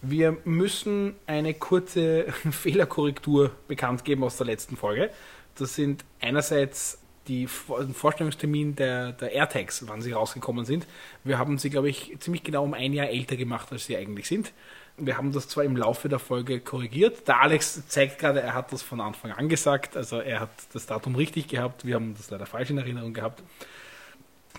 Wir 0.03 0.37
müssen 0.45 1.15
eine 1.25 1.55
kurze 1.55 2.25
Fehlerkorrektur 2.51 3.49
bekannt 3.67 4.05
geben 4.05 4.23
aus 4.23 4.37
der 4.37 4.45
letzten 4.45 4.77
Folge. 4.77 5.09
Das 5.55 5.73
sind 5.73 6.05
einerseits 6.21 6.99
die 7.27 7.47
Vorstellungstermin 7.47 8.75
der, 8.75 9.13
der 9.13 9.31
AirTags, 9.31 9.87
wann 9.87 10.01
sie 10.01 10.11
rausgekommen 10.11 10.65
sind. 10.65 10.85
Wir 11.23 11.39
haben 11.39 11.57
sie, 11.57 11.71
glaube 11.71 11.89
ich, 11.89 12.15
ziemlich 12.19 12.43
genau 12.43 12.63
um 12.63 12.75
ein 12.75 12.93
Jahr 12.93 13.07
älter 13.07 13.37
gemacht, 13.37 13.71
als 13.71 13.85
sie 13.85 13.97
eigentlich 13.97 14.27
sind. 14.27 14.53
Wir 14.97 15.17
haben 15.17 15.31
das 15.31 15.47
zwar 15.47 15.63
im 15.63 15.75
Laufe 15.75 16.07
der 16.07 16.19
Folge 16.19 16.59
korrigiert. 16.59 17.27
Der 17.27 17.41
Alex 17.41 17.87
zeigt 17.87 18.19
gerade, 18.19 18.41
er 18.41 18.53
hat 18.53 18.71
das 18.71 18.83
von 18.83 19.01
Anfang 19.01 19.31
an 19.31 19.49
gesagt. 19.49 19.97
Also 19.97 20.19
er 20.19 20.39
hat 20.39 20.51
das 20.73 20.85
Datum 20.85 21.15
richtig 21.15 21.47
gehabt. 21.47 21.85
Wir 21.85 21.95
haben 21.95 22.15
das 22.15 22.29
leider 22.29 22.45
falsch 22.45 22.69
in 22.69 22.77
Erinnerung 22.77 23.13
gehabt. 23.13 23.41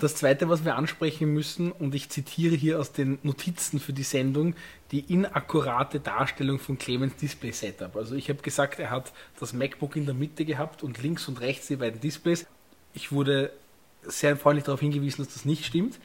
Das 0.00 0.16
zweite, 0.16 0.48
was 0.48 0.64
wir 0.64 0.74
ansprechen 0.74 1.32
müssen, 1.32 1.70
und 1.70 1.94
ich 1.94 2.08
zitiere 2.08 2.56
hier 2.56 2.80
aus 2.80 2.90
den 2.90 3.20
Notizen 3.22 3.78
für 3.78 3.92
die 3.92 4.02
Sendung, 4.02 4.56
die 4.90 5.00
inakkurate 5.00 6.00
Darstellung 6.00 6.58
von 6.58 6.78
Clemens 6.78 7.14
Display 7.16 7.52
Setup. 7.52 7.94
Also 7.94 8.16
ich 8.16 8.28
habe 8.28 8.42
gesagt, 8.42 8.80
er 8.80 8.90
hat 8.90 9.12
das 9.38 9.52
MacBook 9.52 9.94
in 9.94 10.04
der 10.04 10.14
Mitte 10.14 10.44
gehabt 10.44 10.82
und 10.82 11.00
links 11.00 11.28
und 11.28 11.40
rechts 11.40 11.68
die 11.68 11.76
beiden 11.76 12.00
Displays. 12.00 12.44
Ich 12.92 13.12
wurde 13.12 13.52
sehr 14.02 14.36
freundlich 14.36 14.64
darauf 14.64 14.80
hingewiesen, 14.80 15.24
dass 15.24 15.32
das 15.32 15.44
nicht 15.44 15.64
stimmt. 15.64 16.00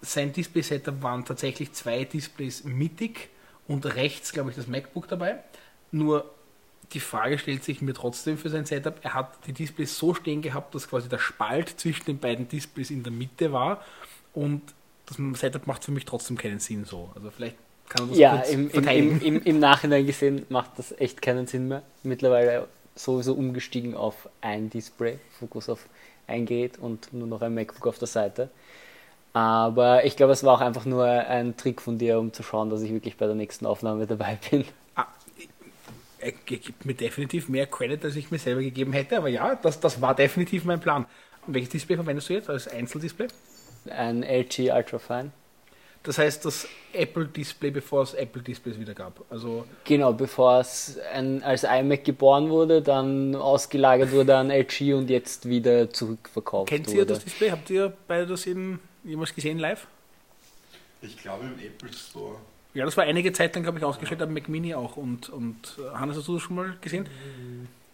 Sein 0.00 0.32
Display 0.32 0.62
Setup 0.62 1.02
waren 1.02 1.26
tatsächlich 1.26 1.72
zwei 1.72 2.04
Displays 2.04 2.64
mittig 2.64 3.28
und 3.68 3.86
rechts, 3.86 4.32
glaube 4.32 4.50
ich, 4.50 4.56
das 4.56 4.66
MacBook 4.66 5.08
dabei. 5.08 5.38
Nur 5.90 6.30
die 6.92 7.00
Frage 7.00 7.38
stellt 7.38 7.64
sich 7.64 7.80
mir 7.82 7.94
trotzdem 7.94 8.36
für 8.38 8.50
sein 8.50 8.66
Setup. 8.66 8.96
Er 9.02 9.14
hat 9.14 9.46
die 9.46 9.52
Displays 9.52 9.96
so 9.96 10.14
stehen 10.14 10.42
gehabt, 10.42 10.74
dass 10.74 10.88
quasi 10.88 11.08
der 11.08 11.18
Spalt 11.18 11.68
zwischen 11.80 12.04
den 12.04 12.18
beiden 12.18 12.48
Displays 12.48 12.90
in 12.90 13.02
der 13.02 13.12
Mitte 13.12 13.52
war 13.52 13.82
und 14.32 14.62
das 15.06 15.18
Setup 15.40 15.66
macht 15.66 15.84
für 15.84 15.92
mich 15.92 16.04
trotzdem 16.04 16.36
keinen 16.38 16.60
Sinn 16.60 16.84
so. 16.84 17.10
Also 17.14 17.30
vielleicht 17.30 17.56
kann 17.88 18.04
er 18.04 18.08
das 18.08 18.18
Ja, 18.18 18.36
kurz 18.36 18.50
im, 18.50 18.70
verteidigen. 18.70 19.20
im, 19.20 19.36
im, 19.36 19.42
im 19.42 19.58
Nachhinein 19.58 20.06
gesehen 20.06 20.46
macht 20.48 20.78
das 20.78 20.92
echt 20.98 21.22
keinen 21.22 21.46
Sinn 21.46 21.68
mehr. 21.68 21.82
Mittlerweile 22.02 22.68
sowieso 22.94 23.34
umgestiegen 23.34 23.94
auf 23.94 24.28
ein 24.40 24.70
Display, 24.70 25.18
Fokus 25.38 25.68
auf 25.68 25.86
ein 26.26 26.46
Gerät 26.46 26.78
und 26.78 27.12
nur 27.12 27.26
noch 27.26 27.42
ein 27.42 27.54
MacBook 27.54 27.86
auf 27.86 27.98
der 27.98 28.08
Seite. 28.08 28.50
Aber 29.34 30.04
ich 30.04 30.16
glaube, 30.16 30.32
es 30.32 30.44
war 30.44 30.54
auch 30.54 30.60
einfach 30.60 30.84
nur 30.84 31.04
ein 31.04 31.56
Trick 31.56 31.82
von 31.82 31.98
dir, 31.98 32.20
um 32.20 32.32
zu 32.32 32.44
schauen, 32.44 32.70
dass 32.70 32.82
ich 32.82 32.92
wirklich 32.92 33.16
bei 33.16 33.26
der 33.26 33.34
nächsten 33.34 33.66
Aufnahme 33.66 34.06
dabei 34.06 34.38
bin. 34.50 34.64
Ah, 34.94 35.08
er 36.20 36.32
gibt 36.32 36.86
mir 36.86 36.94
definitiv 36.94 37.48
mehr 37.48 37.66
Credit, 37.66 38.04
als 38.04 38.14
ich 38.16 38.30
mir 38.30 38.38
selber 38.38 38.62
gegeben 38.62 38.92
hätte, 38.92 39.18
aber 39.18 39.28
ja, 39.28 39.56
das, 39.56 39.80
das 39.80 40.00
war 40.00 40.14
definitiv 40.14 40.64
mein 40.64 40.80
Plan. 40.80 41.04
Welches 41.48 41.70
Display 41.70 41.96
verwendest 41.96 42.28
du 42.28 42.34
jetzt 42.34 42.48
als 42.48 42.68
Einzeldisplay? 42.68 43.26
Ein 43.90 44.22
LG 44.22 44.70
Ultrafine. 44.72 45.32
Das 46.04 46.18
heißt, 46.18 46.44
das 46.44 46.68
Apple-Display, 46.92 47.70
bevor 47.70 48.02
es 48.02 48.14
Apple-Displays 48.14 48.78
wieder 48.78 48.94
gab. 48.94 49.24
Also 49.30 49.64
Genau, 49.84 50.12
bevor 50.12 50.60
es 50.60 50.98
ein, 51.12 51.42
als 51.42 51.64
iMac 51.64 52.04
geboren 52.04 52.50
wurde, 52.50 52.82
dann 52.82 53.34
ausgelagert 53.34 54.12
wurde 54.12 54.36
an 54.36 54.50
LG 54.50 54.94
und 54.94 55.10
jetzt 55.10 55.48
wieder 55.48 55.90
zurückverkauft 55.90 56.68
kennt 56.68 56.86
wurde. 56.86 56.98
ihr 56.98 57.06
das 57.06 57.24
Display? 57.24 57.50
Habt 57.50 57.70
ihr 57.70 57.92
beide 58.06 58.26
das 58.26 58.46
in, 58.46 58.78
jemals 59.04 59.34
gesehen 59.34 59.58
live? 59.58 59.86
Ich 61.02 61.16
glaube 61.18 61.44
im 61.44 61.58
Apple 61.64 61.92
Store. 61.92 62.36
Ja, 62.72 62.84
das 62.84 62.96
war 62.96 63.04
einige 63.04 63.32
Zeit 63.32 63.54
lang, 63.54 63.62
glaube 63.62 63.78
ich, 63.78 63.84
ausgestellt, 63.84 64.20
aber 64.22 64.32
Mac 64.32 64.48
Mini 64.48 64.74
auch. 64.74 64.96
Und, 64.96 65.28
und 65.28 65.78
äh, 65.78 65.94
Hannes, 65.96 66.16
hast 66.16 66.26
du 66.28 66.34
das 66.34 66.42
schon 66.42 66.56
mal 66.56 66.76
gesehen? 66.80 67.06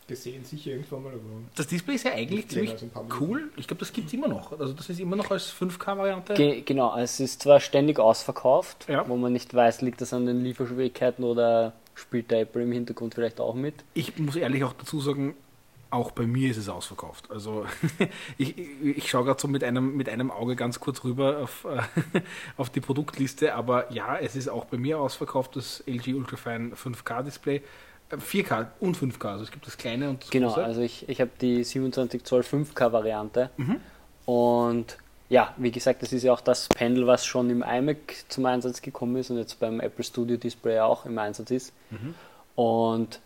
gesehen, 0.06 0.44
sicher 0.44 0.72
irgendwann 0.72 1.04
mal, 1.04 1.12
aber 1.12 1.20
Das 1.54 1.68
Display 1.68 1.94
ist 1.94 2.04
ja 2.04 2.12
eigentlich 2.12 2.48
ziemlich 2.48 2.74
cool. 3.20 3.48
Ich 3.56 3.68
glaube, 3.68 3.78
das 3.78 3.92
gibt 3.92 4.08
es 4.08 4.12
immer 4.12 4.26
noch. 4.26 4.58
Also 4.58 4.72
das 4.72 4.90
ist 4.90 4.98
immer 4.98 5.14
noch 5.14 5.30
als 5.30 5.52
5K-Variante. 5.52 6.34
Ge 6.34 6.62
genau, 6.62 6.96
es 6.98 7.20
ist 7.20 7.42
zwar 7.42 7.60
ständig 7.60 8.00
ausverkauft, 8.00 8.86
Ja. 8.88 9.08
wo 9.08 9.16
man 9.16 9.32
nicht 9.32 9.54
weiß, 9.54 9.82
liegt 9.82 10.00
das 10.00 10.12
an 10.12 10.26
den 10.26 10.42
Lieferschwierigkeiten 10.42 11.22
oder 11.24 11.74
spielt 11.94 12.32
der 12.32 12.40
Apple 12.40 12.62
im 12.64 12.72
Hintergrund 12.72 13.14
vielleicht 13.14 13.38
auch 13.38 13.54
mit. 13.54 13.74
Ich 13.94 14.18
muss 14.18 14.34
ehrlich 14.34 14.64
auch 14.64 14.72
dazu 14.72 15.00
sagen, 15.00 15.36
auch 15.90 16.12
bei 16.12 16.26
mir 16.26 16.50
ist 16.50 16.56
es 16.56 16.68
ausverkauft. 16.68 17.30
Also 17.30 17.66
ich, 18.38 18.56
ich, 18.82 19.10
schaue 19.10 19.24
gerade 19.24 19.40
so 19.40 19.48
mit 19.48 19.64
einem, 19.64 19.96
mit 19.96 20.08
einem 20.08 20.30
Auge 20.30 20.56
ganz 20.56 20.80
kurz 20.80 21.02
rüber 21.04 21.38
auf, 21.38 21.64
äh, 21.64 22.20
auf 22.56 22.70
die 22.70 22.80
Produktliste, 22.80 23.54
aber 23.54 23.92
ja, 23.92 24.16
es 24.16 24.36
ist 24.36 24.48
auch 24.48 24.66
bei 24.66 24.76
mir 24.78 24.98
ausverkauft, 25.00 25.56
das 25.56 25.82
LG 25.86 26.14
Ultrafine 26.14 26.74
5K 26.74 27.22
Display. 27.24 27.62
Äh, 28.10 28.16
4K 28.16 28.68
und 28.80 28.96
5K, 28.96 29.24
also 29.32 29.44
es 29.44 29.50
gibt 29.50 29.66
das 29.66 29.76
kleine 29.76 30.10
und 30.10 30.22
das 30.22 30.30
Genau, 30.30 30.48
große. 30.48 30.64
also 30.64 30.80
ich, 30.80 31.08
ich 31.08 31.20
habe 31.20 31.30
die 31.40 31.64
27 31.64 32.24
Zoll 32.24 32.42
5K 32.42 32.92
Variante 32.92 33.50
Mhm. 33.56 33.76
und 34.26 34.96
ja, 35.28 35.54
wie 35.58 35.70
gesagt, 35.70 36.02
das 36.02 36.12
ist 36.12 36.24
ja 36.24 36.32
auch 36.32 36.40
das 36.40 36.66
Pendel, 36.68 37.06
was 37.06 37.24
schon 37.24 37.50
im 37.50 37.62
iMac 37.62 37.96
zum 38.28 38.46
Einsatz 38.46 38.82
gekommen 38.82 39.14
ist 39.16 39.30
und 39.30 39.38
jetzt 39.38 39.60
beim 39.60 39.78
Apple 39.78 40.02
Studio 40.04 40.36
Display 40.36 40.80
auch 40.80 41.06
im 41.06 41.16
Einsatz 41.18 41.52
ist. 41.52 41.72
Mhm. 41.90 42.14
Und 42.56 43.20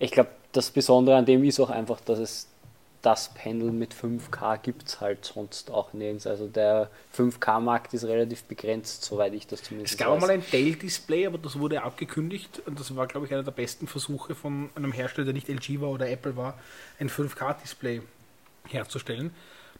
ich 0.00 0.10
glaube, 0.10 0.30
das 0.52 0.70
Besondere 0.72 1.16
an 1.16 1.26
dem 1.26 1.44
ist 1.44 1.60
auch 1.60 1.70
einfach, 1.70 2.00
dass 2.00 2.18
es 2.18 2.48
das 3.02 3.32
Pendel 3.32 3.70
mit 3.72 3.94
5K 3.94 4.58
gibt 4.58 4.88
es 4.88 5.00
halt 5.00 5.24
sonst 5.24 5.70
auch 5.70 5.92
nirgends. 5.92 6.26
Also 6.26 6.48
der 6.48 6.90
5K-Markt 7.16 7.94
ist 7.94 8.04
relativ 8.04 8.44
begrenzt, 8.44 9.04
soweit 9.04 9.32
ich 9.32 9.46
das 9.46 9.62
zumindest 9.62 9.94
Es 9.94 9.98
gab 9.98 10.12
weiß. 10.12 10.20
mal 10.20 10.30
ein 10.30 10.44
Dell-Display, 10.52 11.26
aber 11.26 11.38
das 11.38 11.58
wurde 11.58 11.82
abgekündigt 11.82 12.60
und 12.66 12.78
das 12.78 12.94
war, 12.96 13.06
glaube 13.06 13.26
ich, 13.26 13.32
einer 13.32 13.42
der 13.42 13.52
besten 13.52 13.86
Versuche 13.86 14.34
von 14.34 14.68
einem 14.74 14.92
Hersteller, 14.92 15.26
der 15.26 15.34
nicht 15.34 15.48
LG 15.48 15.80
war 15.80 15.90
oder 15.90 16.10
Apple 16.10 16.36
war, 16.36 16.58
ein 16.98 17.08
5K-Display 17.08 18.02
herzustellen. 18.68 19.30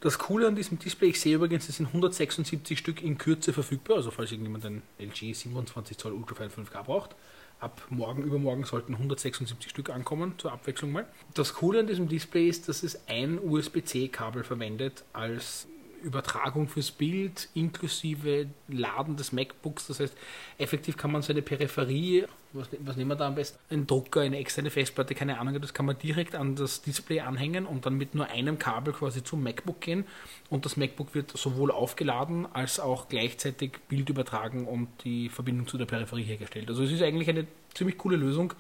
Das 0.01 0.19
Coole 0.19 0.47
an 0.47 0.57
diesem 0.57 0.79
Display, 0.79 1.09
ich 1.09 1.21
sehe 1.21 1.35
übrigens, 1.35 1.69
es 1.69 1.77
sind 1.77 1.89
176 1.89 2.79
Stück 2.79 3.03
in 3.03 3.19
Kürze 3.19 3.53
verfügbar, 3.53 3.99
also 3.99 4.11
falls 4.11 4.33
irgendjemand 4.33 4.65
ein 4.65 4.83
LG 4.99 5.35
27 5.35 5.99
Zoll 5.99 6.13
Ultrafine 6.13 6.49
5K 6.49 6.85
braucht. 6.85 7.15
Ab 7.61 7.83
morgen, 7.91 8.23
übermorgen 8.23 8.65
sollten 8.65 8.95
176 8.95 9.71
Stück 9.71 9.91
ankommen, 9.91 10.35
zur 10.39 10.53
Abwechslung 10.53 10.93
mal. 10.93 11.07
Das 11.35 11.53
Coole 11.55 11.81
an 11.81 11.87
diesem 11.87 12.09
Display 12.09 12.49
ist, 12.49 12.69
dass 12.71 12.83
es 12.83 13.07
ein 13.07 13.39
USB-C-Kabel 13.39 14.45
verwendet 14.45 15.05
als 15.13 15.69
Übertragung 16.01 16.69
fürs 16.69 16.91
Bild 16.91 17.49
inklusive 17.55 18.47
Laden 18.69 19.17
des 19.17 19.33
MacBooks. 19.33 19.87
Das 19.87 20.01
heißt, 20.01 20.17
effektiv 20.59 20.97
kann 20.97 21.13
man 21.13 21.23
seine 21.23 21.43
Peripherie, 21.43 22.27
was, 22.53 22.69
was 22.81 22.97
nehmen 22.97 23.11
wir 23.11 23.17
da 23.17 23.29
am 23.29 23.35
besten? 23.35 23.59
Ein 23.73 23.87
Drucker, 23.87 24.23
eine 24.23 24.39
externe 24.39 24.71
Festplatte, 24.71 25.15
keine 25.15 25.39
Ahnung, 25.39 25.61
das 25.61 25.73
kann 25.75 25.87
man 25.87 25.99
direkt 25.99 26.35
an 26.35 26.57
das 26.57 26.83
Display 26.83 27.21
anhängen 27.21 27.67
und 27.67 27.87
dann 27.87 27.95
mit 27.95 28.15
nur 28.15 28.27
einem 28.27 28.59
Kabel 28.59 28.93
quasi 28.93 29.23
zum 29.23 29.43
MacBook 29.43 29.81
gehen. 29.81 30.05
Und 30.49 30.65
das 30.65 30.77
MacBook 30.77 31.15
wird 31.15 31.37
sowohl 31.37 31.71
aufgeladen 31.71 32.47
als 32.53 32.81
auch 32.81 33.09
gleichzeitig 33.09 33.79
Bild 33.89 34.09
übertragen 34.09 34.67
und 34.67 34.89
die 35.05 35.29
Verbindung 35.29 35.67
zu 35.67 35.79
der 35.79 35.87
Peripherie 35.87 36.25
hergestellt. 36.25 36.69
Also 36.69 36.83
es 36.83 36.93
ist 36.93 37.03
eigentlich 37.03 37.29
eine 37.29 37.47
ziemlich 37.75 37.99
coole 37.99 38.17
Lösung. 38.17 38.53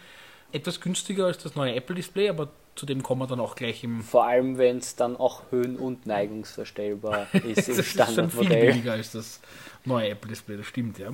Etwas 0.52 0.80
günstiger 0.80 1.26
als 1.26 1.38
das 1.38 1.54
neue 1.54 1.74
Apple-Display, 1.74 2.28
aber 2.28 2.50
zu 2.80 2.86
dem 2.86 3.02
kommen 3.02 3.20
wir 3.20 3.26
dann 3.26 3.40
auch 3.40 3.56
gleich 3.56 3.84
im 3.84 4.00
Vor 4.00 4.26
allem, 4.26 4.56
wenn 4.56 4.78
es 4.78 4.96
dann 4.96 5.14
auch 5.14 5.42
höhen- 5.50 5.76
und 5.76 6.06
neigungsverstellbar 6.06 7.26
ist 7.34 7.44
das 7.44 7.44
im 7.44 7.54
ist 7.58 7.66
schon 7.66 7.74
viel 7.74 7.84
Standardmodell. 7.84 8.66
billiger 8.68 8.92
als 8.92 9.12
das 9.12 9.42
neue 9.84 10.08
Apple-Display, 10.08 10.56
das 10.56 10.64
stimmt, 10.64 10.98
ja. 10.98 11.08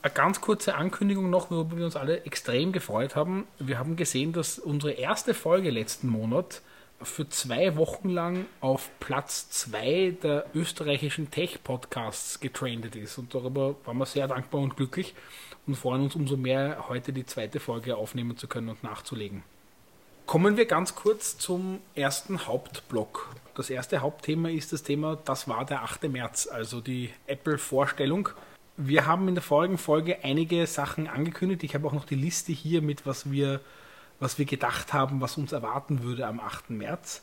Eine 0.00 0.14
ganz 0.14 0.40
kurze 0.40 0.76
Ankündigung 0.76 1.28
noch, 1.28 1.50
worüber 1.50 1.76
wir 1.76 1.84
uns 1.84 1.94
alle 1.94 2.22
extrem 2.24 2.72
gefreut 2.72 3.16
haben. 3.16 3.46
Wir 3.58 3.78
haben 3.78 3.96
gesehen, 3.96 4.32
dass 4.32 4.58
unsere 4.58 4.92
erste 4.92 5.34
Folge 5.34 5.68
letzten 5.68 6.08
Monat 6.08 6.62
für 7.02 7.28
zwei 7.28 7.76
Wochen 7.76 8.08
lang 8.08 8.46
auf 8.62 8.88
Platz 8.98 9.50
zwei 9.50 10.16
der 10.22 10.46
österreichischen 10.54 11.30
Tech-Podcasts 11.30 12.40
getrendet 12.40 12.96
ist. 12.96 13.18
Und 13.18 13.34
darüber 13.34 13.74
waren 13.84 13.98
wir 13.98 14.06
sehr 14.06 14.26
dankbar 14.26 14.62
und 14.62 14.74
glücklich 14.74 15.14
und 15.66 15.74
freuen 15.74 16.04
uns 16.04 16.14
umso 16.14 16.38
mehr, 16.38 16.86
heute 16.88 17.12
die 17.12 17.26
zweite 17.26 17.60
Folge 17.60 17.94
aufnehmen 17.94 18.38
zu 18.38 18.48
können 18.48 18.70
und 18.70 18.82
nachzulegen. 18.82 19.42
Kommen 20.28 20.58
wir 20.58 20.66
ganz 20.66 20.94
kurz 20.94 21.38
zum 21.38 21.80
ersten 21.94 22.46
Hauptblock. 22.46 23.34
Das 23.54 23.70
erste 23.70 24.02
Hauptthema 24.02 24.50
ist 24.50 24.74
das 24.74 24.82
Thema, 24.82 25.16
das 25.24 25.48
war 25.48 25.64
der 25.64 25.82
8. 25.82 26.02
März, 26.10 26.46
also 26.52 26.82
die 26.82 27.08
Apple-Vorstellung. 27.26 28.28
Wir 28.76 29.06
haben 29.06 29.26
in 29.28 29.36
der 29.36 29.42
vorigen 29.42 29.78
Folge 29.78 30.22
einige 30.22 30.66
Sachen 30.66 31.08
angekündigt. 31.08 31.64
Ich 31.64 31.74
habe 31.74 31.88
auch 31.88 31.94
noch 31.94 32.04
die 32.04 32.14
Liste 32.14 32.52
hier 32.52 32.82
mit, 32.82 33.06
was 33.06 33.30
wir, 33.30 33.62
was 34.20 34.38
wir 34.38 34.44
gedacht 34.44 34.92
haben, 34.92 35.22
was 35.22 35.38
uns 35.38 35.52
erwarten 35.52 36.02
würde 36.02 36.26
am 36.26 36.40
8. 36.40 36.68
März. 36.68 37.22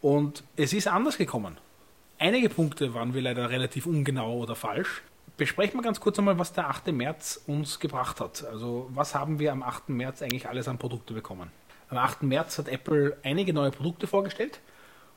Und 0.00 0.44
es 0.54 0.72
ist 0.72 0.86
anders 0.86 1.18
gekommen. 1.18 1.58
Einige 2.20 2.50
Punkte 2.50 2.94
waren 2.94 3.14
wir 3.14 3.22
leider 3.22 3.50
relativ 3.50 3.84
ungenau 3.84 4.38
oder 4.38 4.54
falsch. 4.54 5.02
Besprechen 5.36 5.80
wir 5.80 5.82
ganz 5.82 5.98
kurz 5.98 6.20
einmal, 6.20 6.38
was 6.38 6.52
der 6.52 6.68
8. 6.68 6.92
März 6.92 7.42
uns 7.48 7.80
gebracht 7.80 8.20
hat. 8.20 8.44
Also 8.44 8.88
was 8.94 9.16
haben 9.16 9.40
wir 9.40 9.50
am 9.50 9.64
8. 9.64 9.88
März 9.88 10.22
eigentlich 10.22 10.48
alles 10.48 10.68
an 10.68 10.78
Produkte 10.78 11.14
bekommen? 11.14 11.50
Am 11.94 11.98
8. 11.98 12.24
März 12.24 12.58
hat 12.58 12.66
Apple 12.66 13.16
einige 13.22 13.52
neue 13.52 13.70
Produkte 13.70 14.08
vorgestellt 14.08 14.58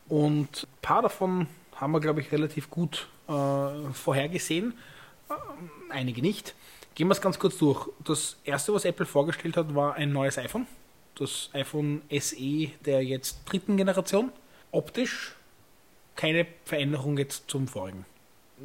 und 0.08 0.68
ein 0.68 0.82
paar 0.84 1.02
davon 1.02 1.48
haben 1.76 1.92
wir, 1.92 2.00
glaube 2.00 2.22
ich, 2.22 2.32
relativ 2.32 2.70
gut 2.70 3.08
äh, 3.28 3.32
vorhergesehen. 3.94 4.76
Äh, 5.28 5.34
einige 5.90 6.22
nicht. 6.22 6.54
Gehen 6.94 7.08
wir 7.08 7.14
es 7.14 7.22
ganz 7.22 7.40
kurz 7.40 7.58
durch. 7.58 7.90
Das 8.04 8.38
erste, 8.44 8.76
was 8.76 8.86
Apple 8.86 9.08
vorgestellt 9.08 9.58
hat, 9.58 9.74
war 9.74 9.96
ein 9.96 10.12
neues 10.12 10.38
iPhone. 10.38 10.68
Das 11.16 11.50
iPhone 11.54 12.04
SE 12.12 12.68
der 12.86 13.04
jetzt 13.04 13.40
dritten 13.46 13.76
Generation. 13.76 14.32
Optisch 14.70 15.34
keine 16.16 16.46
Veränderung 16.64 17.18
jetzt 17.18 17.50
zum 17.50 17.68
vorigen. 17.68 18.06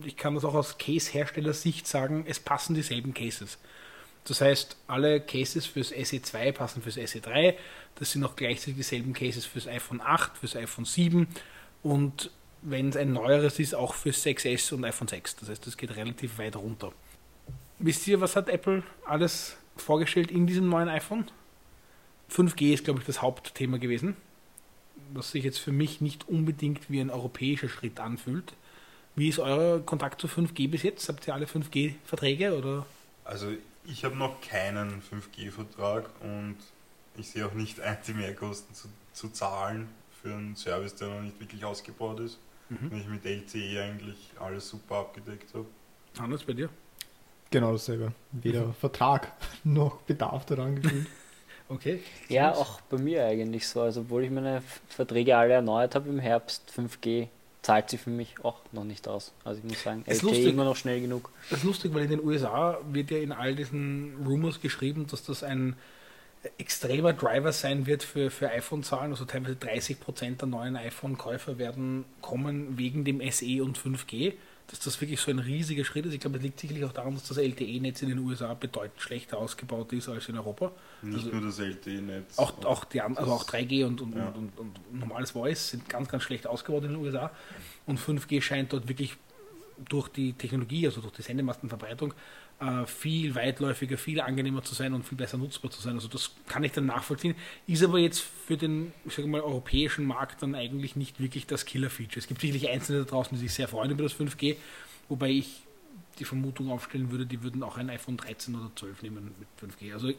Ich 0.05 0.19
kann 0.19 0.35
das 0.35 0.45
auch 0.45 0.55
aus 0.55 0.77
Case-Herstellersicht 0.77 1.87
sagen, 1.87 2.27
es 2.29 2.41
passen 2.41 2.75
dieselben 2.75 3.15
Cases. 3.15 3.57
Das 4.25 4.41
heißt, 4.41 4.77
alle 4.87 5.21
Cases 5.21 5.67
fürs 5.67 5.93
SE2 5.93 6.53
passen 6.53 6.83
fürs 6.83 6.97
SE3. 6.97 7.55
Das 7.97 8.13
sind 8.13 8.25
auch 8.25 8.37
gleichzeitig 8.37 8.77
dieselben 8.77 9.13
Cases 9.13 9.45
fürs 9.45 9.67
iPhone 9.67 10.01
8, 10.01 10.39
fürs 10.39 10.57
iPhone 10.57 10.85
7 10.85 11.27
und 11.83 12.31
wenn 12.63 12.89
es 12.89 12.97
ein 12.97 13.13
neueres 13.13 13.59
ist, 13.59 13.75
auch 13.75 13.95
fürs 13.95 14.25
6S 14.25 14.73
und 14.73 14.85
iPhone 14.85 15.09
6. 15.09 15.37
Das 15.37 15.49
heißt, 15.49 15.67
das 15.67 15.77
geht 15.77 15.95
relativ 15.97 16.39
weit 16.39 16.57
runter. 16.57 16.93
Wisst 17.79 18.07
ihr, 18.07 18.21
was 18.21 18.37
hat 18.37 18.49
Apple 18.49 18.85
alles 19.05 19.57
vorgestellt 19.77 20.31
in 20.31 20.47
diesem 20.47 20.69
neuen 20.69 20.89
iPhone? 20.89 21.27
5G 22.31 22.73
ist, 22.73 22.85
glaube 22.85 23.01
ich, 23.01 23.07
das 23.07 23.21
Hauptthema 23.21 23.79
gewesen, 23.79 24.17
was 25.13 25.33
sich 25.33 25.45
jetzt 25.45 25.59
für 25.59 25.73
mich 25.73 26.01
nicht 26.01 26.29
unbedingt 26.29 26.89
wie 26.89 27.01
ein 27.01 27.11
europäischer 27.11 27.69
Schritt 27.69 27.99
anfühlt. 28.01 28.55
Wie 29.17 29.29
ist 29.29 29.41
euer 29.41 29.81
Kontakt 29.81 30.21
zu 30.21 30.29
5G 30.29 30.71
bis 30.71 30.85
jetzt? 30.85 31.09
Habt 31.09 31.27
ihr 31.27 31.35
alle 31.35 31.47
5G-Verträge 31.47 32.57
oder? 32.57 32.87
Also 33.25 33.49
ich 33.85 34.05
habe 34.05 34.17
noch 34.17 34.41
keinen 34.41 35.03
5G-Vertrag 35.03 36.09
und 36.21 36.57
ich 37.17 37.31
sehe 37.31 37.47
auch 37.47 37.53
nicht 37.53 37.81
ein, 37.81 37.97
die 38.07 38.15
Mehrkosten 38.15 38.75
zu, 38.75 38.89
zu 39.13 39.29
zahlen 39.29 39.89
für 40.23 40.33
einen 40.33 40.57
Service, 40.57 40.95
der 40.95 41.09
noch 41.09 41.21
nicht 41.23 41.39
wirklich 41.41 41.65
ausgebaut 41.65 42.21
ist. 42.21 42.39
Mhm. 42.69 42.91
Wenn 42.91 43.01
ich 43.01 43.09
mit 43.09 43.25
LTE 43.25 43.83
eigentlich 43.83 44.31
alles 44.41 44.69
super 44.69 44.97
abgedeckt 44.97 45.53
habe. 45.55 45.67
Hannes, 46.19 46.45
bei 46.45 46.53
dir? 46.53 46.69
Genau 47.51 47.73
dasselbe. 47.73 48.13
Weder 48.33 48.73
Vertrag 48.75 49.33
noch 49.65 49.99
Bedarf 50.03 50.47
daran 50.47 50.81
gefühlt. 50.81 51.07
Okay. 51.69 52.03
Ja, 52.29 52.53
auch 52.53 52.83
bei 52.83 52.99
mir 52.99 53.25
eigentlich 53.25 53.67
so. 53.67 53.81
Also, 53.81 54.03
obwohl 54.03 54.25
ich 54.25 54.31
meine 54.31 54.63
Verträge 54.89 55.35
alle 55.35 55.55
erneuert 55.55 55.95
habe 55.95 56.11
im 56.11 56.19
Herbst, 56.19 56.71
5G 56.77 57.29
zahlt 57.63 57.89
sie 57.89 57.97
für 57.97 58.11
mich 58.11 58.35
auch 58.45 58.59
noch 58.73 58.85
nicht 58.85 59.09
aus. 59.09 59.33
Also 59.43 59.61
ich 59.61 59.65
muss 59.65 59.83
sagen, 59.83 60.03
Ist 60.07 60.23
LTE 60.23 60.27
lustig. 60.27 60.47
immer 60.53 60.65
noch 60.65 60.77
schnell 60.77 61.01
genug. 61.01 61.31
Das 61.49 61.61
ist 61.61 61.65
lustig, 61.65 61.95
weil 61.95 62.05
in 62.05 62.11
den 62.11 62.23
USA 62.23 62.79
wird 62.91 63.11
ja 63.11 63.19
in 63.19 63.33
all 63.33 63.55
diesen 63.55 64.23
Rumors 64.27 64.61
geschrieben, 64.61 65.07
dass 65.07 65.23
das 65.23 65.43
ein 65.43 65.77
extremer 66.59 67.13
Driver 67.13 67.53
sein 67.53 67.87
wird 67.87 68.03
für, 68.03 68.31
für 68.31 68.51
iPhone-Zahlen. 68.51 69.13
Also 69.13 69.25
teilweise 69.25 69.55
30% 69.55 70.37
der 70.39 70.49
neuen 70.49 70.77
iPhone-Käufer 70.77 71.59
werden 71.59 72.05
kommen 72.21 72.79
wegen 72.79 73.05
dem 73.05 73.21
SE 73.31 73.63
und 73.63 73.79
5G. 73.79 74.35
Dass 74.69 74.79
das 74.81 75.01
wirklich 75.01 75.21
so 75.21 75.31
ein 75.31 75.39
riesiger 75.39 75.85
Schritt 75.85 76.07
ist. 76.07 76.15
Ich 76.15 76.21
glaube, 76.21 76.39
es 76.39 76.43
liegt 76.43 76.59
sicherlich 76.59 76.85
auch 76.85 76.93
daran, 76.93 77.15
dass 77.15 77.29
das 77.29 77.37
LTE-Netz 77.37 78.03
in 78.03 78.09
den 78.09 78.19
USA 78.21 78.55
bedeutend 78.55 79.01
schlechter 79.03 79.37
ausgebaut 79.39 79.93
ist 79.93 80.09
als 80.09 80.29
in 80.29 80.37
Europa. 80.39 80.73
Nicht 81.03 81.19
Also- 81.19 81.31
nur 81.31 81.43
das 81.43 81.59
LTE-Netz. 81.59 82.39
Auch, 82.39 82.65
auch, 82.65 82.85
die, 82.85 83.01
also 83.01 83.33
auch 83.33 83.45
3G 83.45 83.85
und, 83.85 84.01
und, 84.01 84.17
Ja. 84.17 84.29
und, 84.29 84.59
und, 84.59 84.79
und 84.91 84.99
normales 85.01 85.33
Voice 85.33 85.71
sind 85.71 85.89
ganz, 85.89 86.09
ganz 86.09 86.23
schlecht 86.23 86.47
ausgebaut 86.47 86.85
in 86.85 86.91
den 86.93 86.97
USA. 87.01 87.31
Und 87.87 87.99
5G 88.01 88.41
scheint 88.41 88.73
dort 88.73 88.89
wirklich 88.89 89.17
durch 89.89 90.09
die 90.09 90.33
Technologie, 90.33 90.87
also 90.87 91.01
durch 91.01 91.13
die 91.15 91.23
Sendemastenverbreitung, 91.23 92.15
äh, 92.63 92.87
viel 92.87 93.35
weitläufiger, 93.35 93.99
viel 93.99 94.21
angenehmer 94.21 94.63
zu 94.63 94.75
sein 94.75 94.95
und 94.95 95.05
viel 95.05 95.19
besser 95.19 95.37
nutzbar 95.37 95.71
zu 95.71 95.83
sein. 95.83 95.95
Also 95.95 96.07
das 96.07 96.31
kann 96.47 96.63
ich 96.63 96.71
dann 96.71 96.87
nachvollziehen. 96.87 97.35
Ist 97.67 97.83
aber 97.83 97.99
jetzt 97.99 98.21
für 98.21 98.57
den, 98.57 98.93
ich 99.05 99.15
sage 99.15 99.27
mal, 99.27 99.41
europäischen 99.41 100.07
Markt 100.07 100.43
dann 100.43 100.55
eigentlich 100.55 100.95
nicht 100.95 101.19
wirklich 101.19 101.47
das 101.47 101.65
Killer-Feature. 101.65 102.19
Es 102.19 102.29
gibt 102.29 102.41
sicherlich 102.41 102.69
Einzelne 102.69 103.01
da 103.01 103.05
draußen, 103.05 103.37
die 103.37 103.41
sich 103.43 103.53
sehr 103.53 103.67
freuen 103.67 103.91
über 103.91 104.05
das 104.05 104.15
5G, 104.15 104.57
wobei 105.09 105.31
ich 105.31 105.63
die 106.19 106.25
Vermutung 106.25 106.71
aufstellen 106.71 107.11
würde, 107.11 107.27
die 107.27 107.43
würden 107.43 107.63
auch 107.65 107.79
ein 107.79 107.91
iPhone 107.91 108.17
13 108.17 108.55
oder 108.55 108.71
12 108.77 109.03
nehmen 109.03 109.35
mit 109.39 109.73
5G. 109.73 109.93
Also 109.93 110.13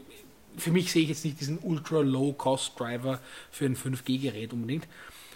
für 0.56 0.70
mich 0.70 0.92
sehe 0.92 1.02
ich 1.02 1.08
jetzt 1.08 1.24
nicht 1.24 1.40
diesen 1.40 1.58
ultra-low-cost-Driver 1.58 3.20
für 3.50 3.64
ein 3.64 3.76
5G-Gerät 3.76 4.52
unbedingt. 4.52 4.86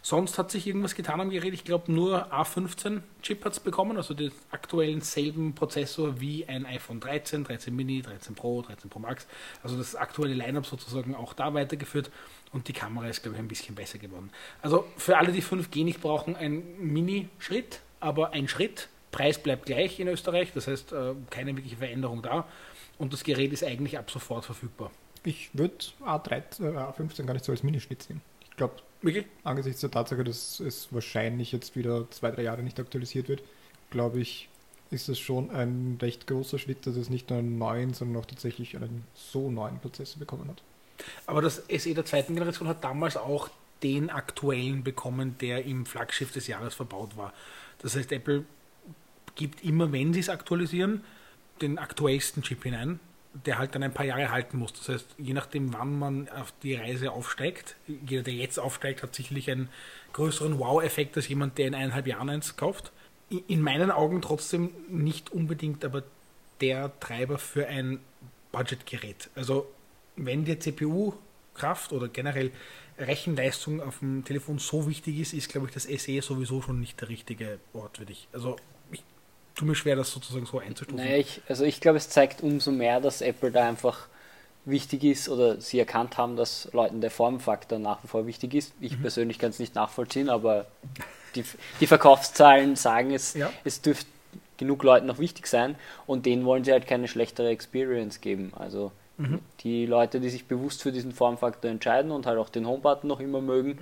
Sonst 0.02 0.38
hat 0.38 0.50
sich 0.50 0.66
irgendwas 0.66 0.94
getan 0.94 1.20
am 1.20 1.30
Gerät. 1.30 1.52
Ich 1.54 1.64
glaube, 1.64 1.92
nur 1.92 2.32
A15-Chip 2.32 3.44
hat 3.44 3.52
es 3.52 3.60
bekommen, 3.60 3.96
also 3.96 4.14
den 4.14 4.32
aktuellen 4.50 5.00
selben 5.00 5.54
Prozessor 5.54 6.20
wie 6.20 6.46
ein 6.46 6.66
iPhone 6.66 7.00
13, 7.00 7.44
13 7.44 7.74
Mini, 7.74 8.02
13 8.02 8.34
Pro, 8.34 8.62
13 8.62 8.90
Pro 8.90 8.98
Max. 9.00 9.26
Also 9.62 9.76
das 9.76 9.96
aktuelle 9.96 10.34
Lineup 10.34 10.66
sozusagen 10.66 11.14
auch 11.14 11.34
da 11.34 11.54
weitergeführt 11.54 12.10
und 12.52 12.68
die 12.68 12.72
Kamera 12.72 13.08
ist, 13.08 13.22
glaube 13.22 13.36
ich, 13.36 13.42
ein 13.42 13.48
bisschen 13.48 13.74
besser 13.74 13.98
geworden. 13.98 14.30
Also 14.62 14.86
für 14.96 15.18
alle, 15.18 15.32
die 15.32 15.42
5G 15.42 15.84
nicht 15.84 16.00
brauchen, 16.00 16.36
ein 16.36 16.62
Mini-Schritt, 16.78 17.80
aber 18.00 18.32
ein 18.32 18.48
Schritt. 18.48 18.88
Preis 19.10 19.42
bleibt 19.42 19.66
gleich 19.66 19.98
in 20.00 20.08
Österreich, 20.08 20.52
das 20.52 20.66
heißt 20.66 20.92
äh, 20.92 21.14
keine 21.30 21.56
wirkliche 21.56 21.76
Veränderung 21.76 22.22
da. 22.22 22.46
Und 22.98 23.12
das 23.12 23.24
Gerät 23.24 23.52
ist 23.52 23.64
eigentlich 23.64 23.98
ab 23.98 24.10
sofort 24.10 24.44
verfügbar. 24.44 24.90
Ich 25.24 25.50
würde 25.52 25.74
A13, 26.04 26.64
äh, 26.64 26.76
A15 26.76 27.24
gar 27.24 27.32
nicht 27.32 27.44
so 27.44 27.52
als 27.52 27.62
Minischnitt 27.62 28.02
sehen. 28.02 28.20
Ich 28.50 28.56
glaube, 28.56 28.74
Wirklich? 29.00 29.26
angesichts 29.44 29.80
der 29.80 29.90
Tatsache, 29.90 30.24
dass 30.24 30.60
es 30.60 30.92
wahrscheinlich 30.92 31.52
jetzt 31.52 31.76
wieder 31.76 32.10
zwei, 32.10 32.30
drei 32.30 32.42
Jahre 32.42 32.62
nicht 32.62 32.80
aktualisiert 32.80 33.28
wird, 33.28 33.42
glaube 33.90 34.20
ich, 34.20 34.48
ist 34.90 35.08
es 35.08 35.18
schon 35.18 35.50
ein 35.50 35.98
recht 36.00 36.26
großer 36.26 36.58
Schritt, 36.58 36.86
dass 36.86 36.96
es 36.96 37.10
nicht 37.10 37.30
nur 37.30 37.38
einen 37.38 37.58
neuen, 37.58 37.94
sondern 37.94 38.22
auch 38.22 38.26
tatsächlich 38.26 38.76
einen 38.76 39.04
so 39.14 39.50
neuen 39.50 39.78
Prozessor 39.78 40.18
bekommen 40.18 40.48
hat. 40.48 40.62
Aber 41.26 41.42
das 41.42 41.62
SE 41.68 41.94
der 41.94 42.04
zweiten 42.04 42.34
Generation 42.34 42.68
hat 42.68 42.82
damals 42.82 43.16
auch 43.16 43.50
den 43.82 44.10
aktuellen 44.10 44.82
bekommen, 44.82 45.36
der 45.40 45.64
im 45.64 45.86
Flaggschiff 45.86 46.32
des 46.32 46.46
Jahres 46.46 46.74
verbaut 46.74 47.16
war. 47.16 47.32
Das 47.80 47.94
heißt, 47.94 48.10
Apple 48.12 48.44
gibt 49.36 49.62
immer, 49.64 49.92
wenn 49.92 50.12
sie 50.12 50.20
es 50.20 50.28
aktualisieren, 50.28 51.04
den 51.60 51.78
aktuellsten 51.78 52.42
Chip 52.42 52.64
hinein, 52.64 52.98
der 53.34 53.58
halt 53.58 53.74
dann 53.74 53.82
ein 53.82 53.92
paar 53.92 54.06
Jahre 54.06 54.30
halten 54.30 54.58
muss. 54.58 54.72
Das 54.72 54.88
heißt, 54.88 55.14
je 55.18 55.32
nachdem, 55.32 55.72
wann 55.72 55.98
man 55.98 56.28
auf 56.28 56.52
die 56.62 56.74
Reise 56.74 57.12
aufsteigt, 57.12 57.76
jeder, 57.86 58.22
der 58.22 58.34
jetzt 58.34 58.58
aufsteigt, 58.58 59.02
hat 59.02 59.14
sicherlich 59.14 59.50
einen 59.50 59.68
größeren 60.12 60.58
Wow-Effekt 60.58 61.16
als 61.16 61.28
jemand, 61.28 61.58
der 61.58 61.68
in 61.68 61.74
eineinhalb 61.74 62.06
Jahren 62.06 62.30
eins 62.30 62.56
kauft. 62.56 62.92
In 63.46 63.60
meinen 63.60 63.90
Augen 63.90 64.22
trotzdem 64.22 64.70
nicht 64.88 65.30
unbedingt 65.30 65.84
aber 65.84 66.02
der 66.60 66.98
Treiber 67.00 67.38
für 67.38 67.66
ein 67.66 68.00
Budgetgerät. 68.52 69.30
Also 69.34 69.70
wenn 70.16 70.44
dir 70.44 70.58
CPU-Kraft 70.58 71.92
oder 71.92 72.08
generell 72.08 72.50
Rechenleistung 72.98 73.80
auf 73.80 74.00
dem 74.00 74.24
Telefon 74.24 74.58
so 74.58 74.88
wichtig 74.88 75.18
ist, 75.20 75.32
ist, 75.32 75.50
glaube 75.50 75.68
ich, 75.68 75.74
das 75.74 75.84
SE 75.84 76.20
sowieso 76.22 76.62
schon 76.62 76.80
nicht 76.80 77.00
der 77.00 77.08
richtige 77.08 77.60
Ort 77.72 77.98
für 77.98 78.06
dich. 78.06 78.28
Also 78.32 78.56
tue 79.58 79.68
mir 79.68 79.74
schwer, 79.74 79.96
das 79.96 80.10
sozusagen 80.10 80.46
so 80.46 80.58
einzustufen. 80.58 81.04
Naja, 81.04 81.16
ich, 81.18 81.42
also 81.48 81.64
ich 81.64 81.80
glaube, 81.80 81.98
es 81.98 82.08
zeigt 82.08 82.42
umso 82.42 82.70
mehr, 82.70 83.00
dass 83.00 83.20
Apple 83.20 83.50
da 83.50 83.68
einfach 83.68 84.06
wichtig 84.64 85.04
ist 85.04 85.28
oder 85.28 85.60
sie 85.60 85.78
erkannt 85.78 86.16
haben, 86.18 86.36
dass 86.36 86.68
Leuten 86.72 87.00
der 87.00 87.10
Formfaktor 87.10 87.78
nach 87.78 88.02
wie 88.04 88.08
vor 88.08 88.26
wichtig 88.26 88.54
ist. 88.54 88.72
Ich 88.80 89.00
persönlich 89.00 89.38
kann 89.38 89.50
es 89.50 89.58
nicht 89.58 89.74
nachvollziehen, 89.74 90.28
aber 90.28 90.66
die, 91.34 91.44
die 91.80 91.86
Verkaufszahlen 91.86 92.76
sagen, 92.76 93.12
es, 93.12 93.34
Ja. 93.34 93.50
es 93.64 93.80
dürfte 93.82 94.06
genug 94.58 94.82
Leuten 94.82 95.06
noch 95.06 95.18
wichtig 95.18 95.46
sein 95.46 95.76
und 96.06 96.26
denen 96.26 96.44
wollen 96.44 96.64
sie 96.64 96.72
halt 96.72 96.86
keine 96.86 97.08
schlechtere 97.08 97.48
Experience 97.48 98.20
geben. 98.20 98.52
Also 98.56 98.92
Mhm. 99.16 99.40
die 99.60 99.84
Leute, 99.86 100.20
die 100.20 100.28
sich 100.30 100.46
bewusst 100.46 100.82
für 100.82 100.92
diesen 100.92 101.10
Formfaktor 101.12 101.68
entscheiden 101.70 102.12
und 102.12 102.24
halt 102.26 102.38
auch 102.38 102.48
den 102.50 102.66
Homebutton 102.68 103.08
noch 103.08 103.18
immer 103.18 103.40
mögen, 103.40 103.78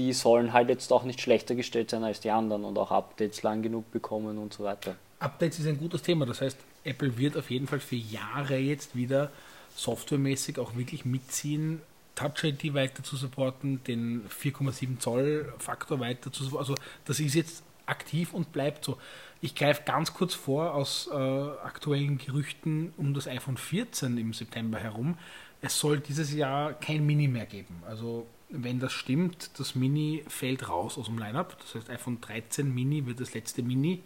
die 0.00 0.14
sollen 0.14 0.54
halt 0.54 0.70
jetzt 0.70 0.90
auch 0.94 1.04
nicht 1.04 1.20
schlechter 1.20 1.54
gestellt 1.54 1.90
sein 1.90 2.04
als 2.04 2.20
die 2.20 2.30
anderen 2.30 2.64
und 2.64 2.78
auch 2.78 2.90
Updates 2.90 3.42
lang 3.42 3.60
genug 3.60 3.90
bekommen 3.92 4.38
und 4.38 4.54
so 4.54 4.64
weiter. 4.64 4.96
Updates 5.18 5.58
ist 5.58 5.66
ein 5.66 5.76
gutes 5.76 6.00
Thema. 6.00 6.24
Das 6.24 6.40
heißt, 6.40 6.56
Apple 6.84 7.18
wird 7.18 7.36
auf 7.36 7.50
jeden 7.50 7.66
Fall 7.66 7.80
für 7.80 7.96
Jahre 7.96 8.56
jetzt 8.56 8.96
wieder 8.96 9.30
softwaremäßig 9.76 10.58
auch 10.58 10.74
wirklich 10.74 11.04
mitziehen, 11.04 11.82
Touch 12.14 12.44
ID 12.44 12.72
weiter 12.72 13.02
zu 13.02 13.16
supporten, 13.16 13.84
den 13.84 14.26
4,7 14.28 14.98
Zoll 14.98 15.52
Faktor 15.58 16.00
weiter 16.00 16.32
zu 16.32 16.44
supporten. 16.44 16.72
Also 16.72 16.82
das 17.04 17.20
ist 17.20 17.34
jetzt 17.34 17.62
aktiv 17.84 18.32
und 18.32 18.52
bleibt 18.52 18.82
so. 18.82 18.96
Ich 19.42 19.54
greife 19.54 19.82
ganz 19.84 20.14
kurz 20.14 20.32
vor 20.32 20.74
aus 20.74 21.10
äh, 21.12 21.14
aktuellen 21.14 22.16
Gerüchten 22.16 22.94
um 22.96 23.12
das 23.12 23.28
iPhone 23.28 23.58
14 23.58 24.16
im 24.16 24.32
September 24.32 24.78
herum. 24.78 25.18
Es 25.60 25.78
soll 25.78 26.00
dieses 26.00 26.32
Jahr 26.32 26.72
kein 26.72 27.04
Mini 27.04 27.28
mehr 27.28 27.46
geben. 27.46 27.82
Also 27.86 28.26
wenn 28.50 28.80
das 28.80 28.92
stimmt, 28.92 29.58
das 29.58 29.74
Mini 29.74 30.24
fällt 30.28 30.68
raus 30.68 30.98
aus 30.98 31.06
dem 31.06 31.18
Lineup. 31.18 31.56
Das 31.60 31.74
heißt, 31.74 31.90
iPhone 31.90 32.20
13 32.20 32.72
Mini 32.72 33.06
wird 33.06 33.20
das 33.20 33.34
letzte 33.34 33.62
Mini. 33.62 34.00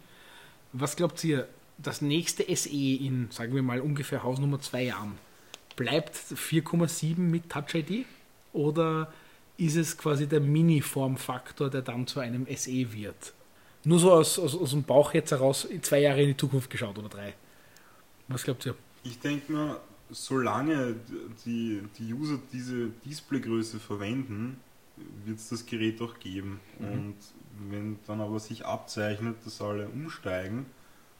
Was 0.73 0.95
glaubt 0.95 1.23
ihr, 1.23 1.47
das 1.77 2.01
nächste 2.01 2.43
SE 2.55 2.69
in, 2.69 3.29
sagen 3.31 3.53
wir 3.53 3.63
mal, 3.63 3.81
ungefähr 3.81 4.23
Hausnummer 4.23 4.61
zwei 4.61 4.83
Jahren, 4.83 5.17
bleibt 5.75 6.15
4,7 6.15 7.17
mit 7.17 7.49
Touch 7.49 7.75
ID 7.75 8.05
oder 8.53 9.11
ist 9.57 9.75
es 9.75 9.97
quasi 9.97 10.27
der 10.27 10.39
Mini-Formfaktor, 10.39 11.69
der 11.69 11.81
dann 11.81 12.07
zu 12.07 12.19
einem 12.19 12.45
SE 12.55 12.93
wird? 12.93 13.33
Nur 13.83 13.99
so 13.99 14.11
aus, 14.11 14.39
aus, 14.39 14.55
aus 14.55 14.71
dem 14.71 14.83
Bauch 14.83 15.13
jetzt 15.13 15.31
heraus, 15.31 15.67
zwei 15.81 15.99
Jahre 15.99 16.21
in 16.21 16.29
die 16.29 16.37
Zukunft 16.37 16.69
geschaut 16.69 16.97
oder 16.97 17.09
drei. 17.09 17.33
Was 18.27 18.43
glaubt 18.43 18.65
ihr? 18.65 18.75
Ich 19.03 19.19
denke 19.19 19.51
mal, 19.51 19.79
solange 20.09 20.95
die, 21.45 21.81
die 21.97 22.13
User 22.13 22.39
diese 22.51 22.89
Displaygröße 23.05 23.79
verwenden, 23.79 24.59
wird 25.25 25.39
es 25.39 25.49
das 25.49 25.65
Gerät 25.65 26.01
auch 26.01 26.19
geben. 26.19 26.59
Mhm. 26.79 26.91
Und 26.91 27.15
wenn 27.69 27.99
dann 28.05 28.21
aber 28.21 28.39
sich 28.39 28.65
abzeichnet, 28.65 29.37
dass 29.45 29.61
alle 29.61 29.87
umsteigen, 29.87 30.65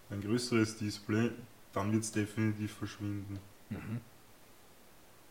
ein 0.10 0.22
größeres 0.22 0.78
Display, 0.78 1.32
dann 1.74 1.92
wird 1.92 2.04
es 2.04 2.12
definitiv 2.12 2.74
verschwinden. 2.74 3.40
Mhm. 3.70 4.02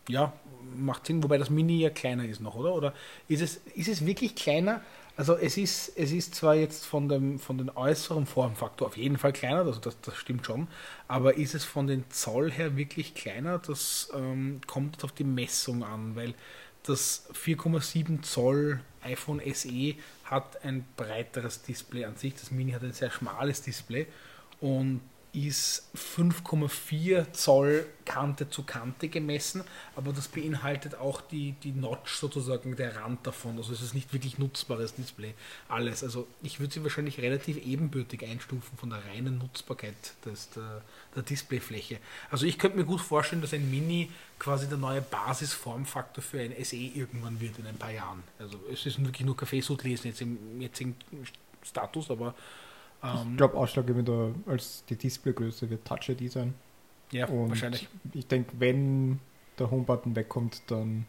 Ja, 0.07 0.33
macht 0.75 1.07
Sinn, 1.07 1.23
wobei 1.23 1.37
das 1.39 1.49
Mini 1.49 1.79
ja 1.79 1.89
kleiner 1.89 2.25
ist 2.25 2.39
noch, 2.39 2.55
oder? 2.55 2.75
Oder 2.75 2.93
ist 3.27 3.41
es, 3.41 3.61
ist 3.73 3.87
es 3.87 4.05
wirklich 4.05 4.35
kleiner? 4.35 4.81
Also 5.17 5.37
es 5.37 5.55
ist, 5.55 5.93
es 5.95 6.11
ist 6.11 6.35
zwar 6.35 6.55
jetzt 6.55 6.85
von 6.85 7.07
dem, 7.07 7.39
von 7.39 7.57
den 7.57 7.69
äußeren 7.69 8.25
Formfaktor 8.25 8.87
auf 8.87 8.97
jeden 8.97 9.17
Fall 9.17 9.31
kleiner, 9.31 9.59
also 9.59 9.79
das, 9.79 9.99
das 10.01 10.15
stimmt 10.17 10.45
schon, 10.45 10.67
aber 11.07 11.37
ist 11.37 11.55
es 11.55 11.63
von 11.63 11.87
den 11.87 12.03
Zoll 12.09 12.51
her 12.51 12.75
wirklich 12.75 13.13
kleiner? 13.15 13.59
Das 13.59 14.09
ähm, 14.13 14.59
kommt 14.67 15.03
auf 15.05 15.13
die 15.13 15.23
Messung 15.23 15.83
an, 15.83 16.17
weil 16.17 16.33
das 16.83 17.29
4,7 17.33 18.23
Zoll 18.23 18.81
iPhone 19.03 19.41
SE 19.53 19.95
hat 20.25 20.63
ein 20.63 20.85
breiteres 20.97 21.61
Display 21.63 22.05
an 22.05 22.15
sich. 22.17 22.35
Das 22.35 22.51
Mini 22.51 22.71
hat 22.71 22.83
ein 22.83 22.93
sehr 22.93 23.11
schmales 23.11 23.61
Display 23.61 24.07
und 24.59 25.01
ist 25.35 25.89
5,4 25.95 27.31
Zoll 27.33 27.85
Kante 28.05 28.49
zu 28.49 28.63
Kante 28.63 29.09
gemessen, 29.09 29.63
aber 29.95 30.13
das 30.13 30.27
beinhaltet 30.27 30.95
auch 30.95 31.21
die, 31.21 31.53
die 31.63 31.71
Notch 31.71 32.15
sozusagen, 32.15 32.75
der 32.75 32.95
Rand 32.95 33.25
davon. 33.25 33.57
Also 33.57 33.73
es 33.73 33.81
ist 33.81 33.93
nicht 33.93 34.13
wirklich 34.13 34.37
nutzbares 34.37 34.95
Display. 34.95 35.33
Alles. 35.67 36.03
Also 36.03 36.27
ich 36.43 36.59
würde 36.59 36.73
sie 36.73 36.83
wahrscheinlich 36.83 37.19
relativ 37.19 37.57
ebenbürtig 37.57 38.23
einstufen 38.23 38.77
von 38.77 38.91
der 38.91 39.03
reinen 39.05 39.39
Nutzbarkeit 39.39 39.95
des, 40.25 40.51
der, 40.51 40.81
der 41.15 41.23
Displayfläche. 41.23 41.99
Also 42.29 42.45
ich 42.45 42.57
könnte 42.57 42.77
mir 42.77 42.85
gut 42.85 43.01
vorstellen, 43.01 43.41
dass 43.41 43.53
ein 43.53 43.69
Mini 43.69 44.11
quasi 44.39 44.67
der 44.67 44.77
neue 44.77 45.01
Basisformfaktor 45.01 46.23
für 46.23 46.39
ein 46.39 46.53
SE 46.63 46.75
irgendwann 46.75 47.39
wird 47.39 47.59
in 47.59 47.67
ein 47.67 47.77
paar 47.77 47.91
Jahren. 47.91 48.23
Also 48.39 48.59
es 48.71 48.85
ist 48.85 49.03
wirklich 49.03 49.25
nur 49.25 49.35
Kaffeesud 49.35 49.83
lesen 49.83 50.07
jetzt 50.07 50.21
im 50.21 50.61
jetzigen 50.61 50.95
Status, 51.63 52.11
aber 52.11 52.35
ähm, 53.05 53.31
ich 53.31 53.37
glaube, 53.37 53.55
ausschlaggebender 53.55 54.33
als 54.45 54.83
die 54.89 54.95
Displaygröße 54.95 55.69
wird 55.69 55.85
Touch 55.85 56.09
ID 56.09 56.31
sein. 56.31 56.53
Ja, 57.11 57.27
Und 57.27 57.49
wahrscheinlich. 57.49 57.87
Ich 58.13 58.27
denke, 58.27 58.51
wenn 58.59 59.19
der 59.59 59.71
Homebutton 59.71 60.15
wegkommt, 60.15 60.63
dann 60.67 61.05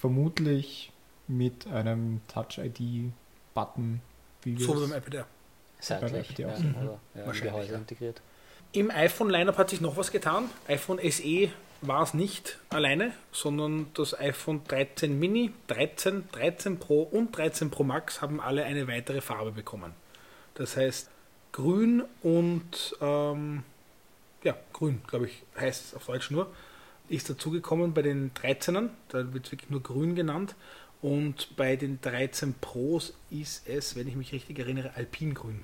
vermutlich 0.00 0.92
mit 1.28 1.66
einem 1.66 2.20
Touch 2.28 2.58
ID-Button. 2.58 4.00
So 4.44 4.76
wie 4.76 4.88
beim 4.88 4.98
iPad 4.98 5.14
Air. 5.14 5.26
Seitlich, 5.78 6.38
ja, 6.38 6.56
mhm. 6.58 6.74
ja, 7.14 7.26
wahrscheinlich, 7.26 7.70
ja. 7.70 7.76
integriert. 7.76 8.20
Im 8.72 8.90
iPhone-Lineup 8.90 9.58
hat 9.58 9.70
sich 9.70 9.80
noch 9.80 9.96
was 9.96 10.10
getan. 10.10 10.48
iPhone 10.68 10.98
SE 11.10 11.50
war 11.82 12.02
es 12.02 12.14
nicht 12.14 12.58
alleine, 12.70 13.12
sondern 13.32 13.86
das 13.94 14.18
iPhone 14.18 14.62
13 14.66 15.18
Mini, 15.18 15.52
13, 15.68 16.24
13 16.32 16.78
Pro 16.78 17.02
und 17.02 17.36
13 17.36 17.70
Pro 17.70 17.84
Max 17.84 18.22
haben 18.22 18.40
alle 18.40 18.64
eine 18.64 18.88
weitere 18.88 19.20
Farbe 19.20 19.52
bekommen. 19.52 19.92
Das 20.56 20.76
heißt, 20.76 21.10
grün 21.52 22.02
und 22.22 22.96
ähm, 23.00 23.62
ja, 24.42 24.56
grün, 24.72 25.00
glaube 25.06 25.26
ich, 25.26 25.42
heißt 25.58 25.84
es 25.86 25.94
auf 25.94 26.06
Deutsch 26.06 26.30
nur, 26.30 26.52
ist 27.08 27.30
dazugekommen 27.30 27.94
bei 27.94 28.02
den 28.02 28.32
13ern. 28.32 28.90
Da 29.08 29.32
wird 29.32 29.46
es 29.46 29.52
wirklich 29.52 29.70
nur 29.70 29.82
grün 29.82 30.14
genannt. 30.14 30.54
Und 31.02 31.56
bei 31.56 31.76
den 31.76 32.00
13 32.00 32.54
Pros 32.54 33.14
ist 33.30 33.68
es, 33.68 33.96
wenn 33.96 34.08
ich 34.08 34.16
mich 34.16 34.32
richtig 34.32 34.58
erinnere, 34.58 34.94
Alpingrün. 34.96 35.62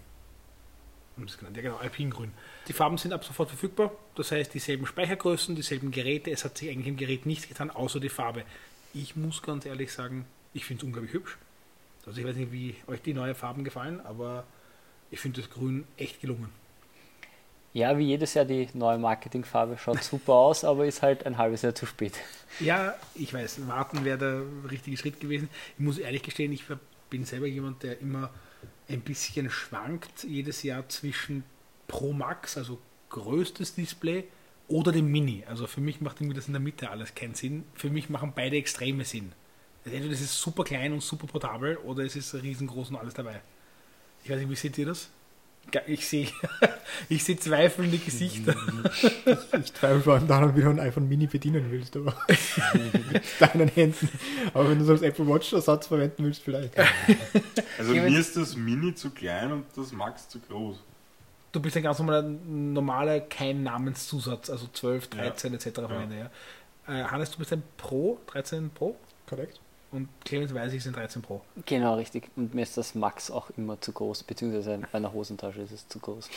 Ja, 1.19 1.61
genau, 1.61 1.77
Alpingrün. 1.77 2.33
Die 2.69 2.73
Farben 2.73 2.97
sind 2.97 3.13
ab 3.13 3.25
sofort 3.25 3.49
verfügbar. 3.49 3.93
Das 4.15 4.31
heißt, 4.31 4.55
dieselben 4.55 4.87
Speichergrößen, 4.87 5.55
dieselben 5.55 5.91
Geräte. 5.91 6.31
Es 6.31 6.45
hat 6.45 6.59
sich 6.59 6.71
eigentlich 6.71 6.87
im 6.87 6.97
Gerät 6.97 7.27
nichts 7.27 7.49
getan, 7.49 7.71
außer 7.71 8.01
die 8.01 8.09
Farbe. 8.09 8.45
Ich 8.95 9.17
muss 9.17 9.43
ganz 9.43 9.67
ehrlich 9.67 9.93
sagen, 9.93 10.27
ich 10.55 10.65
finde 10.65 10.83
es 10.83 10.85
unglaublich 10.85 11.13
hübsch. 11.13 11.39
Also 12.07 12.21
ich 12.21 12.27
weiß 12.27 12.37
nicht, 12.37 12.53
wie 12.53 12.75
euch 12.87 13.01
die 13.03 13.15
neuen 13.15 13.35
Farben 13.35 13.65
gefallen, 13.65 14.01
aber 14.01 14.45
ich 15.13 15.21
finde 15.21 15.41
das 15.41 15.51
Grün 15.51 15.85
echt 15.97 16.21
gelungen. 16.21 16.49
Ja, 17.75 17.97
wie 17.97 18.07
jedes 18.07 18.35
Jahr 18.35 18.45
die 18.45 18.69
neue 18.75 18.99
Marketingfarbe 18.99 19.79
schaut 19.79 20.03
super 20.03 20.33
aus, 20.33 20.65
aber 20.65 20.85
ist 20.87 21.01
halt 21.01 21.25
ein 21.25 21.39
halbes 21.39 21.63
Jahr 21.63 21.75
zu 21.75 21.87
spät. 21.87 22.15
Ja, 22.61 22.95
ich 23.15 23.33
weiß, 23.33 23.67
warten 23.67 24.05
wäre 24.05 24.19
der 24.19 24.71
richtige 24.71 24.97
Schritt 24.97 25.21
gewesen. 25.21 25.49
Ich 25.79 25.85
muss 25.85 25.99
ehrlich 25.99 26.23
gestehen, 26.23 26.53
ich 26.53 26.65
bin 27.09 27.25
selber 27.25 27.47
jemand, 27.47 27.83
der 27.83 28.01
immer 28.01 28.31
ein 28.89 29.01
bisschen 29.01 29.49
schwankt 29.49 30.25
jedes 30.25 30.63
Jahr 30.63 30.89
zwischen 30.89 31.45
Pro 31.89 32.13
Max, 32.13 32.59
also 32.59 32.79
größtes 33.11 33.75
Display, 33.75 34.25
oder 34.69 34.93
dem 34.93 35.11
Mini. 35.11 35.45
Also 35.47 35.67
für 35.67 35.81
mich 35.81 36.01
macht 36.01 36.21
irgendwie 36.21 36.37
das 36.37 36.47
in 36.47 36.53
der 36.53 36.61
Mitte 36.61 36.91
alles 36.91 37.15
keinen 37.15 37.35
Sinn. 37.35 37.65
Für 37.75 37.91
mich 37.91 38.11
machen 38.11 38.33
beide 38.35 38.57
Extreme 38.57 39.05
Sinn. 39.05 39.33
Entweder 39.85 40.11
es 40.11 40.21
ist 40.21 40.39
super 40.39 40.65
klein 40.65 40.93
und 40.93 41.03
super 41.03 41.27
portabel 41.27 41.77
oder 41.79 42.05
es 42.05 42.17
ist 42.17 42.35
riesengroß 42.35 42.91
und 42.91 42.97
alles 42.97 43.15
dabei. 43.15 43.41
Ich 44.25 44.31
weiß 44.31 44.39
nicht, 44.39 44.51
wie 44.51 44.57
seht 44.57 44.79
ihr 44.79 44.87
das? 44.87 45.09
Ich 45.87 46.07
sehe 46.07 46.29
ich 47.09 47.25
seh 47.25 47.37
zweifelnde 47.37 47.97
Gesichter. 47.97 48.55
Ich, 48.95 49.61
ich 49.61 49.75
zweifle 49.75 50.01
vor 50.01 50.15
allem 50.15 50.27
daran, 50.27 50.57
wie 50.57 50.61
du 50.61 50.69
ein 50.69 50.81
iPhone 50.81 51.09
Mini 51.09 51.27
bedienen 51.29 51.71
willst, 51.71 51.97
aber 51.97 52.15
mit 53.13 53.23
deinen 53.39 53.69
Händen. 53.69 54.09
Aber 54.53 54.69
wenn 54.69 54.79
du 54.79 54.85
so 54.85 54.93
als 54.93 55.03
Apple 55.03 55.27
Watch 55.27 55.53
Ersatz 55.53 55.87
verwenden 55.87 56.25
willst, 56.25 56.43
vielleicht. 56.43 56.75
Also 57.79 57.93
mir 57.93 58.19
ist 58.19 58.37
das 58.37 58.57
Mini 58.57 58.95
zu 58.95 59.11
klein 59.11 59.53
und 59.53 59.67
das 59.77 59.93
Max 59.93 60.29
zu 60.29 60.41
groß. 60.41 60.79
Du 61.53 61.61
bist 61.61 61.77
ein 61.77 61.83
ganz 61.83 61.99
normaler, 61.99 62.23
normaler 62.23 63.21
kein 63.21 63.63
Namenszusatz, 63.63 64.51
also 64.51 64.67
12, 64.73 65.09
13 65.09 65.53
ja. 65.53 65.59
etc. 65.59 65.79
Ja. 65.79 66.09
ja. 66.11 66.31
Äh, 66.89 67.05
Hannes, 67.05 67.31
du 67.31 67.39
bist 67.39 67.53
ein 67.53 67.63
Pro, 67.77 68.19
13 68.27 68.71
Pro? 68.71 68.97
Korrekt 69.27 69.62
und 69.93 70.09
Clemens 70.25 70.55
weiß 70.55 70.73
ich 70.73 70.83
sind 70.83 70.97
13 70.97 71.23
Pro. 71.23 71.43
Genau, 71.67 71.95
richtig. 71.95 72.31
Und 72.35 72.55
mir 72.55 72.63
ist 72.63 72.77
das 72.77 72.95
Max 72.95 73.31
auch 73.31 73.51
immer 73.57 73.81
zu 73.81 73.93
groß, 73.93 74.25
beziehungsweise 74.25 74.81
bei 74.91 74.99
einer 74.99 75.13
Hosentasche 75.13 75.61
ist 75.61 75.73
es 75.73 75.89
zu 75.89 75.99
groß. 75.99 76.29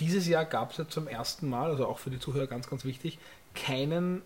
Dieses 0.00 0.26
Jahr 0.26 0.44
gab 0.44 0.72
es 0.72 0.78
ja 0.78 0.88
zum 0.88 1.06
ersten 1.06 1.48
Mal, 1.48 1.70
also 1.70 1.86
auch 1.86 1.98
für 1.98 2.10
die 2.10 2.18
Zuhörer 2.18 2.46
ganz, 2.46 2.68
ganz 2.68 2.84
wichtig, 2.84 3.18
keinen 3.54 4.22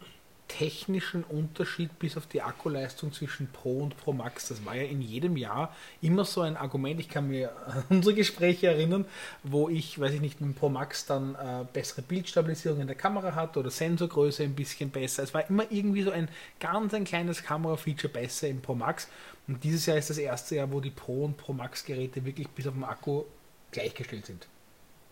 technischen 0.49 1.23
Unterschied 1.25 1.99
bis 1.99 2.17
auf 2.17 2.27
die 2.27 2.43
Akkuleistung 2.43 3.13
zwischen 3.13 3.49
Pro 3.53 3.81
und 3.81 3.97
Pro 3.97 4.13
Max. 4.13 4.49
Das 4.49 4.65
war 4.65 4.75
ja 4.75 4.85
in 4.85 5.03
jedem 5.03 5.37
Jahr 5.37 5.75
immer 6.01 6.25
so 6.25 6.41
ein 6.41 6.57
Argument. 6.57 6.99
Ich 6.99 7.09
kann 7.09 7.29
mir 7.29 7.53
unsere 7.91 8.15
Gespräche 8.15 8.69
erinnern, 8.69 9.05
wo 9.43 9.69
ich, 9.69 10.01
weiß 10.01 10.15
ich 10.15 10.21
nicht, 10.21 10.41
mit 10.41 10.51
dem 10.51 10.55
Pro 10.55 10.69
Max 10.69 11.07
dann 11.07 11.35
äh, 11.35 11.65
bessere 11.73 12.03
Bildstabilisierung 12.03 12.81
in 12.81 12.87
der 12.87 12.97
Kamera 12.97 13.35
hatte 13.35 13.61
oder 13.61 13.71
Sensorgröße 13.71 14.43
ein 14.43 14.55
bisschen 14.55 14.91
besser. 14.91 15.23
Es 15.23 15.35
war 15.35 15.49
immer 15.49 15.71
irgendwie 15.71 16.03
so 16.03 16.11
ein 16.11 16.29
ganz 16.59 16.95
ein 16.95 17.05
kleines 17.05 17.43
Kamerafeature 17.43 18.13
besser 18.13 18.49
im 18.49 18.61
Pro 18.61 18.75
Max. 18.75 19.09
Und 19.47 19.63
dieses 19.63 19.87
Jahr 19.87 19.97
ist 19.97 20.11
das 20.11 20.19
erste 20.19 20.57
Jahr, 20.57 20.73
wo 20.73 20.81
die 20.81 20.91
Pro 20.91 21.25
und 21.25 21.37
Pro 21.37 21.53
Max 21.53 21.85
Geräte 21.85 22.25
wirklich 22.25 22.49
bis 22.49 22.67
auf 22.67 22.75
den 22.75 22.85
Akku 22.85 23.25
gleichgestellt 23.71 24.27
sind. 24.27 24.47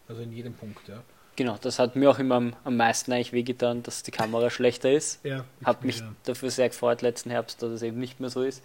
Also 0.09 0.23
in 0.23 0.33
jedem 0.33 0.55
Punkt, 0.55 0.89
ja. 0.89 1.03
Genau, 1.37 1.59
das 1.61 1.79
hat 1.79 1.97
mir 1.97 2.11
auch 2.11 2.19
immer 2.19 2.37
am, 2.37 2.55
am 2.65 2.77
meisten 2.77 3.13
eigentlich 3.13 3.33
wehgetan, 3.33 3.83
dass 3.83 4.03
die 4.03 4.11
Kamera 4.11 4.49
schlechter 4.49 4.91
ist. 4.91 5.25
Ja, 5.25 5.45
hat 5.65 5.85
mich 5.85 6.01
ja. 6.01 6.13
dafür 6.25 6.51
sehr 6.51 6.69
gefreut 6.71 7.03
letzten 7.03 7.31
Herbst, 7.31 7.63
dass 7.63 7.71
es 7.71 7.83
eben 7.83 7.99
nicht 7.99 8.21
mehr 8.21 8.31
so 8.31 8.43
ist. 8.43 8.63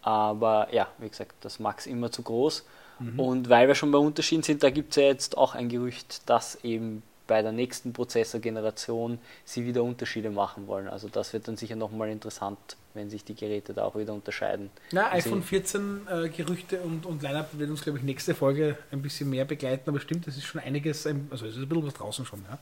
Aber 0.00 0.68
ja, 0.72 0.88
wie 0.98 1.08
gesagt, 1.08 1.34
das 1.42 1.60
Max 1.60 1.86
immer 1.86 2.10
zu 2.10 2.22
groß. 2.22 2.64
Mhm. 2.98 3.20
Und 3.20 3.48
weil 3.48 3.68
wir 3.68 3.74
schon 3.74 3.92
bei 3.92 3.98
Unterschieden 3.98 4.42
sind, 4.42 4.62
da 4.62 4.70
gibt 4.70 4.90
es 4.90 4.96
ja 4.96 5.02
jetzt 5.04 5.36
auch 5.36 5.54
ein 5.54 5.68
Gerücht, 5.68 6.28
dass 6.28 6.56
eben 6.64 7.02
bei 7.26 7.42
der 7.42 7.52
nächsten 7.52 7.92
Prozessorgeneration 7.92 9.18
sie 9.44 9.64
wieder 9.64 9.82
Unterschiede 9.82 10.30
machen 10.30 10.66
wollen. 10.66 10.88
Also 10.88 11.08
das 11.08 11.32
wird 11.32 11.46
dann 11.46 11.56
sicher 11.56 11.76
nochmal 11.76 12.08
interessant 12.08 12.76
wenn 12.94 13.10
sich 13.10 13.24
die 13.24 13.34
Geräte 13.34 13.74
da 13.74 13.84
auch 13.84 13.96
wieder 13.96 14.12
unterscheiden. 14.12 14.70
Na, 14.90 15.12
iPhone 15.12 15.42
14 15.42 16.06
äh, 16.06 16.28
Gerüchte 16.28 16.80
und, 16.80 17.06
und 17.06 17.22
Lineup 17.22 17.48
wird 17.52 17.70
uns, 17.70 17.82
glaube 17.82 17.98
ich, 17.98 18.04
nächste 18.04 18.34
Folge 18.34 18.76
ein 18.90 19.02
bisschen 19.02 19.30
mehr 19.30 19.44
begleiten, 19.44 19.88
aber 19.88 20.00
stimmt, 20.00 20.26
das 20.26 20.36
ist 20.36 20.44
schon 20.44 20.60
einiges, 20.60 21.06
also 21.06 21.46
es 21.46 21.56
ist 21.56 21.62
ein 21.62 21.68
bisschen 21.68 21.86
was 21.86 21.94
draußen 21.94 22.24
schon, 22.26 22.42
ja. 22.50 22.58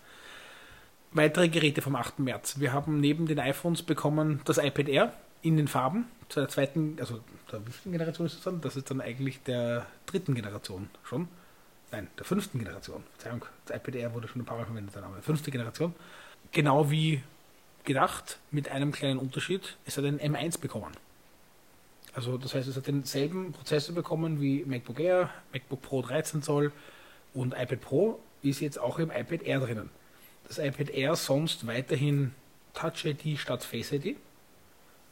Weitere 1.12 1.48
Geräte 1.48 1.82
vom 1.82 1.96
8. 1.96 2.20
März. 2.20 2.60
Wir 2.60 2.72
haben 2.72 3.00
neben 3.00 3.26
den 3.26 3.40
iPhones 3.40 3.82
bekommen 3.82 4.40
das 4.44 4.58
iPad 4.58 4.88
Air 4.88 5.12
in 5.42 5.56
den 5.56 5.66
Farben, 5.66 6.06
zu 6.28 6.38
der 6.38 6.48
zweiten, 6.48 6.96
also 7.00 7.20
der 7.50 7.60
wievielten 7.66 7.92
Generation 7.92 8.26
ist 8.26 8.36
das 8.36 8.44
dann? 8.44 8.60
Das 8.60 8.76
ist 8.76 8.90
dann 8.90 9.00
eigentlich 9.00 9.42
der 9.42 9.86
dritten 10.06 10.34
Generation 10.34 10.88
schon. 11.02 11.28
Nein, 11.90 12.06
der 12.16 12.24
fünften 12.24 12.58
Generation. 12.58 13.02
Verzeihung, 13.16 13.44
das 13.66 13.76
iPad 13.76 13.94
Air 13.96 14.14
wurde 14.14 14.28
schon 14.28 14.42
ein 14.42 14.44
paar 14.44 14.58
Mal 14.58 14.66
verwendet, 14.66 14.94
der 14.94 15.02
Name. 15.02 15.20
Fünfte 15.22 15.50
Generation. 15.50 15.94
Genau 16.52 16.90
wie 16.90 17.22
gedacht, 17.84 18.38
mit 18.50 18.70
einem 18.70 18.92
kleinen 18.92 19.18
Unterschied. 19.18 19.76
Es 19.84 19.96
hat 19.96 20.04
einen 20.04 20.20
M1 20.20 20.60
bekommen. 20.60 20.92
Also 22.12 22.38
das 22.38 22.54
heißt, 22.54 22.68
es 22.68 22.76
hat 22.76 22.86
denselben 22.86 23.52
Prozessor 23.52 23.94
bekommen 23.94 24.40
wie 24.40 24.64
MacBook 24.64 24.98
Air, 24.98 25.30
MacBook 25.52 25.82
Pro 25.82 26.02
13 26.02 26.42
Zoll 26.42 26.72
und 27.34 27.54
iPad 27.54 27.80
Pro 27.80 28.20
ist 28.42 28.60
jetzt 28.60 28.78
auch 28.78 28.98
im 28.98 29.10
iPad 29.10 29.42
Air 29.42 29.60
drinnen. 29.60 29.90
Das 30.48 30.58
iPad 30.58 30.90
Air 30.90 31.14
sonst 31.14 31.66
weiterhin 31.66 32.34
Touch 32.74 33.04
ID 33.04 33.38
statt 33.38 33.62
Face 33.62 33.92
ID. 33.92 34.16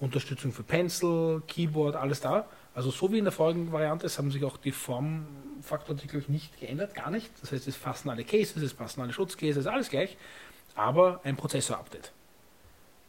Unterstützung 0.00 0.52
für 0.52 0.62
Pencil, 0.62 1.42
Keyboard, 1.46 1.96
alles 1.96 2.20
da. 2.20 2.46
Also 2.74 2.90
so 2.90 3.12
wie 3.12 3.18
in 3.18 3.24
der 3.24 3.32
vorigen 3.32 3.72
Variante, 3.72 4.06
es 4.06 4.18
haben 4.18 4.30
sich 4.30 4.44
auch 4.44 4.56
die 4.56 4.70
Formfaktorartikel 4.70 6.24
nicht 6.28 6.60
geändert, 6.60 6.94
gar 6.94 7.10
nicht. 7.10 7.30
Das 7.40 7.50
heißt, 7.50 7.66
es 7.66 7.76
passen 7.76 8.08
alle 8.08 8.24
Cases, 8.24 8.62
es 8.62 8.74
passen 8.74 9.00
alle 9.00 9.12
Schutzcases, 9.12 9.66
alles 9.66 9.90
gleich, 9.90 10.16
aber 10.76 11.20
ein 11.24 11.36
Prozessor-Update. 11.36 12.12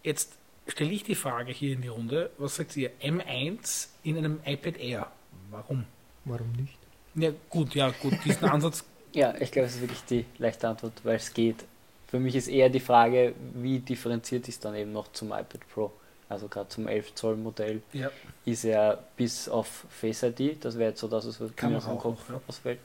Jetzt 0.03 0.33
stelle 0.67 0.91
ich 0.91 1.03
die 1.03 1.15
Frage 1.15 1.51
hier 1.51 1.73
in 1.73 1.81
die 1.81 1.87
Runde, 1.87 2.29
was 2.37 2.55
sagt 2.55 2.75
ihr? 2.77 2.91
M1 3.01 3.87
in 4.03 4.17
einem 4.17 4.39
iPad 4.45 4.77
Air. 4.77 5.11
Warum? 5.51 5.85
Warum 6.25 6.51
nicht? 6.53 6.77
Ja, 7.15 7.31
gut, 7.49 7.75
ja, 7.75 7.89
gut, 8.01 8.13
diesen 8.25 8.49
Ansatz. 8.49 8.83
Ja, 9.11 9.33
ich 9.39 9.51
glaube, 9.51 9.67
es 9.67 9.73
ist 9.73 9.81
wirklich 9.81 10.03
die 10.03 10.23
leichte 10.37 10.67
Antwort, 10.67 10.93
weil 11.01 11.15
es 11.15 11.33
geht. 11.33 11.65
Für 12.09 12.19
mich 12.19 12.35
ist 12.35 12.47
eher 12.47 12.69
die 12.69 12.79
Frage, 12.79 13.33
wie 13.55 13.79
differenziert 13.79 14.47
ist 14.47 14.63
dann 14.63 14.75
eben 14.75 14.91
noch 14.91 15.11
zum 15.13 15.29
iPad 15.29 15.61
Pro. 15.73 15.91
Also 16.29 16.47
gerade 16.47 16.69
zum 16.69 16.87
11 16.87 17.15
Zoll 17.15 17.35
Modell 17.35 17.81
Ja, 17.91 18.11
ist 18.45 18.65
er 18.65 19.03
bis 19.17 19.49
auf 19.49 19.85
Face 19.89 20.21
ID, 20.21 20.63
das 20.63 20.77
wäre 20.77 20.91
jetzt 20.91 20.99
so, 20.99 21.07
dass 21.07 21.25
es 21.25 21.39
Kann 21.55 21.71
mir 21.71 21.77
aus 21.77 21.85
dem 21.85 21.97
Kopf 21.97 22.29
ja. 22.29 22.39
ausfällt. 22.47 22.81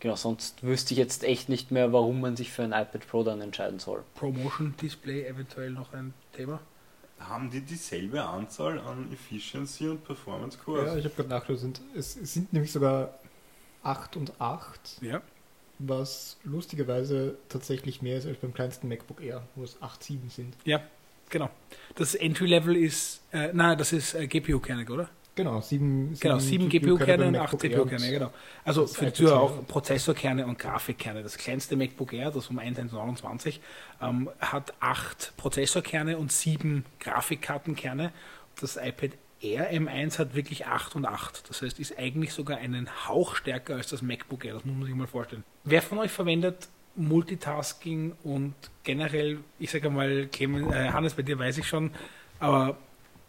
Genau, 0.00 0.16
sonst 0.16 0.62
wüsste 0.62 0.94
ich 0.94 0.98
jetzt 0.98 1.24
echt 1.24 1.48
nicht 1.50 1.70
mehr, 1.70 1.92
warum 1.92 2.20
man 2.22 2.34
sich 2.36 2.50
für 2.50 2.62
ein 2.62 2.72
iPad 2.72 3.06
Pro 3.06 3.22
dann 3.22 3.40
entscheiden 3.42 3.78
soll. 3.78 4.02
Promotion 4.14 4.74
Display 4.80 5.26
eventuell 5.26 5.70
noch 5.70 5.92
ein 5.92 6.14
Thema. 6.32 6.60
Haben 7.18 7.50
die 7.50 7.60
dieselbe 7.60 8.24
Anzahl 8.24 8.78
an 8.78 9.12
Efficiency 9.12 9.88
und 9.88 10.02
Performance 10.04 10.56
Cores? 10.56 10.86
Ja, 10.86 10.96
ich 10.96 11.04
habe 11.04 11.14
gerade 11.14 11.28
nachgeschaut, 11.28 11.80
es 11.94 12.14
sind, 12.14 12.50
nämlich 12.50 12.72
sogar 12.72 13.14
8 13.82 14.16
und 14.16 14.40
8, 14.40 15.02
Ja, 15.02 15.20
was 15.78 16.38
lustigerweise 16.44 17.36
tatsächlich 17.50 18.00
mehr 18.00 18.16
ist 18.16 18.26
als 18.26 18.38
beim 18.38 18.54
kleinsten 18.54 18.88
MacBook 18.88 19.22
Air, 19.22 19.42
wo 19.54 19.64
es 19.64 19.80
8, 19.82 20.02
7 20.02 20.30
sind. 20.30 20.54
ja, 20.64 20.80
genau. 21.28 21.50
Das 21.94 22.14
Entry-Level 22.14 22.74
ist, 22.74 23.20
äh, 23.32 23.50
nein, 23.52 23.76
das 23.76 23.92
ist 23.92 24.14
äh, 24.14 24.26
GPU-Kerne, 24.26 24.86
oder? 24.90 25.10
Genau, 25.34 25.60
7, 25.60 26.16
Genau, 26.20 26.38
sieben 26.38 26.68
GPU-Kerne 26.68 27.28
und 27.28 27.36
acht 27.36 27.58
CPU-Kerne, 27.58 28.10
genau. 28.10 28.32
Also 28.64 28.86
für 28.86 29.10
die 29.10 29.24
Air. 29.24 29.40
auch 29.40 29.66
Prozessorkerne 29.66 30.46
und 30.46 30.58
Grafikkerne. 30.58 31.22
Das 31.22 31.38
kleinste 31.38 31.76
MacBook 31.76 32.12
Air, 32.12 32.30
das 32.30 32.48
um 32.48 32.58
1.29, 32.58 33.60
ähm, 34.02 34.28
hat 34.40 34.74
acht 34.80 35.32
Prozessorkerne 35.36 36.18
und 36.18 36.32
sieben 36.32 36.84
Grafikkartenkerne. 36.98 38.12
Das 38.60 38.76
iPad 38.76 39.12
Air 39.40 39.72
M1 39.72 40.18
hat 40.18 40.34
wirklich 40.34 40.66
8 40.66 40.96
und 40.96 41.06
8. 41.06 41.48
Das 41.48 41.62
heißt, 41.62 41.78
ist 41.80 41.98
eigentlich 41.98 42.32
sogar 42.32 42.58
einen 42.58 42.88
Hauch 43.08 43.36
stärker 43.36 43.76
als 43.76 43.88
das 43.88 44.02
MacBook 44.02 44.44
Air. 44.44 44.54
Das 44.54 44.64
muss 44.64 44.76
man 44.76 44.86
sich 44.86 44.94
mal 44.94 45.06
vorstellen. 45.06 45.44
Wer 45.64 45.80
von 45.80 45.98
euch 45.98 46.10
verwendet 46.10 46.68
Multitasking 46.96 48.12
und 48.24 48.54
generell, 48.84 49.38
ich 49.58 49.70
sage 49.70 49.90
mal, 49.90 50.26
Clemens, 50.26 50.72
äh, 50.74 50.90
Hannes, 50.90 51.14
bei 51.14 51.22
dir 51.22 51.38
weiß 51.38 51.58
ich 51.58 51.66
schon, 51.66 51.92
aber 52.40 52.76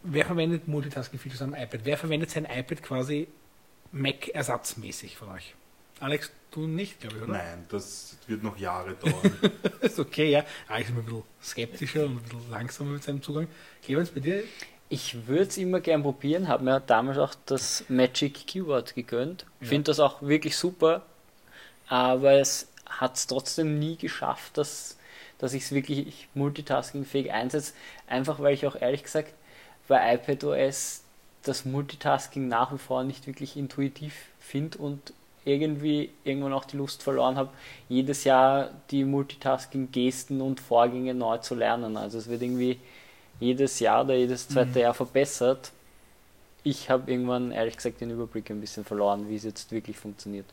wer 0.04 0.26
verwendet 0.26 0.68
Multitasking-Features 0.68 1.42
am 1.42 1.54
iPad? 1.54 1.82
Wer 1.84 1.98
verwendet 1.98 2.32
sein 2.32 2.46
iPad 2.46 2.84
quasi 2.84 3.28
Mac-ersatzmäßig 3.92 5.18
von 5.18 5.30
euch? 5.30 5.56
Alex, 6.00 6.32
du 6.50 6.68
nicht, 6.68 7.00
glaube 7.00 7.18
ich, 7.18 7.24
oder? 7.24 7.34
Nein, 7.34 7.66
das 7.70 8.18
wird 8.28 8.44
noch 8.44 8.58
Jahre 8.58 8.96
dauern. 8.96 9.52
ist 9.82 10.00
okay, 10.00 10.32
ja. 10.32 10.44
Ah, 10.68 10.80
ich 10.80 10.88
bin 10.88 10.98
ein 10.98 11.06
bisschen 11.06 11.24
skeptischer 11.44 12.06
und 12.06 12.18
ein 12.18 12.24
bisschen 12.24 12.50
langsamer 12.50 12.92
mit 12.92 13.04
seinem 13.04 13.22
Zugang. 13.22 13.48
Clemens, 13.84 14.10
bei 14.10 14.20
dir? 14.20 14.44
Ich 14.90 15.28
würde 15.28 15.44
es 15.44 15.58
immer 15.58 15.80
gern 15.80 16.02
probieren, 16.02 16.48
habe 16.48 16.66
mir 16.66 16.80
damals 16.82 17.18
auch 17.18 17.36
das 17.46 17.86
Magic 17.88 18.48
Keyboard 18.48 18.96
gegönnt. 18.96 19.46
Ja. 19.62 19.68
Finde 19.68 19.92
das 19.92 20.00
auch 20.00 20.22
wirklich 20.22 20.58
super, 20.58 21.06
aber 21.88 22.34
es 22.34 22.68
hat 22.88 23.16
es 23.16 23.28
trotzdem 23.28 23.80
nie 23.80 23.96
geschafft, 23.96 24.58
dass, 24.58 24.98
dass 25.38 25.54
ich 25.54 25.64
es 25.64 25.72
wirklich 25.72 26.28
multitaskingfähig 26.34 27.32
einsetze. 27.32 27.74
Einfach 28.08 28.40
weil 28.40 28.54
ich 28.54 28.66
auch 28.66 28.76
ehrlich 28.76 29.04
gesagt 29.04 29.34
bei 29.92 30.16
iPadOS 30.16 31.04
das 31.44 31.66
Multitasking 31.66 32.48
nach 32.48 32.72
wie 32.72 32.78
vor 32.78 33.04
nicht 33.04 33.28
wirklich 33.28 33.58
intuitiv 33.58 34.14
finde 34.40 34.78
und 34.78 35.12
irgendwie 35.44 36.12
irgendwann 36.24 36.54
auch 36.54 36.64
die 36.64 36.78
Lust 36.78 37.04
verloren 37.04 37.36
habe, 37.36 37.50
jedes 37.90 38.24
Jahr 38.24 38.72
die 38.90 39.04
Multitasking-Gesten 39.04 40.40
und 40.40 40.62
Vorgänge 40.62 41.14
neu 41.14 41.40
zu 41.40 41.56
lernen. 41.56 41.98
Also 41.98 42.20
es 42.20 42.30
wird 42.30 42.42
irgendwie 42.42 42.80
jedes 43.42 43.82
Jahr 43.82 44.06
oder 44.06 44.16
jedes 44.16 44.48
zweite 44.48 44.80
Jahr 44.80 44.94
verbessert. 44.94 45.74
Ich 46.64 46.90
habe 46.90 47.12
irgendwann 47.12 47.52
ehrlich 47.52 47.76
gesagt 47.76 48.00
den 48.00 48.12
Überblick 48.12 48.50
ein 48.50 48.62
bisschen 48.62 48.86
verloren, 48.86 49.28
wie 49.28 49.36
es 49.36 49.44
jetzt 49.44 49.74
wirklich 49.74 49.98
funktioniert. 49.98 50.46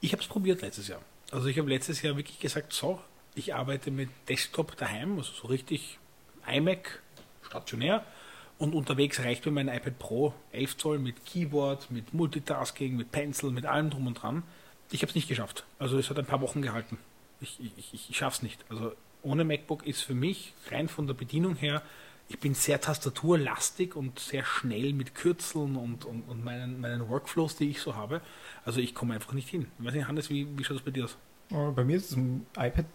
Ich 0.00 0.12
habe 0.12 0.22
es 0.22 0.28
probiert 0.28 0.62
letztes 0.62 0.86
Jahr. 0.86 1.00
Also 1.32 1.48
ich 1.48 1.58
habe 1.58 1.68
letztes 1.68 2.00
Jahr 2.00 2.16
wirklich 2.16 2.38
gesagt, 2.38 2.72
so, 2.72 3.00
ich 3.34 3.56
arbeite 3.56 3.90
mit 3.90 4.10
Desktop 4.28 4.76
daheim, 4.76 5.18
also 5.18 5.32
so 5.32 5.48
richtig 5.48 5.98
iMac, 6.46 7.02
stationär. 7.42 8.04
Und 8.58 8.74
unterwegs 8.74 9.20
reicht 9.20 9.44
mir 9.44 9.52
mein 9.52 9.68
iPad 9.68 9.98
Pro 9.98 10.34
11 10.52 10.76
Zoll 10.76 10.98
mit 10.98 11.26
Keyboard, 11.26 11.90
mit 11.90 12.14
Multitasking, 12.14 12.96
mit 12.96 13.10
Pencil, 13.10 13.50
mit 13.50 13.66
allem 13.66 13.90
drum 13.90 14.06
und 14.06 14.14
dran. 14.14 14.42
Ich 14.90 15.02
habe 15.02 15.08
es 15.08 15.14
nicht 15.14 15.28
geschafft. 15.28 15.64
Also 15.78 15.98
es 15.98 16.10
hat 16.10 16.18
ein 16.18 16.26
paar 16.26 16.40
Wochen 16.40 16.62
gehalten. 16.62 16.98
Ich, 17.40 17.58
ich, 17.60 17.72
ich, 17.92 18.10
ich 18.10 18.16
schaffe 18.16 18.36
es 18.36 18.42
nicht. 18.42 18.64
Also 18.68 18.92
ohne 19.22 19.44
MacBook 19.44 19.86
ist 19.86 20.02
für 20.02 20.14
mich 20.14 20.52
rein 20.70 20.88
von 20.88 21.06
der 21.06 21.14
Bedienung 21.14 21.56
her, 21.56 21.82
ich 22.28 22.38
bin 22.38 22.54
sehr 22.54 22.80
tastaturlastig 22.80 23.94
und 23.94 24.18
sehr 24.18 24.44
schnell 24.44 24.92
mit 24.94 25.14
Kürzeln 25.14 25.76
und, 25.76 26.04
und, 26.04 26.22
und 26.22 26.44
meinen, 26.44 26.80
meinen 26.80 27.08
Workflows, 27.08 27.56
die 27.56 27.68
ich 27.68 27.80
so 27.80 27.94
habe. 27.94 28.20
Also 28.64 28.80
ich 28.80 28.94
komme 28.94 29.14
einfach 29.14 29.32
nicht 29.32 29.48
hin. 29.48 29.66
Ich 29.78 29.84
weiß 29.84 29.94
nicht, 29.94 30.08
Hannes, 30.08 30.30
wie, 30.30 30.46
wie 30.56 30.64
schaut 30.64 30.76
das 30.76 30.84
bei 30.84 30.92
dir 30.92 31.04
aus? 31.04 31.16
Aber 31.50 31.72
Bei 31.72 31.84
mir 31.84 31.96
ist 31.96 32.12
das 32.12 32.18
iPad 32.18 32.86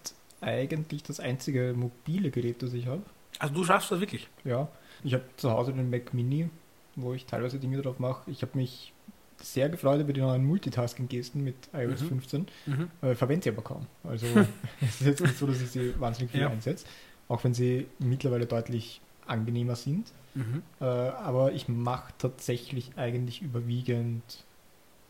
eigentlich 0.41 1.03
das 1.03 1.19
einzige 1.19 1.73
mobile 1.75 2.31
Gerät, 2.31 2.63
das 2.63 2.73
ich 2.73 2.87
habe. 2.87 3.03
Also 3.39 3.53
du 3.53 3.63
schaffst 3.63 3.91
das 3.91 3.99
wirklich. 3.99 4.27
Ja, 4.43 4.69
ich 5.03 5.13
habe 5.13 5.23
zu 5.37 5.51
Hause 5.51 5.73
den 5.73 5.89
Mac 5.89 6.13
Mini, 6.13 6.49
wo 6.95 7.13
ich 7.13 7.25
teilweise 7.25 7.59
Dinge 7.59 7.81
drauf 7.81 7.99
mache. 7.99 8.29
Ich 8.31 8.41
habe 8.41 8.57
mich 8.57 8.93
sehr 9.39 9.69
gefreut 9.69 10.01
über 10.01 10.13
die 10.13 10.21
neuen 10.21 10.43
Multitasking-Gesten 10.45 11.43
mit 11.43 11.55
iOS 11.73 12.01
Mhm. 12.01 12.07
15, 12.07 12.47
Mhm. 12.65 12.89
äh, 13.03 13.13
verwende 13.15 13.43
sie 13.43 13.49
aber 13.51 13.61
kaum. 13.61 13.85
Also 14.03 14.25
es 14.81 15.01
ist 15.01 15.07
jetzt 15.07 15.21
nicht 15.21 15.37
so, 15.37 15.45
dass 15.45 15.61
ich 15.61 15.69
sie 15.69 15.99
wahnsinnig 15.99 16.31
viel 16.31 16.41
Ja. 16.41 16.49
einsetze, 16.49 16.85
auch 17.27 17.43
wenn 17.43 17.53
sie 17.53 17.85
mittlerweile 17.99 18.45
deutlich 18.47 18.99
angenehmer 19.27 19.75
sind. 19.75 20.11
Mhm. 20.33 20.63
Äh, 20.81 20.85
aber 20.85 21.51
ich 21.51 21.67
mache 21.67 22.13
tatsächlich 22.17 22.91
eigentlich 22.97 23.41
überwiegend 23.41 24.43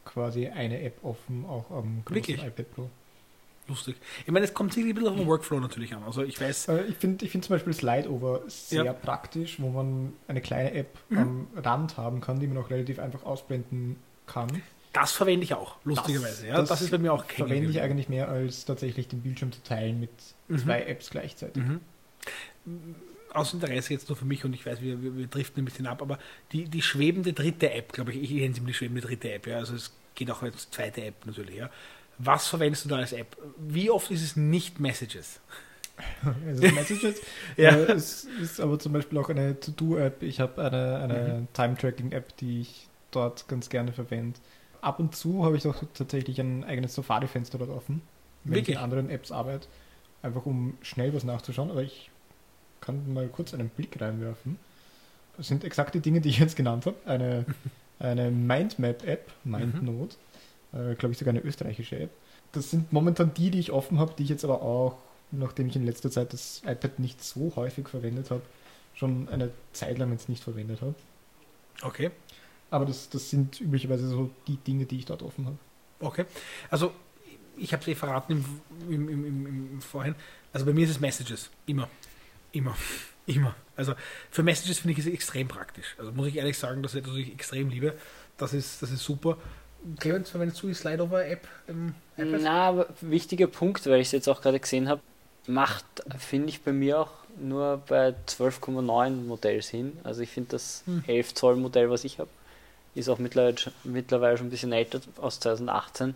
quasi 0.05 0.47
eine 0.47 0.81
App 0.81 1.03
offen, 1.03 1.45
auch 1.45 1.69
am 1.71 2.01
großen 2.05 2.15
Wirklich? 2.15 2.43
iPad 2.43 2.71
Pro. 2.75 2.89
Lustig. 3.67 3.97
Ich 4.25 4.31
meine, 4.31 4.45
es 4.45 4.53
kommt 4.53 4.73
sicherlich 4.73 4.93
ein 4.93 4.95
bisschen 4.95 5.11
auf 5.11 5.17
den 5.19 5.27
Workflow 5.27 5.59
natürlich 5.59 5.93
an. 5.93 6.03
Also 6.03 6.23
ich 6.23 6.39
weiß, 6.39 6.69
Äh, 6.69 6.83
ich 6.85 6.95
finde 6.97 7.25
ich 7.25 7.31
find 7.31 7.43
zum 7.43 7.55
Beispiel 7.55 7.73
Slide 7.73 8.09
Over 8.09 8.41
sehr 8.47 8.85
Ja. 8.85 8.93
praktisch, 8.93 9.59
wo 9.59 9.69
man 9.69 10.13
eine 10.27 10.41
kleine 10.41 10.71
App 10.73 10.97
Mhm. 11.09 11.17
am 11.17 11.47
Rand 11.57 11.97
haben 11.97 12.21
kann, 12.21 12.39
die 12.39 12.47
man 12.47 12.57
auch 12.57 12.69
relativ 12.69 12.99
einfach 12.99 13.23
ausblenden 13.23 13.97
kann. 14.25 14.61
das 14.93 15.11
verwende 15.11 15.43
ich 15.43 15.53
auch, 15.53 15.75
lustigerweise. 15.83 16.47
ja, 16.47 16.61
das, 16.61 16.81
ist 16.81 16.89
bei 16.91 16.97
mir 16.97 17.13
auch 17.13 17.23
hängen 17.25 17.35
Verwende 17.47 17.69
ich 17.69 17.81
eigentlich 17.81 18.09
mehr, 18.09 18.29
als 18.29 18.65
tatsächlich 18.65 19.07
den 19.07 19.21
Bildschirm 19.21 19.51
zu 19.51 19.61
teilen 19.61 19.99
mit 19.99 20.09
Mhm. 20.47 20.57
zwei 20.59 20.81
Apps 20.83 21.09
gleichzeitig. 21.11 21.61
Mhm. 21.61 21.81
Aus 23.33 23.53
Interesse 23.53 23.93
jetzt 23.93 24.09
nur 24.09 24.15
für 24.15 24.25
mich 24.25 24.43
und 24.45 24.53
ich 24.53 24.65
weiß, 24.65 24.81
wir, 24.81 25.01
wir, 25.03 25.15
wir 25.15 25.27
driften 25.27 25.61
ein 25.61 25.65
bisschen 25.65 25.85
ab, 25.85 26.01
aber 26.01 26.17
die, 26.51 26.65
die 26.65 26.81
schwebende 26.81 27.33
dritte 27.33 27.71
App, 27.71 27.93
glaube 27.93 28.11
ich, 28.13 28.23
ich 28.23 28.31
nenne 28.31 28.53
sie 28.55 28.61
mal 28.61 28.67
die 28.67 28.73
schwebende 28.73 29.01
dritte 29.01 29.31
App, 29.31 29.45
ja, 29.45 29.57
also 29.57 29.75
es 29.75 29.93
geht 30.15 30.31
auch 30.31 30.41
als 30.41 30.71
zweite 30.71 31.03
App 31.03 31.25
natürlich, 31.25 31.55
ja. 31.57 31.69
Was 32.19 32.47
verwendest 32.47 32.85
du 32.85 32.89
da 32.89 32.97
als 32.97 33.13
App? 33.13 33.37
Wie 33.57 33.89
oft 33.91 34.09
ist 34.11 34.23
es 34.23 34.35
nicht 34.35 34.79
Messages? 34.79 35.39
Also 36.45 36.61
Messages. 36.75 37.21
Ja. 37.57 37.71
äh, 37.71 37.91
es 37.93 38.25
ist 38.25 38.59
aber 38.59 38.77
zum 38.77 38.93
Beispiel 38.93 39.17
auch 39.17 39.29
eine 39.29 39.59
To-Do-App. 39.59 40.21
Ich 40.21 40.39
habe 40.39 40.63
eine, 40.63 40.97
eine 40.99 41.33
Mhm. 41.39 41.47
Time-Tracking-App, 41.53 42.37
die 42.37 42.61
ich 42.61 42.87
dort 43.11 43.47
ganz 43.47 43.69
gerne 43.69 43.93
verwende. 43.93 44.39
Ab 44.81 44.99
und 44.99 45.15
zu 45.15 45.43
habe 45.43 45.57
ich 45.57 45.65
auch 45.67 45.83
tatsächlich 45.95 46.39
ein 46.39 46.63
eigenes 46.63 46.93
Safari-Fenster 46.93 47.57
dort 47.57 47.71
offen, 47.71 48.01
wenn 48.43 48.53
Wirklich? 48.53 48.69
ich 48.69 48.75
in 48.75 48.83
anderen 48.83 49.09
Apps 49.09 49.31
arbeite. 49.31 49.67
Einfach 50.21 50.45
um 50.45 50.77
schnell 50.83 51.13
was 51.15 51.23
nachzuschauen. 51.23 51.71
Aber 51.71 51.81
ich 51.81 52.11
kann 52.79 53.11
mal 53.13 53.27
kurz 53.27 53.53
einen 53.55 53.69
Blick 53.69 53.99
reinwerfen. 53.99 54.59
Das 55.35 55.47
sind 55.47 55.63
exakt 55.63 55.95
die 55.95 55.99
Dinge, 55.99 56.21
die 56.21 56.29
ich 56.29 56.37
jetzt 56.39 56.55
genannt 56.55 56.85
habe. 56.85 56.95
Eine, 57.05 57.45
eine 57.99 58.29
Mindmap-App, 58.29 59.31
MindNote, 59.45 60.15
äh, 60.77 60.95
glaube 60.95 61.13
ich 61.13 61.17
sogar 61.17 61.33
eine 61.33 61.43
österreichische 61.43 61.97
App. 61.99 62.11
Das 62.51 62.69
sind 62.71 62.93
momentan 62.93 63.33
die, 63.33 63.49
die 63.49 63.59
ich 63.59 63.71
offen 63.71 63.99
habe, 63.99 64.13
die 64.17 64.23
ich 64.23 64.29
jetzt 64.29 64.43
aber 64.43 64.61
auch, 64.61 64.97
nachdem 65.31 65.67
ich 65.67 65.75
in 65.75 65.85
letzter 65.85 66.11
Zeit 66.11 66.33
das 66.33 66.61
iPad 66.65 66.99
nicht 66.99 67.23
so 67.23 67.53
häufig 67.55 67.87
verwendet 67.87 68.31
habe, 68.31 68.41
schon 68.93 69.27
eine 69.29 69.51
Zeit 69.73 69.97
lang 69.97 70.11
jetzt 70.11 70.29
nicht 70.29 70.43
verwendet 70.43 70.81
habe. 70.81 70.95
Okay. 71.81 72.11
Aber 72.69 72.85
das, 72.85 73.09
das 73.09 73.29
sind 73.29 73.61
üblicherweise 73.61 74.07
so 74.07 74.29
die 74.47 74.57
Dinge, 74.57 74.85
die 74.85 74.99
ich 74.99 75.05
dort 75.05 75.21
offen 75.21 75.45
habe. 75.45 75.57
Okay. 75.99 76.25
Also, 76.69 76.91
ich 77.57 77.73
habe 77.73 77.81
es 77.81 77.87
eh 77.87 77.95
verraten 77.95 78.45
im, 78.87 79.09
im, 79.09 79.09
im, 79.09 79.71
im, 79.73 79.81
Vorhin. 79.81 80.15
Also 80.53 80.65
bei 80.65 80.73
mir 80.73 80.85
ist 80.85 80.91
es 80.91 80.99
Messages. 80.99 81.49
Immer. 81.65 81.89
Immer. 82.51 82.75
Immer. 83.25 83.55
Also 83.75 83.93
für 84.31 84.41
Messages 84.41 84.79
finde 84.79 84.93
ich 84.93 85.05
es 85.05 85.11
extrem 85.11 85.47
praktisch. 85.47 85.95
Also 85.97 86.11
muss 86.11 86.27
ich 86.27 86.37
ehrlich 86.37 86.57
sagen, 86.57 86.81
das 86.81 86.93
ist 86.93 86.99
etwas, 86.99 87.13
was 87.13 87.19
ich 87.19 87.33
extrem 87.33 87.69
liebe. 87.69 87.93
Das 88.37 88.53
ist, 88.53 88.81
das 88.81 88.91
ist 88.91 89.03
super. 89.03 89.37
Clemens, 89.99 90.29
verwendest 90.29 90.61
du 90.63 90.67
die 90.67 90.73
Slideover-App? 90.73 91.47
Na, 92.17 92.67
aber 92.67 92.87
wichtiger 93.01 93.47
Punkt, 93.47 93.85
weil 93.85 93.99
ich 94.01 94.07
es 94.07 94.11
jetzt 94.11 94.27
auch 94.27 94.41
gerade 94.41 94.59
gesehen 94.59 94.89
habe, 94.89 95.01
macht, 95.47 95.85
finde 96.17 96.49
ich 96.49 96.61
bei 96.61 96.71
mir 96.73 96.99
auch 97.01 97.11
nur 97.39 97.81
bei 97.87 98.13
12,9 98.27 99.25
Modell 99.27 99.61
Sinn. 99.61 99.97
Also 100.03 100.21
ich 100.21 100.29
finde 100.31 100.51
das 100.51 100.83
Hm. 100.85 101.03
11 101.07 101.35
Zoll 101.35 101.55
Modell, 101.55 101.89
was 101.89 102.03
ich 102.03 102.19
habe, 102.19 102.29
ist 102.95 103.07
auch 103.09 103.19
mittlerweile, 103.19 103.57
schon- 103.57 103.73
mittlerweile 103.83 104.37
schon 104.37 104.47
ein 104.47 104.49
bisschen 104.49 104.73
älter, 104.73 104.99
aus 105.21 105.39
2018. 105.39 106.15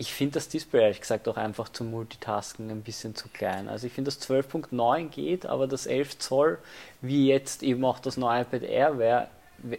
Ich 0.00 0.12
finde 0.12 0.34
das 0.34 0.48
Display 0.48 0.82
ehrlich 0.82 1.00
gesagt 1.00 1.26
auch 1.26 1.36
einfach 1.36 1.70
zum 1.70 1.90
Multitasken 1.90 2.70
ein 2.70 2.82
bisschen 2.82 3.16
zu 3.16 3.28
klein. 3.28 3.68
Also 3.68 3.88
ich 3.88 3.92
finde 3.92 4.10
das 4.10 4.20
12.9 4.20 5.08
geht, 5.08 5.44
aber 5.46 5.66
das 5.66 5.86
11 5.86 6.18
Zoll, 6.18 6.58
wie 7.00 7.26
jetzt 7.28 7.64
eben 7.64 7.84
auch 7.84 7.98
das 7.98 8.16
neue 8.16 8.42
iPad 8.42 8.62
Air 8.62 8.98
wäre, 8.98 9.28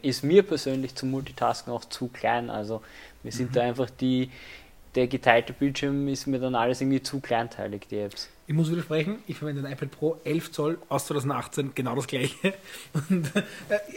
ist 0.01 0.25
mir 0.25 0.43
persönlich 0.43 0.95
zum 0.95 1.09
Multitasken 1.11 1.71
auch 1.71 1.85
zu 1.85 2.09
klein. 2.09 2.49
Also 2.49 2.81
wir 3.23 3.31
sind 3.31 3.55
da 3.55 3.61
einfach 3.61 3.89
die, 3.89 4.29
der 4.95 5.07
geteilte 5.07 5.53
Bildschirm 5.53 6.07
ist 6.07 6.25
mir 6.27 6.39
dann 6.39 6.55
alles 6.55 6.81
irgendwie 6.81 7.01
zu 7.01 7.19
kleinteilig, 7.19 7.87
die 7.89 7.99
Apps. 7.99 8.29
Ich 8.47 8.55
muss 8.55 8.71
widersprechen, 8.71 9.19
ich 9.27 9.37
verwende 9.37 9.65
ein 9.65 9.71
iPad 9.71 9.91
Pro 9.91 10.17
11 10.23 10.51
Zoll 10.51 10.77
aus 10.89 11.05
2018, 11.07 11.73
genau 11.75 11.95
das 11.95 12.07
gleiche. 12.07 12.53
Und, 13.09 13.35
äh, 13.35 13.43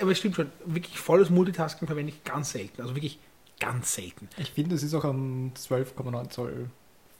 aber 0.00 0.11
es 0.12 0.18
stimmt 0.18 0.37
schon, 0.37 0.50
wirklich 0.66 0.98
volles 0.98 1.30
Multitasking 1.30 1.87
verwende 1.87 2.12
ich 2.12 2.22
ganz 2.24 2.52
selten. 2.52 2.82
Also 2.82 2.94
wirklich 2.94 3.18
ganz 3.58 3.94
selten. 3.94 4.28
Ich 4.37 4.50
finde, 4.50 4.74
es 4.74 4.82
ist 4.82 4.92
auch 4.92 5.04
am 5.04 5.52
12,9 5.56 6.28
Zoll 6.28 6.68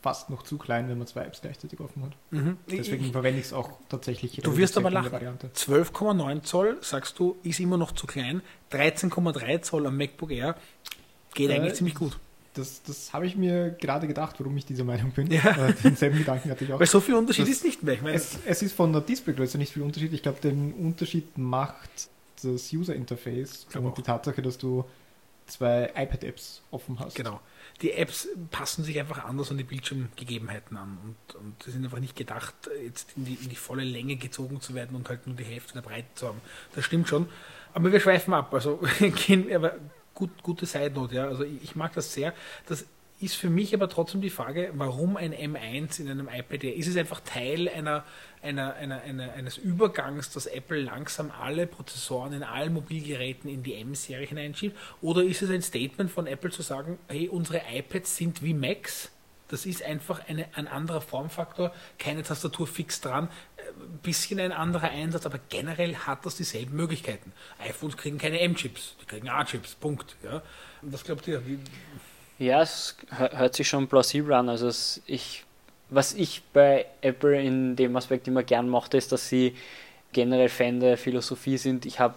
fast 0.02 0.28
noch 0.30 0.42
zu 0.42 0.58
klein, 0.58 0.88
wenn 0.88 0.98
man 0.98 1.06
zwei 1.06 1.22
Apps 1.22 1.40
gleichzeitig 1.40 1.78
offen 1.80 2.02
hat. 2.02 2.12
Mhm. 2.32 2.58
Deswegen 2.68 3.04
Ich- 3.06 3.12
verwende 3.12 3.38
ich 3.38 3.46
es 3.46 3.52
auch 3.52 3.70
tatsächlich. 3.88 4.32
Du 4.42 4.56
wirst 4.56 4.76
aber 4.76 4.90
lachen. 4.90 5.12
Variante. 5.12 5.48
12,9 5.54 6.42
Zoll, 6.42 6.76
sagst 6.82 7.18
du, 7.20 7.36
ist 7.44 7.60
immer 7.60 7.76
noch 7.78 7.92
zu 7.92 8.06
klein. 8.08 8.42
13,3 8.72 9.62
Zoll 9.62 9.86
am 9.86 9.96
MacBook 9.96 10.32
Air 10.32 10.56
geht 11.34 11.50
Äh, 11.50 11.54
eigentlich 11.56 11.74
ziemlich 11.74 11.94
gut. 11.94 12.18
Das, 12.54 12.82
das 12.82 13.12
habe 13.14 13.26
ich 13.26 13.34
mir 13.36 13.70
gerade 13.70 14.06
gedacht, 14.06 14.36
warum 14.38 14.54
ich 14.58 14.66
dieser 14.66 14.84
Meinung 14.84 15.10
bin. 15.12 15.30
Ja. 15.30 15.68
Äh, 15.68 15.72
Denselben 15.82 16.18
Gedanken 16.18 16.50
hatte 16.50 16.64
ich 16.64 16.72
auch. 16.72 16.78
Weil 16.80 16.86
so 16.86 17.00
viel 17.00 17.14
Unterschied 17.14 17.44
das- 17.46 17.50
ist 17.56 17.64
nicht 17.64 17.82
mehr. 17.82 17.94
Ich 17.94 18.02
meine, 18.02 18.14
Es, 18.16 18.38
es 18.44 18.62
ist 18.62 18.74
von 18.74 18.92
der 18.92 19.00
Displaygröße 19.00 19.56
nicht 19.56 19.72
viel 19.72 19.82
Unterschied. 19.82 20.12
Ich 20.12 20.22
glaube, 20.22 20.40
den 20.42 20.72
Unterschied 20.74 21.38
macht 21.38 21.90
das 22.42 22.72
User-Interface 22.72 23.66
Glaub 23.70 23.84
und 23.84 23.90
auch. 23.92 23.94
die 23.94 24.02
Tatsache, 24.02 24.42
dass 24.42 24.58
du 24.58 24.84
zwei 25.46 25.90
iPad-Apps 25.96 26.62
offen 26.70 26.98
hast. 27.00 27.14
Genau. 27.14 27.40
Die 27.80 27.92
Apps 27.92 28.28
passen 28.50 28.84
sich 28.84 28.98
einfach 29.00 29.24
anders 29.24 29.50
an 29.50 29.56
die 29.58 29.64
Bildschirmgegebenheiten 29.64 30.76
an 30.76 30.98
und, 31.04 31.34
und 31.36 31.62
sind 31.62 31.84
einfach 31.84 31.98
nicht 32.00 32.16
gedacht, 32.16 32.54
jetzt 32.84 33.08
in 33.16 33.24
die, 33.24 33.34
in 33.34 33.48
die 33.48 33.56
volle 33.56 33.82
Länge 33.84 34.16
gezogen 34.16 34.60
zu 34.60 34.74
werden 34.74 34.94
und 34.94 35.08
halt 35.08 35.26
nur 35.26 35.36
die 35.36 35.44
Hälfte 35.44 35.72
der 35.74 35.80
Breite 35.82 36.06
zu 36.14 36.28
haben. 36.28 36.40
Das 36.74 36.84
stimmt 36.84 37.08
schon. 37.08 37.28
Aber 37.74 37.90
wir 37.90 37.98
schweifen 38.00 38.34
ab. 38.34 38.52
Also 38.52 38.78
gehen 39.26 39.48
wir 39.48 39.56
aber 39.56 39.76
gut, 40.14 40.42
gute 40.42 40.66
Side 40.66 40.92
Note, 40.92 41.14
ja. 41.14 41.27
Also 41.27 41.44
ich, 41.44 41.62
ich 41.62 41.77
mag 41.77 41.92
das 41.94 42.12
sehr. 42.12 42.35
Das 42.66 42.85
ist 43.22 43.37
für 43.37 43.51
mich 43.51 43.72
aber 43.72 43.88
trotzdem 43.88 44.20
die 44.20 44.31
Frage, 44.31 44.72
warum 44.75 45.16
ein 45.16 45.33
M1 45.33 46.01
in 46.01 46.11
einem 46.11 46.29
iPad 46.29 46.64
Air? 46.64 46.75
Ist 46.77 46.88
es 46.88 46.96
einfach 46.96 47.20
Teil 47.20 47.68
einer, 47.68 48.05
einer, 48.42 48.75
einer, 48.75 49.01
einer, 49.03 49.33
eines 49.35 49.59
Übergangs, 49.59 50.31
dass 50.31 50.46
Apple 50.46 50.81
langsam 50.81 51.31
alle 51.31 51.68
Prozessoren 51.68 52.33
in 52.33 52.42
allen 52.42 52.72
Mobilgeräten 52.72 53.48
in 53.48 53.62
die 53.62 53.75
M-Serie 53.75 54.27
hineinschiebt? 54.27 54.77
Oder 55.01 55.22
ist 55.22 55.40
es 55.42 55.51
ein 55.51 55.62
Statement 55.62 56.11
von 56.11 56.27
Apple 56.27 56.51
zu 56.51 56.62
sagen, 56.62 56.98
hey, 57.07 57.29
unsere 57.29 57.62
iPads 57.72 58.16
sind 58.16 58.42
wie 58.42 58.55
Macs? 58.55 59.12
Das 59.52 59.66
ist 59.66 59.82
einfach 59.82 60.26
eine, 60.28 60.46
ein 60.54 60.66
anderer 60.66 61.02
Formfaktor, 61.02 61.72
keine 61.98 62.22
Tastatur 62.22 62.66
fix 62.66 63.02
dran, 63.02 63.28
ein 63.58 63.98
bisschen 64.02 64.40
ein 64.40 64.50
anderer 64.50 64.90
Einsatz, 64.90 65.26
aber 65.26 65.38
generell 65.50 65.94
hat 65.94 66.24
das 66.24 66.36
dieselben 66.36 66.74
Möglichkeiten. 66.74 67.32
iPhones 67.58 67.98
kriegen 67.98 68.16
keine 68.16 68.40
M-Chips, 68.40 68.96
die 69.02 69.04
kriegen 69.04 69.28
A-Chips, 69.28 69.74
Punkt. 69.74 70.16
Ja. 70.24 70.40
Was 70.80 71.04
glaubt 71.04 71.28
ihr? 71.28 71.46
Wie, 71.46 71.58
Ja, 72.38 72.62
es 72.62 72.96
hö- 73.10 73.36
hört 73.36 73.54
sich 73.54 73.68
schon 73.68 73.88
plausibel 73.88 74.32
an. 74.32 74.48
Also 74.48 74.68
es, 74.68 75.02
ich, 75.06 75.44
was 75.90 76.14
ich 76.14 76.42
bei 76.54 76.86
Apple 77.02 77.40
in 77.40 77.76
dem 77.76 77.94
Aspekt 77.94 78.26
immer 78.28 78.42
gern 78.42 78.70
mochte, 78.70 78.96
ist, 78.96 79.12
dass 79.12 79.28
sie 79.28 79.54
generell 80.12 80.48
Fan 80.48 80.80
der 80.80 80.96
Philosophie 80.96 81.58
sind. 81.58 81.84
Ich 81.84 82.00
habe 82.00 82.14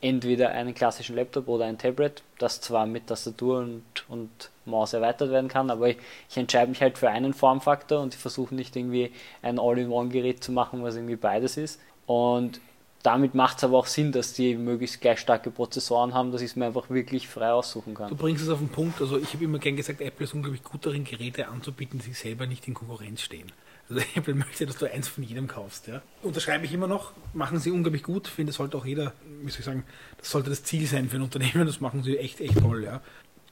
entweder 0.00 0.50
einen 0.50 0.74
klassischen 0.74 1.14
Laptop 1.14 1.46
oder 1.46 1.64
ein 1.66 1.78
Tablet, 1.78 2.22
das 2.38 2.60
zwar 2.60 2.86
mit 2.86 3.06
Tastatur 3.06 3.60
und, 3.60 3.84
und 4.08 4.50
Maus 4.66 4.92
erweitert 4.92 5.30
werden 5.30 5.48
kann, 5.48 5.70
aber 5.70 5.88
ich, 5.88 5.98
ich 6.28 6.36
entscheide 6.36 6.68
mich 6.68 6.80
halt 6.80 6.98
für 6.98 7.10
einen 7.10 7.34
Formfaktor 7.34 8.00
und 8.00 8.14
ich 8.14 8.20
versuche 8.20 8.54
nicht 8.54 8.76
irgendwie 8.76 9.12
ein 9.42 9.58
All-in-One-Gerät 9.58 10.42
zu 10.42 10.52
machen, 10.52 10.82
was 10.82 10.96
irgendwie 10.96 11.16
beides 11.16 11.56
ist. 11.56 11.80
Und 12.06 12.60
damit 13.06 13.36
macht 13.36 13.58
es 13.58 13.64
aber 13.64 13.78
auch 13.78 13.86
Sinn, 13.86 14.10
dass 14.10 14.32
die 14.32 14.56
möglichst 14.56 15.00
gleich 15.00 15.20
starke 15.20 15.52
Prozessoren 15.52 16.12
haben, 16.12 16.32
dass 16.32 16.40
ich 16.40 16.50
es 16.50 16.56
mir 16.56 16.66
einfach 16.66 16.90
wirklich 16.90 17.28
frei 17.28 17.52
aussuchen 17.52 17.94
kann. 17.94 18.08
Du 18.08 18.16
bringst 18.16 18.42
es 18.42 18.48
auf 18.48 18.58
den 18.58 18.68
Punkt, 18.68 19.00
also 19.00 19.16
ich 19.16 19.32
habe 19.32 19.44
immer 19.44 19.60
gern 19.60 19.76
gesagt, 19.76 20.00
Apple 20.00 20.24
ist 20.24 20.34
unglaublich 20.34 20.64
gut 20.64 20.84
darin, 20.84 21.04
Geräte 21.04 21.46
anzubieten, 21.46 22.00
die 22.00 22.06
sich 22.06 22.18
selber 22.18 22.46
nicht 22.46 22.66
in 22.66 22.74
Konkurrenz 22.74 23.22
stehen. 23.22 23.52
Also 23.88 24.02
Apple 24.16 24.34
möchte, 24.34 24.66
dass 24.66 24.78
du 24.78 24.92
eins 24.92 25.06
von 25.06 25.22
jedem 25.22 25.46
kaufst. 25.46 25.86
Ja. 25.86 26.02
Unterschreibe 26.22 26.64
ich 26.64 26.72
immer 26.72 26.88
noch, 26.88 27.12
machen 27.32 27.60
sie 27.60 27.70
unglaublich 27.70 28.02
gut, 28.02 28.26
finde, 28.26 28.52
sollte 28.52 28.76
auch 28.76 28.84
jeder, 28.84 29.12
wie 29.40 29.50
soll 29.50 29.60
ich 29.60 29.66
sagen, 29.66 29.84
das 30.18 30.30
sollte 30.30 30.50
das 30.50 30.64
Ziel 30.64 30.86
sein 30.86 31.08
für 31.08 31.16
ein 31.16 31.22
Unternehmen, 31.22 31.66
das 31.66 31.80
machen 31.80 32.02
sie 32.02 32.18
echt, 32.18 32.40
echt 32.40 32.58
toll. 32.58 32.82
Ja. 32.82 33.00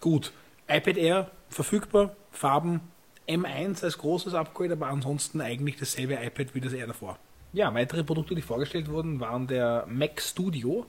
Gut, 0.01 0.33
iPad 0.69 0.97
Air 0.97 1.31
verfügbar, 1.49 2.17
Farben, 2.31 2.81
M1 3.29 3.85
als 3.85 3.99
großes 3.99 4.35
Upgrade, 4.35 4.73
aber 4.73 4.89
ansonsten 4.89 5.41
eigentlich 5.41 5.77
dasselbe 5.77 6.15
iPad 6.15 6.55
wie 6.55 6.61
das 6.61 6.73
Air 6.73 6.87
davor. 6.87 7.19
Ja, 7.53 7.73
weitere 7.73 8.03
Produkte, 8.03 8.35
die 8.35 8.43
vorgestellt 8.43 8.89
wurden, 8.89 9.21
waren 9.21 9.47
der 9.47 9.87
Mac 9.89 10.21
Studio 10.21 10.87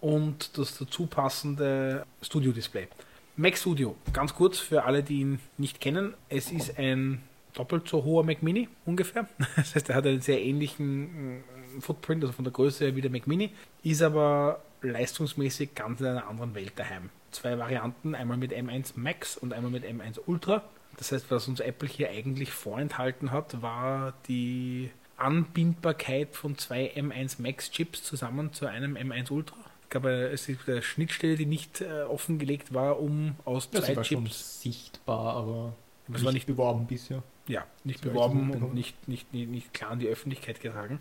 und 0.00 0.56
das 0.56 0.78
dazu 0.78 1.06
passende 1.06 2.06
Studio 2.22 2.52
Display. 2.52 2.88
Mac 3.36 3.56
Studio, 3.56 3.94
ganz 4.12 4.34
kurz 4.34 4.58
für 4.58 4.84
alle, 4.84 5.02
die 5.02 5.20
ihn 5.20 5.40
nicht 5.58 5.80
kennen, 5.80 6.14
es 6.28 6.50
ist 6.50 6.78
ein 6.78 7.22
doppelt 7.54 7.88
so 7.88 8.04
hoher 8.04 8.24
Mac 8.24 8.42
Mini 8.42 8.68
ungefähr. 8.86 9.28
Das 9.56 9.74
heißt, 9.74 9.90
er 9.90 9.96
hat 9.96 10.06
einen 10.06 10.20
sehr 10.20 10.40
ähnlichen 10.42 11.36
mm, 11.36 11.80
Footprint, 11.80 12.22
also 12.22 12.32
von 12.32 12.44
der 12.44 12.52
Größe 12.52 12.86
her 12.86 12.96
wie 12.96 13.00
der 13.00 13.10
Mac 13.10 13.26
Mini, 13.26 13.50
ist 13.82 14.02
aber 14.02 14.62
leistungsmäßig 14.82 15.74
ganz 15.74 16.00
in 16.00 16.06
einer 16.06 16.26
anderen 16.26 16.54
Welt 16.54 16.72
daheim. 16.76 17.10
Zwei 17.30 17.58
Varianten, 17.58 18.14
einmal 18.14 18.36
mit 18.36 18.52
M1 18.52 18.92
Max 18.96 19.36
und 19.36 19.52
einmal 19.52 19.70
mit 19.70 19.84
M1 19.84 20.18
Ultra. 20.26 20.62
Das 20.96 21.12
heißt, 21.12 21.30
was 21.30 21.46
uns 21.48 21.60
Apple 21.60 21.88
hier 21.88 22.10
eigentlich 22.10 22.50
vorenthalten 22.52 23.30
hat, 23.30 23.62
war 23.62 24.14
die 24.28 24.90
Anbindbarkeit 25.16 26.34
von 26.34 26.58
zwei 26.58 26.92
M1 26.94 27.40
Max 27.40 27.70
Chips 27.70 28.02
zusammen 28.02 28.52
zu 28.52 28.66
einem 28.66 28.96
M1 28.96 29.30
Ultra. 29.30 29.56
Ich 29.84 29.90
glaube, 29.90 30.10
es 30.32 30.48
ist 30.48 30.68
eine 30.68 30.82
Schnittstelle, 30.82 31.36
die 31.36 31.46
nicht 31.46 31.80
äh, 31.80 32.02
offengelegt 32.02 32.74
war, 32.74 33.00
um 33.00 33.36
aus 33.44 33.70
Das 33.70 33.86
zwei 33.86 33.96
war 33.96 34.04
schon 34.04 34.24
Chips 34.24 34.60
sichtbar, 34.62 35.34
aber 35.36 35.74
Das 36.08 36.16
nicht, 36.16 36.24
war 36.26 36.32
nicht- 36.32 36.46
beworben 36.46 36.86
bisher. 36.86 37.22
ja, 37.46 37.64
nicht 37.84 38.04
Das 38.04 38.12
beworben 38.12 38.50
und 38.50 38.74
nicht, 38.74 39.08
nicht, 39.08 39.32
nicht, 39.32 39.48
nicht 39.48 39.72
klar 39.74 39.92
an 39.92 39.98
die 39.98 40.08
Öffentlichkeit 40.08 40.60
getragen. 40.60 41.00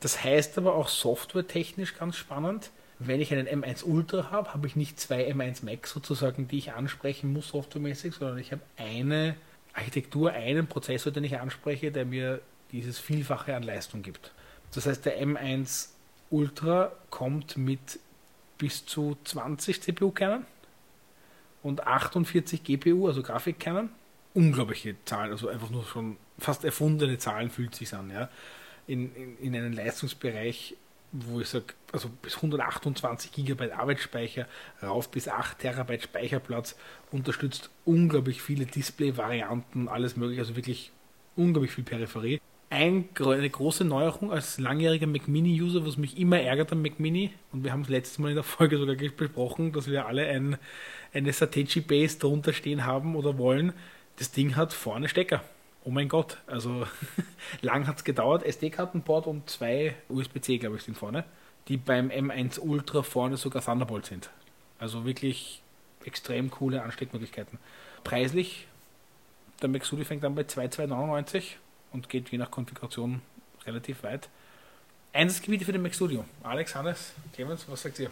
Das 0.00 0.22
heißt 0.22 0.58
aber 0.58 0.74
auch 0.74 0.88
softwaretechnisch 0.88 1.96
ganz 1.96 2.16
spannend. 2.16 2.70
Wenn 2.98 3.20
ich 3.20 3.32
einen 3.32 3.46
M1 3.46 3.84
Ultra 3.84 4.30
habe, 4.30 4.54
habe 4.54 4.66
ich 4.66 4.76
nicht 4.76 4.98
zwei 4.98 5.30
M1 5.30 5.64
Max 5.64 5.90
sozusagen, 5.90 6.48
die 6.48 6.58
ich 6.58 6.72
ansprechen 6.72 7.32
muss 7.32 7.48
softwaremäßig, 7.48 8.14
sondern 8.14 8.38
ich 8.38 8.52
habe 8.52 8.62
eine 8.76 9.36
Architektur, 9.74 10.32
einen 10.32 10.66
Prozessor, 10.66 11.12
den 11.12 11.24
ich 11.24 11.38
anspreche, 11.38 11.92
der 11.92 12.06
mir 12.06 12.40
dieses 12.72 12.98
Vielfache 12.98 13.54
an 13.54 13.62
Leistung 13.62 14.02
gibt. 14.02 14.32
Das 14.72 14.86
heißt, 14.86 15.04
der 15.04 15.22
M1 15.22 15.88
Ultra 16.30 16.92
kommt 17.10 17.56
mit 17.56 17.98
bis 18.58 18.86
zu 18.86 19.16
20 19.24 19.82
CPU-Kernen 19.82 20.46
und 21.62 21.86
48 21.86 22.64
GPU, 22.64 23.06
also 23.06 23.22
Grafikkernen 23.22 23.90
unglaubliche 24.36 24.94
Zahlen, 25.06 25.32
also 25.32 25.48
einfach 25.48 25.70
nur 25.70 25.84
schon 25.84 26.18
fast 26.38 26.64
erfundene 26.64 27.16
Zahlen 27.16 27.50
fühlt 27.50 27.74
sich 27.74 27.92
an, 27.94 28.10
ja. 28.10 28.28
In, 28.86 29.12
in, 29.16 29.38
in 29.38 29.56
einem 29.56 29.72
Leistungsbereich, 29.72 30.76
wo 31.24 31.40
ich 31.40 31.48
sage, 31.48 31.66
also 31.92 32.08
bis 32.22 32.36
128 32.36 33.32
GB 33.32 33.72
Arbeitsspeicher, 33.72 34.46
rauf 34.82 35.10
bis 35.10 35.28
8 35.28 35.58
Terabyte 35.58 36.02
Speicherplatz, 36.02 36.76
unterstützt 37.10 37.70
unglaublich 37.84 38.42
viele 38.42 38.66
Display-Varianten, 38.66 39.88
alles 39.88 40.16
mögliche, 40.16 40.42
also 40.42 40.56
wirklich 40.56 40.92
unglaublich 41.36 41.72
viel 41.72 41.84
Peripherie. 41.84 42.40
Eine 42.68 43.04
große 43.04 43.84
Neuerung 43.84 44.32
als 44.32 44.58
langjähriger 44.58 45.06
Mac 45.06 45.28
Mini-User, 45.28 45.86
was 45.86 45.96
mich 45.96 46.18
immer 46.18 46.40
ärgert 46.40 46.72
am 46.72 46.82
Mac 46.82 46.98
Mini, 46.98 47.32
und 47.52 47.62
wir 47.62 47.72
haben 47.72 47.82
es 47.82 47.88
letztes 47.88 48.18
Mal 48.18 48.30
in 48.30 48.34
der 48.34 48.44
Folge 48.44 48.76
sogar 48.76 48.96
besprochen, 48.96 49.72
dass 49.72 49.88
wir 49.88 50.06
alle 50.06 50.26
ein, 50.26 50.58
eine 51.14 51.32
Satechi 51.32 51.80
Base 51.80 52.18
drunter 52.18 52.52
stehen 52.52 52.84
haben 52.84 53.14
oder 53.14 53.38
wollen. 53.38 53.72
Das 54.16 54.32
Ding 54.32 54.56
hat 54.56 54.72
vorne 54.72 55.08
Stecker. 55.08 55.44
Oh 55.86 55.90
mein 55.90 56.08
Gott, 56.08 56.38
also 56.48 56.84
lang 57.62 57.86
hat 57.86 57.98
es 57.98 58.04
gedauert. 58.04 58.42
SD-Kartenport 58.42 59.28
und 59.28 59.48
zwei 59.48 59.94
USB-C, 60.08 60.58
glaube 60.58 60.76
ich, 60.76 60.82
sind 60.82 60.98
vorne, 60.98 61.24
die 61.68 61.76
beim 61.76 62.10
M1 62.10 62.58
Ultra 62.58 63.04
vorne 63.04 63.36
sogar 63.36 63.62
Thunderbolt 63.62 64.04
sind. 64.04 64.28
Also 64.80 65.04
wirklich 65.04 65.62
extrem 66.04 66.50
coole 66.50 66.82
Ansteckmöglichkeiten. 66.82 67.60
Preislich, 68.02 68.66
der 69.62 69.84
Studio 69.84 70.04
fängt 70.04 70.24
an 70.24 70.34
bei 70.34 70.42
2299 70.42 71.56
und 71.92 72.08
geht 72.08 72.30
je 72.30 72.38
nach 72.38 72.50
Konfiguration 72.50 73.22
relativ 73.64 74.02
weit. 74.02 74.28
Einsatzgebiete 75.12 75.64
für 75.64 75.72
den 75.72 75.82
Mac 75.82 75.94
Studio. 75.94 76.24
Alex, 76.42 76.74
Hannes, 76.74 77.12
Clemens, 77.32 77.64
was 77.68 77.82
sagt 77.82 78.00
ihr? 78.00 78.10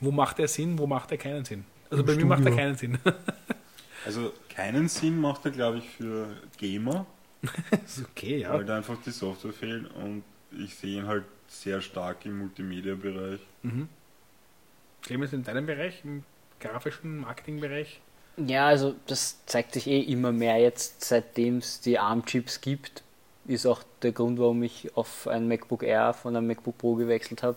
Wo 0.00 0.10
macht 0.10 0.38
er 0.38 0.48
Sinn, 0.48 0.78
wo 0.78 0.86
macht 0.86 1.10
er 1.12 1.16
keinen 1.16 1.46
Sinn? 1.46 1.64
Also 1.88 2.02
Im 2.02 2.06
bei 2.06 2.14
mir 2.14 2.26
macht 2.26 2.40
er 2.40 2.52
Studio. 2.52 2.56
keinen 2.58 2.76
Sinn. 2.76 2.98
Also 4.06 4.32
keinen 4.48 4.88
Sinn 4.88 5.20
macht 5.20 5.44
er, 5.44 5.50
glaube 5.50 5.78
ich, 5.78 5.88
für 5.90 6.36
Gamer, 6.58 7.06
Das 7.70 7.98
ist 7.98 8.08
okay, 8.08 8.38
ja. 8.38 8.52
weil 8.52 8.64
da 8.64 8.76
einfach 8.76 8.96
die 9.04 9.10
Software 9.10 9.52
fehlt 9.52 9.90
und 9.94 10.22
ich 10.58 10.74
sehe 10.74 10.98
ihn 10.98 11.06
halt 11.06 11.24
sehr 11.48 11.80
stark 11.80 12.24
im 12.26 12.38
Multimedia-Bereich. 12.38 13.40
Mhm. 13.62 13.88
Clemens, 15.02 15.32
in 15.32 15.44
deinem 15.44 15.66
Bereich, 15.66 16.00
im 16.04 16.24
grafischen 16.60 17.18
Marketingbereich? 17.18 18.00
Ja, 18.36 18.68
also 18.68 18.94
das 19.06 19.44
zeigt 19.46 19.72
sich 19.72 19.86
eh 19.86 20.00
immer 20.00 20.32
mehr 20.32 20.58
jetzt, 20.58 21.04
seitdem 21.04 21.58
es 21.58 21.80
die 21.80 21.98
ARM-Chips 21.98 22.60
gibt, 22.60 23.02
ist 23.46 23.66
auch 23.66 23.82
der 24.02 24.12
Grund, 24.12 24.38
warum 24.38 24.62
ich 24.62 24.96
auf 24.96 25.26
ein 25.26 25.48
MacBook 25.48 25.82
Air 25.82 26.14
von 26.14 26.36
einem 26.36 26.46
MacBook 26.46 26.78
Pro 26.78 26.94
gewechselt 26.94 27.42
habe. 27.42 27.56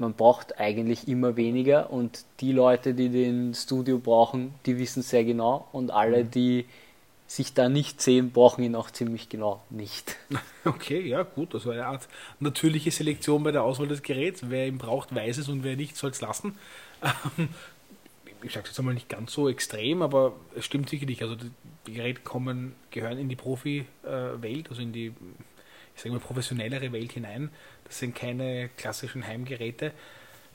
Man 0.00 0.14
braucht 0.14 0.58
eigentlich 0.58 1.08
immer 1.08 1.36
weniger 1.36 1.90
und 1.90 2.24
die 2.40 2.52
Leute, 2.52 2.94
die 2.94 3.10
den 3.10 3.54
Studio 3.54 3.98
brauchen, 3.98 4.54
die 4.66 4.78
wissen 4.78 5.02
sehr 5.02 5.24
genau 5.24 5.68
und 5.72 5.90
alle, 5.90 6.24
die 6.24 6.66
sich 7.26 7.54
da 7.54 7.68
nicht 7.68 8.00
sehen, 8.02 8.32
brauchen 8.32 8.64
ihn 8.64 8.74
auch 8.74 8.90
ziemlich 8.90 9.28
genau 9.28 9.62
nicht. 9.70 10.16
Okay, 10.64 11.00
ja, 11.08 11.22
gut. 11.22 11.54
Also 11.54 11.70
eine 11.70 11.86
Art 11.86 12.06
natürliche 12.38 12.90
Selektion 12.90 13.42
bei 13.42 13.50
der 13.52 13.62
Auswahl 13.64 13.88
des 13.88 14.02
Geräts. 14.02 14.42
Wer 14.50 14.66
ihn 14.68 14.76
braucht, 14.78 15.14
weiß 15.14 15.38
es 15.38 15.48
und 15.48 15.64
wer 15.64 15.76
nicht, 15.76 15.96
soll 15.96 16.10
es 16.10 16.20
lassen. 16.20 16.58
Ähm, 17.38 17.48
Ich 18.42 18.52
sage 18.52 18.64
es 18.64 18.70
jetzt 18.70 18.78
einmal 18.78 18.94
nicht 18.94 19.08
ganz 19.08 19.32
so 19.32 19.48
extrem, 19.48 20.02
aber 20.02 20.34
es 20.54 20.64
stimmt 20.64 20.88
sicherlich. 20.88 21.22
Also 21.22 21.34
die, 21.36 21.50
die 21.86 21.92
Geräte 21.94 22.22
kommen, 22.22 22.74
gehören 22.90 23.18
in 23.18 23.28
die 23.28 23.36
Profi-Welt, 23.36 24.70
also 24.70 24.82
in 24.82 24.92
die, 24.92 25.12
ich 26.00 26.04
sage 26.04 26.14
mal, 26.14 26.20
professionellere 26.20 26.92
Welt 26.92 27.12
hinein. 27.12 27.50
Das 27.84 27.98
sind 27.98 28.14
keine 28.14 28.70
klassischen 28.78 29.26
Heimgeräte. 29.26 29.92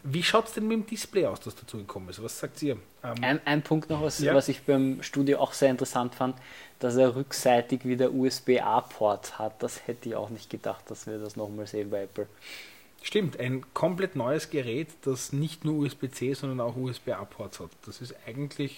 Wie 0.01 0.23
schaut 0.23 0.47
es 0.47 0.53
denn 0.53 0.67
mit 0.67 0.73
dem 0.77 0.85
Display 0.87 1.27
aus, 1.27 1.39
das 1.39 1.55
dazu 1.55 1.77
gekommen 1.77 2.09
ist? 2.09 2.21
Was 2.21 2.39
sagt 2.39 2.63
ihr? 2.63 2.77
Ähm, 3.03 3.15
Ein, 3.21 3.41
ein 3.45 3.61
Punkt 3.61 3.89
noch, 3.91 4.01
was, 4.01 4.17
Ja. 4.19 4.33
was 4.33 4.47
ich 4.47 4.63
beim 4.63 5.03
Studio 5.03 5.39
auch 5.39 5.53
sehr 5.53 5.69
interessant 5.69 6.15
fand, 6.15 6.35
dass 6.79 6.95
er 6.95 7.15
rückseitig 7.15 7.85
wieder 7.85 8.11
USB-A-Port 8.11 9.37
hat. 9.37 9.61
Das 9.61 9.87
hätte 9.87 10.09
ich 10.09 10.15
auch 10.15 10.29
nicht 10.31 10.49
gedacht, 10.49 10.89
dass 10.89 11.05
wir 11.05 11.19
das 11.19 11.35
nochmal 11.35 11.67
sehen 11.67 11.91
bei 11.91 12.03
Apple. 12.03 12.27
Stimmt, 13.03 13.39
ein 13.39 13.63
komplett 13.75 14.15
neues 14.15 14.49
Gerät, 14.49 14.89
das 15.03 15.31
nicht 15.31 15.63
nur 15.63 15.75
USB-C, 15.75 16.33
sondern 16.33 16.59
auch 16.59 16.75
USB-A-Ports 16.75 17.59
hat. 17.59 17.69
Das 17.85 18.01
ist 18.01 18.15
eigentlich 18.25 18.77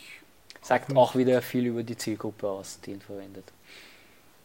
Sagt 0.62 0.94
auch 0.98 1.16
wieder 1.16 1.42
viel 1.42 1.66
über 1.66 1.84
die 1.84 1.96
Zielgruppe 1.96 2.50
aus, 2.50 2.80
die 2.82 2.92
ihn 2.92 3.02
verwendet. 3.02 3.46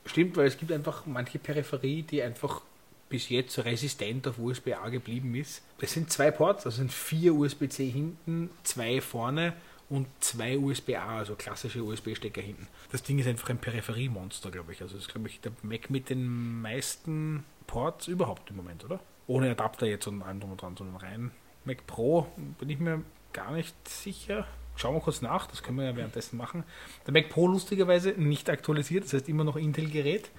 Stimmt, 0.04 0.36
weil 0.36 0.46
es 0.46 0.58
gibt 0.58 0.72
einfach 0.72 1.06
manche 1.06 1.38
Peripherie, 1.38 2.02
die 2.02 2.22
einfach 2.22 2.62
bis 3.08 3.28
jetzt 3.28 3.58
resistent 3.64 4.26
auf 4.26 4.38
USB-A 4.38 4.88
geblieben 4.88 5.34
ist. 5.34 5.62
Es 5.80 5.92
sind 5.92 6.10
zwei 6.10 6.30
Ports, 6.30 6.64
also 6.64 6.78
sind 6.78 6.92
vier 6.92 7.34
USB-C 7.34 7.88
hinten, 7.88 8.50
zwei 8.62 9.00
vorne 9.00 9.52
und 9.90 10.06
zwei 10.20 10.56
USB-A, 10.56 11.18
also 11.18 11.34
klassische 11.34 11.84
USB-Stecker 11.84 12.40
hinten. 12.40 12.66
Das 12.90 13.02
Ding 13.02 13.18
ist 13.18 13.26
einfach 13.26 13.50
ein 13.50 13.58
Peripheriemonster, 13.58 14.50
glaube 14.50 14.72
ich. 14.72 14.80
Also 14.80 14.94
das 14.94 15.04
ist, 15.04 15.12
glaube 15.12 15.28
ich, 15.28 15.40
der 15.40 15.52
Mac 15.62 15.90
mit 15.90 16.08
den 16.08 16.62
meisten 16.62 17.44
Ports 17.66 18.08
überhaupt 18.08 18.48
im 18.48 18.56
Moment, 18.56 18.84
oder? 18.84 19.00
Ohne 19.26 19.50
Adapter 19.50 19.86
jetzt 19.86 20.06
und 20.06 20.22
allem 20.22 20.40
drum 20.40 20.52
und 20.52 20.62
dran, 20.62 20.76
sondern 20.76 20.96
rein. 20.96 21.30
Mac 21.66 21.86
Pro 21.86 22.26
bin 22.58 22.70
ich 22.70 22.78
mir 22.78 23.02
gar 23.34 23.52
nicht 23.52 23.76
sicher. 23.86 24.46
Schauen 24.76 24.94
wir 24.94 25.00
kurz 25.00 25.22
nach, 25.22 25.46
das 25.46 25.62
können 25.62 25.78
wir 25.78 25.84
ja 25.84 25.96
währenddessen 25.96 26.36
machen. 26.36 26.64
Der 27.06 27.12
Mac 27.12 27.28
Pro 27.28 27.46
lustigerweise 27.46 28.10
nicht 28.10 28.48
aktualisiert, 28.48 29.04
das 29.04 29.12
heißt 29.12 29.28
immer 29.28 29.44
noch 29.44 29.56
Intel-Gerät. 29.56 30.30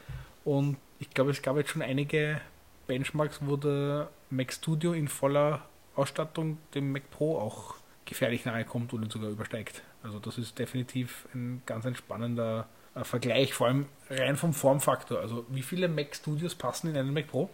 Und 0.43 0.77
ich 0.99 1.09
glaube, 1.11 1.31
es 1.31 1.41
gab 1.41 1.55
jetzt 1.57 1.69
schon 1.69 1.81
einige 1.81 2.41
Benchmarks, 2.87 3.39
wo 3.41 3.57
der 3.57 4.09
Mac 4.29 4.51
Studio 4.51 4.93
in 4.93 5.07
voller 5.07 5.65
Ausstattung 5.95 6.57
dem 6.73 6.91
Mac 6.91 7.09
Pro 7.11 7.37
auch 7.37 7.75
gefährlich 8.05 8.45
nahe 8.45 8.65
kommt 8.65 8.93
und 8.93 9.03
ihn 9.03 9.09
sogar 9.09 9.29
übersteigt. 9.29 9.83
Also 10.01 10.19
das 10.19 10.37
ist 10.37 10.59
definitiv 10.59 11.27
ein 11.33 11.61
ganz 11.65 11.85
ein 11.85 11.95
spannender 11.95 12.67
äh, 12.95 13.03
Vergleich, 13.03 13.53
vor 13.53 13.67
allem 13.67 13.85
rein 14.09 14.35
vom 14.35 14.53
Formfaktor. 14.53 15.19
Also 15.19 15.45
wie 15.49 15.61
viele 15.61 15.87
Mac 15.87 16.15
Studios 16.15 16.55
passen 16.55 16.89
in 16.89 16.97
einen 16.97 17.13
Mac 17.13 17.27
Pro? 17.27 17.49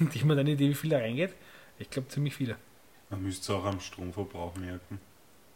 Ich 0.00 0.22
habe 0.22 0.34
mir 0.34 0.40
eine 0.40 0.50
Idee, 0.50 0.70
wie 0.70 0.74
viel 0.74 0.90
da 0.90 0.98
reingeht. 0.98 1.34
Ich 1.78 1.90
glaube 1.90 2.08
ziemlich 2.08 2.34
viele. 2.34 2.56
Man 3.10 3.22
müsste 3.22 3.52
es 3.52 3.58
auch 3.58 3.64
am 3.64 3.80
Stromverbrauch 3.80 4.56
merken. 4.56 4.98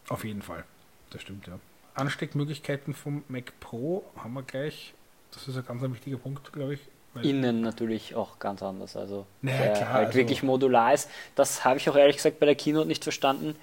Auf 0.08 0.24
jeden 0.24 0.42
Fall. 0.42 0.64
Das 1.10 1.22
stimmt, 1.22 1.46
ja. 1.46 1.58
Ansteckmöglichkeiten 1.94 2.94
vom 2.94 3.22
Mac 3.28 3.52
Pro 3.60 4.04
haben 4.16 4.34
wir 4.34 4.42
gleich. 4.42 4.94
Das 5.32 5.48
ist 5.48 5.56
ein 5.56 5.64
ganz 5.66 5.82
ein 5.82 5.92
wichtiger 5.92 6.16
Punkt, 6.16 6.52
glaube 6.52 6.74
ich. 6.74 6.80
Innen 7.22 7.60
natürlich 7.60 8.14
auch 8.14 8.38
ganz 8.38 8.62
anders. 8.62 8.96
Also 8.96 9.26
Naja, 9.42 9.74
klar, 9.74 9.92
halt 9.92 10.06
also- 10.08 10.18
wirklich 10.18 10.42
modular 10.42 10.94
ist. 10.94 11.10
Das 11.34 11.64
habe 11.64 11.76
ich 11.78 11.88
auch 11.90 11.96
ehrlich 11.96 12.16
gesagt 12.16 12.40
bei 12.40 12.46
der 12.46 12.54
Keynote 12.54 12.88
nicht 12.88 13.02
verstanden. 13.04 13.54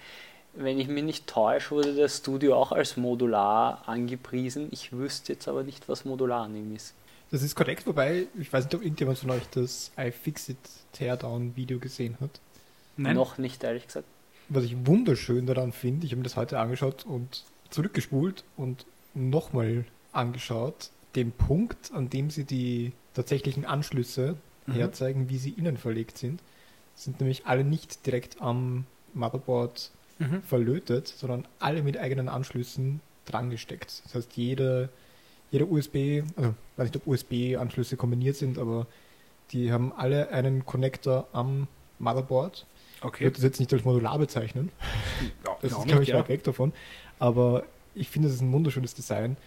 Wenn 0.54 0.80
ich 0.80 0.88
mich 0.88 1.04
nicht 1.04 1.28
täusche, 1.28 1.72
wurde 1.72 1.96
das 1.96 2.18
Studio 2.18 2.56
auch 2.56 2.72
als 2.72 2.98
modular 2.98 3.84
angepriesen. 3.88 4.68
Ich 4.72 4.92
wüsste 4.92 5.34
jetzt 5.34 5.48
aber 5.48 5.64
nicht, 5.64 5.88
was 5.90 6.06
modular 6.06 6.44
an 6.46 6.56
ihm 6.56 6.76
ist. 6.76 6.94
Das 7.32 7.44
ist 7.44 7.56
korrekt, 7.56 7.86
wobei, 7.86 8.26
ich 8.40 8.52
weiß 8.52 8.66
nicht, 8.66 8.76
ob 8.76 8.82
irgendjemand 8.82 9.20
von 9.20 9.30
euch 9.32 9.44
das 9.52 9.92
iFixit 9.98 10.58
Teardown 10.94 11.56
Video 11.56 11.78
gesehen 11.80 12.18
hat. 12.20 12.32
Nein, 12.98 13.16
Noch 13.16 13.38
nicht, 13.38 13.64
ehrlich 13.64 13.86
gesagt. 13.86 14.08
Was 14.50 14.64
ich 14.64 14.76
wunderschön 14.86 15.46
daran 15.46 15.72
finde, 15.72 16.06
ich 16.06 16.12
habe 16.12 16.18
mir 16.20 16.24
das 16.24 16.36
heute 16.36 16.60
angeschaut 16.60 17.06
und 17.06 17.44
zurückgespult 17.70 18.44
und 18.58 18.86
nochmal 19.14 19.86
angeschaut, 20.12 20.90
den 21.16 21.32
Punkt, 21.32 21.92
an 21.94 22.10
dem 22.10 22.30
sie 22.30 22.44
die 22.46 22.94
tatsächlichen 23.14 23.66
Anschlüsse 23.66 24.36
Mhm. 24.66 24.74
herzeigen, 24.74 25.30
wie 25.30 25.38
sie 25.38 25.52
innen 25.52 25.78
verlegt 25.78 26.18
sind, 26.18 26.42
sind 26.96 27.20
nämlich 27.20 27.46
alle 27.46 27.64
nicht 27.64 28.06
direkt 28.06 28.42
am 28.42 28.86
Motherboard 29.14 29.92
Mhm. 30.20 30.42
verlötet, 30.44 31.08
sondern 31.08 31.48
alle 31.60 31.82
mit 31.82 31.98
eigenen 31.98 32.28
Anschlüssen 32.28 33.02
dran 33.26 33.50
gesteckt. 33.50 34.02
Das 34.04 34.16
heißt, 34.16 34.34
jede, 34.36 34.90
jeder 35.52 35.70
USB, 35.72 36.24
also 36.36 36.54
weiß 36.78 36.88
nicht, 36.92 36.96
ob 36.98 37.08
USB-Anschlüsse 37.08 37.98
kombiniert 37.98 38.36
sind, 38.36 38.58
aber 38.58 38.86
die 39.52 39.72
haben 39.72 39.92
alle 39.94 40.30
einen 40.30 40.66
Connector 40.66 41.28
am 41.34 41.68
Motherboard. 42.00 42.66
Ich 43.00 43.06
Okay. 43.06 43.24
würde 43.26 43.36
das 43.36 43.44
jetzt 43.44 43.60
nicht 43.60 43.72
als 43.74 43.84
modular 43.86 44.18
bezeichnen. 44.20 44.72
Ja, 45.46 45.58
Das 45.62 45.72
ist, 45.72 45.86
glaube 45.88 46.04
ich, 46.04 46.10
ja. 46.10 46.20
weit 46.20 46.30
weg 46.30 46.44
davon. 46.44 46.74
Aber 47.18 47.64
ich 47.96 48.10
finde, 48.10 48.28
es 48.28 48.36
ist 48.36 48.42
ein 48.42 48.52
wunderschönes 48.52 48.94
Design, 48.94 49.38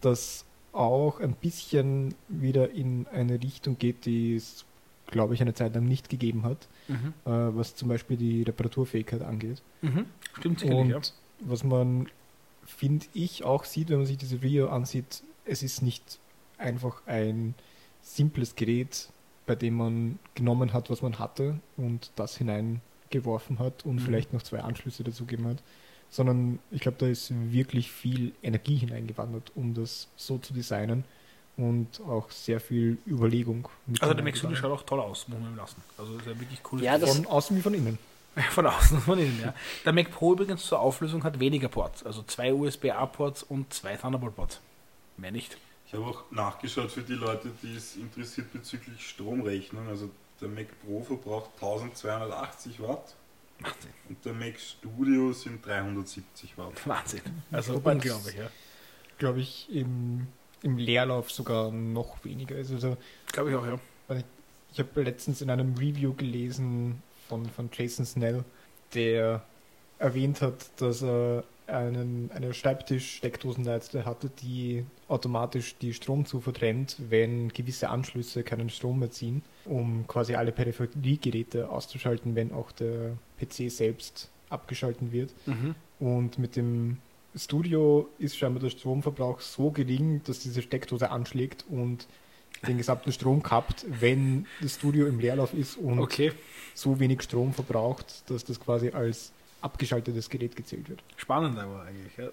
das 0.00 0.44
auch 0.72 1.20
ein 1.20 1.32
bisschen 1.34 2.14
wieder 2.28 2.70
in 2.70 3.06
eine 3.12 3.42
Richtung 3.42 3.78
geht, 3.78 4.04
die 4.04 4.36
es, 4.36 4.64
glaube 5.10 5.34
ich, 5.34 5.40
eine 5.40 5.54
Zeit 5.54 5.74
lang 5.74 5.84
nicht 5.86 6.08
gegeben 6.08 6.42
hat, 6.44 6.68
Mhm. 6.88 7.14
äh, 7.24 7.30
was 7.56 7.74
zum 7.74 7.88
Beispiel 7.88 8.16
die 8.16 8.42
Reparaturfähigkeit 8.42 9.22
angeht. 9.22 9.62
Mhm. 9.82 10.06
Stimmt 10.38 10.60
sicherlich, 10.60 10.80
Und 10.80 10.90
ja. 10.90 11.00
was 11.40 11.64
man, 11.64 12.08
finde 12.66 13.06
ich, 13.14 13.44
auch 13.44 13.64
sieht, 13.64 13.88
wenn 13.90 13.98
man 13.98 14.06
sich 14.06 14.18
diese 14.18 14.42
Video 14.42 14.68
ansieht, 14.68 15.22
es 15.44 15.62
ist 15.62 15.82
nicht 15.82 16.18
einfach 16.58 17.00
ein 17.06 17.54
simples 18.02 18.54
Gerät, 18.56 19.08
bei 19.46 19.54
dem 19.54 19.74
man 19.74 20.18
genommen 20.34 20.72
hat, 20.74 20.90
was 20.90 21.00
man 21.02 21.18
hatte 21.18 21.58
und 21.76 22.10
das 22.16 22.36
hineingeworfen 23.12 23.58
hat 23.58 23.84
und 23.84 23.96
Mhm. 23.96 24.00
vielleicht 24.00 24.32
noch 24.32 24.42
zwei 24.42 24.60
Anschlüsse 24.60 25.04
dazugegeben 25.04 25.46
hat, 25.48 25.58
sondern 26.10 26.58
ich 26.70 26.80
glaube, 26.80 26.98
da 26.98 27.06
ist 27.06 27.30
wirklich 27.52 27.90
viel 27.90 28.32
Energie 28.42 28.76
hineingewandert, 28.76 29.52
um 29.54 29.74
das 29.74 30.08
so 30.16 30.38
zu 30.38 30.52
designen 30.54 31.04
und 31.56 32.00
auch 32.06 32.30
sehr 32.30 32.60
viel 32.60 32.98
Überlegung. 33.06 33.68
mit 33.86 34.00
Also 34.02 34.14
der 34.14 34.24
hineingegangen. 34.24 34.56
schaut 34.56 34.70
auch 34.72 34.82
toll 34.86 35.00
aus, 35.00 35.28
muss 35.28 35.38
man 35.40 35.52
ihm 35.52 35.56
lassen. 35.56 35.82
Also 35.96 36.12
das 36.16 36.22
ist 36.26 36.28
ja 36.32 36.40
wirklich 36.40 36.60
cool. 36.72 36.82
Ja, 36.82 36.98
das- 36.98 37.16
Von 37.16 37.26
außen 37.26 37.56
wie 37.56 37.62
von 37.62 37.74
innen. 37.74 37.98
Von 38.52 38.66
außen, 38.66 39.00
von 39.00 39.18
innen, 39.18 39.40
ja. 39.42 39.52
Der 39.84 39.92
Mac 39.92 40.12
Pro 40.12 40.32
übrigens 40.34 40.64
zur 40.64 40.78
Auflösung 40.78 41.24
hat 41.24 41.40
weniger 41.40 41.66
Ports, 41.68 42.04
also 42.04 42.22
zwei 42.22 42.52
USB-A-Ports 42.54 43.42
und 43.42 43.72
zwei 43.74 43.96
Thunderbolt-Ports. 43.96 44.60
Mehr 45.16 45.32
nicht. 45.32 45.56
Ich 45.88 45.94
habe 45.94 46.04
auch 46.04 46.22
nachgeschaut 46.30 46.92
für 46.92 47.00
die 47.02 47.14
Leute, 47.14 47.50
die 47.62 47.74
es 47.74 47.96
interessiert 47.96 48.52
bezüglich 48.52 49.08
Stromrechnung. 49.08 49.88
Also 49.88 50.10
der 50.40 50.48
Mac 50.48 50.66
Pro 50.80 51.02
verbraucht 51.02 51.50
1280 51.54 52.80
Watt 52.80 53.16
Wahnsinn. 53.60 53.90
und 54.08 54.24
der 54.24 54.32
Mac 54.34 54.58
Studio 54.58 55.32
sind 55.32 55.64
370 55.64 56.56
Watt. 56.58 56.86
Wahnsinn. 56.86 57.22
Also 57.50 57.74
unglaublich, 57.74 58.36
ja. 58.36 58.50
glaube 59.18 59.40
ich, 59.40 59.68
im 59.72 60.28
im 60.62 60.76
Leerlauf 60.76 61.30
sogar 61.30 61.70
noch 61.70 62.24
weniger 62.24 62.56
ist. 62.56 62.72
Also 62.72 62.96
Glaube 63.32 63.50
ich 63.50 63.56
auch, 63.56 63.66
ja. 63.66 63.78
ich 64.72 64.78
habe 64.78 65.02
letztens 65.02 65.40
in 65.40 65.50
einem 65.50 65.74
Review 65.74 66.14
gelesen 66.14 67.02
von, 67.28 67.46
von 67.46 67.70
Jason 67.72 68.04
Snell, 68.04 68.44
der 68.94 69.42
erwähnt 69.98 70.42
hat, 70.42 70.70
dass 70.80 71.02
er 71.02 71.44
einen, 71.66 72.30
eine 72.32 72.54
Schreibtisch-Steckdosenleiste 72.54 74.04
hatte, 74.04 74.30
die 74.30 74.84
automatisch 75.08 75.76
die 75.78 75.94
Stromzufuhr 75.94 76.52
trennt, 76.52 76.96
wenn 77.08 77.48
gewisse 77.48 77.88
Anschlüsse 77.88 78.42
keinen 78.42 78.70
Strom 78.70 78.98
mehr 79.00 79.10
ziehen, 79.10 79.42
um 79.64 80.06
quasi 80.06 80.34
alle 80.34 80.52
Peripheriegeräte 80.52 81.70
auszuschalten, 81.70 82.34
wenn 82.34 82.52
auch 82.52 82.70
der 82.72 83.16
PC 83.40 83.70
selbst 83.70 84.30
abgeschalten 84.50 85.12
wird. 85.12 85.34
Mhm. 85.46 85.74
Und 85.98 86.38
mit 86.38 86.56
dem 86.56 86.98
Studio 87.34 88.08
ist 88.18 88.36
scheinbar 88.36 88.62
der 88.62 88.70
Stromverbrauch 88.70 89.40
so 89.40 89.70
gering, 89.70 90.22
dass 90.24 90.40
diese 90.40 90.62
Steckdose 90.62 91.10
anschlägt 91.10 91.64
und 91.68 92.06
den 92.66 92.76
gesamten 92.76 93.12
Strom 93.12 93.42
kappt, 93.42 93.86
wenn 93.88 94.46
das 94.60 94.74
Studio 94.74 95.06
im 95.06 95.20
Leerlauf 95.20 95.54
ist 95.54 95.76
und 95.76 96.00
Okay, 96.00 96.32
so 96.74 96.98
wenig 96.98 97.22
Strom 97.22 97.52
verbraucht, 97.52 98.28
dass 98.30 98.44
das 98.44 98.58
quasi 98.58 98.90
als 98.90 99.32
abgeschaltetes 99.60 100.30
Gerät 100.30 100.54
gezählt 100.56 100.88
wird. 100.88 101.02
spannend 101.16 101.58
aber 101.58 101.82
eigentlich. 101.82 102.16
Ja. 102.16 102.28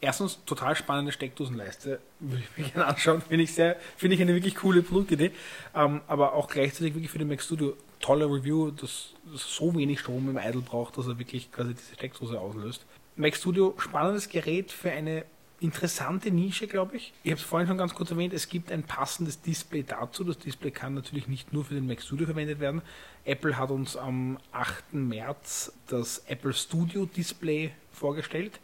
Erstens, 0.00 0.38
total 0.44 0.74
spannende 0.76 1.12
Steckdosenleiste. 1.12 2.00
Würde 2.20 2.42
ich 2.42 2.58
mir 2.58 2.70
gerne 2.70 2.86
anschauen. 2.86 3.20
Finde 3.20 3.44
ich, 3.44 3.54
sehr, 3.54 3.76
finde 3.96 4.16
ich 4.16 4.22
eine 4.22 4.34
wirklich 4.34 4.54
coole 4.56 4.82
Produktidee. 4.82 5.32
Ähm, 5.74 6.00
aber 6.06 6.34
auch 6.34 6.48
gleichzeitig 6.48 6.94
wirklich 6.94 7.10
für 7.10 7.18
den 7.18 7.28
Mac 7.28 7.42
Studio 7.42 7.76
tolle 8.00 8.26
Review, 8.26 8.70
dass 8.70 9.14
es 9.34 9.54
so 9.54 9.74
wenig 9.74 10.00
Strom 10.00 10.28
im 10.28 10.38
Idle 10.38 10.62
braucht, 10.62 10.96
dass 10.96 11.06
er 11.06 11.18
wirklich 11.18 11.52
quasi 11.52 11.74
diese 11.74 11.94
Steckdose 11.94 12.40
auslöst. 12.40 12.86
Mac 13.16 13.36
Studio, 13.36 13.74
spannendes 13.78 14.28
Gerät 14.28 14.72
für 14.72 14.90
eine 14.90 15.24
interessante 15.60 16.30
Nische, 16.30 16.66
glaube 16.66 16.96
ich. 16.96 17.12
Ich 17.22 17.30
habe 17.30 17.40
es 17.40 17.46
vorhin 17.46 17.68
schon 17.68 17.78
ganz 17.78 17.94
kurz 17.94 18.10
erwähnt, 18.10 18.32
es 18.32 18.48
gibt 18.48 18.72
ein 18.72 18.82
passendes 18.82 19.40
Display 19.40 19.82
dazu. 19.82 20.24
Das 20.24 20.38
Display 20.38 20.70
kann 20.70 20.94
natürlich 20.94 21.28
nicht 21.28 21.52
nur 21.52 21.64
für 21.64 21.74
den 21.74 21.86
Mac 21.86 22.02
Studio 22.02 22.26
verwendet 22.26 22.60
werden. 22.60 22.82
Apple 23.24 23.56
hat 23.56 23.70
uns 23.70 23.96
am 23.96 24.38
8. 24.52 24.94
März 24.94 25.72
das 25.88 26.24
Apple 26.26 26.52
Studio 26.52 27.04
Display 27.06 27.72
vorgestellt. 27.92 28.60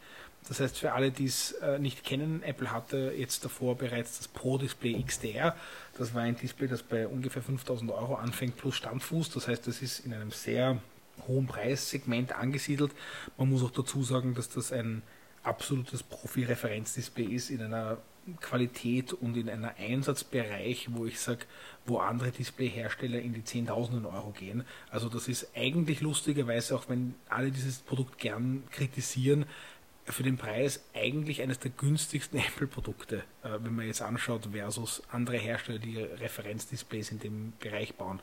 Das 0.47 0.59
heißt, 0.59 0.77
für 0.79 0.93
alle, 0.93 1.11
die 1.11 1.25
es 1.25 1.51
äh, 1.53 1.77
nicht 1.77 2.03
kennen, 2.03 2.41
Apple 2.41 2.71
hatte 2.71 3.13
jetzt 3.15 3.43
davor 3.43 3.75
bereits 3.75 4.17
das 4.17 4.27
Pro 4.27 4.57
Display 4.57 5.01
XDR. 5.03 5.55
Das 5.97 6.13
war 6.13 6.21
ein 6.21 6.37
Display, 6.37 6.67
das 6.67 6.83
bei 6.83 7.07
ungefähr 7.07 7.41
5000 7.41 7.91
Euro 7.91 8.15
anfängt 8.15 8.55
plus 8.55 8.75
Standfuß. 8.75 9.29
Das 9.31 9.47
heißt, 9.47 9.67
das 9.67 9.81
ist 9.81 9.99
in 9.99 10.13
einem 10.13 10.31
sehr 10.31 10.81
hohen 11.27 11.47
Preissegment 11.47 12.33
angesiedelt. 12.33 12.91
Man 13.37 13.49
muss 13.49 13.63
auch 13.63 13.71
dazu 13.71 14.03
sagen, 14.03 14.35
dass 14.35 14.49
das 14.49 14.71
ein 14.71 15.03
absolutes 15.47 16.03
Profi-Referenzdisplay 16.03 17.25
ist 17.25 17.49
in 17.49 17.61
einer 17.61 17.97
Qualität 18.41 19.13
und 19.13 19.37
in 19.37 19.49
einem 19.49 19.69
Einsatzbereich, 19.77 20.89
wo 20.91 21.05
ich 21.05 21.19
sage, 21.19 21.45
wo 21.85 21.99
andere 21.99 22.31
Displayhersteller 22.31 23.19
in 23.19 23.33
die 23.33 23.43
Zehntausenden 23.43 24.05
Euro 24.05 24.31
gehen. 24.31 24.65
Also 24.89 25.07
das 25.07 25.27
ist 25.27 25.47
eigentlich 25.55 26.01
lustigerweise, 26.01 26.75
auch 26.75 26.89
wenn 26.89 27.15
alle 27.29 27.51
dieses 27.51 27.79
Produkt 27.79 28.17
gern 28.17 28.63
kritisieren, 28.71 29.45
für 30.09 30.23
den 30.23 30.37
Preis 30.37 30.81
eigentlich 30.93 31.41
eines 31.41 31.59
der 31.59 31.71
günstigsten 31.71 32.39
Apple-Produkte, 32.47 33.23
äh, 33.43 33.49
wenn 33.61 33.75
man 33.75 33.87
jetzt 33.87 34.01
anschaut, 34.01 34.47
versus 34.51 35.03
andere 35.11 35.37
Hersteller, 35.37 35.79
die 35.79 35.97
Referenzdisplays 35.97 37.11
in 37.11 37.19
dem 37.19 37.53
Bereich 37.59 37.95
bauen. 37.95 38.19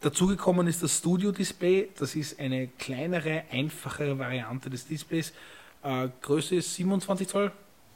Dazugekommen 0.00 0.66
ist 0.66 0.82
das 0.82 0.98
Studio 0.98 1.30
Display. 1.30 1.90
Das 1.98 2.14
ist 2.14 2.40
eine 2.40 2.68
kleinere, 2.68 3.44
einfachere 3.50 4.18
Variante 4.18 4.70
des 4.70 4.86
Displays. 4.86 5.34
Äh, 5.82 6.08
Größe 6.20 6.56
ist 6.56 6.74
27 6.74 7.28
Zoll, 7.28 7.52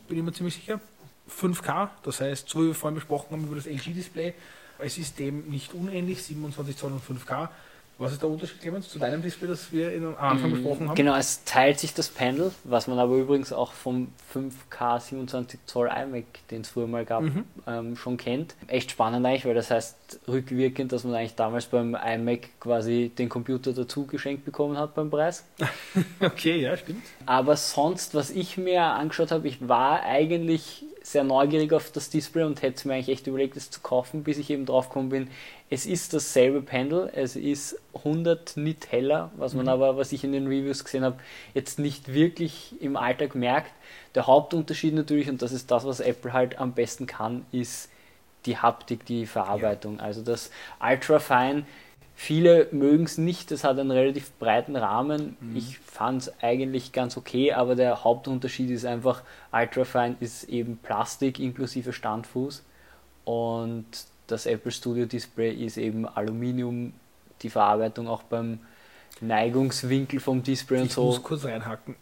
bin 0.09 0.18
ich 0.18 0.25
mir 0.25 0.33
ziemlich 0.33 0.55
sicher. 0.55 0.81
5K, 1.29 1.88
das 2.03 2.20
heißt, 2.20 2.49
so 2.49 2.62
wie 2.62 2.66
wir 2.68 2.75
vorhin 2.75 2.97
besprochen 2.97 3.33
haben 3.33 3.44
über 3.44 3.57
das 3.57 3.66
LG-Display, 3.66 4.35
es 4.79 4.99
ist 4.99 5.18
dem 5.18 5.49
nicht 5.49 5.73
unähnlich, 5.73 6.23
27 6.23 6.77
Zoll 6.77 6.92
und 6.92 7.03
5K. 7.03 7.49
Was 7.96 8.12
ist 8.12 8.22
der 8.22 8.28
Unterschied, 8.28 8.61
Clemens, 8.61 8.88
zu 8.88 8.98
deinem 8.98 9.22
Display, 9.22 9.46
das 9.46 9.70
wir 9.72 9.92
in, 9.92 10.04
am 10.04 10.16
Anfang 10.16 10.50
besprochen 10.50 10.88
haben? 10.88 10.96
Genau, 10.96 11.14
es 11.14 11.44
teilt 11.44 11.78
sich 11.78 11.94
das 11.94 12.09
Panel, 12.09 12.50
was 12.64 12.88
man 12.88 12.98
aber 12.98 13.14
übrigens 13.14 13.52
auch 13.52 13.72
vom 13.72 14.09
5K 14.35 14.98
27 14.98 15.61
Zoll 15.66 15.87
iMac, 15.88 16.24
den 16.50 16.62
es 16.62 16.70
früher 16.70 16.88
mal 16.88 17.04
gab, 17.04 17.22
Mhm. 17.22 17.44
ähm, 17.68 17.96
schon 17.96 18.16
kennt. 18.16 18.57
Echt 18.66 18.90
spannend 18.90 19.24
eigentlich, 19.24 19.44
weil 19.44 19.54
das 19.54 19.70
heißt 19.70 20.20
rückwirkend, 20.26 20.90
dass 20.90 21.04
man 21.04 21.14
eigentlich 21.14 21.37
damals 21.37 21.66
beim 21.66 21.94
iMac 21.94 22.48
quasi 22.59 23.12
den 23.16 23.28
Computer 23.28 23.72
dazu 23.72 24.07
geschenkt 24.07 24.44
bekommen 24.44 24.76
hat 24.76 24.94
beim 24.96 25.09
Preis. 25.11 25.44
Okay, 26.20 26.61
ja, 26.61 26.76
stimmt. 26.76 27.04
Aber 27.26 27.57
sonst, 27.57 28.14
was 28.14 28.30
ich 28.30 28.57
mir 28.57 28.83
angeschaut 28.83 29.30
habe, 29.30 29.46
ich 29.46 29.68
war 29.68 30.02
eigentlich 30.02 30.85
sehr 31.02 31.22
neugierig 31.22 31.72
auf 31.72 31.92
das 31.92 32.09
Display 32.11 32.44
und 32.44 32.62
hätte 32.62 32.88
mir 32.88 32.94
eigentlich 32.94 33.11
echt 33.11 33.26
überlegt, 33.26 33.57
es 33.57 33.70
zu 33.70 33.80
kaufen, 33.80 34.24
bis 34.24 34.38
ich 34.38 34.48
eben 34.50 34.64
drauf 34.66 34.88
gekommen 34.88 35.11
bin. 35.11 35.28
Es 35.70 35.87
ist 35.87 36.12
dasselbe 36.12 36.61
Pendel, 36.61 37.11
es 37.14 37.37
ist 37.37 37.81
100 37.94 38.57
Nit 38.57 38.92
heller, 38.92 39.31
was 39.37 39.55
man 39.55 39.66
aber, 39.66 39.96
was 39.96 40.12
ich 40.12 40.22
in 40.22 40.33
den 40.33 40.46
Reviews 40.46 40.85
gesehen 40.85 41.05
habe, 41.05 41.18
jetzt 41.55 41.79
nicht 41.79 42.12
wirklich 42.12 42.81
im 42.81 42.96
Alltag 42.96 43.35
merkt. 43.35 43.72
Der 44.14 44.27
Hauptunterschied 44.27 44.94
natürlich, 44.94 45.29
und 45.29 45.42
das 45.42 45.53
ist 45.53 45.70
das, 45.70 45.85
was 45.85 46.00
Apple 46.00 46.33
halt 46.33 46.59
am 46.59 46.74
besten 46.74 47.07
kann, 47.07 47.46
ist 47.50 47.88
die 48.46 48.59
Haptik, 48.59 49.07
die 49.07 49.27
Verarbeitung. 49.27 50.00
Also 50.00 50.22
das 50.22 50.50
Ultrafine, 50.81 51.64
viele 52.14 52.68
mögen 52.70 53.05
es 53.05 53.16
nicht, 53.16 53.50
das 53.50 53.64
hat 53.64 53.79
einen 53.79 53.90
relativ 53.90 54.33
breiten 54.33 54.77
Rahmen. 54.77 55.37
Ich 55.57 55.79
fand 55.79 56.22
es 56.22 56.42
eigentlich 56.42 56.92
ganz 56.92 57.16
okay, 57.16 57.53
aber 57.53 57.74
der 57.74 58.05
Hauptunterschied 58.05 58.70
ist 58.70 58.85
einfach, 58.85 59.22
Ultrafine 59.50 60.16
ist 60.20 60.44
eben 60.44 60.77
Plastik 60.77 61.40
inklusive 61.40 61.94
Standfuß 61.94 62.64
und 63.24 63.87
das 64.26 64.46
Apple 64.46 64.72
Studio 64.72 65.06
Display 65.06 65.52
ist 65.52 65.76
eben 65.76 66.06
Aluminium, 66.06 66.92
die 67.42 67.50
Verarbeitung 67.50 68.08
auch 68.08 68.22
beim 68.22 68.60
Neigungswinkel 69.20 70.20
vom 70.20 70.42
Display 70.42 70.80
und 70.80 70.87
Ich 70.87 70.94
so. 70.94 71.04
muss 71.04 71.22
kurz 71.22 71.44
reinhaken. 71.44 71.96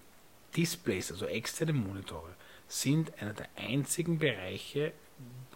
Displays, 0.56 1.10
also 1.10 1.26
externe 1.26 1.72
Monitore, 1.72 2.30
sind 2.68 3.12
einer 3.20 3.32
der 3.32 3.48
einzigen 3.56 4.18
Bereiche, 4.18 4.92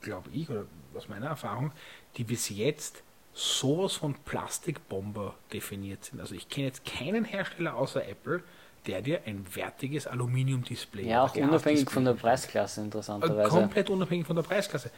glaube 0.00 0.30
ich, 0.32 0.48
oder 0.48 0.64
aus 0.94 1.08
meiner 1.08 1.26
Erfahrung, 1.26 1.72
die 2.16 2.24
bis 2.24 2.48
jetzt 2.48 3.02
sowas 3.34 3.94
von 3.94 4.14
Plastikbomber 4.14 5.34
definiert 5.52 6.04
sind. 6.04 6.20
Also 6.20 6.34
ich 6.34 6.48
kenne 6.48 6.68
jetzt 6.68 6.86
keinen 6.86 7.24
Hersteller 7.24 7.76
außer 7.76 8.06
Apple, 8.06 8.42
der 8.86 9.02
dir 9.02 9.20
ein 9.26 9.44
wertiges 9.54 10.06
Aluminium-Display 10.06 11.08
Ja, 11.08 11.24
auch 11.24 11.34
unabhängig 11.34 11.90
von 11.90 12.04
der. 12.04 12.14
Preisklasse 12.14 12.80
Äh, 12.80 12.84
interessanterweise. 12.84 13.48
Komplett 13.48 13.90
unabhängig 13.90 14.26
von 14.26 14.36
der 14.36 14.42
Preisklasse. 14.42 14.90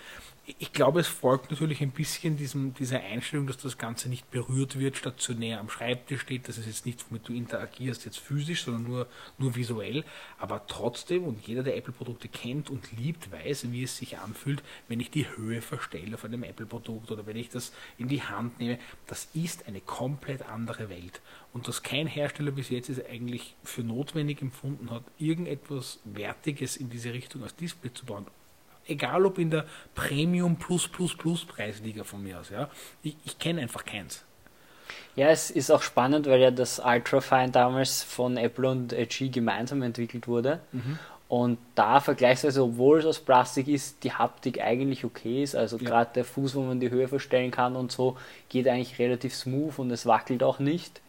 Ich 0.58 0.72
glaube, 0.72 1.00
es 1.00 1.06
folgt 1.06 1.50
natürlich 1.50 1.82
ein 1.82 1.90
bisschen 1.90 2.36
diesem, 2.36 2.72
dieser 2.74 3.00
Einstellung, 3.00 3.46
dass 3.46 3.58
das 3.58 3.76
Ganze 3.76 4.08
nicht 4.08 4.30
berührt 4.30 4.78
wird, 4.78 4.96
stationär 4.96 5.60
am 5.60 5.68
Schreibtisch 5.68 6.22
steht. 6.22 6.48
Das 6.48 6.56
ist 6.56 6.66
jetzt 6.66 6.86
nicht, 6.86 7.04
womit 7.08 7.28
du 7.28 7.34
interagierst, 7.34 8.04
jetzt 8.06 8.18
physisch, 8.18 8.64
sondern 8.64 8.84
nur, 8.84 9.06
nur 9.36 9.56
visuell. 9.56 10.04
Aber 10.38 10.66
trotzdem, 10.66 11.24
und 11.24 11.46
jeder, 11.46 11.62
der 11.62 11.76
Apple-Produkte 11.76 12.28
kennt 12.28 12.70
und 12.70 12.92
liebt, 12.92 13.30
weiß, 13.30 13.70
wie 13.72 13.82
es 13.82 13.96
sich 13.96 14.18
anfühlt, 14.18 14.62
wenn 14.88 15.00
ich 15.00 15.10
die 15.10 15.26
Höhe 15.36 15.60
verstelle 15.60 16.14
auf 16.14 16.24
einem 16.24 16.42
Apple-Produkt 16.42 17.10
oder 17.10 17.26
wenn 17.26 17.36
ich 17.36 17.50
das 17.50 17.72
in 17.98 18.08
die 18.08 18.22
Hand 18.22 18.58
nehme. 18.58 18.78
Das 19.06 19.28
ist 19.34 19.66
eine 19.66 19.80
komplett 19.80 20.48
andere 20.48 20.88
Welt. 20.88 21.20
Und 21.52 21.66
dass 21.66 21.82
kein 21.82 22.06
Hersteller 22.06 22.50
bis 22.50 22.68
jetzt 22.68 22.88
es 22.90 23.04
eigentlich 23.04 23.54
für 23.64 23.82
notwendig 23.82 24.42
empfunden 24.42 24.90
hat, 24.90 25.02
irgendetwas 25.18 25.98
Wertiges 26.04 26.76
in 26.76 26.90
diese 26.90 27.12
Richtung 27.12 27.42
als 27.42 27.56
Display 27.56 27.92
zu 27.92 28.04
bauen. 28.06 28.26
Egal 28.86 29.26
ob 29.26 29.38
in 29.38 29.50
der 29.50 29.66
Premium 29.94 30.56
Plus 30.56 30.88
Plus 30.88 31.16
Plus 31.16 31.44
Preisliga 31.44 32.04
von 32.04 32.22
mir 32.22 32.40
aus, 32.40 32.50
ja. 32.50 32.70
Ich, 33.02 33.16
ich 33.24 33.38
kenne 33.38 33.60
einfach 33.62 33.84
keins. 33.84 34.24
Ja, 35.16 35.28
es 35.28 35.50
ist 35.50 35.70
auch 35.70 35.82
spannend, 35.82 36.26
weil 36.26 36.40
ja 36.40 36.50
das 36.50 36.78
Ultrafine 36.78 37.50
damals 37.50 38.02
von 38.02 38.36
Apple 38.36 38.68
und 38.70 38.92
LG 38.92 39.30
gemeinsam 39.30 39.82
entwickelt 39.82 40.28
wurde. 40.28 40.60
Und 41.28 41.58
da 41.74 42.00
vergleichsweise, 42.00 42.62
obwohl 42.62 43.00
es 43.00 43.04
aus 43.04 43.18
Plastik 43.20 43.68
ist, 43.68 44.02
die 44.04 44.12
Haptik 44.12 44.62
eigentlich 44.62 45.04
okay 45.04 45.42
ist. 45.42 45.54
Also 45.54 45.76
Ja. 45.76 45.84
gerade 45.84 46.10
der 46.14 46.24
Fuß, 46.24 46.54
wo 46.54 46.62
man 46.62 46.80
die 46.80 46.90
Höhe 46.90 47.08
verstellen 47.08 47.50
kann 47.50 47.76
und 47.76 47.92
so, 47.92 48.16
geht 48.48 48.66
eigentlich 48.68 48.98
relativ 48.98 49.34
smooth 49.34 49.78
und 49.78 49.90
es 49.90 50.06
wackelt 50.06 50.42
auch 50.42 50.58
nicht. 50.58 51.02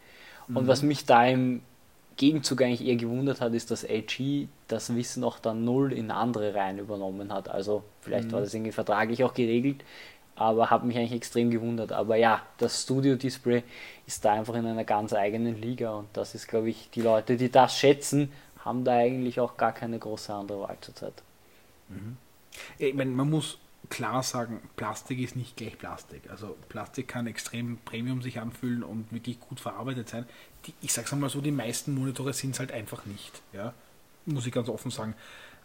Und 0.54 0.66
was 0.66 0.82
mich 0.82 1.04
da 1.04 1.26
im 1.26 1.62
Gegenzug 2.16 2.62
eigentlich 2.62 2.86
eher 2.86 2.96
gewundert 2.96 3.40
hat, 3.40 3.54
ist, 3.54 3.70
dass 3.70 3.82
LG 3.82 4.48
das 4.68 4.94
Wissen 4.94 5.24
auch 5.24 5.38
dann 5.38 5.64
null 5.64 5.92
in 5.92 6.10
andere 6.10 6.54
Reihen 6.54 6.78
übernommen 6.78 7.32
hat. 7.32 7.48
Also 7.48 7.82
vielleicht 8.02 8.30
war 8.32 8.40
das 8.40 8.52
irgendwie 8.52 8.72
vertraglich 8.72 9.24
auch 9.24 9.32
geregelt, 9.32 9.84
aber 10.36 10.70
hat 10.70 10.84
mich 10.84 10.96
eigentlich 10.96 11.12
extrem 11.12 11.50
gewundert. 11.50 11.92
Aber 11.92 12.16
ja, 12.16 12.42
das 12.58 12.82
Studio-Display 12.82 13.62
ist 14.06 14.24
da 14.24 14.32
einfach 14.32 14.54
in 14.54 14.66
einer 14.66 14.84
ganz 14.84 15.12
eigenen 15.12 15.60
Liga 15.60 15.94
und 15.94 16.08
das 16.12 16.34
ist, 16.34 16.46
glaube 16.46 16.68
ich, 16.70 16.90
die 16.90 17.02
Leute, 17.02 17.36
die 17.36 17.50
das 17.50 17.78
schätzen, 17.78 18.30
haben 18.64 18.84
da 18.84 18.92
eigentlich 18.92 19.40
auch 19.40 19.56
gar 19.56 19.72
keine 19.72 19.98
große 19.98 20.32
andere 20.32 20.60
Wahl 20.60 20.76
zurzeit. 20.80 21.14
Ich 22.78 22.94
meine, 22.94 23.10
man 23.10 23.30
muss 23.30 23.58
klar 23.90 24.22
sagen, 24.22 24.62
Plastik 24.76 25.18
ist 25.18 25.36
nicht 25.36 25.56
gleich 25.56 25.76
Plastik. 25.76 26.30
Also 26.30 26.56
Plastik 26.68 27.08
kann 27.08 27.26
extrem 27.26 27.76
Premium 27.84 28.22
sich 28.22 28.40
anfühlen 28.40 28.82
und 28.82 29.12
wirklich 29.12 29.38
gut 29.40 29.60
verarbeitet 29.60 30.08
sein. 30.08 30.26
Die, 30.66 30.74
ich 30.80 30.92
sag's 30.92 31.12
einmal 31.12 31.28
so, 31.30 31.40
die 31.40 31.50
meisten 31.50 31.94
Monitore 31.94 32.32
sind 32.32 32.52
es 32.52 32.60
halt 32.60 32.72
einfach 32.72 33.04
nicht. 33.04 33.42
Ja? 33.52 33.74
Muss 34.26 34.46
ich 34.46 34.52
ganz 34.52 34.68
offen 34.68 34.90
sagen. 34.90 35.14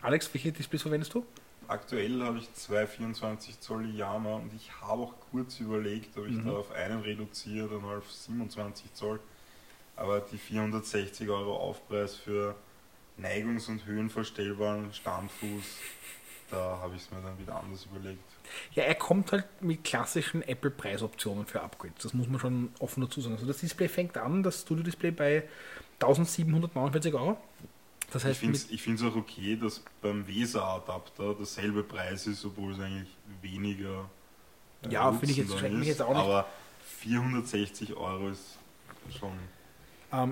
Alex, 0.01 0.33
welche 0.33 0.51
Displays 0.51 0.81
verwendest 0.81 1.13
du? 1.13 1.25
Aktuell 1.67 2.21
habe 2.21 2.37
ich 2.37 2.53
zwei 2.53 2.85
24 2.85 3.59
Zoll 3.59 3.89
Yama 3.95 4.35
und 4.35 4.51
ich 4.55 4.69
habe 4.81 5.01
auch 5.03 5.13
kurz 5.31 5.59
überlegt, 5.59 6.15
ob 6.17 6.27
ich 6.27 6.33
Mhm. 6.33 6.45
da 6.45 6.51
auf 6.51 6.71
einen 6.71 7.01
reduziere, 7.01 7.69
dann 7.69 7.85
auf 7.85 8.11
27 8.11 8.93
Zoll. 8.93 9.19
Aber 9.95 10.19
die 10.19 10.37
460 10.37 11.27
Euro 11.29 11.55
Aufpreis 11.57 12.15
für 12.15 12.55
neigungs- 13.19 13.67
und 13.69 13.85
höhenverstellbaren 13.85 14.93
Standfuß, 14.93 15.63
da 16.51 16.79
habe 16.81 16.95
ich 16.95 17.01
es 17.01 17.11
mir 17.11 17.21
dann 17.21 17.37
wieder 17.39 17.55
anders 17.55 17.85
überlegt. 17.85 18.23
Ja, 18.73 18.83
er 18.83 18.95
kommt 18.95 19.31
halt 19.31 19.45
mit 19.61 19.83
klassischen 19.83 20.41
Apple-Preisoptionen 20.43 21.45
für 21.45 21.61
Upgrades. 21.61 22.03
Das 22.03 22.13
muss 22.13 22.27
man 22.27 22.39
schon 22.39 22.69
offen 22.79 23.01
dazu 23.01 23.19
sagen. 23.21 23.35
Also 23.35 23.47
das 23.47 23.57
Display 23.57 23.87
fängt 23.87 24.17
an, 24.17 24.43
das 24.43 24.61
Studio-Display 24.61 25.11
bei 25.11 25.43
1749 26.01 27.13
Euro. 27.15 27.37
Das 28.11 28.21
Ich 28.23 28.29
heißt, 28.29 28.39
finde 28.39 28.53
mit, 28.59 28.65
es 28.65 28.71
ich 28.71 28.81
auch 29.03 29.15
okay, 29.15 29.55
dass 29.55 29.83
beim 30.01 30.27
VESA-Adapter 30.27 31.33
derselbe 31.33 31.83
Preis 31.83 32.27
ist, 32.27 32.45
obwohl 32.45 32.73
es 32.73 32.79
eigentlich 32.79 33.09
weniger 33.41 34.07
äh, 34.83 34.89
Ja, 34.89 35.11
finde 35.11 35.31
ich 35.31 35.37
jetzt- 35.37 35.49
dann 35.49 35.79
mich 35.79 35.87
ist. 35.89 35.97
jetzt 35.99 36.01
auch 36.03 36.09
nicht. 36.13 36.23
Aber 36.23 36.45
460 36.99 37.95
Euro 37.95 38.29
ist 38.29 38.57
schon 39.17 39.31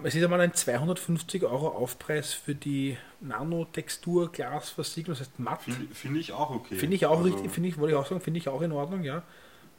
es 0.04 0.16
ist 0.16 0.24
einmal 0.24 0.42
ein 0.42 0.54
250 0.54 1.44
Euro 1.44 1.68
Aufpreis 1.70 2.34
für 2.34 2.56
die 2.56 2.98
Nanotextur-Glasversiegelung, 3.22 5.18
das 5.18 5.28
heißt 5.28 5.40
matt. 5.40 5.62
Finde 5.64 5.94
find 5.94 6.18
ich 6.18 6.32
auch 6.34 6.50
okay. 6.52 6.76
Finde 6.76 6.96
ich 6.96 7.06
auch 7.06 7.18
Also, 7.18 7.24
richtig, 7.24 7.52
finde 7.52 7.70
ich, 7.70 7.78
wollte 7.78 7.94
ich 7.94 8.00
auch 8.00 8.06
sagen, 8.08 8.22
finde 8.22 8.40
ich 8.40 8.48
auch 8.50 8.62
in 8.62 8.72
Ordnung, 8.72 9.04
ja. 9.04 9.24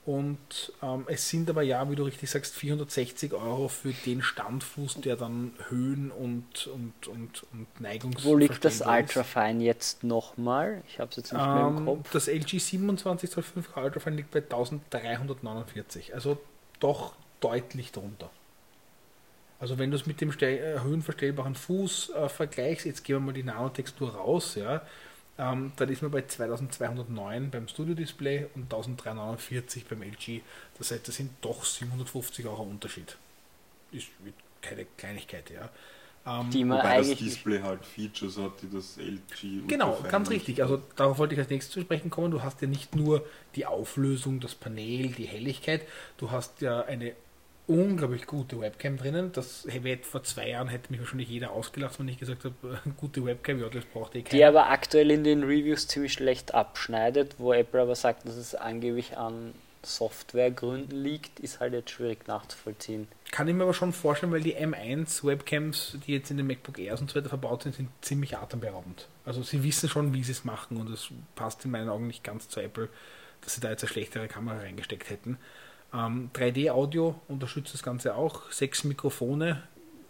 Und 0.07 0.73
ähm, 0.83 1.05
es 1.09 1.31
sind 1.31 1.49
aber 1.49 1.63
ja, 1.63 1.91
wie 1.91 1.97
du 1.97 2.03
richtig 2.03 2.29
sagst, 2.29 2.55
460 2.55 3.33
Euro 3.33 3.69
für 3.69 3.93
den 3.95 4.21
Standfuß, 4.23 5.01
der 5.01 5.17
dann 5.17 5.53
Höhen 5.71 6.11
und, 6.11 6.67
und, 6.67 7.09
und, 7.09 7.43
und 7.53 7.81
Neigungs. 7.81 8.23
Wo 8.25 8.37
liegt 8.37 8.65
das. 8.67 8.83
Ultrafine 8.83 9.65
jetzt 9.65 10.05
nochmal? 10.05 10.83
Ich 10.89 11.01
habe 11.01 11.11
es 11.11 11.17
jetzt 11.17 11.33
nicht 11.33 11.55
mehr 11.55 11.69
im 11.69 11.79
Ähm, 11.79 11.85
Kopf. 11.87 12.11
das 12.13 12.29
LG 12.29 12.59
27 12.61 13.31
Zoll 13.31 13.45
5K 13.45 13.83
Ultrafine 13.85 14.17
liegt 14.17 14.31
bei 14.33 14.41
1349, 14.41 16.15
also 16.15 16.37
doch 16.81 17.15
deutlich 17.41 17.93
drunter. 17.93 18.31
Also 19.65 19.79
wenn 19.79 19.91
du 19.91 19.97
es 19.97 20.05
mit 20.05 20.21
dem 20.21 20.31
äh, 20.31 20.79
höhenverstellbaren 20.81 21.55
Fuß 21.55 22.11
äh, 22.11 22.29
vergleichst, 22.29 22.85
jetzt 22.85 23.03
gehen 23.03 23.17
wir 23.17 23.21
mal 23.21 23.33
die 23.33 23.43
Nanotextur 23.43 24.15
raus, 24.15 24.57
ja, 24.57 24.83
ähm, 25.39 25.73
dann 25.77 25.89
ist 25.89 26.03
man 26.03 26.11
bei 26.11 26.21
2209 26.21 27.51
beim 27.51 27.67
Studio-Display 27.67 28.49
und 28.55 28.65
1349 28.65 29.87
beim 29.87 30.03
LG. 30.03 30.43
Das 30.77 30.91
heißt, 30.91 31.09
das 31.09 31.15
sind 31.15 31.31
doch 31.41 31.65
750 31.65 32.45
Euro 32.45 32.63
Unterschied. 32.63 33.17
Ist 33.91 34.09
keine 34.61 34.85
Kleinigkeit, 34.99 35.49
ja. 35.49 35.71
Ähm, 36.27 36.51
Die 36.51 36.63
man 36.63 36.81
Wobei 36.81 36.99
das 36.99 37.17
Display 37.17 37.63
halt 37.63 37.87
Features 37.87 38.37
hat, 38.37 38.61
die 38.61 38.69
das 38.71 38.99
LG 38.99 39.67
Genau, 39.67 39.99
ganz 40.11 40.29
richtig. 40.29 40.63
Also 40.63 40.83
darauf 40.95 41.17
wollte 41.17 41.37
ich 41.37 41.41
als 41.41 41.49
nächstes 41.49 41.73
zu 41.73 41.81
sprechen 41.81 42.11
kommen. 42.11 42.31
Du 42.31 42.43
hast 42.43 42.61
ja 42.61 42.69
nicht 42.69 42.95
nur 42.95 43.25
die 43.55 43.65
Auflösung, 43.65 44.41
das 44.41 44.55
Panel, 44.55 45.09
die 45.09 45.25
Helligkeit, 45.25 45.87
du 46.19 46.31
hast 46.31 46.61
ja 46.61 46.83
eine 46.83 47.15
unglaublich 47.67 48.27
gute 48.27 48.61
Webcam 48.61 48.97
drinnen. 48.97 49.33
Das 49.33 49.67
hätte 49.69 50.05
vor 50.05 50.23
zwei 50.23 50.51
Jahren 50.51 50.69
hätte 50.69 50.91
mich 50.91 51.01
wahrscheinlich 51.01 51.29
jeder 51.29 51.53
ausgelacht, 51.53 51.99
wenn 51.99 52.09
ich 52.09 52.19
gesagt 52.19 52.45
habe, 52.45 52.81
gute 52.97 53.25
Webcam, 53.25 53.61
ja, 53.61 53.69
das 53.69 53.85
braucht 53.87 54.15
eh 54.15 54.23
keiner. 54.23 54.37
die 54.37 54.45
aber 54.45 54.71
aktuell 54.71 55.11
in 55.11 55.25
den 55.25 55.43
Reviews 55.43 55.89
ziemlich 55.89 56.13
schlecht 56.13 56.55
abschneidet, 56.55 57.37
wo 57.39 57.53
Apple 57.53 57.81
aber 57.81 57.95
sagt, 57.95 58.27
dass 58.27 58.37
es 58.37 58.55
angeblich 58.55 59.17
an 59.17 59.55
Softwaregründen 59.87 61.03
liegt, 61.03 61.41
ist 61.41 61.61
halt 61.61 61.75
jetzt 61.75 61.91
schwierig 61.91 62.27
nachzuvollziehen. 62.27 63.09
Kann 63.31 63.49
ich 63.49 63.55
mir 63.55 63.65
aber 63.65 63.75
schon 63.75 63.93
vorstellen, 63.93 64.33
weil 64.33 64.41
die 64.41 64.57
M1 64.57 65.25
Webcams, 65.25 65.99
die 66.07 66.13
jetzt 66.13 66.31
in 66.31 66.37
den 66.37 66.47
MacBook 66.47 66.79
Airs 66.79 67.01
und 67.01 67.11
so 67.11 67.17
weiter 67.17 67.29
verbaut 67.29 67.65
sind, 67.65 67.75
sind 67.75 67.91
ziemlich 68.01 68.37
atemberaubend. 68.37 69.09
Also 69.25 69.43
sie 69.43 69.63
wissen 69.63 69.89
schon, 69.89 70.15
wie 70.15 70.23
sie 70.23 70.33
es 70.33 70.45
machen 70.45 70.79
und 70.79 70.91
es 70.91 71.09
passt 71.35 71.65
in 71.65 71.71
meinen 71.71 71.89
Augen 71.89 72.07
nicht 72.07 72.25
ganz 72.25 72.49
zu 72.49 72.61
Apple, 72.61 72.89
dass 73.43 73.55
sie 73.55 73.61
da 73.61 73.71
jetzt 73.71 73.83
eine 73.83 73.91
schlechtere 73.91 74.29
Kamera 74.29 74.59
reingesteckt 74.59 75.11
hätten. 75.11 75.39
Ähm, 75.95 76.31
3D-Audio 76.35 77.21
unterstützt 77.29 77.75
das 77.75 77.83
Ganze 77.83 78.17
auch. 78.17 78.51
Sechs 78.51 78.85
Mikrofone 78.85 79.63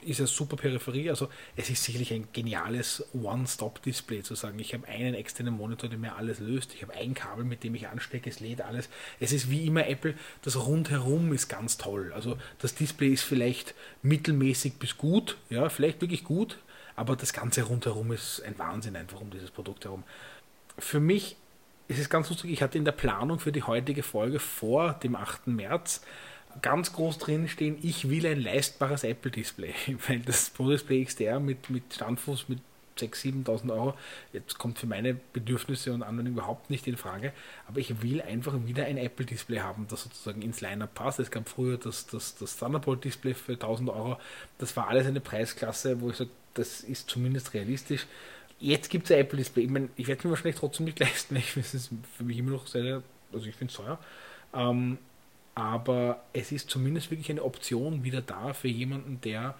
ist 0.04 0.20
eine 0.20 0.26
super 0.26 0.56
Peripherie. 0.56 1.10
Also 1.10 1.28
es 1.56 1.70
ist 1.70 1.84
sicherlich 1.84 2.12
ein 2.12 2.28
geniales 2.32 3.04
One-Stop-Display 3.14 4.22
zu 4.22 4.34
sagen, 4.34 4.58
ich 4.58 4.74
habe 4.74 4.86
einen 4.88 5.14
externen 5.14 5.54
Monitor, 5.54 5.88
der 5.88 5.98
mir 5.98 6.16
alles 6.16 6.40
löst. 6.40 6.74
Ich 6.74 6.82
habe 6.82 6.94
ein 6.94 7.14
Kabel, 7.14 7.44
mit 7.44 7.64
dem 7.64 7.74
ich 7.74 7.88
anstecke, 7.88 8.30
es 8.30 8.40
lädt 8.40 8.62
alles. 8.62 8.88
Es 9.20 9.32
ist 9.32 9.50
wie 9.50 9.66
immer 9.66 9.86
Apple, 9.86 10.14
das 10.42 10.56
rundherum 10.56 11.32
ist 11.32 11.48
ganz 11.48 11.76
toll. 11.76 12.12
Also 12.14 12.38
das 12.58 12.74
Display 12.74 13.12
ist 13.12 13.22
vielleicht 13.22 13.74
mittelmäßig 14.02 14.74
bis 14.74 14.96
gut, 14.96 15.36
ja, 15.50 15.68
vielleicht 15.68 16.00
wirklich 16.00 16.24
gut, 16.24 16.58
aber 16.96 17.16
das 17.16 17.32
Ganze 17.32 17.62
rundherum 17.62 18.12
ist 18.12 18.42
ein 18.42 18.58
Wahnsinn 18.58 18.96
einfach 18.96 19.20
um 19.20 19.30
dieses 19.30 19.50
Produkt 19.50 19.84
herum. 19.84 20.04
Für 20.78 21.00
mich 21.00 21.36
ist 21.88 21.98
es 21.98 22.08
ganz 22.10 22.30
lustig, 22.30 22.50
ich 22.50 22.62
hatte 22.62 22.78
in 22.78 22.84
der 22.84 22.92
Planung 22.92 23.38
für 23.38 23.52
die 23.52 23.62
heutige 23.62 24.02
Folge 24.02 24.38
vor 24.38 24.94
dem 24.94 25.16
8. 25.16 25.48
März 25.48 26.02
ganz 26.62 26.92
groß 26.92 27.18
drin 27.18 27.48
stehen, 27.48 27.78
ich 27.82 28.08
will 28.08 28.26
ein 28.26 28.40
leistbares 28.40 29.04
Apple-Display, 29.04 29.74
weil 30.08 30.20
das 30.20 30.50
Pro 30.50 30.70
Display 30.70 31.04
XDR 31.04 31.40
mit, 31.40 31.70
mit 31.70 31.94
Standfuß 31.94 32.48
mit 32.48 32.60
6.000, 32.98 33.44
7.000 33.44 33.72
Euro, 33.72 33.94
jetzt 34.32 34.56
kommt 34.56 34.78
für 34.78 34.86
meine 34.86 35.14
Bedürfnisse 35.14 35.92
und 35.92 36.04
Anwendung 36.04 36.34
überhaupt 36.34 36.70
nicht 36.70 36.86
in 36.86 36.96
Frage, 36.96 37.32
aber 37.66 37.80
ich 37.80 38.02
will 38.02 38.22
einfach 38.22 38.54
wieder 38.66 38.84
ein 38.84 38.98
Apple-Display 38.98 39.60
haben, 39.60 39.86
das 39.88 40.04
sozusagen 40.04 40.42
ins 40.42 40.60
Line-Up 40.60 40.94
passt. 40.94 41.18
Es 41.18 41.32
gab 41.32 41.48
früher 41.48 41.76
das, 41.76 42.06
das, 42.06 42.36
das 42.36 42.56
Thunderbolt-Display 42.56 43.34
für 43.34 43.54
1.000 43.54 43.88
Euro, 43.88 44.18
das 44.58 44.76
war 44.76 44.88
alles 44.88 45.06
eine 45.06 45.20
Preisklasse, 45.20 46.00
wo 46.00 46.10
ich 46.10 46.16
sage, 46.16 46.30
das 46.54 46.82
ist 46.82 47.10
zumindest 47.10 47.52
realistisch. 47.52 48.06
Jetzt 48.60 48.88
gibt 48.90 49.06
es 49.06 49.12
ein 49.12 49.20
Apple-Display, 49.20 49.64
ich 49.64 49.70
meine, 49.70 49.88
ich 49.96 50.06
werde 50.06 50.18
es 50.18 50.24
mir 50.24 50.30
wahrscheinlich 50.30 50.56
trotzdem 50.56 50.86
nicht 50.86 50.98
leisten, 51.00 51.36
ich 51.36 51.56
es 51.56 51.90
für 52.16 52.24
mich 52.24 52.38
immer 52.38 52.52
noch 52.52 52.66
sehr, 52.66 53.02
also 53.32 53.46
ich 53.46 53.54
finde 53.54 53.72
es 53.72 53.76
teuer, 53.76 53.98
ähm, 54.54 54.98
aber 55.54 56.22
es 56.32 56.50
ist 56.50 56.70
zumindest 56.70 57.10
wirklich 57.10 57.30
eine 57.30 57.44
Option 57.44 58.02
wieder 58.04 58.20
da 58.20 58.52
für 58.54 58.68
jemanden, 58.68 59.20
der 59.20 59.54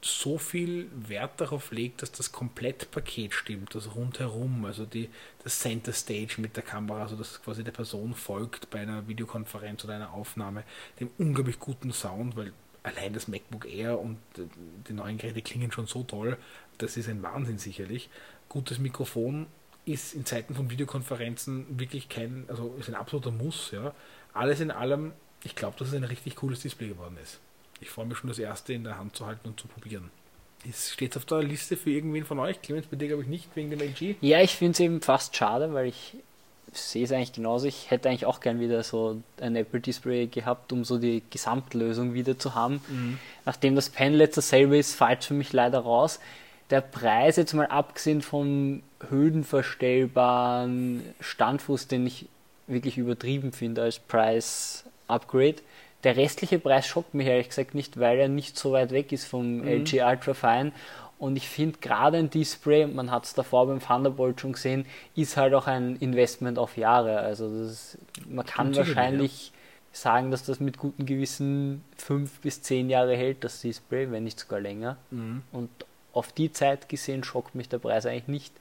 so 0.00 0.38
viel 0.38 0.88
Wert 0.94 1.40
darauf 1.40 1.72
legt, 1.72 2.02
dass 2.02 2.12
das 2.12 2.30
Komplettpaket 2.30 3.34
stimmt, 3.34 3.74
das 3.74 3.96
rundherum, 3.96 4.64
also 4.64 4.84
die, 4.86 5.08
das 5.42 5.58
Center 5.58 5.92
Stage 5.92 6.36
mit 6.38 6.56
der 6.56 6.62
Kamera, 6.62 7.02
also 7.02 7.16
dass 7.16 7.42
quasi 7.42 7.64
der 7.64 7.72
Person 7.72 8.14
folgt 8.14 8.70
bei 8.70 8.80
einer 8.80 9.08
Videokonferenz 9.08 9.84
oder 9.84 9.94
einer 9.94 10.12
Aufnahme, 10.12 10.62
dem 11.00 11.10
unglaublich 11.18 11.58
guten 11.58 11.92
Sound, 11.92 12.36
weil 12.36 12.52
allein 12.84 13.12
das 13.12 13.26
MacBook 13.26 13.66
Air 13.66 13.98
und 13.98 14.18
äh, 14.36 14.42
die 14.88 14.92
neuen 14.92 15.18
Geräte 15.18 15.42
klingen 15.42 15.72
schon 15.72 15.86
so 15.86 16.04
toll, 16.04 16.36
das 16.78 16.96
ist 16.96 17.08
ein 17.08 17.22
Wahnsinn 17.22 17.58
sicherlich. 17.58 18.08
Gutes 18.48 18.78
Mikrofon 18.78 19.46
ist 19.84 20.14
in 20.14 20.24
Zeiten 20.24 20.54
von 20.54 20.70
Videokonferenzen 20.70 21.78
wirklich 21.78 22.08
kein, 22.08 22.44
also 22.48 22.74
ist 22.78 22.88
ein 22.88 22.94
absoluter 22.94 23.30
Muss, 23.30 23.70
ja. 23.70 23.94
Alles 24.34 24.60
in 24.60 24.70
allem, 24.70 25.12
ich 25.42 25.54
glaube, 25.54 25.76
dass 25.78 25.88
es 25.88 25.94
ein 25.94 26.04
richtig 26.04 26.36
cooles 26.36 26.60
Display 26.60 26.88
geworden 26.88 27.16
ist. 27.22 27.40
Ich 27.80 27.90
freue 27.90 28.06
mich 28.06 28.18
schon, 28.18 28.28
das 28.28 28.38
erste 28.38 28.72
in 28.72 28.84
der 28.84 28.98
Hand 28.98 29.16
zu 29.16 29.26
halten 29.26 29.48
und 29.48 29.60
zu 29.60 29.68
probieren. 29.68 30.10
Ist, 30.64 30.90
steht 30.90 31.16
auf 31.16 31.24
der 31.24 31.42
Liste 31.42 31.76
für 31.76 31.90
irgendwen 31.90 32.24
von 32.24 32.38
euch? 32.38 32.60
Clemens, 32.60 32.86
bei 32.86 32.96
dir 32.96 33.08
glaube 33.08 33.22
ich 33.22 33.28
nicht, 33.28 33.48
wegen 33.54 33.70
dem 33.70 33.80
LG. 33.80 34.16
Ja, 34.20 34.40
ich 34.40 34.56
finde 34.56 34.72
es 34.72 34.80
eben 34.80 35.00
fast 35.00 35.36
schade, 35.36 35.72
weil 35.72 35.86
ich 35.86 36.16
sehe 36.72 37.04
es 37.04 37.12
eigentlich 37.12 37.32
genauso. 37.32 37.66
Ich 37.66 37.90
hätte 37.90 38.08
eigentlich 38.08 38.26
auch 38.26 38.40
gern 38.40 38.60
wieder 38.60 38.82
so 38.82 39.22
ein 39.40 39.56
Apple 39.56 39.80
Display 39.80 40.26
gehabt, 40.26 40.72
um 40.72 40.84
so 40.84 40.98
die 40.98 41.22
Gesamtlösung 41.30 42.12
wieder 42.12 42.38
zu 42.38 42.54
haben. 42.54 42.80
Nachdem 43.44 43.74
das 43.76 43.88
Panel 43.88 44.20
jetzt 44.20 44.36
dasselbe 44.36 44.76
ist, 44.76 44.94
fällt 44.94 45.24
für 45.24 45.34
mich 45.34 45.52
leider 45.52 45.78
raus. 45.78 46.20
Der 46.70 46.80
Preis, 46.82 47.36
jetzt 47.36 47.54
mal 47.54 47.66
abgesehen 47.66 48.20
vom 48.22 48.82
höhenverstellbaren 49.08 51.02
Standfuß, 51.20 51.88
den 51.88 52.06
ich 52.06 52.26
wirklich 52.66 52.98
übertrieben 52.98 53.52
finde 53.52 53.82
als 53.82 53.98
Preis-Upgrade, 53.98 55.56
der 56.04 56.16
restliche 56.16 56.58
Preis 56.58 56.86
schockt 56.86 57.14
mich 57.14 57.26
ehrlich 57.26 57.48
gesagt 57.48 57.74
nicht, 57.74 57.98
weil 57.98 58.18
er 58.18 58.28
nicht 58.28 58.58
so 58.58 58.72
weit 58.72 58.90
weg 58.92 59.10
ist 59.12 59.24
vom 59.26 59.66
LG 59.66 60.02
Ultrafine. 60.04 60.72
Und 61.18 61.36
ich 61.36 61.48
finde 61.48 61.78
gerade 61.80 62.18
ein 62.18 62.30
Display, 62.30 62.86
man 62.86 63.10
hat 63.10 63.24
es 63.24 63.34
davor 63.34 63.66
beim 63.66 63.80
Thunderbolt 63.80 64.40
schon 64.40 64.52
gesehen, 64.52 64.86
ist 65.16 65.36
halt 65.36 65.52
auch 65.54 65.66
ein 65.66 65.96
Investment 65.96 66.58
auf 66.58 66.76
Jahre. 66.76 67.18
Also 67.18 67.48
das 67.48 67.72
ist, 67.72 67.98
man 68.28 68.46
kann 68.46 68.76
wahrscheinlich 68.76 69.50
sagen, 69.90 70.30
dass 70.30 70.44
das 70.44 70.60
mit 70.60 70.78
gutem 70.78 71.06
Gewissen 71.06 71.82
fünf 71.96 72.38
bis 72.40 72.62
zehn 72.62 72.88
Jahre 72.88 73.16
hält, 73.16 73.42
das 73.42 73.60
Display, 73.60 74.12
wenn 74.12 74.22
nicht 74.22 74.38
sogar 74.38 74.60
länger. 74.60 74.96
Und 75.50 75.70
auf 76.12 76.32
die 76.32 76.52
Zeit 76.52 76.88
gesehen 76.88 77.24
schockt 77.24 77.54
mich 77.54 77.68
der 77.68 77.78
Preis 77.78 78.06
eigentlich 78.06 78.28
nicht. 78.28 78.54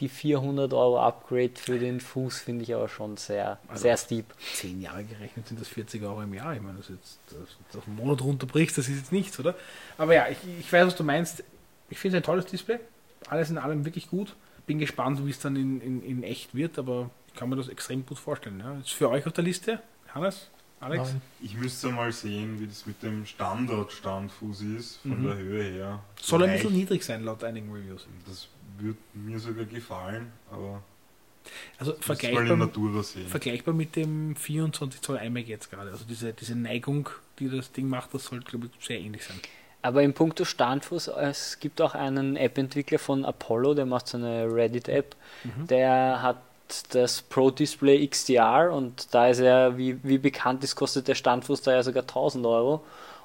Die 0.00 0.08
400 0.10 0.74
Euro 0.74 1.00
Upgrade 1.00 1.52
für 1.54 1.78
den 1.78 2.00
Fuß 2.00 2.40
finde 2.40 2.64
ich 2.64 2.74
aber 2.74 2.88
schon 2.88 3.16
sehr, 3.16 3.58
Also 3.68 3.82
sehr 3.82 3.96
steep. 3.96 4.26
Zehn 4.54 4.82
Jahre 4.82 5.04
gerechnet 5.04 5.48
sind 5.48 5.58
das 5.58 5.68
40 5.68 6.02
Euro 6.02 6.22
im 6.22 6.34
Jahr. 6.34 6.54
Ich 6.54 6.60
meine, 6.60 6.76
das 6.76 6.88
jetzt 6.90 7.18
das, 7.28 7.56
das 7.68 7.78
auf 7.78 7.86
einen 7.86 7.96
Monat 7.96 8.20
runterbrichst, 8.20 8.76
das 8.76 8.88
ist 8.88 8.96
jetzt 8.96 9.12
nichts, 9.12 9.40
oder? 9.40 9.54
Aber 9.96 10.14
ja, 10.14 10.28
ich, 10.28 10.36
ich 10.60 10.70
weiß, 10.70 10.86
was 10.86 10.96
du 10.96 11.04
meinst. 11.04 11.42
Ich 11.88 11.98
finde 11.98 12.18
es 12.18 12.22
ein 12.22 12.26
tolles 12.26 12.44
Display. 12.46 12.78
Alles 13.28 13.48
in 13.48 13.56
allem 13.56 13.84
wirklich 13.86 14.10
gut. 14.10 14.36
Bin 14.66 14.78
gespannt, 14.78 15.24
wie 15.24 15.30
es 15.30 15.38
dann 15.38 15.56
in, 15.56 15.80
in, 15.80 16.02
in 16.02 16.22
echt 16.22 16.54
wird, 16.54 16.78
aber 16.78 17.08
ich 17.28 17.34
kann 17.34 17.48
mir 17.48 17.56
das 17.56 17.68
extrem 17.68 18.04
gut 18.04 18.18
vorstellen. 18.18 18.60
Ja. 18.60 18.78
Ist 18.78 18.90
für 18.90 19.08
euch 19.08 19.26
auf 19.26 19.32
der 19.32 19.44
Liste, 19.44 19.80
Hannes? 20.12 20.50
Alex? 20.80 21.08
Nein. 21.10 21.22
Ich 21.40 21.54
müsste 21.56 21.88
mal 21.88 22.12
sehen, 22.12 22.60
wie 22.60 22.66
das 22.66 22.84
mit 22.86 23.02
dem 23.02 23.24
Standardstandfuß 23.26 24.60
ist, 24.62 24.96
von 24.98 25.22
Mhm. 25.22 25.26
der 25.26 25.36
Höhe 25.36 25.62
her. 25.64 26.00
Soll 26.20 26.42
ein 26.42 26.48
Vielleicht- 26.50 26.62
bisschen 26.64 26.76
niedrig 26.78 27.04
sein, 27.04 27.24
laut 27.24 27.42
einigen 27.44 27.72
Reviews. 27.72 28.06
Das 28.28 28.48
würde 28.78 28.98
mir 29.14 29.38
sogar 29.38 29.64
gefallen, 29.64 30.30
aber 30.50 30.82
Also 31.78 31.94
vergleichbar, 32.00 32.68
vergleichbar 33.28 33.72
mit 33.74 33.94
dem 33.96 34.34
24 34.36 35.00
Zoll 35.00 35.16
iMac 35.22 35.46
jetzt 35.46 35.70
gerade. 35.70 35.92
Also 35.92 36.04
diese, 36.04 36.32
diese 36.32 36.56
Neigung, 36.56 37.08
die 37.38 37.48
das 37.48 37.70
Ding 37.72 37.88
macht, 37.88 38.12
das 38.14 38.24
sollte, 38.24 38.44
glaube 38.50 38.68
ich, 38.78 38.84
sehr 38.86 38.98
ähnlich 38.98 39.24
sein. 39.24 39.38
Aber 39.80 40.02
im 40.02 40.12
Punkto 40.12 40.44
Standfuß, 40.44 41.06
es 41.08 41.60
gibt 41.60 41.80
auch 41.80 41.94
einen 41.94 42.34
App-Entwickler 42.36 42.98
von 42.98 43.24
Apollo, 43.24 43.74
der 43.74 43.86
macht 43.86 44.08
so 44.08 44.18
eine 44.18 44.52
Reddit-App, 44.52 45.14
der 45.70 46.20
hat 46.20 46.42
das 46.94 47.22
Pro 47.22 47.50
Display 47.50 48.06
XDR 48.06 48.72
und 48.72 49.14
da 49.14 49.28
ist 49.28 49.40
er, 49.40 49.76
wie, 49.78 50.02
wie 50.02 50.18
bekannt 50.18 50.64
ist, 50.64 50.76
kostet 50.76 51.08
der 51.08 51.14
Standfuß 51.14 51.62
da 51.62 51.72
ja 51.72 51.82
sogar 51.82 52.02
1000 52.04 52.44
Euro 52.46 52.84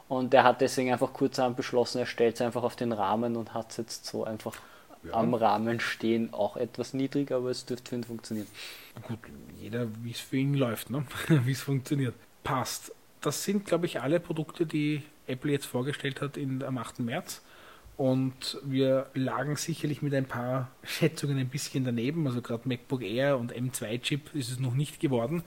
und 0.10 0.34
der 0.34 0.44
hat 0.44 0.62
deswegen 0.62 0.92
einfach 0.92 1.14
kurzerhand 1.14 1.56
beschlossen, 1.58 2.00
er 2.00 2.06
stellt 2.06 2.36
es 2.36 2.42
einfach 2.42 2.64
auf 2.64 2.76
den 2.76 2.92
Rahmen 2.92 3.36
und 3.36 3.54
hat 3.54 3.72
es 3.72 3.78
jetzt 3.78 4.06
so 4.06 4.24
einfach 4.26 4.56
Ja. 5.04 5.14
am 5.14 5.34
Rahmen 5.34 5.80
stehen, 5.80 6.34
auch 6.34 6.58
etwas 6.58 6.94
niedrig, 6.94 7.32
aber 7.32 7.50
es 7.50 7.66
dürfte 7.66 7.90
für 7.90 7.96
ihn 7.96 8.04
funktionieren. 8.04 8.48
Gut, 9.04 9.20
jeder, 9.60 9.88
wie 10.04 10.12
es 10.12 10.20
für 10.20 10.38
ihn 10.38 10.54
läuft, 10.54 10.90
ne? 10.90 11.06
wie 11.28 11.52
es 11.52 11.62
funktioniert. 11.62 12.16
Passt. 12.44 12.94
Das 13.22 13.44
sind, 13.44 13.66
glaube 13.66 13.86
ich, 13.86 14.02
alle 14.02 14.20
Produkte, 14.20 14.66
die 14.66 15.04
Apple 15.28 15.52
jetzt 15.52 15.66
vorgestellt 15.66 16.22
hat 16.22 16.38
in, 16.38 16.64
am 16.64 16.78
8. 16.78 17.00
März. 17.00 17.42
Und 18.02 18.58
wir 18.64 19.12
lagen 19.14 19.58
sicherlich 19.58 20.02
mit 20.02 20.16
ein 20.16 20.26
paar 20.26 20.72
Schätzungen 20.82 21.38
ein 21.38 21.50
bisschen 21.50 21.86
daneben. 21.86 22.26
Also 22.26 22.42
gerade 22.42 22.68
MacBook 22.68 23.04
Air 23.04 23.38
und 23.38 23.54
M2-Chip 23.56 24.34
ist 24.34 24.50
es 24.50 24.60
noch 24.60 24.74
nicht 24.74 25.00
geworden. 25.00 25.44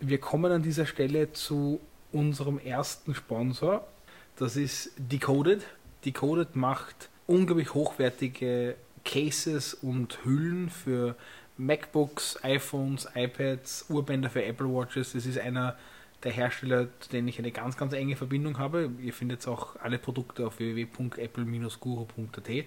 Wir 0.00 0.18
kommen 0.18 0.50
an 0.50 0.64
dieser 0.64 0.84
Stelle 0.84 1.32
zu 1.32 1.78
unserem 2.10 2.58
ersten 2.58 3.14
Sponsor. 3.14 3.86
Das 4.34 4.56
ist 4.56 4.94
Decoded. 4.98 5.62
Decoded 6.04 6.56
macht 6.56 7.08
unglaublich 7.28 7.72
hochwertige 7.72 8.74
Cases 9.04 9.72
und 9.72 10.24
Hüllen 10.24 10.70
für 10.70 11.14
MacBooks, 11.56 12.42
iPhones, 12.42 13.06
iPads, 13.14 13.86
Urbänder 13.90 14.28
für 14.28 14.44
Apple 14.44 14.66
Watches. 14.66 15.12
Das 15.12 15.24
ist 15.24 15.38
einer 15.38 15.76
der 16.22 16.32
Hersteller, 16.32 16.88
zu 17.00 17.10
denen 17.10 17.28
ich 17.28 17.38
eine 17.38 17.52
ganz, 17.52 17.76
ganz 17.76 17.92
enge 17.92 18.16
Verbindung 18.16 18.58
habe. 18.58 18.90
Ihr 19.00 19.12
findet 19.12 19.46
auch 19.46 19.76
alle 19.76 19.98
Produkte 19.98 20.46
auf 20.46 20.58
www.apple-guru.at. 20.58 22.66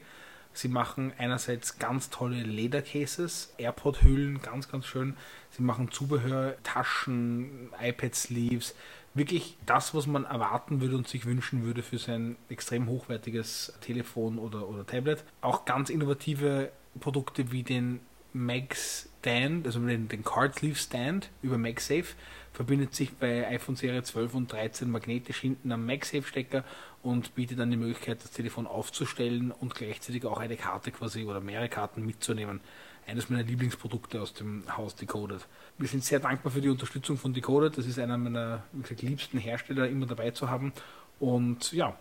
Sie 0.53 0.67
machen 0.67 1.13
einerseits 1.17 1.79
ganz 1.79 2.09
tolle 2.09 2.41
Ledercases, 2.41 3.53
AirPod-Hüllen, 3.57 4.41
ganz, 4.41 4.67
ganz 4.67 4.85
schön. 4.85 5.15
Sie 5.51 5.61
machen 5.61 5.91
Zubehör, 5.91 6.55
Taschen, 6.63 7.69
iPad-Sleeves. 7.79 8.75
Wirklich 9.13 9.57
das, 9.65 9.93
was 9.93 10.07
man 10.07 10.25
erwarten 10.25 10.81
würde 10.81 10.97
und 10.97 11.07
sich 11.07 11.25
wünschen 11.25 11.63
würde 11.63 11.83
für 11.83 11.97
sein 11.97 12.35
extrem 12.49 12.87
hochwertiges 12.87 13.73
Telefon 13.81 14.37
oder, 14.37 14.67
oder 14.67 14.85
Tablet. 14.85 15.23
Auch 15.41 15.65
ganz 15.65 15.89
innovative 15.89 16.71
Produkte 16.99 17.51
wie 17.51 17.63
den 17.63 18.01
Mag 18.31 18.75
Stand, 18.75 19.65
also 19.65 19.79
den, 19.79 20.07
den 20.07 20.23
Card 20.23 20.55
Sleeve 20.55 20.75
Stand 20.75 21.29
über 21.41 21.57
MagSafe, 21.57 22.13
verbindet 22.60 22.93
sich 22.93 23.14
bei 23.14 23.47
iPhone 23.47 23.78
Serie 23.78 24.03
12 24.03 24.34
und 24.34 24.51
13 24.51 24.91
magnetisch 24.91 25.39
hinten 25.39 25.72
am 25.72 25.86
MagSafe-Stecker 25.86 26.66
und 27.01 27.34
bietet 27.34 27.57
dann 27.57 27.72
die 27.72 27.78
Möglichkeit, 27.78 28.22
das 28.22 28.32
Telefon 28.32 28.68
aufzustellen 28.68 29.51
und 29.51 29.76
gleichzeitig 29.76 30.26
auch 30.26 30.39
eine 30.39 30.57
Karte 30.57 30.91
quasi 30.91 31.24
oder 31.24 31.39
mehrere 31.39 31.70
Karten 31.70 32.05
mitzunehmen. 32.05 32.60
Eines 33.07 33.30
meiner 33.30 33.43
Lieblingsprodukte 33.43 34.22
aus 34.22 34.34
dem 34.34 34.66
Haus 34.76 34.93
Decoded. 34.97 35.47
Wir 35.78 35.88
sind 35.88 36.03
sehr 36.03 36.20
dankbar 36.20 36.51
für 36.51 36.60
die 36.60 36.68
Unterstützung 36.68 37.18
von 37.18 37.34
Decoded. 37.34 37.78
Das 37.78 37.86
ist 37.86 37.97
einer 37.97 38.18
meiner 38.18 38.62
gesagt, 38.82 39.03
liebsten 39.03 39.38
Hersteller 39.38 39.88
immer 39.88 40.05
dabei 40.05 40.32
zu 40.32 40.49
haben. 40.49 40.74
Und 41.22 41.72
ja, 41.72 41.95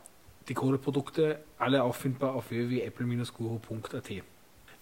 Decoded-Produkte 0.49 1.39
alle 1.59 1.85
auffindbar 1.85 2.35
auf 2.35 2.51
www.apple-guru.at. 2.51 4.11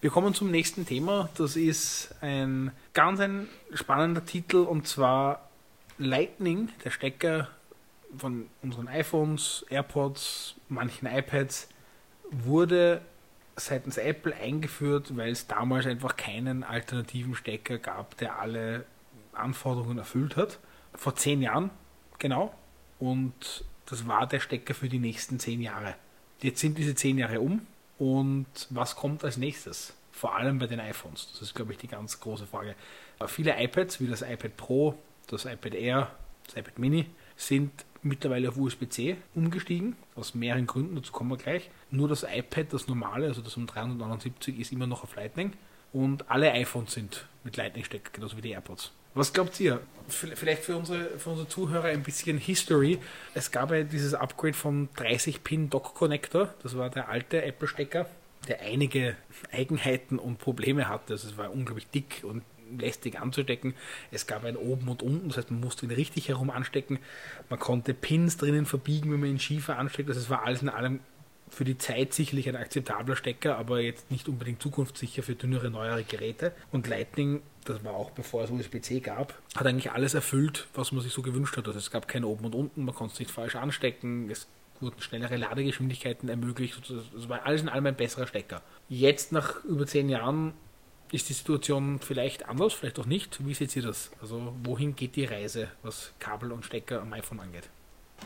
Wir 0.01 0.09
kommen 0.09 0.33
zum 0.33 0.49
nächsten 0.49 0.87
Thema. 0.87 1.29
Das 1.37 1.55
ist 1.55 2.15
ein 2.21 2.71
ganz 2.93 3.19
ein 3.19 3.47
spannender 3.75 4.25
Titel 4.25 4.57
und 4.57 4.87
zwar 4.87 5.46
Lightning, 5.97 6.69
der 6.83 6.91
Stecker 6.91 7.49
von 8.17 8.49
unseren 8.61 8.87
iPhones, 8.87 9.65
AirPods, 9.69 10.55
manchen 10.69 11.07
iPads, 11.07 11.69
wurde 12.29 13.01
seitens 13.55 13.97
Apple 13.97 14.35
eingeführt, 14.35 15.17
weil 15.17 15.31
es 15.31 15.47
damals 15.47 15.85
einfach 15.87 16.15
keinen 16.15 16.63
alternativen 16.63 17.35
Stecker 17.35 17.79
gab, 17.79 18.17
der 18.17 18.39
alle 18.39 18.85
Anforderungen 19.33 19.97
erfüllt 19.97 20.35
hat. 20.35 20.59
Vor 20.93 21.15
zehn 21.15 21.41
Jahren, 21.41 21.71
genau. 22.19 22.53
Und 22.99 23.65
das 23.87 24.07
war 24.07 24.27
der 24.27 24.39
Stecker 24.39 24.73
für 24.73 24.89
die 24.89 24.99
nächsten 24.99 25.39
zehn 25.39 25.61
Jahre. 25.61 25.95
Jetzt 26.41 26.59
sind 26.59 26.77
diese 26.77 26.93
zehn 26.93 27.17
Jahre 27.17 27.41
um 27.41 27.65
und 27.97 28.45
was 28.69 28.95
kommt 28.95 29.23
als 29.23 29.37
nächstes? 29.37 29.95
Vor 30.11 30.35
allem 30.35 30.59
bei 30.59 30.67
den 30.67 30.79
iPhones. 30.79 31.29
Das 31.31 31.41
ist, 31.41 31.55
glaube 31.55 31.71
ich, 31.71 31.77
die 31.77 31.87
ganz 31.87 32.19
große 32.19 32.47
Frage. 32.47 32.75
Viele 33.27 33.59
iPads, 33.59 33.99
wie 33.99 34.07
das 34.07 34.21
iPad 34.21 34.57
Pro, 34.57 34.97
das 35.27 35.45
iPad 35.45 35.75
Air, 35.75 36.11
das 36.45 36.55
iPad 36.55 36.79
Mini, 36.79 37.05
sind 37.35 37.71
mittlerweile 38.01 38.49
auf 38.49 38.57
USB-C 38.57 39.17
umgestiegen, 39.35 39.95
aus 40.15 40.33
mehreren 40.33 40.65
Gründen, 40.65 40.95
dazu 40.95 41.11
kommen 41.11 41.29
wir 41.29 41.37
gleich. 41.37 41.69
Nur 41.91 42.07
das 42.07 42.23
iPad, 42.23 42.73
das 42.73 42.87
normale, 42.87 43.27
also 43.27 43.41
das 43.41 43.57
um 43.57 43.67
379, 43.67 44.59
ist 44.59 44.71
immer 44.71 44.87
noch 44.87 45.03
auf 45.03 45.15
Lightning. 45.15 45.53
Und 45.93 46.29
alle 46.29 46.51
iPhones 46.51 46.93
sind 46.93 47.27
mit 47.43 47.57
Lightning-Stecker, 47.57 48.11
genauso 48.13 48.37
wie 48.37 48.41
die 48.41 48.51
AirPods. 48.51 48.91
Was 49.13 49.33
glaubt 49.33 49.59
ihr? 49.59 49.81
Vielleicht 50.09 50.63
für 50.63 50.77
unsere, 50.77 51.17
für 51.17 51.31
unsere 51.31 51.47
Zuhörer 51.47 51.87
ein 51.87 52.03
bisschen 52.03 52.37
History. 52.37 52.99
Es 53.33 53.51
gab 53.51 53.71
ja 53.71 53.83
dieses 53.83 54.13
Upgrade 54.13 54.53
vom 54.53 54.89
30-Pin 54.95 55.69
Dock 55.69 55.95
Connector. 55.95 56.53
Das 56.61 56.77
war 56.77 56.89
der 56.89 57.09
alte 57.09 57.41
Apple-Stecker, 57.41 58.05
der 58.47 58.61
einige 58.61 59.15
Eigenheiten 59.51 60.19
und 60.19 60.37
Probleme 60.37 60.87
hatte. 60.87 61.13
Also 61.13 61.29
es 61.29 61.37
war 61.37 61.51
unglaublich 61.51 61.87
dick 61.87 62.23
und 62.23 62.43
lästig 62.77 63.19
anzustecken. 63.19 63.73
Es 64.11 64.27
gab 64.27 64.43
ein 64.43 64.57
oben 64.57 64.87
und 64.87 65.03
unten, 65.03 65.27
das 65.27 65.37
heißt, 65.37 65.51
man 65.51 65.59
musste 65.59 65.85
ihn 65.85 65.91
richtig 65.91 66.29
herum 66.29 66.49
anstecken. 66.49 66.99
Man 67.49 67.59
konnte 67.59 67.93
Pins 67.93 68.37
drinnen 68.37 68.65
verbiegen, 68.65 69.11
wenn 69.11 69.19
man 69.19 69.29
ihn 69.29 69.39
schiefer 69.39 69.77
ansteckt. 69.77 70.09
Also 70.09 70.21
es 70.21 70.29
war 70.29 70.45
alles 70.45 70.61
in 70.61 70.69
allem 70.69 70.99
für 71.49 71.63
die 71.63 71.77
Zeit 71.77 72.13
sicherlich 72.13 72.49
ein 72.49 72.55
akzeptabler 72.55 73.15
Stecker, 73.15 73.57
aber 73.57 73.79
jetzt 73.79 74.11
nicht 74.11 74.27
unbedingt 74.27 74.61
zukunftssicher 74.61 75.23
für 75.23 75.35
dünnere, 75.35 75.69
neuere 75.69 76.03
Geräte. 76.03 76.51
Und 76.71 76.87
Lightning, 76.87 77.41
das 77.65 77.83
war 77.83 77.93
auch 77.93 78.11
bevor 78.11 78.43
es 78.43 78.51
USB-C 78.51 78.99
gab, 78.99 79.33
hat 79.55 79.65
eigentlich 79.65 79.91
alles 79.91 80.13
erfüllt, 80.13 80.67
was 80.73 80.91
man 80.91 81.01
sich 81.01 81.13
so 81.13 81.21
gewünscht 81.21 81.55
hat. 81.57 81.67
Also 81.67 81.79
es 81.79 81.91
gab 81.91 82.07
kein 82.07 82.23
oben 82.23 82.45
und 82.45 82.55
unten, 82.55 82.83
man 82.83 82.93
konnte 82.93 83.13
es 83.13 83.19
nicht 83.19 83.31
falsch 83.31 83.55
anstecken, 83.55 84.29
es 84.29 84.47
wurden 84.79 85.01
schnellere 85.01 85.37
Ladegeschwindigkeiten 85.37 86.29
ermöglicht. 86.29 86.81
Es 87.17 87.29
war 87.29 87.45
alles 87.45 87.61
in 87.61 87.69
allem 87.69 87.87
ein 87.87 87.95
besserer 87.95 88.27
Stecker. 88.27 88.61
Jetzt 88.89 89.31
nach 89.31 89.63
über 89.63 89.87
zehn 89.87 90.09
Jahren 90.09 90.53
ist 91.11 91.29
die 91.29 91.33
Situation 91.33 91.99
vielleicht 91.99 92.47
anders, 92.47 92.73
vielleicht 92.73 92.99
auch 92.99 93.05
nicht. 93.05 93.45
Wie 93.45 93.53
seht 93.53 93.75
ihr 93.75 93.83
das? 93.83 94.11
Also 94.21 94.55
wohin 94.63 94.95
geht 94.95 95.15
die 95.15 95.25
Reise, 95.25 95.69
was 95.83 96.13
Kabel 96.19 96.51
und 96.51 96.65
Stecker 96.65 97.01
am 97.01 97.13
iPhone 97.13 97.39
angeht? 97.39 97.69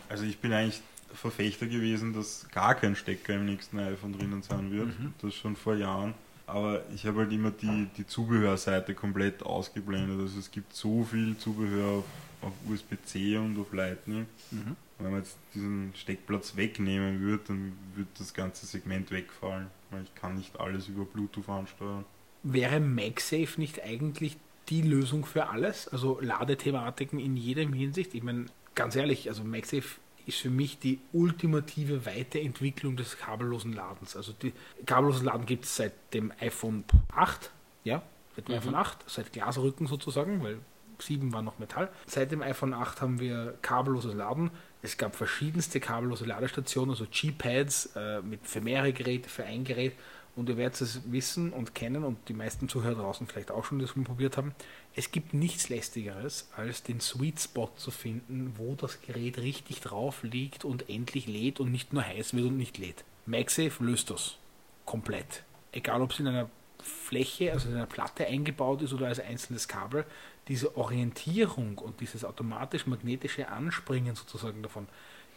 Also 0.10 0.24
ich 0.24 0.40
bin 0.40 0.54
eigentlich 0.54 0.82
Verfechter 1.14 1.68
gewesen, 1.68 2.14
dass 2.14 2.48
gar 2.52 2.76
kein 2.76 2.96
Stecker 2.96 3.36
im 3.36 3.46
nächsten 3.46 3.80
iPhone 3.80 4.18
drinnen 4.18 4.42
sein 4.42 4.72
wird. 4.72 4.88
Mhm. 4.88 5.14
Das 5.22 5.36
schon 5.36 5.56
vor 5.56 5.76
Jahren. 5.76 6.14
Aber 6.48 6.82
ich 6.94 7.06
habe 7.06 7.20
halt 7.20 7.32
immer 7.32 7.52
die, 7.52 7.88
die 7.98 8.06
Zubehörseite 8.06 8.94
komplett 8.94 9.44
ausgeblendet. 9.44 10.20
Also 10.20 10.40
es 10.40 10.52
gibt 10.52 10.74
so 10.74 11.04
viel 11.04 11.38
Zubehör 11.38 12.00
auf, 12.00 12.06
auf 12.42 12.54
USB-C 12.70 13.38
und 13.38 13.58
auf 13.60 13.72
Lightning. 13.74 14.26
Mhm. 14.52 14.76
Wenn 15.00 15.12
man 15.12 15.22
jetzt 15.22 15.38
diesen 15.56 15.94
Steckplatz 15.96 16.56
wegnehmen 16.56 17.22
würde, 17.22 17.44
dann 17.48 17.74
würde 17.96 18.10
das 18.18 18.34
ganze 18.34 18.66
Segment 18.66 19.12
wegfallen. 19.12 19.68
Weil 19.92 20.04
ich 20.04 20.14
kann 20.16 20.36
nicht 20.36 20.60
alles 20.60 20.88
über 20.88 21.06
Bluetooth 21.06 21.48
ansteuern. 21.48 22.06
Wäre 22.44 22.80
MagSafe 22.80 23.60
nicht 23.60 23.84
eigentlich 23.84 24.38
die 24.70 24.82
Lösung 24.82 25.26
für 25.26 25.50
alles? 25.50 25.88
Also 25.88 26.20
Ladethematiken 26.22 27.20
in 27.20 27.38
jedem 27.38 27.74
Hinsicht? 27.74 28.14
Ich 28.14 28.24
meine, 28.24 28.46
ganz 28.76 28.96
ehrlich, 28.96 29.30
also 29.30 29.44
MagSafe 29.44 30.00
ist 30.26 30.40
für 30.40 30.50
mich 30.50 30.80
die 30.80 31.00
ultimative 31.14 32.06
Weiterentwicklung 32.06 32.96
des 32.96 33.18
kabellosen 33.18 33.74
Ladens. 33.74 34.16
Also 34.16 34.34
die 34.34 34.54
kabellosen 34.86 35.26
Laden 35.26 35.46
gibt 35.46 35.66
es 35.66 35.76
seit 35.76 35.94
dem 36.14 36.32
iPhone 36.40 36.84
8, 37.16 37.52
ja, 37.84 38.02
seit 38.36 38.48
dem 38.48 38.54
Mhm. 38.54 38.60
iPhone 38.60 38.76
8, 38.76 38.98
seit 39.08 39.34
Glasrücken 39.34 39.88
sozusagen, 39.88 40.44
weil 40.44 40.60
7 41.00 41.34
war 41.34 41.42
noch 41.42 41.58
Metall. 41.58 41.90
Seit 42.06 42.32
dem 42.32 42.44
iPhone 42.44 42.74
8 42.76 43.02
haben 43.02 43.20
wir 43.20 43.58
kabelloses 43.64 44.14
Laden. 44.14 44.52
Es 44.84 44.98
gab 44.98 45.16
verschiedenste 45.16 45.80
kabellose 45.80 46.26
Ladestationen, 46.26 46.92
also 46.92 47.06
G-Pads 47.10 47.96
äh, 47.96 48.22
mit 48.22 48.46
für 48.48 48.62
mehrere 48.62 48.94
Geräte, 48.94 49.28
für 49.28 49.44
ein 49.44 49.64
Gerät. 49.64 49.94
Und 50.36 50.48
ihr 50.48 50.58
werdet 50.58 50.80
es 50.80 51.12
wissen 51.12 51.52
und 51.52 51.76
kennen 51.76 52.04
und 52.06 52.30
die 52.30 52.34
meisten 52.34 52.70
Zuhörer 52.70 52.96
draußen 52.96 53.28
vielleicht 53.28 53.52
auch 53.52 53.66
schon 53.66 53.80
das 53.80 53.92
probiert 53.92 54.38
haben. 54.38 54.56
Es 54.96 55.12
gibt 55.12 55.34
nichts 55.34 55.68
lästigeres, 55.70 56.50
als 56.56 56.84
den 56.84 57.02
Sweet 57.02 57.40
Spot 57.40 57.70
zu 57.76 57.92
finden, 57.92 58.54
wo 58.58 58.76
das 58.76 59.02
Gerät 59.02 59.38
richtig 59.40 59.82
drauf 59.82 60.24
liegt 60.24 60.64
und 60.64 60.90
endlich 60.90 61.28
lädt 61.28 61.60
und 61.60 61.72
nicht 61.72 61.92
nur 61.92 62.06
heiß 62.06 62.34
wird 62.34 62.48
und 62.48 62.58
nicht 62.58 62.78
lädt. 62.78 63.04
MagSafe 63.26 63.84
löst 63.84 64.10
das 64.10 64.38
komplett. 64.86 65.44
Egal 65.74 66.02
ob 66.02 66.12
es 66.12 66.20
in 66.20 66.28
einer 66.28 66.50
Fläche, 66.82 67.52
also 67.52 67.70
in 67.70 67.76
einer 67.76 67.86
Platte 67.86 68.26
eingebaut 68.26 68.82
ist 68.82 68.94
oder 68.94 69.08
als 69.08 69.20
einzelnes 69.20 69.68
Kabel, 69.68 70.06
diese 70.48 70.76
Orientierung 70.76 71.78
und 71.78 72.00
dieses 72.00 72.26
automatisch 72.26 72.88
magnetische 72.88 73.50
Anspringen 73.50 74.16
sozusagen 74.16 74.64
davon 74.64 74.88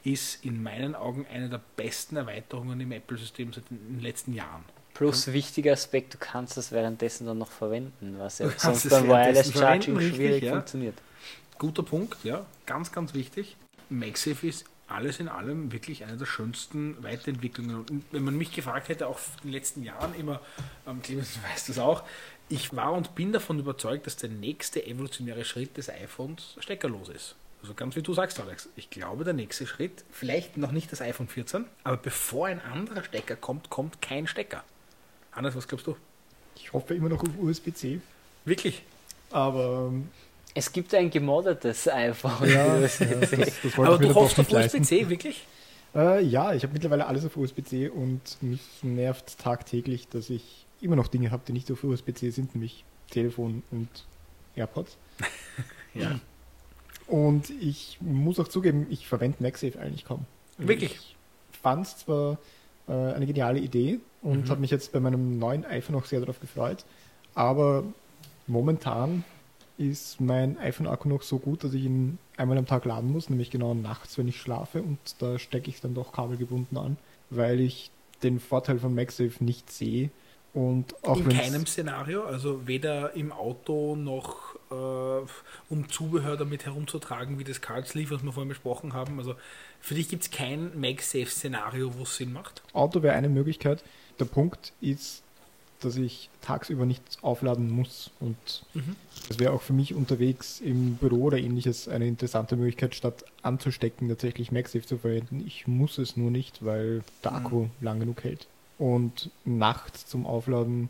ist 0.05 0.45
in 0.45 0.63
meinen 0.63 0.95
Augen 0.95 1.27
eine 1.33 1.49
der 1.49 1.61
besten 1.77 2.17
Erweiterungen 2.17 2.81
im 2.81 2.93
Apple-System 2.93 3.53
seit 3.53 3.71
den 3.71 4.01
letzten 4.01 4.35
Jahren. 4.35 4.65
Plus 4.95 5.33
wichtiger 5.33 5.73
Aspekt, 5.73 6.15
du 6.15 6.19
kannst 6.19 6.57
das 6.57 6.71
währenddessen 6.71 7.27
dann 7.27 7.39
noch 7.39 7.51
verwenden, 7.51 8.15
was 8.19 8.39
ja 8.39 8.49
sonst 8.57 8.89
beim 8.89 9.09
Wireless 9.09 9.53
Charging 9.53 9.97
richtig, 9.97 10.17
schwierig 10.17 10.43
ja. 10.45 10.53
funktioniert. 10.53 10.95
Guter 11.59 11.83
Punkt, 11.83 12.17
ja, 12.25 12.47
ganz, 12.65 12.93
ganz 12.93 13.13
wichtig. 13.13 13.57
MagSafe 13.91 14.47
ist 14.47 14.65
alles 14.87 15.19
in 15.19 15.29
allem 15.29 15.73
wirklich 15.73 16.05
eine 16.05 16.17
der 16.17 16.27
schönsten 16.27 17.03
Weiterentwicklungen. 17.03 17.77
Und 17.77 18.05
wenn 18.13 18.23
man 18.23 18.37
mich 18.37 18.53
gefragt 18.53 18.89
hätte, 18.89 19.09
auch 19.09 19.19
in 19.43 19.49
den 19.49 19.53
letzten 19.53 19.83
Jahren 19.83 20.15
immer, 20.15 20.41
ähm, 20.87 21.03
Clemens, 21.03 21.35
du 21.35 21.49
weißt 21.51 21.69
das 21.71 21.79
auch, 21.79 22.05
ich 22.49 22.77
war 22.77 22.93
und 22.93 23.15
bin 23.15 23.33
davon 23.33 23.59
überzeugt, 23.59 24.07
dass 24.07 24.17
der 24.17 24.29
nächste 24.29 24.87
evolutionäre 24.87 25.45
Schritt 25.45 25.77
des 25.77 25.89
iPhones 25.89 26.57
steckerlos 26.59 27.09
ist. 27.09 27.37
Also 27.63 27.73
ganz 27.73 27.97
wie 27.97 28.03
du 28.03 28.13
sagst, 28.13 28.39
Alex. 28.41 28.69
Ich 28.77 28.91
glaube, 28.91 29.25
der 29.25 29.33
nächste 29.33 29.67
Schritt, 29.67 30.05
vielleicht 30.11 30.59
noch 30.59 30.71
nicht 30.71 30.93
das 30.93 31.01
iPhone 31.01 31.29
14, 31.29 31.65
aber 31.83 31.97
bevor 31.97 32.49
ein 32.49 32.61
anderer 32.61 33.03
Stecker 33.03 33.37
kommt, 33.37 33.71
kommt 33.71 34.03
kein 34.03 34.27
Stecker. 34.27 34.63
Hannes, 35.35 35.55
was 35.57 35.67
glaubst 35.69 35.87
du? 35.87 35.97
Ich 36.57 36.73
hoffe 36.73 36.95
immer 36.95 37.09
noch 37.09 37.23
auf 37.23 37.29
USB-C, 37.41 38.01
Wirklich? 38.45 38.83
aber 39.31 39.89
ähm, 39.93 40.09
Es 40.55 40.71
gibt 40.73 40.95
ein 40.95 41.11
gemoddetes 41.11 41.89
iPhone. 41.89 42.49
ja, 42.49 42.79
das, 42.81 42.99
das, 42.99 43.31
das 43.31 43.79
Aber 43.79 43.99
du 43.99 44.15
hoffst 44.15 44.39
auf. 44.39 44.51
USB-C, 44.51 45.09
wirklich? 45.09 45.45
Äh, 45.95 46.23
ja, 46.25 46.53
ich 46.55 46.63
habe 46.63 46.73
mittlerweile 46.73 47.07
alles 47.07 47.25
auf 47.25 47.37
USB-C 47.37 47.89
und 47.89 48.21
mich 48.41 48.61
nervt 48.83 49.39
tagtäglich, 49.39 50.09
dass 50.09 50.31
ich 50.31 50.67
immer 50.81 50.97
noch 50.97 51.09
Dinge 51.09 51.31
habe, 51.31 51.43
die 51.47 51.53
nicht 51.53 51.71
auf 51.73 51.83
USB-C 51.85 52.31
sind, 52.31 52.55
nämlich 52.55 52.85
Telefon 53.11 53.63
und 53.71 53.89
AirPods. 54.57 54.97
Ja. 55.97 56.19
Und 57.07 57.51
ich 57.51 57.99
muss 58.01 58.41
auch 58.41 58.49
zugeben, 58.49 58.89
ich 58.91 59.07
verwende 59.07 59.41
MagSafe 59.41 59.79
eigentlich 59.79 60.05
kaum. 60.05 60.27
Also 60.59 60.69
Wirklich? 60.69 60.93
Ich 61.53 61.61
fand 61.63 61.87
es 61.87 61.99
zwar 61.99 62.39
äh, 62.89 62.93
eine 62.93 63.27
geniale 63.27 63.61
Idee 63.61 64.01
und 64.25 64.49
Mhm. 64.49 64.51
habe 64.51 64.63
mich 64.63 64.73
jetzt 64.73 64.93
bei 64.93 65.01
meinem 65.01 65.39
neuen 65.39 65.65
iPhone 65.67 65.97
auch 65.97 66.07
sehr 66.07 66.21
darauf 66.21 66.41
gefreut, 66.41 66.85
aber 67.35 67.85
momentan 68.49 69.25
ist 69.77 70.21
mein 70.21 70.59
iPhone-Akku 70.59 71.09
noch 71.09 71.23
so 71.23 71.39
gut, 71.39 71.65
dass 71.65 71.75
ich 71.75 71.85
ihn 71.85 72.19
einmal 72.37 72.59
am 72.59 72.67
Tag 72.67 72.85
laden 72.85 73.11
muss, 73.13 73.31
nämlich 73.31 73.51
genau 73.51 73.75
nachts, 73.75 74.19
wenn 74.19 74.29
ich 74.29 74.41
schlafe 74.41 74.83
und 74.83 74.99
da 75.21 75.39
stecke 75.39 75.71
ich 75.71 75.81
dann 75.81 75.95
doch 75.95 76.13
kabelgebunden 76.13 76.79
an, 76.79 76.97
weil 77.31 77.61
ich 77.61 77.91
den 78.23 78.41
Vorteil 78.41 78.79
von 78.79 78.95
MagSafe 78.95 79.45
nicht 79.45 79.71
sehe 79.73 80.11
und 80.53 80.95
auch 81.05 81.17
in 81.17 81.29
keinem 81.29 81.67
Szenario, 81.67 82.25
also 82.25 82.69
weder 82.69 83.15
im 83.17 83.33
Auto 83.33 83.97
noch 83.97 84.55
äh, 84.71 85.27
um 85.69 85.89
Zubehör 85.89 86.37
damit 86.37 86.65
herumzutragen, 86.67 87.41
wie 87.41 87.45
das 87.45 87.61
Carl 87.61 87.85
Sleeve, 87.85 88.15
was 88.15 88.23
wir 88.23 88.33
vorhin 88.33 88.49
besprochen 88.49 88.93
haben. 88.93 89.19
Also 89.19 89.35
für 89.81 89.95
dich 89.95 90.09
gibt 90.09 90.23
es 90.23 90.31
kein 90.31 90.79
MagSafe-Szenario, 90.79 91.99
wo 91.99 92.05
es 92.05 92.17
Sinn 92.17 92.33
macht. 92.33 92.63
Auto 92.73 93.03
wäre 93.03 93.17
eine 93.17 93.29
Möglichkeit. 93.29 93.83
Der 94.19 94.25
Punkt 94.27 94.73
ist, 94.81 95.23
dass 95.81 95.97
ich 95.97 96.31
tagsüber 96.41 96.87
nichts 96.87 97.23
aufladen 97.23 97.71
muss. 97.71 98.11
Und 98.21 98.37
Mhm. 98.73 98.97
das 99.29 99.39
wäre 99.39 99.53
auch 99.53 99.61
für 99.63 99.73
mich 99.75 99.95
unterwegs 99.95 100.61
im 100.61 100.95
Büro 100.97 101.25
oder 101.25 101.39
ähnliches 101.39 101.89
eine 101.89 102.07
interessante 102.07 102.57
Möglichkeit, 102.57 102.95
statt 102.95 103.25
anzustecken, 103.43 104.09
tatsächlich 104.09 104.51
MagSafe 104.53 104.87
zu 104.87 104.99
verwenden. 104.99 105.43
Ich 105.47 105.67
muss 105.67 105.99
es 105.99 106.17
nur 106.17 106.31
nicht, 106.31 106.65
weil 106.65 107.03
der 107.23 107.33
Mhm. 107.33 107.37
Akku 107.37 107.67
lang 107.81 108.01
genug 108.01 108.25
hält. 108.25 108.47
Und 108.79 109.31
nachts 109.45 110.07
zum 110.07 110.27
Aufladen 110.27 110.89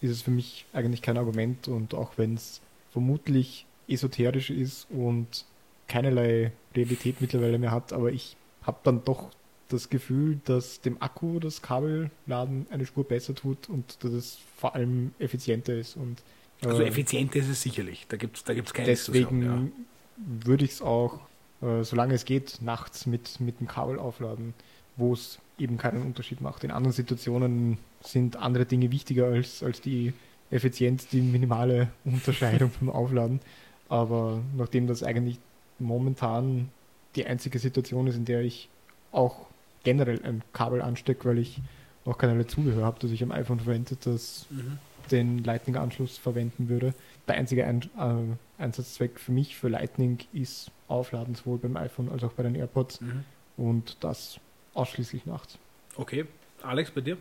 ist 0.00 0.10
es 0.10 0.22
für 0.22 0.30
mich 0.30 0.64
eigentlich 0.72 1.02
kein 1.02 1.18
Argument. 1.18 1.66
Und 1.68 1.94
auch 1.94 2.12
wenn 2.16 2.34
es 2.34 2.60
vermutlich 2.92 3.66
esoterisch 3.88 4.50
ist 4.50 4.86
und 4.90 5.44
keinerlei 5.88 6.52
Realität 6.74 7.20
mittlerweile 7.20 7.58
mehr 7.58 7.70
hat, 7.70 7.92
aber 7.92 8.10
ich 8.12 8.36
habe 8.62 8.78
dann 8.82 9.04
doch 9.04 9.30
das 9.68 9.90
Gefühl, 9.90 10.40
dass 10.44 10.80
dem 10.80 11.00
Akku 11.02 11.40
das 11.40 11.62
Kabelladen 11.62 12.66
eine 12.70 12.86
Spur 12.86 13.04
besser 13.04 13.34
tut 13.34 13.68
und 13.68 14.02
dass 14.04 14.12
es 14.12 14.38
vor 14.56 14.74
allem 14.74 15.12
effizienter 15.18 15.74
ist. 15.74 15.96
Und 15.96 16.22
Also 16.62 16.82
äh, 16.82 16.88
effizient 16.88 17.34
ist 17.34 17.48
es 17.48 17.62
sicherlich. 17.62 18.06
Da 18.08 18.16
gibt 18.16 18.36
es 18.36 18.44
da 18.44 18.54
gibt's 18.54 18.72
keine 18.72 18.88
Diskussion, 18.88 19.40
deswegen 19.40 19.72
würde 20.16 20.64
ich 20.64 20.72
es 20.72 20.82
auch, 20.82 21.20
äh, 21.62 21.82
solange 21.82 22.14
es 22.14 22.24
geht, 22.24 22.58
nachts 22.62 23.06
mit, 23.06 23.40
mit 23.40 23.60
dem 23.60 23.66
Kabel 23.66 23.98
aufladen, 23.98 24.54
wo 24.96 25.12
es 25.12 25.38
eben 25.58 25.78
keinen 25.78 26.02
Unterschied 26.02 26.40
macht. 26.40 26.64
In 26.64 26.70
anderen 26.70 26.92
Situationen 26.92 27.78
sind 28.02 28.36
andere 28.36 28.66
Dinge 28.66 28.90
wichtiger 28.92 29.26
als, 29.26 29.62
als 29.62 29.80
die 29.80 30.12
Effizienz, 30.50 31.08
die 31.08 31.20
minimale 31.20 31.88
Unterscheidung 32.04 32.70
beim 32.80 32.90
Aufladen. 32.90 33.40
Aber 33.88 34.40
nachdem 34.56 34.86
das 34.86 35.02
eigentlich 35.02 35.38
momentan 35.78 36.70
die 37.14 37.26
einzige 37.26 37.58
Situation 37.58 38.06
ist, 38.06 38.16
in 38.16 38.24
der 38.24 38.42
ich 38.42 38.68
auch 39.12 39.46
generell 39.86 40.22
ein 40.24 40.42
Kabel 40.52 40.82
anstecke, 40.82 41.26
weil 41.28 41.38
ich 41.38 41.60
noch 42.04 42.18
keinerlei 42.18 42.44
Zubehör 42.44 42.84
habe, 42.84 42.98
das 43.00 43.10
ich 43.10 43.22
am 43.22 43.32
iPhone 43.32 43.58
verwende, 43.60 43.96
das. 44.04 44.46
Mhm. 44.50 44.78
den 45.12 45.44
Lightning-Anschluss 45.44 46.18
verwenden 46.18 46.68
würde. 46.68 46.92
Der 47.28 47.36
einzige 47.36 47.64
Ein 47.64 47.82
äh, 47.96 48.62
Einsatzzweck 48.62 49.20
für 49.20 49.30
mich 49.30 49.56
für 49.56 49.68
Lightning 49.68 50.18
ist 50.32 50.72
Aufladen, 50.88 51.36
sowohl 51.36 51.58
beim 51.58 51.76
iPhone 51.76 52.08
als 52.10 52.24
auch 52.24 52.32
bei 52.32 52.42
den 52.42 52.56
AirPods 52.56 53.00
Mhm. 53.00 53.24
und 53.56 53.96
das 54.00 54.40
ausschließlich 54.74 55.24
nachts. 55.24 55.58
Okay. 55.96 56.24
Alex, 56.62 56.90
bei 56.90 57.02
dir? 57.02 57.18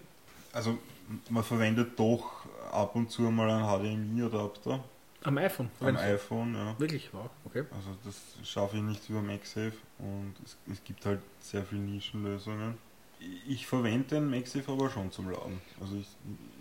Also 0.52 0.80
man 1.30 1.44
verwendet 1.44 1.92
doch 2.00 2.48
ab 2.72 2.96
und 2.96 3.12
zu 3.12 3.22
mal 3.22 3.52
einen 3.52 3.66
HDMI-Adapter 4.18 4.84
Am 5.26 5.38
iPhone. 5.38 5.70
am 5.80 5.98
iPhone, 5.98 6.54
ja. 6.56 6.76
Wirklich? 6.80 7.10
Wow. 7.14 7.30
Okay. 7.46 7.64
Also 7.72 7.90
das 8.06 8.16
schaffe 8.48 8.78
ich 8.78 8.84
nicht 8.84 9.10
über 9.10 9.22
MagSafe 9.22 9.74
und 10.00 10.34
es, 10.46 10.58
es 10.72 10.84
gibt 10.84 11.06
halt 11.06 11.20
sehr 11.40 11.64
viele 11.64 11.82
Nischenlösungen. 11.82 12.78
Ich- 13.20 13.52
Ich 13.56 13.68
verwende 13.68 14.08
den 14.16 14.30
MagSafe 14.30 14.72
aber 14.72 14.90
schon 14.90 15.12
zum 15.12 15.30
Laden. 15.30 15.62
Also 15.82 15.96
ich, 15.98 16.08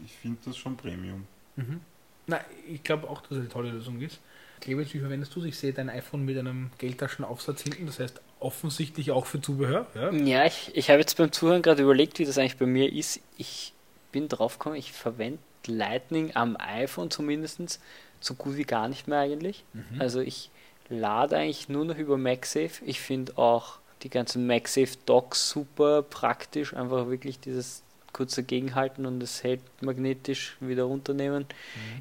ich 0.06 0.12
finde 0.12 0.38
das 0.44 0.56
schon 0.56 0.76
Premium. 0.76 1.26
Mhm. 1.56 1.80
Na, 2.26 2.40
ich 2.66 2.82
glaube 2.82 3.08
auch, 3.10 3.20
dass 3.20 3.32
es 3.32 3.38
eine 3.38 3.48
tolle 3.48 3.70
Lösung 3.70 4.00
ist. 4.00 4.18
Clemens, 4.60 4.94
wie 4.94 5.00
verwendest 5.00 5.34
du 5.34 5.40
es? 5.40 5.46
Ich 5.46 5.58
sehe 5.58 5.72
dein 5.74 5.90
iPhone 5.90 6.24
mit 6.24 6.38
einem 6.38 6.70
Geldtaschenaufsatz 6.78 7.62
hinten, 7.62 7.84
das 7.86 7.98
heißt 8.00 8.20
offensichtlich 8.40 9.10
auch 9.10 9.26
für 9.26 9.40
Zubehör. 9.40 9.86
Ja? 9.94 10.10
Ja, 10.12 10.46
ich, 10.46 10.70
ich 10.74 10.88
habe 10.90 11.00
jetzt 11.00 11.16
beim 11.18 11.32
Zuhören 11.32 11.60
gerade 11.60 11.82
überlegt, 11.82 12.18
wie 12.18 12.24
das 12.24 12.38
eigentlich 12.38 12.56
bei 12.56 12.66
mir 12.66 12.90
ist. 12.90 13.20
Ich 13.36 13.74
bin 14.12 14.28
draufgekommen, 14.28 14.78
ich 14.78 14.92
verwende 14.92 15.38
Lightning 15.66 16.34
am 16.36 16.56
iPhone 16.58 17.10
zumindest 17.10 17.80
so 18.24 18.34
gut 18.34 18.56
wie 18.56 18.64
gar 18.64 18.88
nicht 18.88 19.06
mehr 19.06 19.18
eigentlich. 19.20 19.64
Mhm. 19.72 20.00
Also 20.00 20.20
ich 20.20 20.50
lade 20.88 21.36
eigentlich 21.36 21.68
nur 21.68 21.84
noch 21.84 21.96
über 21.96 22.16
MagSafe. 22.16 22.84
Ich 22.84 23.00
finde 23.00 23.36
auch 23.38 23.78
die 24.02 24.10
ganzen 24.10 24.46
MagSafe-Docks 24.46 25.50
super 25.50 26.02
praktisch. 26.02 26.74
Einfach 26.74 27.08
wirklich 27.08 27.40
dieses 27.40 27.82
kurze 28.12 28.42
Gegenhalten 28.44 29.06
und 29.06 29.22
es 29.22 29.42
hält 29.42 29.60
magnetisch 29.82 30.56
wieder 30.60 30.84
runternehmen. 30.84 31.46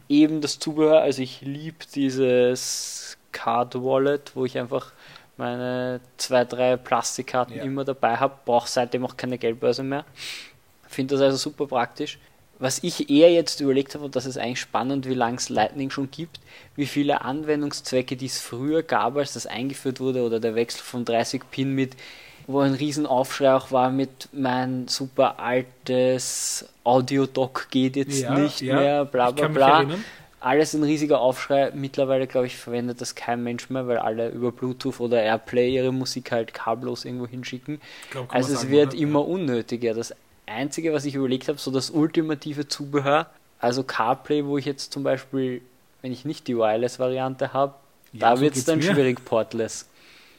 Eben 0.07 0.41
das 0.41 0.59
Zubehör, 0.59 1.01
also 1.01 1.21
ich 1.21 1.41
liebe 1.41 1.85
dieses 1.95 3.17
Card 3.31 3.75
Wallet, 3.75 4.35
wo 4.35 4.45
ich 4.45 4.57
einfach 4.59 4.91
meine 5.37 5.99
zwei, 6.17 6.45
drei 6.45 6.77
Plastikkarten 6.77 7.57
Ja. 7.57 7.63
immer 7.63 7.83
dabei 7.83 8.17
habe, 8.17 8.35
brauche 8.45 8.69
seitdem 8.69 9.03
auch 9.05 9.17
keine 9.17 9.39
Geldbörse 9.39 9.81
mehr. 9.81 10.05
Finde 10.87 11.15
das 11.15 11.23
also 11.23 11.37
super 11.37 11.65
praktisch. 11.65 12.19
Was 12.59 12.83
ich 12.83 13.09
eher 13.09 13.31
jetzt 13.31 13.59
überlegt 13.61 13.95
habe, 13.95 14.05
und 14.05 14.15
das 14.15 14.25
ist 14.25 14.37
eigentlich 14.37 14.59
spannend, 14.61 15.07
wie 15.07 15.13
lange 15.15 15.37
es 15.37 15.49
Lightning 15.49 15.89
schon 15.89 16.11
gibt, 16.11 16.39
wie 16.75 16.85
viele 16.85 17.21
Anwendungszwecke, 17.21 18.15
die 18.15 18.27
es 18.27 18.39
früher 18.39 18.83
gab, 18.83 19.17
als 19.17 19.33
das 19.33 19.47
eingeführt 19.47 19.99
wurde, 19.99 20.23
oder 20.23 20.39
der 20.39 20.55
Wechsel 20.55 20.81
von 20.83 21.03
30 21.03 21.49
Pin 21.51 21.73
mit, 21.73 21.95
wo 22.47 22.59
ein 22.59 22.73
Riesenaufschrei 22.73 23.53
auch 23.53 23.71
war 23.71 23.89
mit 23.89 24.29
mein 24.31 24.87
super 24.87 25.39
altes 25.39 26.65
Audiodock 26.83 27.67
geht 27.71 27.95
jetzt 27.95 28.21
Ja, 28.21 28.33
nicht 28.33 28.61
ja, 28.61 28.75
mehr, 28.75 29.05
bla 29.05 29.31
bla 29.31 29.47
bla. 29.47 29.87
Alles 30.39 30.73
ein 30.73 30.83
riesiger 30.83 31.19
Aufschrei. 31.21 31.71
Mittlerweile, 31.73 32.27
glaube 32.27 32.47
ich, 32.47 32.57
verwendet 32.57 32.99
das 32.99 33.15
kein 33.15 33.43
Mensch 33.43 33.69
mehr, 33.69 33.87
weil 33.87 33.97
alle 33.97 34.29
über 34.29 34.51
Bluetooth 34.51 34.99
oder 34.99 35.21
Airplay 35.23 35.73
ihre 35.73 35.93
Musik 35.93 36.31
halt 36.33 36.53
kabellos 36.53 37.05
irgendwo 37.05 37.27
hinschicken. 37.27 37.79
Glaub, 38.09 38.33
Also 38.33 38.53
es 38.53 38.61
sagen, 38.61 38.69
wird 38.69 38.93
oder? 38.93 38.93
immer 38.93 39.25
unnötiger. 39.27 39.93
Das 39.93 40.13
Einzige, 40.45 40.93
was 40.93 41.05
ich 41.05 41.15
überlegt 41.15 41.47
habe, 41.47 41.57
so 41.57 41.71
das 41.71 41.89
ultimative 41.89 42.67
Zubehör, 42.67 43.29
also 43.59 43.83
CarPlay, 43.83 44.45
wo 44.45 44.57
ich 44.57 44.65
jetzt 44.65 44.91
zum 44.93 45.03
Beispiel, 45.03 45.61
wenn 46.01 46.11
ich 46.11 46.25
nicht 46.25 46.47
die 46.47 46.57
Wireless-Variante 46.57 47.53
habe, 47.53 47.75
Ja, 48.11 48.19
da 48.31 48.35
so 48.35 48.41
wird 48.43 48.55
es 48.55 48.65
dann 48.65 48.79
mir. 48.79 48.91
schwierig 48.93 49.23
portless. 49.25 49.87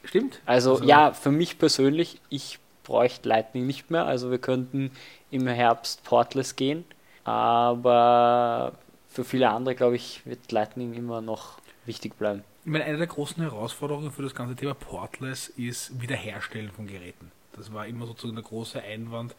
Stimmt. 0.03 0.39
Also, 0.45 0.73
Also- 0.75 0.83
ja, 0.85 1.11
für 1.13 1.31
mich 1.31 1.57
persönlich, 1.57 2.19
ich 2.29 2.59
bräuchte 2.83 3.27
Lightning 3.27 3.65
nicht 3.65 3.89
mehr. 3.89 4.05
Also 4.05 4.29
wir 4.29 4.37
könnten 4.37 4.91
im 5.31 5.47
Herbst 5.47 6.03
portless 6.03 6.55
gehen. 6.55 6.85
Aber 7.23 8.73
für 9.09 9.23
viele 9.23 9.49
andere, 9.49 9.73
glaube 9.75 9.95
ich, 9.95 10.21
wird 10.25 10.51
Lightning 10.51 10.93
immer 10.93 11.21
noch 11.21 11.57
wichtig 11.85 12.15
bleiben. 12.17 12.43
Ich 12.63 12.71
meine, 12.71 12.83
eine 12.85 12.97
der 12.97 13.07
großen 13.07 13.41
Herausforderungen 13.41 14.11
für 14.11 14.21
das 14.23 14.35
ganze 14.35 14.55
Thema 14.55 14.73
Portless 14.75 15.47
ist 15.49 15.99
Wiederherstellen 16.01 16.71
von 16.71 16.87
Geräten. 16.87 17.31
Das 17.53 17.73
war 17.73 17.87
immer 17.87 18.05
sozusagen 18.05 18.35
der 18.35 18.43
große 18.43 18.81
Einwand. 18.81 19.35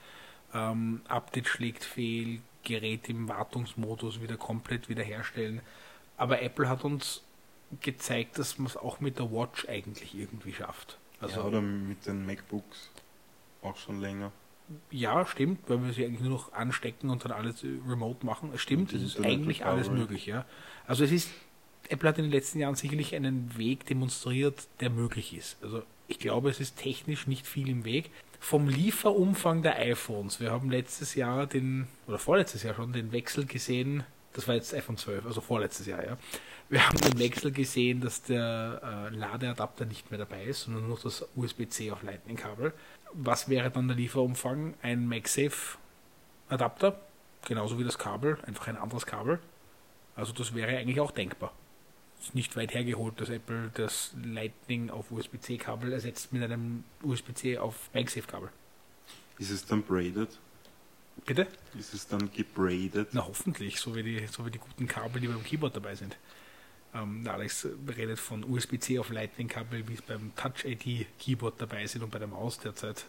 Ähm, 0.56 1.00
Update 1.08 1.48
schlägt 1.48 1.84
fehl, 1.84 2.40
Gerät 2.62 3.08
im 3.08 3.28
Wartungsmodus 3.28 4.20
wieder 4.20 4.36
komplett 4.36 4.88
wiederherstellen. 4.88 5.60
Aber 6.16 6.42
Apple 6.42 6.68
hat 6.68 6.84
uns 6.84 7.22
gezeigt, 7.80 8.38
dass 8.38 8.58
man 8.58 8.66
es 8.66 8.76
auch 8.76 9.00
mit 9.00 9.18
der 9.18 9.30
Watch 9.30 9.68
eigentlich 9.68 10.14
irgendwie 10.14 10.52
schafft. 10.52 10.98
Also 11.20 11.40
ja, 11.40 11.46
oder 11.46 11.60
mit 11.60 12.06
den 12.06 12.26
MacBooks 12.26 12.90
auch 13.62 13.76
schon 13.76 14.00
länger. 14.00 14.32
Ja, 14.90 15.26
stimmt, 15.26 15.60
weil 15.68 15.84
wir 15.84 15.92
sie 15.92 16.04
eigentlich 16.04 16.22
nur 16.22 16.30
noch 16.30 16.52
anstecken 16.52 17.10
und 17.10 17.24
dann 17.24 17.32
alles 17.32 17.62
remote 17.62 18.26
machen. 18.26 18.50
Es 18.52 18.60
stimmt, 18.60 18.92
es 18.92 19.02
ist 19.02 19.24
eigentlich 19.24 19.64
alles 19.64 19.90
möglich, 19.90 20.26
ja. 20.26 20.44
Also 20.86 21.04
es 21.04 21.12
ist, 21.12 21.30
Apple 21.88 22.08
hat 22.08 22.18
in 22.18 22.24
den 22.24 22.32
letzten 22.32 22.58
Jahren 22.58 22.74
sicherlich 22.74 23.14
einen 23.14 23.56
Weg 23.56 23.86
demonstriert, 23.86 24.66
der 24.80 24.90
möglich 24.90 25.36
ist. 25.36 25.56
Also 25.62 25.82
ich 26.08 26.18
glaube, 26.18 26.50
es 26.50 26.60
ist 26.60 26.76
technisch 26.76 27.26
nicht 27.26 27.46
viel 27.46 27.68
im 27.68 27.84
Weg. 27.84 28.10
Vom 28.40 28.68
Lieferumfang 28.68 29.62
der 29.62 29.78
iPhones, 29.78 30.40
wir 30.40 30.52
haben 30.52 30.70
letztes 30.70 31.14
Jahr 31.14 31.46
den, 31.46 31.88
oder 32.06 32.18
vorletztes 32.18 32.62
Jahr 32.62 32.74
schon, 32.74 32.92
den 32.92 33.12
Wechsel 33.12 33.46
gesehen, 33.46 34.04
das 34.34 34.46
war 34.46 34.54
jetzt 34.54 34.74
iPhone 34.74 34.96
12, 34.96 35.26
also 35.26 35.40
vorletztes 35.40 35.86
Jahr, 35.86 36.04
ja. 36.04 36.18
Wir 36.68 36.86
haben 36.86 36.98
den 36.98 37.18
Wechsel 37.18 37.52
gesehen, 37.52 38.00
dass 38.00 38.22
der 38.22 39.08
äh, 39.12 39.14
Ladeadapter 39.14 39.84
nicht 39.86 40.10
mehr 40.10 40.18
dabei 40.18 40.44
ist, 40.44 40.62
sondern 40.62 40.88
nur 40.88 40.98
das 41.00 41.24
USB-C 41.36 41.92
auf 41.92 42.02
Lightning-Kabel. 42.02 42.72
Was 43.12 43.48
wäre 43.48 43.70
dann 43.70 43.86
der 43.86 43.96
Lieferumfang? 43.96 44.74
Ein 44.82 45.06
MagSafe-Adapter, 45.06 46.98
genauso 47.46 47.78
wie 47.78 47.84
das 47.84 47.98
Kabel, 47.98 48.36
einfach 48.46 48.66
ein 48.66 48.76
anderes 48.76 49.06
Kabel. 49.06 49.38
Also 50.16 50.32
das 50.32 50.54
wäre 50.54 50.76
eigentlich 50.76 51.00
auch 51.00 51.12
denkbar. 51.12 51.52
Ist 52.20 52.34
nicht 52.34 52.56
weit 52.56 52.74
hergeholt, 52.74 53.20
dass 53.20 53.28
Apple 53.28 53.70
das 53.74 54.14
Lightning 54.22 54.90
auf 54.90 55.10
USB-C-Kabel 55.10 55.92
ersetzt 55.92 56.32
mit 56.32 56.42
einem 56.42 56.84
USB-C 57.02 57.58
auf 57.58 57.90
MagSafe-Kabel. 57.94 58.48
Ist 59.38 59.50
es 59.50 59.66
dann 59.66 59.82
braided? 59.82 60.38
Bitte? 61.24 61.46
Ist 61.78 61.94
es 61.94 62.06
dann 62.06 62.30
gebraided? 62.32 63.08
Na 63.12 63.26
hoffentlich, 63.26 63.80
so 63.80 63.94
wie 63.94 64.02
die, 64.02 64.26
so 64.26 64.44
wie 64.44 64.50
die 64.50 64.58
guten 64.58 64.86
Kabel, 64.86 65.20
die 65.20 65.28
beim 65.28 65.42
Keyboard 65.42 65.76
dabei 65.76 65.94
sind. 65.94 66.16
Ähm, 66.94 67.26
Alex 67.26 67.66
redet 67.96 68.18
von 68.18 68.44
USB-C 68.44 68.98
auf 68.98 69.10
Lightning-Kabel, 69.10 69.88
wie 69.88 69.94
es 69.94 70.02
beim 70.02 70.34
Touch-ID 70.36 71.06
Keyboard 71.18 71.60
dabei 71.60 71.86
sind 71.86 72.02
und 72.02 72.10
bei 72.10 72.18
der 72.18 72.28
Maus 72.28 72.58
derzeit. 72.58 73.04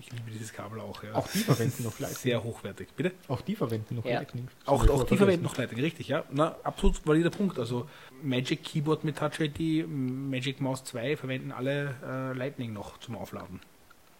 Ich 0.00 0.10
liebe 0.12 0.30
dieses 0.30 0.52
Kabel 0.52 0.80
auch. 0.80 1.02
Ja. 1.02 1.14
Auch 1.14 1.28
die 1.28 1.38
verwenden 1.38 1.84
noch 1.84 1.98
Lightning. 1.98 2.18
Sehr 2.18 2.42
hochwertig. 2.42 2.88
Bitte? 2.96 3.12
Auch 3.28 3.40
die 3.42 3.54
verwenden 3.54 3.96
noch 3.96 4.04
Ja. 4.04 4.14
Lightning. 4.16 4.48
Auch, 4.66 4.84
So 4.84 4.92
auch 4.94 5.04
die 5.04 5.16
verwenden 5.16 5.44
noch 5.44 5.56
Lightning, 5.56 5.80
richtig, 5.80 6.08
ja. 6.08 6.24
Na, 6.30 6.56
absolut 6.64 7.06
valider 7.06 7.30
Punkt. 7.30 7.58
Also 7.58 7.88
Magic 8.22 8.64
Keyboard 8.64 9.04
mit 9.04 9.18
Touch 9.18 9.38
ID, 9.40 9.86
Magic 9.88 10.60
Mouse 10.60 10.84
2 10.84 11.16
verwenden 11.16 11.52
alle 11.52 11.94
äh, 12.04 12.36
Lightning 12.36 12.72
noch 12.72 12.98
zum 13.00 13.16
Aufladen. 13.16 13.60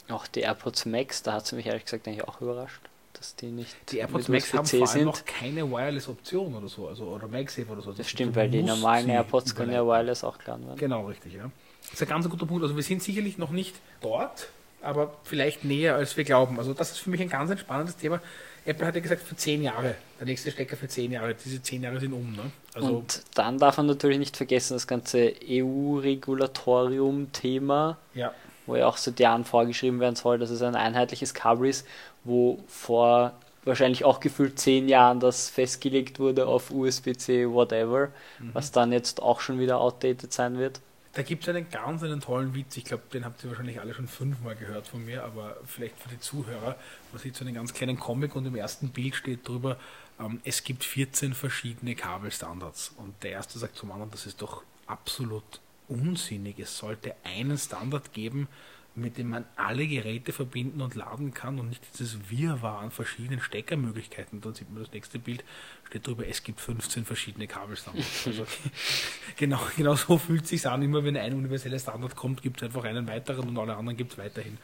Auch 0.09 0.27
die 0.27 0.41
AirPods 0.41 0.87
Max, 0.87 1.23
da 1.23 1.35
hat 1.35 1.47
sie 1.47 1.57
mich 1.57 1.67
ehrlich 1.67 1.85
gesagt 1.85 2.07
eigentlich 2.09 2.27
auch 2.27 2.41
überrascht, 2.41 2.81
dass 3.15 3.37
die 3.37 3.47
nicht 3.47 3.75
Die 3.93 3.99
AirPods 3.99 4.29
mit 4.29 4.41
Max 4.43 4.53
haben 4.55 4.67
vor 4.67 4.79
allem 4.81 4.87
sind. 4.89 5.05
noch 5.05 5.25
keine 5.25 5.71
Wireless-Option 5.71 6.55
oder 6.55 6.69
so, 6.69 6.89
also 6.89 7.05
oder 7.05 7.29
MagSafe 7.29 7.71
oder 7.71 7.81
so. 7.81 7.93
Das 7.93 8.09
stimmt, 8.11 8.35
weil 8.37 8.51
die 8.51 8.63
normalen 8.63 9.09
AirPods 9.09 9.55
können 9.55 9.73
ja 9.73 9.79
Wireless. 9.87 10.23
Wireless 10.23 10.25
auch 10.25 10.39
geladen 10.39 10.67
werden. 10.67 10.79
Genau, 10.79 11.07
richtig, 11.07 11.35
ja. 11.35 11.51
Das 11.83 11.93
ist 11.95 12.03
ein 12.03 12.09
ganz 12.09 12.29
guter 12.29 12.45
Punkt. 12.47 12.63
Also 12.63 12.77
wir 12.77 12.83
sind 12.83 13.03
sicherlich 13.03 13.39
noch 13.39 13.51
nicht 13.51 13.77
dort, 14.01 14.49
aber 14.83 15.15
vielleicht 15.25 15.65
näher, 15.65 15.95
als 15.97 16.17
wir 16.17 16.25
glauben. 16.25 16.59
Also 16.59 16.73
das 16.75 16.93
ist 16.93 16.99
für 16.99 17.11
mich 17.11 17.21
ein 17.21 17.29
ganz 17.29 17.59
spannendes 17.61 17.97
Thema. 17.97 18.21
Apple 18.67 18.87
hat 18.87 18.95
ja 18.95 19.01
gesagt, 19.01 19.23
für 19.23 19.37
zehn 19.37 19.63
Jahre. 19.63 19.95
Der 20.19 20.27
nächste 20.27 20.51
Stecker 20.51 20.77
für 20.77 20.89
zehn 20.89 21.13
Jahre. 21.13 21.35
Diese 21.35 21.63
zehn 21.63 21.83
Jahre 21.83 21.99
sind 21.99 22.13
um. 22.13 22.33
Ne? 22.33 22.51
Also 22.75 22.89
Und 22.99 23.23
dann 23.35 23.59
darf 23.59 23.79
man 23.79 23.87
natürlich 23.87 24.19
nicht 24.19 24.37
vergessen, 24.37 24.75
das 24.75 24.87
ganze 24.87 25.33
EU-Regulatorium-Thema, 25.49 27.97
ja, 28.15 28.33
wo 28.67 28.77
ja 28.77 28.87
auch 28.87 28.97
seit 28.97 29.19
Jahren 29.21 29.45
vorgeschrieben 29.45 30.01
werden 30.01 30.17
soll, 30.17 30.39
dass 30.39 30.51
es 30.51 30.63
ein 30.63 30.77
einheitliches 30.77 31.35
Kabel 31.35 31.69
ist, 31.69 31.87
wo 32.25 32.63
vor 32.69 33.33
wahrscheinlich 33.65 34.05
auch 34.05 34.21
gefühlt 34.21 34.59
zehn 34.59 34.89
Jahren 34.89 35.21
das 35.21 35.51
festgelegt 35.51 36.19
wurde 36.19 36.47
auf 36.47 36.71
USB-C, 36.71 37.51
whatever, 37.51 38.09
Mhm. 38.39 38.51
was 38.53 38.73
dann 38.73 38.93
jetzt 38.93 39.23
auch 39.23 39.41
schon 39.41 39.59
wieder 39.59 39.81
outdated 39.81 40.33
sein 40.33 40.59
wird. 40.59 40.81
Da 41.13 41.23
gibt 41.23 41.43
es 41.43 41.49
einen 41.49 41.69
ganz 41.71 42.03
einen 42.03 42.21
tollen 42.21 42.55
Witz. 42.55 42.77
Ich 42.77 42.85
glaube, 42.85 43.03
den 43.13 43.25
habt 43.25 43.43
ihr 43.43 43.51
wahrscheinlich 43.51 43.81
alle 43.81 43.95
schon 43.95 44.07
fünfmal 44.07 44.55
gehört 44.55 44.87
von 44.87 45.05
mir, 45.05 45.25
aber 45.25 45.57
vielleicht 45.65 45.99
für 45.99 46.09
die 46.09 46.21
Zuhörer. 46.21 46.77
Man 47.13 47.21
sieht 47.21 47.35
so 47.35 47.45
einen 47.45 47.55
ganz 47.55 47.75
kleinen 47.75 47.99
Comic 47.99 48.37
und 48.37 48.47
im 48.47 48.55
ersten 48.55 48.91
Bild 48.91 49.17
steht 49.17 49.49
drüber, 49.49 49.77
ähm, 50.21 50.41
es 50.45 50.63
gibt 50.63 50.85
14 50.85 51.35
verschiedene 51.35 51.97
Kabelstandards. 51.97 52.93
Und 52.97 53.15
der 53.25 53.33
erste 53.33 53.59
sagt 53.59 53.77
zum 53.77 53.91
anderen, 53.91 54.13
das 54.13 54.27
ist 54.27 54.41
doch 54.41 54.63
absolut 54.87 55.61
unsinnig. 55.89 56.61
Es 56.61 56.79
sollte 56.79 57.15
einen 57.25 57.59
Standard 57.59 58.13
geben, 58.13 58.47
mit 58.95 59.19
dem 59.19 59.31
man 59.31 59.45
alle 59.57 59.87
Geräte 59.87 60.33
verbinden 60.33 60.81
und 60.81 60.95
laden 60.95 61.33
kann 61.33 61.59
und 61.59 61.69
nicht 61.69 61.83
dieses 61.93 62.31
Wirrwarr 62.31 62.81
an 62.81 62.91
verschiedenen 62.91 63.41
Steckermöglichkeiten. 63.41 64.41
Dann 64.41 64.55
sieht 64.55 64.71
man 64.71 64.83
das 64.83 64.93
nächste 64.93 65.19
Bild, 65.19 65.45
steht 65.89 66.07
drüber, 66.07 66.27
es 66.27 66.43
gibt 66.43 66.61
15 66.61 67.05
verschiedene 67.05 67.47
Kabelstandards. 67.47 68.27
Also, 68.27 68.47
genau, 69.37 69.61
genau 69.77 69.95
so 69.95 70.19
fühlt 70.19 70.45
es 70.45 70.51
sich 70.51 70.67
an. 70.67 70.83
Immer 70.83 71.05
wenn 71.05 71.17
ein 71.17 71.35
universeller 71.35 71.79
Standard 71.79 72.17
kommt, 72.17 72.43
gibt 72.43 72.59
es 72.59 72.67
einfach 72.67 72.85
einen 72.85 73.07
weiteren 73.07 73.49
und 73.49 73.59
alle 73.59 73.77
anderen 73.77 73.97
gibt 73.97 74.13
es 74.13 74.19
weiterhin. 74.19 74.59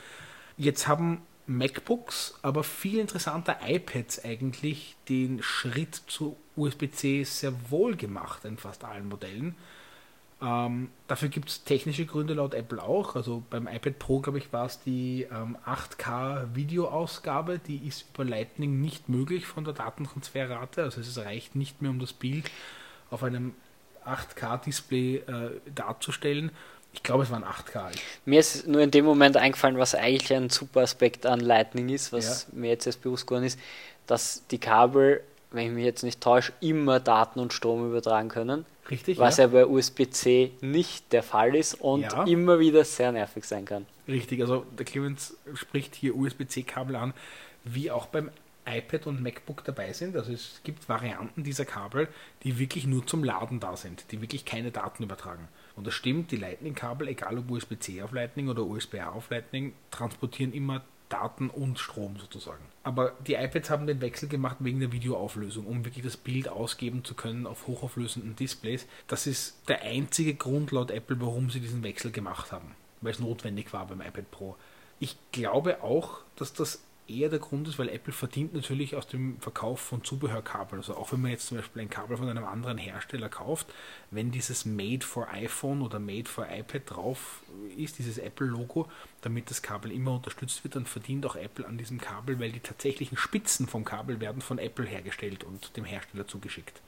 Jetzt 0.57 0.89
haben 0.89 1.22
MacBooks, 1.47 2.35
aber 2.43 2.64
viel 2.64 2.99
interessanter 2.99 3.59
iPads 3.64 4.24
eigentlich 4.24 4.97
den 5.09 5.43
Schritt 5.43 5.95
zu 5.95 6.37
USB-C 6.57 7.24
sehr 7.24 7.53
wohl 7.70 7.97
gemacht 7.97 8.45
in 8.45 8.57
fast 8.57 8.85
allen 8.85 9.09
Modellen. 9.09 9.55
Ähm, 10.47 10.90
dafür 11.09 11.28
gibt 11.28 11.49
es 11.49 11.64
technische 11.64 12.07
Gründe 12.07 12.34
laut 12.34 12.55
Apple 12.55 12.80
auch. 12.80 13.16
Also 13.16 13.42
beim 13.51 13.66
iPad 13.66 13.99
Pro, 13.99 14.20
glaube 14.20 14.38
ich, 14.38 14.53
war 14.53 14.66
es 14.66 14.80
die 14.80 15.26
ähm, 15.32 15.57
8K 15.66 16.55
Videoausgabe, 16.55 17.59
die 17.59 17.78
ist 17.86 18.05
über 18.14 18.24
Lightning 18.24 18.80
nicht 18.80 19.09
möglich 19.09 19.47
von 19.47 19.64
der 19.64 19.74
Datentransferrate. 19.74 20.84
Also 20.84 21.01
es 21.01 21.18
reicht 21.18 21.57
nicht 21.57 21.82
mehr, 21.82 21.90
um 21.90 21.99
das 21.99 22.12
Bild 22.12 22.49
auf 23.11 23.24
einem 23.24 23.55
8K-Display 24.07 25.16
äh, 25.16 25.51
darzustellen. 25.74 26.53
Ich 26.92 27.03
glaube, 27.03 27.24
es 27.24 27.30
waren 27.30 27.44
8K. 27.44 27.90
Ich 27.94 28.03
Mir 28.24 28.38
ist 28.38 28.68
nur 28.68 28.80
in 28.82 28.90
dem 28.92 29.05
Moment 29.05 29.36
eingefallen, 29.36 29.78
was 29.78 29.94
eigentlich 29.97 30.32
ein 30.32 30.49
super 30.49 30.82
Aspekt 30.82 31.26
an 31.26 31.40
Lightning 31.40 31.88
ist, 31.88 32.12
was 32.12 32.53
mir 32.53 32.68
jetzt 32.68 32.86
erst 32.86 33.03
bewusst 33.03 33.26
geworden 33.26 33.44
ist, 33.44 33.59
dass 34.07 34.47
die 34.47 34.59
Kabel, 34.59 35.22
wenn 35.51 35.66
ich 35.68 35.72
mich 35.72 35.84
jetzt 35.84 36.03
nicht 36.03 36.20
täusche, 36.20 36.53
immer 36.61 37.01
Daten 37.01 37.40
und 37.40 37.53
Strom 37.53 37.86
übertragen 37.86 38.28
können, 38.28 38.64
Richtig, 38.90 39.18
was 39.18 39.36
ja? 39.38 39.44
ja 39.44 39.49
bei 39.51 39.66
USB-C 39.66 40.53
nicht 40.61 41.12
der 41.12 41.22
Fall 41.22 41.55
ist 41.57 41.74
und 41.74 42.03
Ja. 42.03 42.24
immer 42.24 42.59
wieder 42.61 42.84
sehr 42.84 43.12
nervig 43.12 43.44
sein 43.44 43.64
kann. 43.64 43.86
Richtig, 44.07 44.40
also 44.40 44.64
der 44.78 44.86
Clemens 44.86 45.36
spricht 45.55 45.94
hier 45.94 46.14
USB-C-Kabel 46.16 46.94
an, 46.94 47.12
wie 47.64 47.90
auch 47.90 48.07
beim 48.07 48.30
iPad 48.68 49.07
und 49.07 49.22
MacBook 49.22 49.64
dabei 49.64 49.92
sind. 49.92 50.16
Also 50.16 50.32
es 50.32 50.61
gibt 50.64 50.88
Varianten 50.88 51.44
dieser 51.44 51.64
Kabel, 51.64 52.09
die 52.42 52.59
wirklich 52.59 52.86
nur 52.86 53.07
zum 53.07 53.22
Laden 53.22 53.61
da 53.61 53.76
sind, 53.76 54.05
die 54.11 54.20
wirklich 54.20 54.44
keine 54.44 54.70
Daten 54.72 55.05
übertragen. 55.05 55.49
Und 55.76 55.86
das 55.86 55.94
stimmt, 55.94 56.30
die 56.32 56.36
Lightning-Kabel, 56.36 57.09
egal 57.09 57.38
ob 57.38 57.51
USB-C 57.51 58.03
auf 58.03 58.12
Lightning 58.12 58.49
oder 58.49 58.64
USB-A 58.64 59.11
auf 59.11 59.30
Lightning, 59.30 59.72
transportieren 59.90 60.53
immer 60.53 60.82
Daten 61.09 61.51
und 61.51 61.79
Strom 61.79 62.17
sozusagen. 62.19 62.65
Aber 62.83 63.13
die 63.27 63.35
iPads 63.35 63.71
haben 63.71 63.87
den 63.87 64.01
Wechsel 64.01 64.29
gemacht 64.29 64.57
wegen 64.61 64.81
der 64.81 64.93
Videoauflösung, 64.93 65.67
um 65.67 65.85
wirklich 65.85 66.05
das 66.05 66.17
Bild 66.17 66.49
ausgeben 66.49 67.05
zu 67.05 67.15
können 67.15 67.47
auf 67.47 67.67
hochauflösenden 67.67 68.37
Displays. 68.37 68.87
Das 69.09 69.27
ist 69.27 69.57
der 69.69 69.83
einzige 69.83 70.35
Grund 70.35 70.73
laut 70.73 70.91
Apple, 70.91 71.21
warum 71.21 71.51
sie 71.51 71.61
diesen 71.61 71.83
Wechsel 71.83 72.11
gemacht 72.11 72.53
haben, 72.53 72.75
weil 73.01 73.13
es 73.13 73.21
notwendig 73.21 73.73
war 73.73 73.87
beim 73.87 74.01
iPad 74.01 74.31
Pro. 74.31 74.57
Ich 74.99 75.17
glaube 75.33 75.83
auch, 75.83 76.21
dass 76.37 76.53
das 76.53 76.83
eher 77.09 77.29
der 77.29 77.39
Grund 77.39 77.69
ist, 77.69 77.79
weil 77.79 77.89
Apple 77.89 78.13
verdient 78.13 78.55
natürlich 78.55 78.97
aus 78.97 79.07
dem 79.07 79.41
Verkauf 79.41 79.81
von 79.81 80.03
Zubehörkabeln. 80.05 80.81
Also 80.81 80.97
auch 80.97 81.13
wenn 81.13 81.21
man 81.21 81.31
jetzt 81.31 81.47
zum 81.47 81.57
Beispiel 81.57 81.83
ein 81.83 81.91
Kabel 81.91 82.17
von 82.17 82.29
einem 82.29 82.45
anderen 82.45 82.79
Hersteller 82.79 83.29
kauft, 83.29 83.67
wenn 84.11 84.31
dieses 84.31 84.65
Made 84.65 85.05
for 85.05 85.29
iPhone 85.33 85.83
oder 85.83 85.99
Made 85.99 86.29
for 86.29 86.47
iPad 86.51 86.83
drauf 86.87 87.43
ist, 87.77 87.99
dieses 87.99 88.19
Apple-Logo, 88.19 88.89
damit 89.23 89.51
das 89.51 89.63
Kabel 89.63 89.93
immer 89.93 90.15
unterstützt 90.15 90.65
wird, 90.65 90.77
dann 90.77 90.87
verdient 90.87 91.27
auch 91.27 91.37
Apple 91.37 91.67
an 91.67 91.79
diesem 91.79 92.01
Kabel, 92.01 92.41
weil 92.41 92.53
die 92.53 92.61
tatsächlichen 92.61 93.17
Spitzen 93.17 93.67
vom 93.67 93.85
Kabel 93.85 94.21
werden 94.21 94.43
von 94.43 94.59
Apple 94.59 94.87
hergestellt 94.87 95.45
und 95.45 95.77
dem 95.77 95.85
Hersteller 95.85 96.27
zugeschickt. 96.27 96.81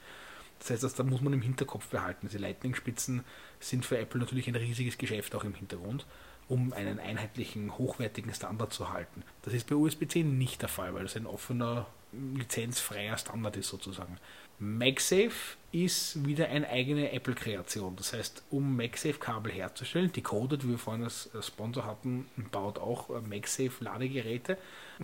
Das 0.59 0.71
heißt, 0.71 0.83
das 0.83 0.95
da 0.95 1.03
muss 1.03 1.21
man 1.21 1.33
im 1.33 1.41
Hinterkopf 1.41 1.87
behalten. 1.87 2.27
Diese 2.27 2.37
Lightning-Spitzen 2.37 3.23
sind 3.59 3.85
für 3.85 3.97
Apple 3.97 4.19
natürlich 4.19 4.47
ein 4.47 4.55
riesiges 4.55 4.97
Geschäft 4.97 5.33
auch 5.35 5.45
im 5.45 5.53
Hintergrund, 5.53 6.05
um 6.49 6.73
einen 6.73 6.99
einheitlichen, 6.99 7.77
hochwertigen 7.77 8.33
Standard 8.33 8.73
zu 8.73 8.91
halten. 8.91 9.23
Das 9.43 9.53
ist 9.53 9.67
bei 9.67 9.75
USB-C 9.75 10.23
nicht 10.23 10.61
der 10.61 10.69
Fall, 10.69 10.93
weil 10.93 11.05
es 11.05 11.15
ein 11.15 11.27
offener, 11.27 11.85
lizenzfreier 12.11 13.17
Standard 13.17 13.55
ist 13.55 13.69
sozusagen. 13.69 14.17
MagSafe 14.57 15.57
ist 15.71 16.25
wieder 16.25 16.49
eine 16.49 16.67
eigene 16.67 17.11
Apple-Kreation. 17.11 17.95
Das 17.95 18.11
heißt, 18.11 18.43
um 18.49 18.75
MagSafe-Kabel 18.75 19.51
herzustellen, 19.51 20.11
Decoded, 20.11 20.65
wie 20.65 20.71
wir 20.71 20.77
vorhin 20.77 21.03
als 21.03 21.29
Sponsor 21.41 21.85
hatten, 21.85 22.25
baut 22.51 22.77
auch 22.77 23.09
äh, 23.09 23.21
MagSafe-Ladegeräte. 23.21 24.57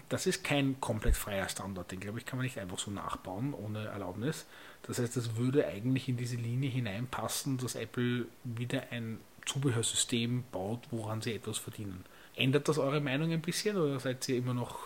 Das 0.09 0.25
ist 0.25 0.43
kein 0.43 0.81
komplett 0.81 1.15
freier 1.15 1.47
Standard. 1.47 1.91
Den, 1.91 2.01
glaube 2.01 2.19
ich, 2.19 2.25
kann 2.25 2.37
man 2.37 2.43
nicht 2.43 2.57
einfach 2.57 2.79
so 2.79 2.91
nachbauen 2.91 3.53
ohne 3.53 3.85
Erlaubnis. 3.85 4.45
Das 4.81 4.99
heißt, 4.99 5.15
das 5.15 5.37
würde 5.37 5.67
eigentlich 5.67 6.09
in 6.09 6.17
diese 6.17 6.35
Linie 6.35 6.69
hineinpassen, 6.69 7.57
dass 7.57 7.75
Apple 7.75 8.25
wieder 8.43 8.91
ein 8.91 9.19
Zubehörsystem 9.45 10.43
baut, 10.51 10.79
woran 10.91 11.21
sie 11.21 11.33
etwas 11.33 11.57
verdienen. 11.57 12.05
Ändert 12.35 12.67
das 12.67 12.77
eure 12.77 12.99
Meinung 13.01 13.31
ein 13.31 13.41
bisschen 13.41 13.77
oder 13.77 13.99
seid 13.99 14.27
ihr 14.29 14.37
immer 14.37 14.53
noch 14.53 14.79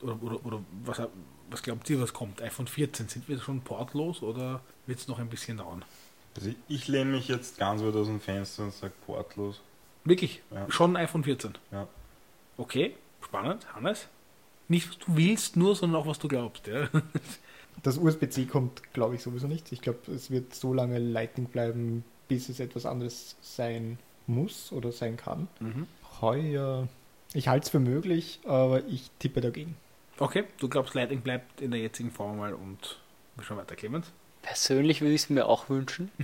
Oder, 0.00 0.22
oder, 0.22 0.44
oder 0.44 0.64
was, 0.84 1.00
was 1.50 1.62
glaubt 1.62 1.88
ihr, 1.90 2.00
was 2.00 2.12
kommt? 2.12 2.42
iPhone 2.42 2.66
14, 2.66 3.08
sind 3.08 3.28
wir 3.28 3.38
schon 3.38 3.60
portlos 3.62 4.22
oder 4.22 4.60
wird 4.86 4.98
es 4.98 5.08
noch 5.08 5.18
ein 5.18 5.28
bisschen 5.28 5.58
dauern? 5.58 5.84
Also 6.34 6.50
ich, 6.50 6.56
ich 6.68 6.88
lehne 6.88 7.12
mich 7.12 7.28
jetzt 7.28 7.58
ganz 7.58 7.82
weit 7.82 7.94
aus 7.94 8.06
dem 8.08 8.20
Fenster 8.20 8.64
und 8.64 8.74
sage 8.74 8.92
portlos. 9.06 9.60
Wirklich? 10.04 10.42
Ja. 10.50 10.70
Schon 10.70 10.96
iPhone 10.96 11.24
14? 11.24 11.52
Ja. 11.72 11.88
Okay, 12.58 12.94
spannend. 13.24 13.72
Hannes? 13.74 14.08
Nicht, 14.68 14.88
was 14.88 14.98
du 14.98 15.16
willst, 15.16 15.56
nur, 15.56 15.76
sondern 15.76 16.02
auch, 16.02 16.06
was 16.06 16.18
du 16.18 16.28
glaubst. 16.28 16.66
Ja? 16.66 16.88
Das 17.82 17.98
USB-C 17.98 18.46
kommt, 18.46 18.82
glaube 18.94 19.16
ich, 19.16 19.22
sowieso 19.22 19.46
nicht. 19.46 19.70
Ich 19.70 19.82
glaube, 19.82 20.10
es 20.10 20.30
wird 20.30 20.54
so 20.54 20.72
lange 20.72 20.98
Lightning 20.98 21.44
bleiben, 21.46 22.04
bis 22.26 22.48
es 22.48 22.58
etwas 22.58 22.86
anderes 22.86 23.36
sein 23.42 23.98
muss 24.26 24.72
oder 24.72 24.92
sein 24.92 25.16
kann. 25.16 25.48
Mhm. 25.60 25.86
Heuer, 26.20 26.88
ich 27.34 27.48
halte 27.48 27.64
es 27.64 27.70
für 27.70 27.80
möglich, 27.80 28.40
aber 28.44 28.84
ich 28.86 29.10
tippe 29.18 29.40
dagegen. 29.40 29.76
Okay, 30.18 30.44
du 30.58 30.68
glaubst, 30.68 30.94
Lightning 30.94 31.20
bleibt 31.20 31.60
in 31.60 31.70
der 31.70 31.80
jetzigen 31.80 32.10
Form 32.10 32.38
mal 32.38 32.54
und 32.54 32.98
wir 33.36 33.44
schauen 33.44 33.58
weiter, 33.58 33.76
Clemens. 33.76 34.10
Persönlich 34.42 35.00
würde 35.00 35.14
ich 35.14 35.22
es 35.22 35.30
mir 35.30 35.46
auch 35.46 35.68
wünschen. 35.68 36.10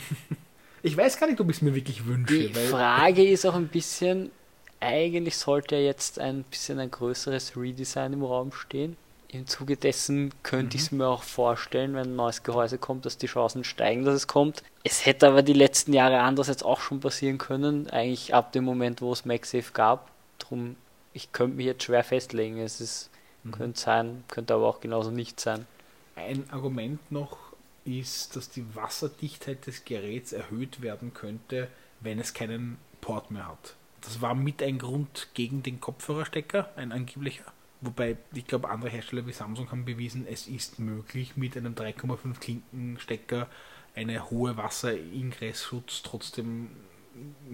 Ich 0.85 0.97
weiß 0.97 1.19
gar 1.19 1.29
nicht, 1.29 1.41
ob 1.41 1.49
ich 1.49 1.57
es 1.57 1.63
mir 1.63 1.77
wirklich 1.77 2.07
wünsche. 2.07 2.49
Die 2.49 2.55
weil 2.57 2.67
Frage 2.67 3.25
ist 3.25 3.47
auch 3.47 3.55
ein 3.55 3.69
bisschen, 3.69 4.33
eigentlich 4.81 5.37
sollte 5.37 5.77
ja 5.77 5.83
jetzt 5.83 6.19
ein 6.19 6.43
bisschen 6.43 6.81
ein 6.81 6.91
größeres 6.91 7.57
Redesign 7.57 8.15
im 8.15 8.25
Raum 8.25 8.51
stehen. 8.53 8.97
Im 9.33 9.47
Zuge 9.47 9.79
dessen 9.79 10.31
könnte 10.43 10.77
ich 10.77 10.83
es 10.83 10.93
mir 10.93 11.07
auch 11.07 11.23
vorstellen, 11.23 11.95
wenn 11.95 12.11
ein 12.11 12.17
neues 12.17 12.43
Gehäuse 12.43 12.77
kommt, 12.77 13.07
dass 13.07 13.17
die 13.17 13.29
Chancen 13.29 13.65
steigen, 13.65 14.05
dass 14.05 14.15
es 14.15 14.27
kommt. 14.27 14.63
Es 14.85 15.07
hätte 15.07 15.27
aber 15.27 15.43
die 15.43 15.55
letzten 15.55 15.95
Jahre 15.95 16.21
andererseits 16.21 16.63
auch 16.63 16.81
schon 16.81 17.01
passieren 17.01 17.39
können, 17.39 17.89
eigentlich 17.89 18.35
ab 18.35 18.53
dem 18.53 18.65
Moment, 18.65 19.01
wo 19.01 19.11
es 19.11 19.25
MagSafe 19.25 19.73
gab. 19.73 20.11
Drum, 20.39 20.77
ich 21.15 21.33
könnte 21.33 21.57
mich 21.57 21.65
jetzt 21.65 21.85
schwer 21.85 22.05
festlegen. 22.05 22.59
Es 22.59 22.83
ist, 22.83 23.09
könnte 23.53 23.81
sein, 23.81 24.23
könnte 24.29 24.53
aber 24.53 24.69
auch 24.69 24.81
genauso 24.81 25.11
nicht 25.11 25.41
sein. 25.41 25.67
Ein 26.15 26.45
Argument 26.51 27.01
noch 27.11 27.39
ist, 27.87 28.37
dass 28.37 28.51
die 28.51 28.75
Wasserdichtheit 28.75 29.67
des 29.67 29.87
Geräts 29.87 30.35
erhöht 30.35 30.83
werden 30.83 31.15
könnte, 31.15 31.69
wenn 32.01 32.19
es 32.19 32.35
keinen 32.35 32.77
Port 33.01 33.31
mehr 33.31 33.49
hat. 33.49 33.77
Das 34.03 34.21
war 34.21 34.35
mit 34.35 34.63
ein 34.63 34.79
Grund 34.79 35.29
gegen 35.33 35.63
den 35.63 35.81
Kopfhörerstecker, 35.81 36.69
ein 36.77 36.93
angeblicher. 36.93 37.51
Wobei, 37.83 38.17
ich 38.33 38.47
glaube, 38.47 38.71
andere 38.71 38.91
Hersteller 38.91 39.27
wie 39.27 39.33
Samsung 39.33 39.71
haben 39.73 39.85
bewiesen, 39.85 40.25
es 40.27 40.47
ist 40.47 40.79
möglich, 40.79 41.37
mit 41.37 41.57
einem 41.57 41.75
3,5 41.75 42.39
Klinkenstecker 42.39 43.49
eine 43.95 44.31
hohe 44.31 44.57
Wasseringressschutz 44.57 46.03
trotzdem 46.03 46.71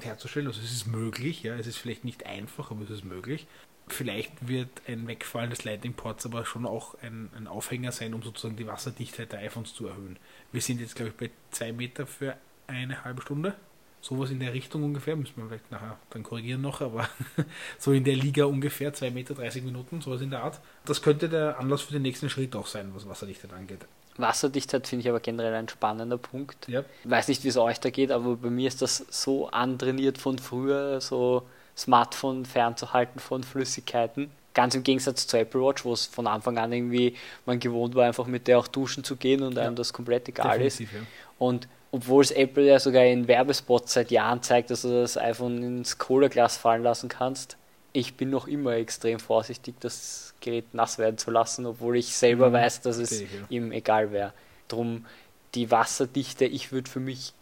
herzustellen. 0.01 0.47
Also 0.47 0.61
es 0.61 0.71
ist 0.71 0.87
möglich, 0.87 1.43
ja, 1.43 1.57
es 1.57 1.67
ist 1.67 1.79
vielleicht 1.79 2.05
nicht 2.05 2.27
einfach, 2.27 2.71
aber 2.71 2.83
es 2.83 2.91
ist 2.91 3.05
möglich. 3.05 3.47
Vielleicht 3.89 4.47
wird 4.47 4.83
ein 4.87 5.09
Wegfallen 5.09 5.49
des 5.49 5.65
Lightning 5.65 5.95
Ports 5.95 6.27
aber 6.27 6.45
schon 6.45 6.67
auch 6.67 6.95
ein, 7.03 7.31
ein 7.35 7.47
Aufhänger 7.47 7.91
sein, 7.91 8.13
um 8.13 8.23
sozusagen 8.23 8.57
die 8.57 8.67
Wasserdichtheit 8.67 9.33
der 9.33 9.41
iPhones 9.41 9.73
zu 9.73 9.87
erhöhen. 9.87 10.19
Wir 10.53 10.61
sind 10.61 10.81
jetzt, 10.81 10.95
glaube 10.95 11.11
ich, 11.11 11.17
bei 11.17 11.31
2 11.53 11.73
Meter 11.73 12.07
für 12.07 12.37
eine 12.67 13.03
halbe 13.03 13.23
Stunde. 13.23 13.57
Sowas 14.01 14.31
in 14.31 14.39
der 14.39 14.55
Richtung 14.55 14.85
ungefähr, 14.85 15.17
müssen 15.17 15.35
wir 15.37 15.47
vielleicht 15.49 15.71
nachher 15.71 15.99
dann 16.11 16.23
korrigieren 16.23 16.61
noch, 16.61 16.81
aber 16.81 17.09
so 17.79 17.93
in 17.93 18.05
der 18.05 18.15
Liga 18.15 18.45
ungefähr 18.45 18.93
2 18.93 19.11
Meter 19.11 19.35
30 19.35 19.65
Minuten, 19.65 20.01
sowas 20.01 20.21
in 20.21 20.31
der 20.31 20.45
Art. 20.45 20.61
Das 20.85 21.03
könnte 21.03 21.29
der 21.29 21.59
Anlass 21.59 21.83
für 21.83 21.93
den 21.93 22.03
nächsten 22.03 22.31
Schritt 22.31 22.55
auch 22.55 22.67
sein, 22.67 22.91
was 22.95 23.09
Wasserdichtheit 23.09 23.53
angeht. 23.53 23.81
Wasserdichtheit 24.17 24.87
finde 24.87 25.03
ich 25.05 25.09
aber 25.09 25.21
generell 25.21 25.55
ein 25.55 25.69
spannender 25.69 26.19
Punkt. 26.19 26.69
Ja. 26.69 26.85
Ich 27.05 27.11
weiß 27.11 27.29
nicht, 27.29 27.45
wie 27.45 27.49
es 27.49 27.57
euch 27.57 27.81
da 27.81 27.91
geht, 27.91 28.11
aber 28.11 28.37
bei 28.37 28.51
mir 28.51 28.69
ist 28.69 28.83
das 28.83 29.05
so 29.11 29.49
antrainiert 29.49 30.19
von 30.19 30.39
früher, 30.39 31.01
so 31.01 31.45
Smartphone 31.77 32.45
fernzuhalten 32.45 33.21
von 33.21 33.45
Flüssigkeiten. 33.45 34.31
Ganz 34.55 34.75
im 34.75 34.83
Gegensatz 34.83 35.27
zur 35.29 35.41
Apple 35.41 35.61
Watch, 35.61 35.85
wo 35.85 35.93
es 35.93 36.07
von 36.07 36.27
Anfang 36.27 36.59
an 36.59 36.73
irgendwie 36.73 37.15
man 37.47 37.61
gewohnt 37.61 37.95
war, 37.95 38.07
einfach 38.07 38.27
mit 38.27 38.49
der 38.49 38.59
auch 38.59 38.67
duschen 38.67 39.05
zu 39.05 39.15
gehen 39.15 39.43
und 39.43 39.57
einem 39.57 39.77
das 39.77 39.93
komplett 39.93 40.29
egal 40.29 40.61
ist. 40.61 40.81
Definitiv, 40.81 41.01
ja. 41.01 41.07
Und 41.39 41.69
obwohl 41.91 42.23
es 42.23 42.31
Apple 42.31 42.67
ja 42.67 42.79
sogar 42.79 43.05
in 43.05 43.29
Werbespots 43.29 43.93
seit 43.95 44.11
Jahren 44.11 44.43
zeigt, 44.43 44.71
dass 44.71 44.83
du 44.83 44.89
das 44.89 45.17
iPhone 45.17 45.63
ins 45.63 45.99
Cola-Glas 45.99 46.57
fallen 46.57 46.83
lassen 46.83 47.09
kannst, 47.09 47.57
ich 47.93 48.17
bin 48.17 48.31
noch 48.31 48.47
immer 48.47 48.75
extrem 48.75 49.19
vorsichtig, 49.19 49.77
das 49.81 50.35
Gerät 50.41 50.75
nass 50.75 50.99
werden 50.99 51.19
zu 51.19 51.31
lassen, 51.31 51.67
obwohl 51.67 51.97
ich 51.97 52.15
selber 52.17 52.51
Mhm, 52.51 52.53
weiß, 52.53 52.83
dass 52.83 52.99
es 52.99 53.21
ja. 53.21 53.27
ihm 53.49 53.73
egal 53.73 54.13
wäre. 54.13 54.33
Drum 54.69 55.07
die 55.55 55.71
Wasserdichte, 55.71 56.45
ich 56.45 56.73
würde 56.73 56.91
für 56.91 57.01
mich 57.01 57.33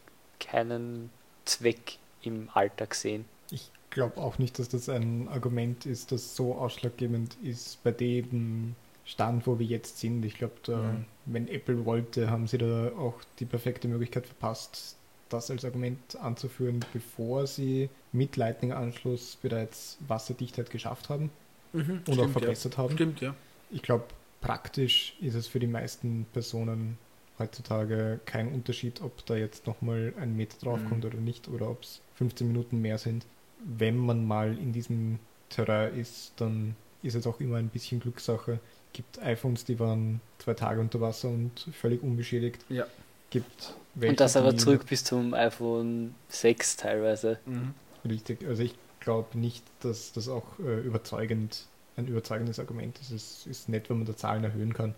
keinen 0.40 1.11
Zweck 1.44 1.99
im 2.22 2.49
Alltag 2.55 2.94
sehen. 2.94 3.24
Ich 3.51 3.70
glaube 3.90 4.20
auch 4.20 4.38
nicht, 4.38 4.59
dass 4.59 4.68
das 4.68 4.88
ein 4.88 5.28
Argument 5.28 5.86
ist, 5.86 6.12
das 6.12 6.36
so 6.36 6.55
ausschlaggebend 6.55 7.34
ist 7.42 7.82
bei 7.82 7.90
dem 7.92 8.76
Stand, 9.07 9.46
wo 9.46 9.59
wir 9.59 9.66
jetzt 9.66 9.98
sind. 10.00 10.24
Ich 10.24 10.36
glaube, 10.36 10.54
Mhm. 10.68 11.04
wenn 11.26 11.48
Apple 11.48 11.84
wollte, 11.86 12.28
haben 12.30 12.46
sie 12.46 12.59
da 12.59 12.88
auch 12.98 13.14
die 13.38 13.46
perfekte 13.46 13.88
Möglichkeit 13.88 14.26
verpasst, 14.26 14.96
das 15.28 15.50
als 15.50 15.64
Argument 15.64 16.16
anzuführen, 16.20 16.84
bevor 16.92 17.46
sie 17.46 17.88
mit 18.12 18.36
Lightning-Anschluss 18.36 19.36
bereits 19.40 19.98
Wasserdichtheit 20.07 20.70
geschafft 20.70 21.09
haben 21.09 21.30
Mhm, 21.72 22.02
und 22.09 22.20
auch 22.20 22.28
verbessert 22.30 22.74
ja. 22.74 22.78
haben. 22.78 22.94
Stimmt, 22.94 23.20
ja. 23.20 23.34
Ich 23.70 23.82
glaube, 23.82 24.04
praktisch 24.40 25.16
ist 25.20 25.34
es 25.34 25.46
für 25.48 25.59
die 25.61 25.66
meisten 25.66 26.26
Personen 26.32 26.98
heutzutage 27.38 28.20
kein 28.24 28.48
Unterschied, 28.52 29.02
ob 29.02 29.24
da 29.26 29.36
jetzt 29.36 29.66
nochmal 29.66 30.14
ein 30.20 30.36
Meter 30.36 30.57
draufkommt 30.61 31.04
Mhm. 31.04 31.11
oder 31.11 31.18
nicht, 31.18 31.48
oder 31.48 31.70
ob 31.70 31.82
es 31.82 32.00
15 32.14 32.48
Minuten 32.48 32.80
mehr 32.80 32.98
sind. 32.98 33.26
Wenn 33.59 33.96
man 33.96 34.26
mal 34.26 34.57
in 34.59 34.72
diesem 34.72 35.18
Terrain 35.48 35.94
ist, 35.98 36.32
dann 36.36 36.76
ist 37.02 37.14
es 37.14 37.26
auch 37.26 37.40
immer 37.40 37.57
ein 37.57 37.68
bisschen 37.68 38.00
Glückssache. 38.00 38.59
Gibt 38.97 39.18
iPhones, 39.22 39.66
die 39.66 39.78
waren 39.78 40.22
zwei 40.38 40.55
Tage 40.55 40.80
unter 40.80 41.03
Wasser 41.03 41.28
und 41.28 41.68
völlig 41.72 42.03
unbeschädigt. 42.03 42.64
Ja. 42.70 42.86
Gibt 43.28 43.74
welche, 43.94 44.12
und 44.12 44.20
das 44.20 44.38
aber 44.38 44.57
zurück 44.57 44.86
bis 44.88 45.05
zum 45.05 45.34
iPhone 45.34 46.14
6 46.30 46.78
teilweise. 46.78 47.38
Mhm. 47.44 47.74
Richtig, 48.09 48.42
also 48.49 48.62
ich 48.62 48.74
glaube 49.01 49.38
nicht, 49.38 49.62
dass 49.80 50.12
das 50.12 50.30
auch 50.30 50.59
äh, 50.61 50.80
überzeugend, 50.80 51.66
ein 51.99 52.07
überzeugendes 52.07 52.59
Argument 52.59 52.99
ist. 53.03 53.11
Es 53.11 53.47
ist 53.47 53.68
nett, 53.68 53.90
wenn 53.90 53.99
man 53.99 54.07
da 54.07 54.16
Zahlen 54.16 54.44
erhöhen 54.44 54.72
kann, 54.72 54.94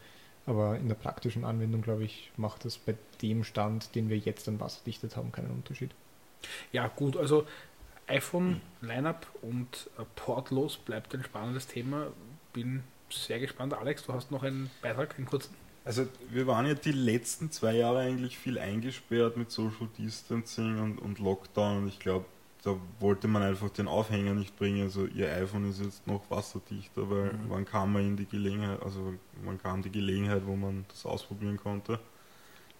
aber 0.46 0.76
in 0.76 0.86
der 0.86 0.94
praktischen 0.94 1.44
Anwendung, 1.44 1.82
glaube 1.82 2.04
ich, 2.04 2.30
macht 2.36 2.66
das 2.66 2.78
bei 2.78 2.94
dem 3.20 3.42
Stand, 3.42 3.96
den 3.96 4.08
wir 4.10 4.18
jetzt 4.18 4.46
an 4.46 4.60
wasserdichtet 4.60 5.16
haben, 5.16 5.32
keinen 5.32 5.50
Unterschied. 5.50 5.90
Ja, 6.70 6.86
gut, 6.86 7.16
also 7.16 7.48
iPhone, 8.06 8.60
Lineup 8.80 9.26
und 9.42 9.90
äh, 9.98 10.04
portlos 10.14 10.76
bleibt 10.76 11.12
ein 11.16 11.24
spannendes 11.24 11.66
Thema. 11.66 12.12
Bin 12.52 12.84
sehr 13.10 13.38
gespannt. 13.40 13.74
Alex, 13.74 14.04
du 14.04 14.12
hast 14.12 14.30
noch 14.30 14.42
einen 14.42 14.70
Beitrag, 14.82 15.16
einen 15.16 15.26
kurzen. 15.26 15.54
Also 15.84 16.06
wir 16.30 16.46
waren 16.46 16.66
ja 16.66 16.74
die 16.74 16.92
letzten 16.92 17.50
zwei 17.50 17.74
Jahre 17.74 18.00
eigentlich 18.00 18.36
viel 18.38 18.58
eingesperrt 18.58 19.36
mit 19.36 19.50
Social 19.50 19.88
Distancing 19.98 20.78
und, 20.80 20.98
und 20.98 21.18
Lockdown 21.18 21.78
und 21.78 21.88
ich 21.88 21.98
glaube, 21.98 22.26
da 22.62 22.76
wollte 23.00 23.28
man 23.28 23.42
einfach 23.42 23.70
den 23.70 23.88
Aufhänger 23.88 24.34
nicht 24.34 24.56
bringen. 24.56 24.82
Also 24.82 25.06
ihr 25.06 25.32
iPhone 25.32 25.70
ist 25.70 25.80
jetzt 25.80 26.06
noch 26.06 26.28
wasserdichter, 26.30 27.08
weil 27.08 27.32
Mhm. 27.32 27.38
wann 27.48 27.64
kam 27.64 27.92
man 27.94 28.02
in 28.02 28.16
die 28.16 28.26
Gelegenheit, 28.26 28.82
also 28.82 29.14
wann 29.44 29.58
kam 29.62 29.82
die 29.82 29.90
Gelegenheit, 29.90 30.42
wo 30.44 30.56
man 30.56 30.84
das 30.88 31.06
ausprobieren 31.06 31.56
konnte. 31.56 31.98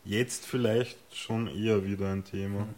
Jetzt 0.05 0.47
vielleicht 0.47 0.99
schon 1.15 1.49
eher 1.49 1.85
wieder 1.85 2.13
ein 2.13 2.25
Thema. 2.25 2.67
Mhm. 2.67 2.75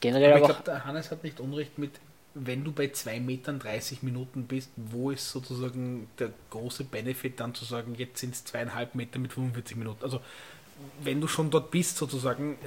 Generell 0.00 0.32
Aber 0.32 0.40
ich 0.40 0.44
glaube, 0.44 0.62
der 0.64 0.84
Hannes 0.84 1.10
hat 1.10 1.24
nicht 1.24 1.40
Unrecht 1.40 1.78
mit, 1.78 1.92
wenn 2.34 2.64
du 2.64 2.72
bei 2.72 2.88
2 2.88 3.20
Metern 3.20 3.58
30 3.58 4.02
Minuten 4.02 4.46
bist, 4.46 4.70
wo 4.76 5.10
ist 5.10 5.30
sozusagen 5.30 6.08
der 6.18 6.32
große 6.50 6.84
Benefit 6.84 7.40
dann 7.40 7.54
zu 7.54 7.64
sagen, 7.64 7.94
jetzt 7.96 8.20
sind 8.20 8.34
es 8.34 8.44
zweieinhalb 8.44 8.94
Meter 8.94 9.18
mit 9.18 9.32
45 9.32 9.76
Minuten. 9.76 10.02
Also 10.02 10.20
wenn 11.02 11.20
du 11.20 11.28
schon 11.28 11.50
dort 11.50 11.70
bist 11.70 11.96
sozusagen, 11.96 12.58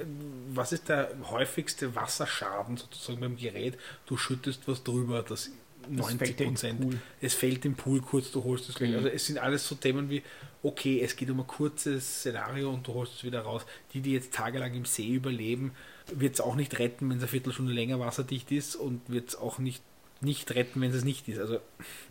was 0.50 0.72
ist 0.72 0.88
der 0.88 1.10
häufigste 1.30 1.94
Wasserschaden 1.94 2.78
sozusagen 2.78 3.20
beim 3.20 3.36
Gerät? 3.36 3.78
Du 4.06 4.16
schüttest 4.16 4.66
was 4.66 4.82
drüber, 4.82 5.22
das 5.22 5.50
90 5.88 6.18
fällt 6.18 6.40
dir 6.40 6.46
ins 6.46 6.60
Prozent. 6.62 6.96
Es 7.20 7.34
fällt 7.34 7.64
im 7.64 7.74
Pool 7.74 8.00
kurz, 8.00 8.30
du 8.30 8.44
holst 8.44 8.68
es 8.68 8.74
gleich. 8.74 8.90
Mhm. 8.90 8.96
Also 8.96 9.08
es 9.08 9.26
sind 9.26 9.38
alles 9.38 9.66
so 9.66 9.74
Themen 9.74 10.10
wie, 10.10 10.22
okay, 10.62 11.00
es 11.02 11.16
geht 11.16 11.30
um 11.30 11.40
ein 11.40 11.46
kurzes 11.46 12.20
Szenario 12.20 12.70
und 12.70 12.86
du 12.86 12.94
holst 12.94 13.14
es 13.16 13.24
wieder 13.24 13.42
raus. 13.42 13.64
Die, 13.92 14.00
die 14.00 14.12
jetzt 14.12 14.32
tagelang 14.32 14.74
im 14.74 14.84
See 14.84 15.08
überleben, 15.08 15.72
wird 16.14 16.34
es 16.34 16.40
auch 16.40 16.54
nicht 16.54 16.78
retten, 16.78 17.08
wenn 17.08 17.18
es 17.18 17.22
eine 17.22 17.28
Viertelstunde 17.28 17.72
länger 17.72 18.00
wasserdicht 18.00 18.50
ist 18.52 18.76
und 18.76 19.00
wird 19.08 19.30
es 19.30 19.36
auch 19.36 19.58
nicht, 19.58 19.82
nicht 20.20 20.54
retten, 20.54 20.80
wenn 20.80 20.92
es 20.92 21.04
nicht 21.04 21.28
ist. 21.28 21.38
Also 21.38 21.60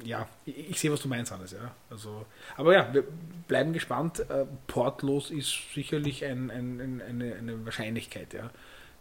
ja, 0.04 0.28
ich, 0.46 0.72
ich 0.72 0.80
sehe, 0.80 0.92
was 0.92 1.02
du 1.02 1.08
meinst, 1.08 1.32
Hannes. 1.32 1.52
Ja. 1.52 1.76
Also, 1.90 2.26
aber 2.56 2.74
ja, 2.74 2.94
wir 2.94 3.04
bleiben 3.48 3.74
gespannt. 3.74 4.20
Äh, 4.30 4.46
portlos 4.68 5.32
ist 5.32 5.56
sicherlich 5.74 6.26
ein, 6.26 6.50
ein, 6.52 6.80
ein, 6.80 7.02
eine, 7.02 7.36
eine 7.36 7.66
Wahrscheinlichkeit. 7.66 8.34
Ja. 8.34 8.52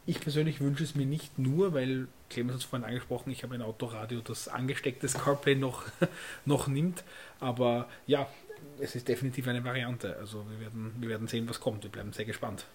Ich 0.07 0.21
persönlich 0.21 0.61
wünsche 0.61 0.85
es 0.85 0.95
mir 0.95 1.07
nicht 1.07 1.39
nur, 1.39 1.75
weil 1.75 2.07
Clemens 2.31 2.55
hat 2.55 2.61
es 2.61 2.67
vorhin 2.67 2.87
angesprochen, 2.87 3.31
ich 3.31 3.43
habe 3.43 3.55
ein 3.55 3.63
Autoradio, 3.63 4.21
das 4.21 4.49
angestecktes 4.49 5.15
CarPlay 5.15 5.57
noch, 5.57 5.83
noch 6.45 6.69
nimmt. 6.69 7.03
Aber 7.41 7.89
ja, 8.07 8.29
es 8.79 8.95
ist 8.95 9.09
definitiv 9.09 9.49
eine 9.49 9.65
Variante. 9.65 10.17
Also 10.17 10.45
wir 10.49 10.61
werden, 10.61 10.95
wir 10.99 11.09
werden 11.09 11.27
sehen, 11.27 11.49
was 11.49 11.61
kommt. 11.61 11.83
Wir 11.83 11.91
bleiben 11.91 12.13
sehr 12.13 12.25
gespannt. 12.25 12.67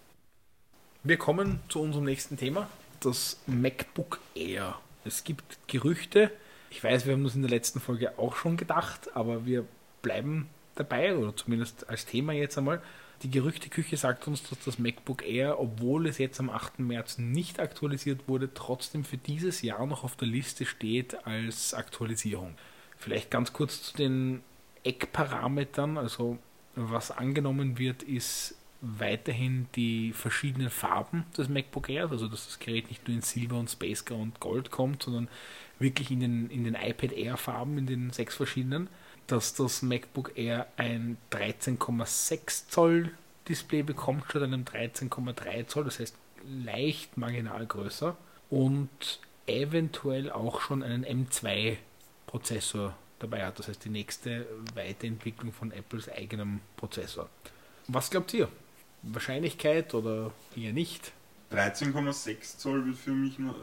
Wir 1.03 1.17
kommen 1.17 1.61
zu 1.67 1.81
unserem 1.81 2.05
nächsten 2.05 2.37
Thema, 2.37 2.69
das 2.99 3.39
MacBook 3.47 4.19
Air. 4.35 4.77
Es 5.03 5.23
gibt 5.23 5.57
Gerüchte. 5.67 6.29
Ich 6.69 6.83
weiß, 6.83 7.07
wir 7.07 7.13
haben 7.13 7.23
das 7.23 7.33
in 7.33 7.41
der 7.41 7.49
letzten 7.49 7.79
Folge 7.79 8.19
auch 8.19 8.35
schon 8.35 8.55
gedacht, 8.55 9.15
aber 9.15 9.47
wir 9.47 9.65
bleiben 10.03 10.47
dabei, 10.75 11.17
oder 11.17 11.35
zumindest 11.35 11.89
als 11.89 12.05
Thema 12.05 12.33
jetzt 12.33 12.55
einmal. 12.59 12.83
Die 13.23 13.31
Gerüchteküche 13.31 13.97
sagt 13.97 14.27
uns, 14.27 14.43
dass 14.43 14.59
das 14.63 14.77
MacBook 14.77 15.27
Air, 15.27 15.59
obwohl 15.59 16.05
es 16.05 16.19
jetzt 16.19 16.39
am 16.39 16.51
8. 16.51 16.77
März 16.77 17.17
nicht 17.17 17.59
aktualisiert 17.59 18.27
wurde, 18.27 18.53
trotzdem 18.53 19.03
für 19.03 19.17
dieses 19.17 19.63
Jahr 19.63 19.87
noch 19.87 20.03
auf 20.03 20.15
der 20.15 20.27
Liste 20.27 20.67
steht 20.67 21.25
als 21.25 21.73
Aktualisierung. 21.73 22.53
Vielleicht 22.97 23.31
ganz 23.31 23.53
kurz 23.53 23.81
zu 23.81 23.97
den 23.97 24.43
Eckparametern. 24.83 25.97
Also 25.97 26.37
was 26.75 27.09
angenommen 27.09 27.79
wird, 27.79 28.03
ist 28.03 28.55
weiterhin 28.81 29.67
die 29.75 30.11
verschiedenen 30.11 30.69
Farben 30.69 31.25
des 31.37 31.49
MacBook 31.49 31.89
Air, 31.89 32.09
also 32.09 32.27
dass 32.27 32.47
das 32.47 32.59
Gerät 32.59 32.89
nicht 32.89 33.07
nur 33.07 33.15
in 33.15 33.21
Silber 33.21 33.57
und 33.57 33.69
Space 33.69 34.05
Gray 34.05 34.19
und 34.19 34.39
Gold 34.39 34.71
kommt, 34.71 35.03
sondern 35.03 35.27
wirklich 35.79 36.11
in 36.11 36.19
den, 36.19 36.49
in 36.49 36.63
den 36.63 36.75
iPad 36.75 37.11
Air 37.13 37.37
Farben, 37.37 37.77
in 37.77 37.85
den 37.85 38.09
sechs 38.11 38.35
verschiedenen 38.35 38.89
dass 39.31 39.53
das 39.53 39.81
MacBook 39.81 40.37
Air 40.37 40.67
ein 40.77 41.17
13,6 41.31 42.67
Zoll 42.67 43.11
Display 43.47 43.81
bekommt 43.81 44.25
statt 44.29 44.43
einem 44.43 44.63
13,3 44.63 45.67
Zoll, 45.67 45.85
das 45.85 45.99
heißt 45.99 46.15
leicht 46.63 47.17
marginal 47.17 47.65
größer 47.65 48.15
und 48.49 49.19
eventuell 49.47 50.31
auch 50.31 50.61
schon 50.61 50.83
einen 50.83 51.05
M2 51.05 51.77
Prozessor 52.27 52.95
dabei 53.19 53.45
hat, 53.45 53.57
das 53.59 53.67
heißt 53.67 53.85
die 53.85 53.89
nächste 53.89 54.45
Weiterentwicklung 54.73 55.51
von 55.53 55.71
Apples 55.71 56.09
eigenem 56.09 56.59
Prozessor. 56.77 57.29
Was 57.87 58.09
glaubt 58.09 58.33
ihr? 58.33 58.47
Wahrscheinlichkeit 59.03 59.93
oder 59.93 60.31
eher 60.55 60.73
nicht? 60.73 61.11
13,6 61.51 62.57
Zoll 62.57 62.85
wird 62.85 62.97
für 62.97 63.11
mich 63.11 63.39
nur 63.39 63.55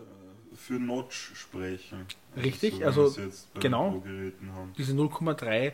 für 0.57 0.74
Notch 0.74 1.32
sprechen. 1.34 2.07
Richtig, 2.36 2.84
also, 2.84 3.09
so 3.09 3.22
also 3.22 3.47
genau, 3.55 4.03
diese 4.76 4.93
0,3 4.93 5.72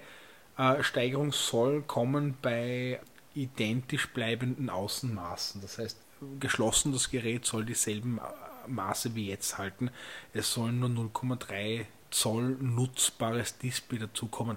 äh, 0.57 0.83
Steigerung 0.83 1.33
soll 1.33 1.83
kommen 1.83 2.37
bei 2.41 3.01
identisch 3.35 4.09
bleibenden 4.11 4.71
Außenmaßen. 4.71 5.61
Das 5.61 5.79
heißt, 5.79 5.99
geschlossen 6.39 6.93
das 6.93 7.11
Gerät 7.11 7.45
soll 7.45 7.65
dieselben 7.65 8.19
äh, 8.19 8.69
Maße 8.69 9.15
wie 9.15 9.29
jetzt 9.29 9.59
halten. 9.59 9.91
Es 10.33 10.53
sollen 10.53 10.81
nur 10.81 10.91
0,3 10.91 11.87
Zoll 12.11 12.57
nutzbares 12.61 13.59
Display 13.59 13.99
dazukommen. 13.99 14.57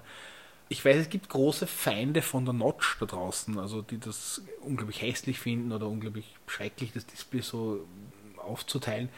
Ich 0.68 0.84
weiß, 0.84 0.96
es 0.96 1.08
gibt 1.08 1.28
große 1.28 1.66
Feinde 1.66 2.20
von 2.22 2.44
der 2.44 2.54
Notch 2.54 2.98
da 3.00 3.06
draußen, 3.06 3.58
also 3.58 3.82
die 3.82 3.98
das 3.98 4.42
unglaublich 4.60 5.00
hässlich 5.00 5.38
finden 5.38 5.72
oder 5.72 5.86
unglaublich 5.86 6.34
schrecklich, 6.46 6.92
das 6.92 7.06
Display 7.06 7.40
so 7.40 7.86
aufzuteilen 8.36 9.08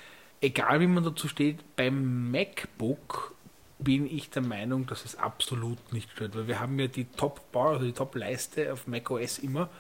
egal 0.41 0.81
wie 0.81 0.87
man 0.87 1.05
dazu 1.05 1.29
steht, 1.29 1.77
beim 1.77 2.31
MacBook 2.31 3.35
bin 3.79 4.07
ich 4.07 4.31
der 4.31 4.43
Meinung, 4.43 4.87
dass 4.87 5.05
es 5.05 5.17
absolut 5.17 5.93
nicht 5.93 6.11
stört, 6.11 6.37
weil 6.37 6.49
wir 6.49 6.61
haben 6.61 6.79
ja 6.79 6.87
die 6.87 7.05
Top-Bar, 7.05 7.75
also 7.75 7.87
die 7.87 7.93
Top-Leiste 7.93 8.73
auf 8.73 8.87
macOS 8.87 9.39
immer 9.39 9.71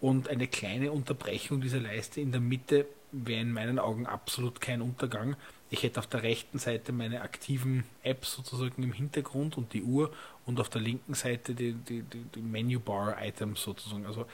und 0.00 0.28
eine 0.28 0.48
kleine 0.48 0.90
Unterbrechung 0.90 1.60
dieser 1.60 1.80
Leiste 1.80 2.20
in 2.20 2.32
der 2.32 2.40
Mitte 2.40 2.86
wäre 3.12 3.42
in 3.42 3.52
meinen 3.52 3.78
Augen 3.78 4.06
absolut 4.06 4.60
kein 4.60 4.80
Untergang. 4.80 5.36
Ich 5.68 5.82
hätte 5.82 6.00
auf 6.00 6.06
der 6.06 6.22
rechten 6.22 6.58
Seite 6.58 6.92
meine 6.92 7.20
aktiven 7.20 7.84
Apps 8.02 8.34
sozusagen 8.34 8.82
im 8.82 8.92
Hintergrund 8.92 9.58
und 9.58 9.74
die 9.74 9.82
Uhr 9.82 10.10
und 10.44 10.58
auf 10.60 10.68
der 10.68 10.80
linken 10.80 11.14
Seite 11.14 11.54
die, 11.54 11.72
die, 11.72 12.02
die, 12.02 12.24
die 12.34 12.40
Menu-Bar-Items 12.40 13.62
sozusagen. 13.62 14.06
Also 14.06 14.26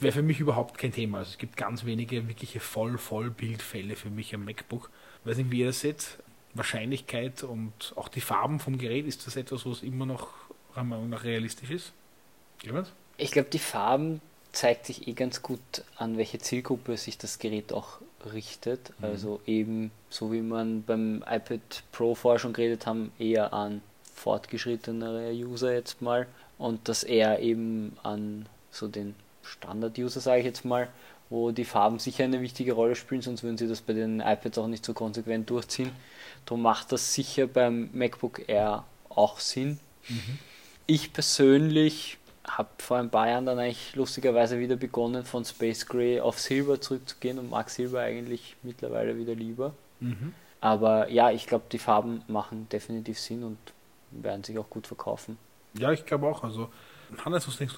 wäre 0.00 0.12
für 0.12 0.22
mich 0.22 0.40
überhaupt 0.40 0.78
kein 0.78 0.92
Thema. 0.92 1.18
Also 1.18 1.32
es 1.32 1.38
gibt 1.38 1.56
ganz 1.56 1.84
wenige 1.84 2.28
wirkliche 2.28 2.60
Voll-Voll-Bildfälle 2.60 3.96
für 3.96 4.10
mich 4.10 4.34
am 4.34 4.44
MacBook 4.44 4.90
weiß 5.26 5.36
nicht, 5.38 5.50
wie 5.50 5.60
ihr 5.60 5.66
das 5.66 5.80
seht, 5.80 6.18
Wahrscheinlichkeit 6.54 7.42
und 7.42 7.92
auch 7.96 8.08
die 8.08 8.20
Farben 8.20 8.60
vom 8.60 8.78
Gerät, 8.78 9.06
ist 9.06 9.26
das 9.26 9.36
etwas, 9.36 9.66
was 9.66 9.82
immer 9.82 10.06
noch 10.06 10.28
nach 10.74 11.24
realistisch 11.24 11.70
ist? 11.70 11.92
Jemand? 12.62 12.92
Ich 13.18 13.32
glaube, 13.32 13.48
die 13.50 13.58
Farben 13.58 14.20
zeigt 14.52 14.86
sich 14.86 15.08
eh 15.08 15.12
ganz 15.12 15.42
gut 15.42 15.60
an, 15.96 16.16
welche 16.16 16.38
Zielgruppe 16.38 16.96
sich 16.96 17.18
das 17.18 17.38
Gerät 17.38 17.72
auch 17.72 17.98
richtet. 18.32 18.92
Mhm. 18.98 19.04
Also 19.04 19.40
eben, 19.46 19.90
so 20.08 20.32
wie 20.32 20.40
man 20.40 20.82
beim 20.82 21.24
iPad 21.28 21.82
Pro 21.92 22.14
vorher 22.14 22.38
schon 22.38 22.52
geredet 22.52 22.86
haben, 22.86 23.12
eher 23.18 23.52
an 23.52 23.82
fortgeschrittenere 24.16 25.32
User 25.32 25.72
jetzt 25.72 26.02
mal 26.02 26.26
und 26.58 26.88
das 26.88 27.04
eher 27.04 27.40
eben 27.40 27.96
an 28.02 28.46
so 28.70 28.88
den 28.88 29.14
Standard-User, 29.42 30.20
sage 30.20 30.40
ich 30.40 30.46
jetzt 30.46 30.64
mal, 30.64 30.88
wo 31.28 31.50
die 31.50 31.64
Farben 31.64 31.98
sicher 31.98 32.24
eine 32.24 32.40
wichtige 32.40 32.72
Rolle 32.72 32.96
spielen, 32.96 33.22
sonst 33.22 33.42
würden 33.42 33.58
sie 33.58 33.68
das 33.68 33.80
bei 33.80 33.92
den 33.92 34.20
iPads 34.20 34.58
auch 34.58 34.66
nicht 34.66 34.84
so 34.84 34.94
konsequent 34.94 35.50
durchziehen. 35.50 35.90
Darum 36.44 36.62
macht 36.62 36.92
das 36.92 37.14
sicher 37.14 37.46
beim 37.46 37.90
MacBook 37.92 38.48
Air 38.48 38.84
auch 39.08 39.38
Sinn. 39.38 39.78
Mhm. 40.08 40.38
Ich 40.86 41.12
persönlich 41.12 42.18
habe 42.46 42.68
vor 42.78 42.98
ein 42.98 43.10
paar 43.10 43.28
Jahren 43.28 43.46
dann 43.46 43.58
eigentlich 43.58 43.96
lustigerweise 43.96 44.58
wieder 44.58 44.76
begonnen, 44.76 45.24
von 45.24 45.44
Space 45.44 45.86
Gray 45.86 46.20
auf 46.20 46.40
Silber 46.40 46.80
zurückzugehen 46.80 47.38
und 47.38 47.50
mag 47.50 47.70
Silber 47.70 48.00
eigentlich 48.00 48.56
mittlerweile 48.62 49.18
wieder 49.18 49.34
lieber. 49.34 49.74
Mhm. 50.00 50.32
Aber 50.60 51.10
ja, 51.10 51.30
ich 51.30 51.46
glaube, 51.46 51.64
die 51.70 51.78
Farben 51.78 52.22
machen 52.28 52.68
definitiv 52.70 53.18
Sinn 53.18 53.42
und 53.42 53.58
werden 54.22 54.44
sich 54.44 54.58
auch 54.58 54.70
gut 54.70 54.86
verkaufen. 54.86 55.38
Ja, 55.74 55.92
ich 55.92 56.06
glaube 56.06 56.26
auch. 56.26 56.42
Also, 56.42 56.68
Hannes, 57.24 57.46
was 57.46 57.56
denkst 57.56 57.74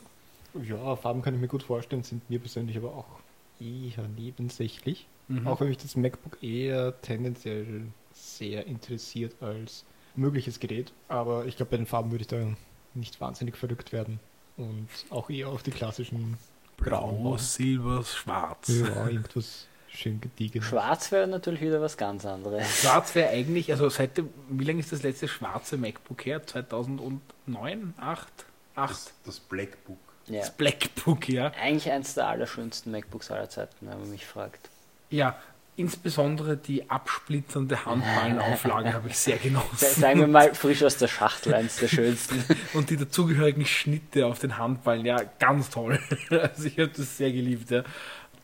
du? 0.55 0.61
Ja, 0.61 0.97
Farben 0.97 1.23
kann 1.23 1.35
ich 1.35 1.41
mir 1.41 1.49
gut 1.49 1.63
vorstellen, 1.63 2.03
sind 2.03 2.29
mir 2.31 2.39
persönlich 2.39 2.77
aber 2.77 2.95
auch 2.95 3.21
eher 3.61 4.09
nebensächlich. 4.17 5.07
Mhm. 5.29 5.47
Auch 5.47 5.61
wenn 5.61 5.69
mich 5.69 5.79
das 5.79 5.97
MacBook 5.97 6.43
eher 6.43 7.01
tendenziell 7.03 7.87
sehr 8.13 8.67
interessiert 8.67 9.35
als 9.43 9.85
mögliches 10.17 10.59
Gerät. 10.59 10.93
Aber 11.09 11.47
ich 11.47 11.57
glaube, 11.57 11.73
bei 11.73 11.77
den 11.77 11.87
Farben 11.87 12.11
würde 12.11 12.23
ich 12.23 12.29
da 12.29 12.47
nicht 12.95 13.21
wahnsinnig 13.21 13.57
verrückt 13.57 13.93
werden. 13.93 14.21
Und 14.57 14.89
auch 15.11 15.31
eher 15.31 15.49
auf 15.49 15.63
die 15.63 15.71
klassischen 15.71 16.37
Grau, 16.79 17.37
Silber, 17.39 18.03
Schwarz. 18.05 18.69
Ja, 18.69 19.09
irgendwas 19.09 19.68
schön 19.89 20.21
gediegen. 20.21 20.63
Schwarz 20.63 21.13
wäre 21.13 21.27
natürlich 21.27 21.61
wieder 21.61 21.81
was 21.81 21.97
ganz 21.97 22.25
anderes. 22.25 22.83
Schwarz 22.83 23.15
wäre 23.15 23.31
eigentlich, 23.31 23.71
also 23.71 23.89
seit 23.89 24.23
wie 24.49 24.65
lange 24.65 24.81
ist 24.81 24.93
das 24.93 25.03
letzte 25.03 25.29
schwarze 25.29 25.77
MacBook 25.77 26.25
her? 26.27 26.47
2009, 26.47 27.95
8, 27.97 28.29
8? 28.75 28.91
Das, 28.91 29.13
das 29.25 29.41
Blackbook. 29.41 29.99
Ja. 30.27 30.41
Das 30.41 30.57
Blackbook, 30.57 31.29
ja. 31.29 31.53
Eigentlich 31.61 31.91
eines 31.91 32.15
der 32.15 32.29
allerschönsten 32.29 32.93
MacBooks 32.93 33.31
aller 33.31 33.49
Zeiten, 33.49 33.75
wenn 33.81 33.99
man 33.99 34.11
mich 34.11 34.27
fragt. 34.27 34.69
Ja, 35.11 35.39
insbesondere 35.79 36.57
die 36.57 36.91
absplitternde 36.91 37.87
Handballenauflage 37.87 38.93
habe 38.93 39.09
ich 39.09 39.17
sehr 39.17 39.37
genossen. 39.37 39.77
Sagen 39.79 40.21
wir 40.21 40.27
mal, 40.27 40.53
frisch 40.55 40.83
aus 40.83 40.99
der 40.99 41.07
Schachtel, 41.07 41.55
eines 41.55 41.77
der 41.77 41.87
schönsten. 41.89 42.45
Und 42.75 42.91
die 42.91 42.97
dazugehörigen 42.97 43.65
Schnitte 43.65 44.27
auf 44.27 44.41
den 44.41 44.59
Handballen, 44.59 45.07
ja, 45.07 45.23
ganz 45.39 45.71
toll. 45.71 45.99
Also 46.31 46.67
ich 46.67 46.79
habe 46.79 46.89
das 46.89 47.17
sehr 47.17 47.33
geliebt, 47.33 47.71
ja. 47.71 47.85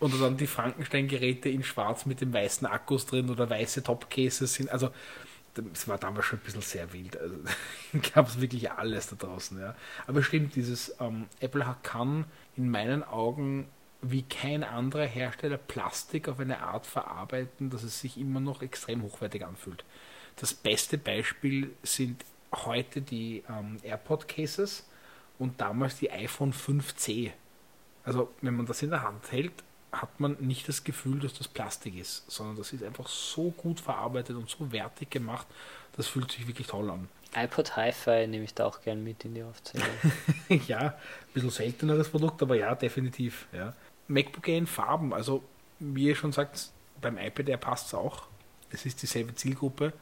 Und 0.04 0.20
dann 0.20 0.36
die 0.36 0.46
Frankenstein-Geräte 0.46 1.48
in 1.48 1.64
schwarz 1.64 2.04
mit 2.04 2.20
den 2.20 2.30
weißen 2.30 2.66
Akkus 2.66 3.06
drin 3.06 3.30
oder 3.30 3.48
weiße 3.48 3.82
Topcases 3.82 4.52
sind, 4.52 4.68
also 4.68 4.90
es 5.72 5.88
war 5.88 5.96
damals 5.96 6.26
schon 6.26 6.40
ein 6.40 6.42
bisschen 6.42 6.60
sehr 6.60 6.92
wild. 6.92 7.18
Also, 7.18 7.36
gab 8.14 8.28
es 8.28 8.38
wirklich 8.38 8.70
alles 8.70 9.06
da 9.06 9.16
draußen. 9.16 9.58
Ja. 9.58 9.74
Aber 10.06 10.22
stimmt, 10.22 10.56
dieses 10.56 10.94
ähm, 11.00 11.24
Apple 11.40 11.64
kann 11.82 12.26
in 12.54 12.68
meinen 12.68 13.02
Augen 13.02 13.66
wie 14.02 14.24
kein 14.24 14.62
anderer 14.62 15.06
Hersteller 15.06 15.56
Plastik 15.56 16.28
auf 16.28 16.38
eine 16.38 16.60
Art 16.60 16.84
verarbeiten, 16.84 17.70
dass 17.70 17.82
es 17.82 17.98
sich 17.98 18.18
immer 18.18 18.40
noch 18.40 18.60
extrem 18.60 19.00
hochwertig 19.00 19.46
anfühlt. 19.46 19.86
Das 20.36 20.52
beste 20.52 20.98
Beispiel 20.98 21.70
sind 21.82 22.26
heute 22.52 23.00
die 23.00 23.42
ähm, 23.48 23.78
AirPod 23.82 24.28
Cases 24.28 24.86
und 25.38 25.62
damals 25.62 25.96
die 25.96 26.10
iPhone 26.10 26.52
5C. 26.52 27.30
Also 28.04 28.30
wenn 28.42 28.54
man 28.54 28.66
das 28.66 28.82
in 28.82 28.90
der 28.90 29.02
Hand 29.02 29.32
hält, 29.32 29.64
hat 30.00 30.20
man 30.20 30.36
nicht 30.40 30.68
das 30.68 30.84
Gefühl, 30.84 31.20
dass 31.20 31.34
das 31.34 31.48
Plastik 31.48 31.96
ist, 31.96 32.30
sondern 32.30 32.56
das 32.56 32.72
ist 32.72 32.82
einfach 32.82 33.08
so 33.08 33.50
gut 33.50 33.80
verarbeitet 33.80 34.36
und 34.36 34.48
so 34.48 34.70
wertig 34.72 35.10
gemacht, 35.10 35.46
das 35.96 36.06
fühlt 36.06 36.30
sich 36.32 36.46
wirklich 36.46 36.66
toll 36.66 36.90
an. 36.90 37.08
iPod 37.34 37.76
Hi-Fi 37.76 38.26
nehme 38.26 38.44
ich 38.44 38.54
da 38.54 38.66
auch 38.66 38.82
gern 38.82 39.02
mit 39.02 39.24
in 39.24 39.34
die 39.34 39.42
Aufzählung. 39.42 39.86
ja, 40.66 40.78
ein 40.78 40.94
bisschen 41.32 41.50
selteneres 41.50 42.08
Produkt, 42.08 42.42
aber 42.42 42.56
ja, 42.56 42.74
definitiv. 42.74 43.46
Ja. 43.52 43.74
MacBook 44.08 44.48
Air 44.48 44.58
in 44.58 44.66
Farben, 44.66 45.14
also 45.14 45.42
wie 45.78 46.06
ihr 46.06 46.16
schon 46.16 46.32
sagt, 46.32 46.70
beim 47.00 47.18
iPad 47.18 47.48
Air 47.48 47.56
passt 47.58 47.88
es 47.88 47.94
auch. 47.94 48.24
Es 48.70 48.86
ist 48.86 49.02
dieselbe 49.02 49.34
Zielgruppe. 49.34 49.92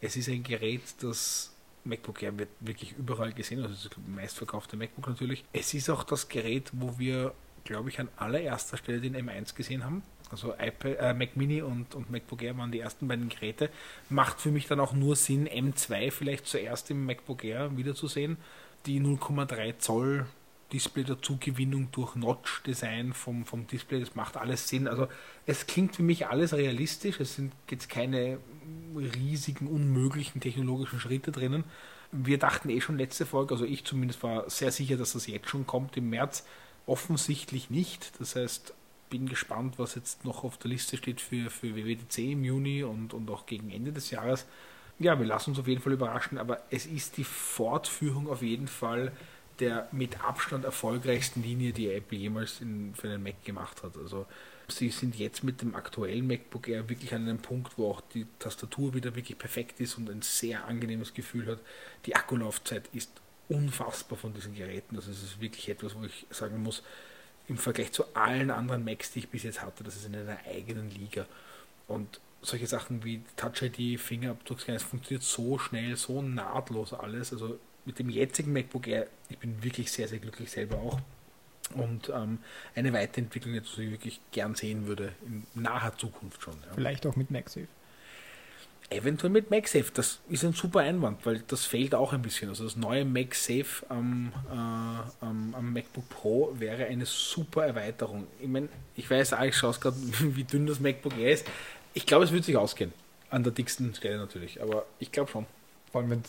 Es 0.00 0.16
ist 0.16 0.28
ein 0.28 0.42
Gerät, 0.42 0.82
das 1.00 1.52
MacBook 1.84 2.22
Air 2.22 2.38
wird 2.38 2.50
wirklich 2.60 2.92
überall 2.98 3.32
gesehen, 3.32 3.62
also 3.62 3.88
das 3.88 3.98
meistverkaufte 4.06 4.76
MacBook 4.76 5.08
natürlich. 5.08 5.44
Es 5.52 5.74
ist 5.74 5.88
auch 5.90 6.04
das 6.04 6.28
Gerät, 6.28 6.70
wo 6.72 6.98
wir 6.98 7.34
glaube 7.68 7.90
ich, 7.90 8.00
an 8.00 8.08
allererster 8.16 8.78
Stelle 8.78 9.00
den 9.00 9.14
M1 9.14 9.54
gesehen 9.54 9.84
haben. 9.84 10.02
Also 10.30 10.54
iPad, 10.54 10.96
äh, 10.98 11.14
Mac 11.14 11.36
Mini 11.36 11.62
und, 11.62 11.94
und 11.94 12.10
MacBook 12.10 12.42
Air 12.42 12.56
waren 12.56 12.72
die 12.72 12.80
ersten 12.80 13.08
beiden 13.08 13.28
Geräte. 13.28 13.70
Macht 14.08 14.40
für 14.40 14.50
mich 14.50 14.66
dann 14.66 14.80
auch 14.80 14.92
nur 14.92 15.16
Sinn, 15.16 15.46
M2 15.46 16.10
vielleicht 16.10 16.46
zuerst 16.46 16.90
im 16.90 17.04
MacBook 17.04 17.44
Air 17.44 17.76
wiederzusehen. 17.76 18.38
Die 18.86 19.00
0,3 19.00 19.78
Zoll 19.78 20.26
Display 20.72 21.04
dazugewinnung 21.04 21.90
durch 21.92 22.14
Notch-Design 22.14 23.14
vom, 23.14 23.46
vom 23.46 23.66
Display, 23.66 24.00
das 24.00 24.14
macht 24.14 24.36
alles 24.36 24.68
Sinn. 24.68 24.86
Also 24.86 25.08
es 25.46 25.66
klingt 25.66 25.96
für 25.96 26.02
mich 26.02 26.26
alles 26.26 26.52
realistisch, 26.52 27.20
es 27.20 27.36
sind 27.36 27.52
jetzt 27.70 27.88
keine 27.88 28.38
riesigen, 28.94 29.66
unmöglichen 29.66 30.40
technologischen 30.40 31.00
Schritte 31.00 31.32
drinnen. 31.32 31.64
Wir 32.12 32.38
dachten 32.38 32.68
eh 32.68 32.80
schon 32.80 32.98
letzte 32.98 33.24
Folge, 33.24 33.54
also 33.54 33.64
ich 33.64 33.84
zumindest 33.84 34.22
war 34.22 34.48
sehr 34.48 34.70
sicher, 34.70 34.96
dass 34.96 35.12
das 35.12 35.26
jetzt 35.26 35.48
schon 35.48 35.66
kommt 35.66 35.96
im 35.96 36.10
März. 36.10 36.44
Offensichtlich 36.88 37.68
nicht. 37.68 38.18
Das 38.18 38.34
heißt, 38.34 38.72
bin 39.10 39.28
gespannt, 39.28 39.78
was 39.78 39.94
jetzt 39.94 40.24
noch 40.24 40.42
auf 40.42 40.56
der 40.56 40.70
Liste 40.70 40.96
steht 40.96 41.20
für, 41.20 41.50
für 41.50 41.76
WWDC 41.76 42.18
im 42.32 42.44
Juni 42.44 42.82
und, 42.82 43.12
und 43.12 43.30
auch 43.30 43.44
gegen 43.44 43.70
Ende 43.70 43.92
des 43.92 44.10
Jahres. 44.10 44.46
Ja, 44.98 45.18
wir 45.18 45.26
lassen 45.26 45.50
uns 45.50 45.58
auf 45.58 45.68
jeden 45.68 45.82
Fall 45.82 45.92
überraschen, 45.92 46.38
aber 46.38 46.62
es 46.70 46.86
ist 46.86 47.18
die 47.18 47.24
Fortführung 47.24 48.28
auf 48.28 48.42
jeden 48.42 48.68
Fall 48.68 49.12
der 49.60 49.88
mit 49.92 50.24
Abstand 50.24 50.64
erfolgreichsten 50.64 51.42
Linie, 51.42 51.72
die 51.72 51.90
Apple 51.90 52.16
jemals 52.16 52.60
in, 52.60 52.94
für 52.94 53.08
den 53.08 53.22
Mac 53.22 53.44
gemacht 53.44 53.82
hat. 53.82 53.96
Also 53.96 54.26
sie 54.68 54.90
sind 54.90 55.16
jetzt 55.16 55.42
mit 55.42 55.62
dem 55.62 55.74
aktuellen 55.74 56.26
MacBook 56.26 56.68
Air 56.68 56.88
wirklich 56.88 57.12
an 57.14 57.22
einem 57.22 57.38
Punkt, 57.38 57.76
wo 57.76 57.90
auch 57.90 58.00
die 58.00 58.26
Tastatur 58.38 58.94
wieder 58.94 59.14
wirklich 59.14 59.36
perfekt 59.36 59.80
ist 59.80 59.98
und 59.98 60.08
ein 60.08 60.22
sehr 60.22 60.64
angenehmes 60.66 61.12
Gefühl 61.12 61.46
hat. 61.46 61.58
Die 62.06 62.14
Akkulaufzeit 62.14 62.88
ist 62.92 63.10
unfassbar 63.48 64.18
von 64.18 64.34
diesen 64.34 64.54
Geräten. 64.54 64.96
Also 64.96 65.10
es 65.10 65.22
ist 65.22 65.40
wirklich 65.40 65.68
etwas, 65.68 65.94
wo 65.94 66.04
ich 66.04 66.26
sagen 66.30 66.62
muss, 66.62 66.82
im 67.48 67.56
Vergleich 67.56 67.92
zu 67.92 68.04
allen 68.14 68.50
anderen 68.50 68.84
Macs, 68.84 69.12
die 69.12 69.20
ich 69.20 69.28
bis 69.28 69.42
jetzt 69.42 69.62
hatte, 69.62 69.82
das 69.82 69.96
ist 69.96 70.06
in 70.06 70.14
einer 70.14 70.38
eigenen 70.46 70.90
Liga. 70.90 71.26
Und 71.86 72.20
solche 72.42 72.66
Sachen 72.66 73.04
wie 73.04 73.22
Touch 73.36 73.62
ID, 73.62 73.98
Fingerabdruckscanner, 73.98 74.76
es 74.76 74.82
funktioniert 74.82 75.22
so 75.22 75.58
schnell, 75.58 75.96
so 75.96 76.20
nahtlos 76.22 76.92
alles. 76.92 77.32
Also 77.32 77.58
mit 77.84 77.98
dem 77.98 78.10
jetzigen 78.10 78.52
MacBook 78.52 78.86
Air, 78.86 79.08
ich 79.30 79.38
bin 79.38 79.62
wirklich 79.62 79.90
sehr, 79.90 80.08
sehr 80.08 80.18
glücklich 80.18 80.50
selber 80.50 80.76
auch. 80.76 81.00
Und 81.74 82.10
ähm, 82.10 82.38
eine 82.74 82.92
Weiterentwicklung, 82.92 83.54
die 83.54 83.60
ich 83.60 83.90
wirklich 83.90 84.20
gern 84.32 84.54
sehen 84.54 84.86
würde, 84.86 85.12
in 85.26 85.46
naher 85.54 85.96
Zukunft 85.96 86.42
schon. 86.42 86.54
Ja. 86.54 86.74
Vielleicht 86.74 87.06
auch 87.06 87.16
mit 87.16 87.30
MagSafe. 87.30 87.68
Eventuell 88.90 89.30
mit 89.30 89.50
MagSafe, 89.50 89.90
das 89.92 90.18
ist 90.30 90.44
ein 90.44 90.54
super 90.54 90.80
Einwand, 90.80 91.26
weil 91.26 91.42
das 91.46 91.66
fehlt 91.66 91.94
auch 91.94 92.14
ein 92.14 92.22
bisschen. 92.22 92.48
Also 92.48 92.64
das 92.64 92.74
neue 92.76 93.04
MagSafe 93.04 93.84
am, 93.90 94.32
äh, 94.50 95.24
am, 95.24 95.54
am 95.54 95.72
MacBook 95.74 96.08
Pro 96.08 96.54
wäre 96.54 96.86
eine 96.86 97.04
super 97.04 97.66
Erweiterung. 97.66 98.26
Ich 98.40 98.48
meine, 98.48 98.70
ich 98.96 99.10
weiß 99.10 99.34
auch, 99.34 99.42
ich 99.42 99.56
schaue 99.56 99.72
es 99.72 99.80
gerade, 99.80 99.96
wie 100.20 100.44
dünn 100.44 100.66
das 100.66 100.80
MacBook 100.80 101.18
Air 101.18 101.34
ist. 101.34 101.46
Ich 101.92 102.06
glaube, 102.06 102.24
es 102.24 102.32
wird 102.32 102.44
sich 102.44 102.56
ausgehen. 102.56 102.94
An 103.28 103.42
der 103.42 103.52
dicksten 103.52 103.94
Stelle 103.94 104.16
natürlich, 104.16 104.62
aber 104.62 104.86
ich 104.98 105.12
glaube 105.12 105.30
schon. 105.30 105.44
Vor 105.92 106.02
allem, 106.02 106.22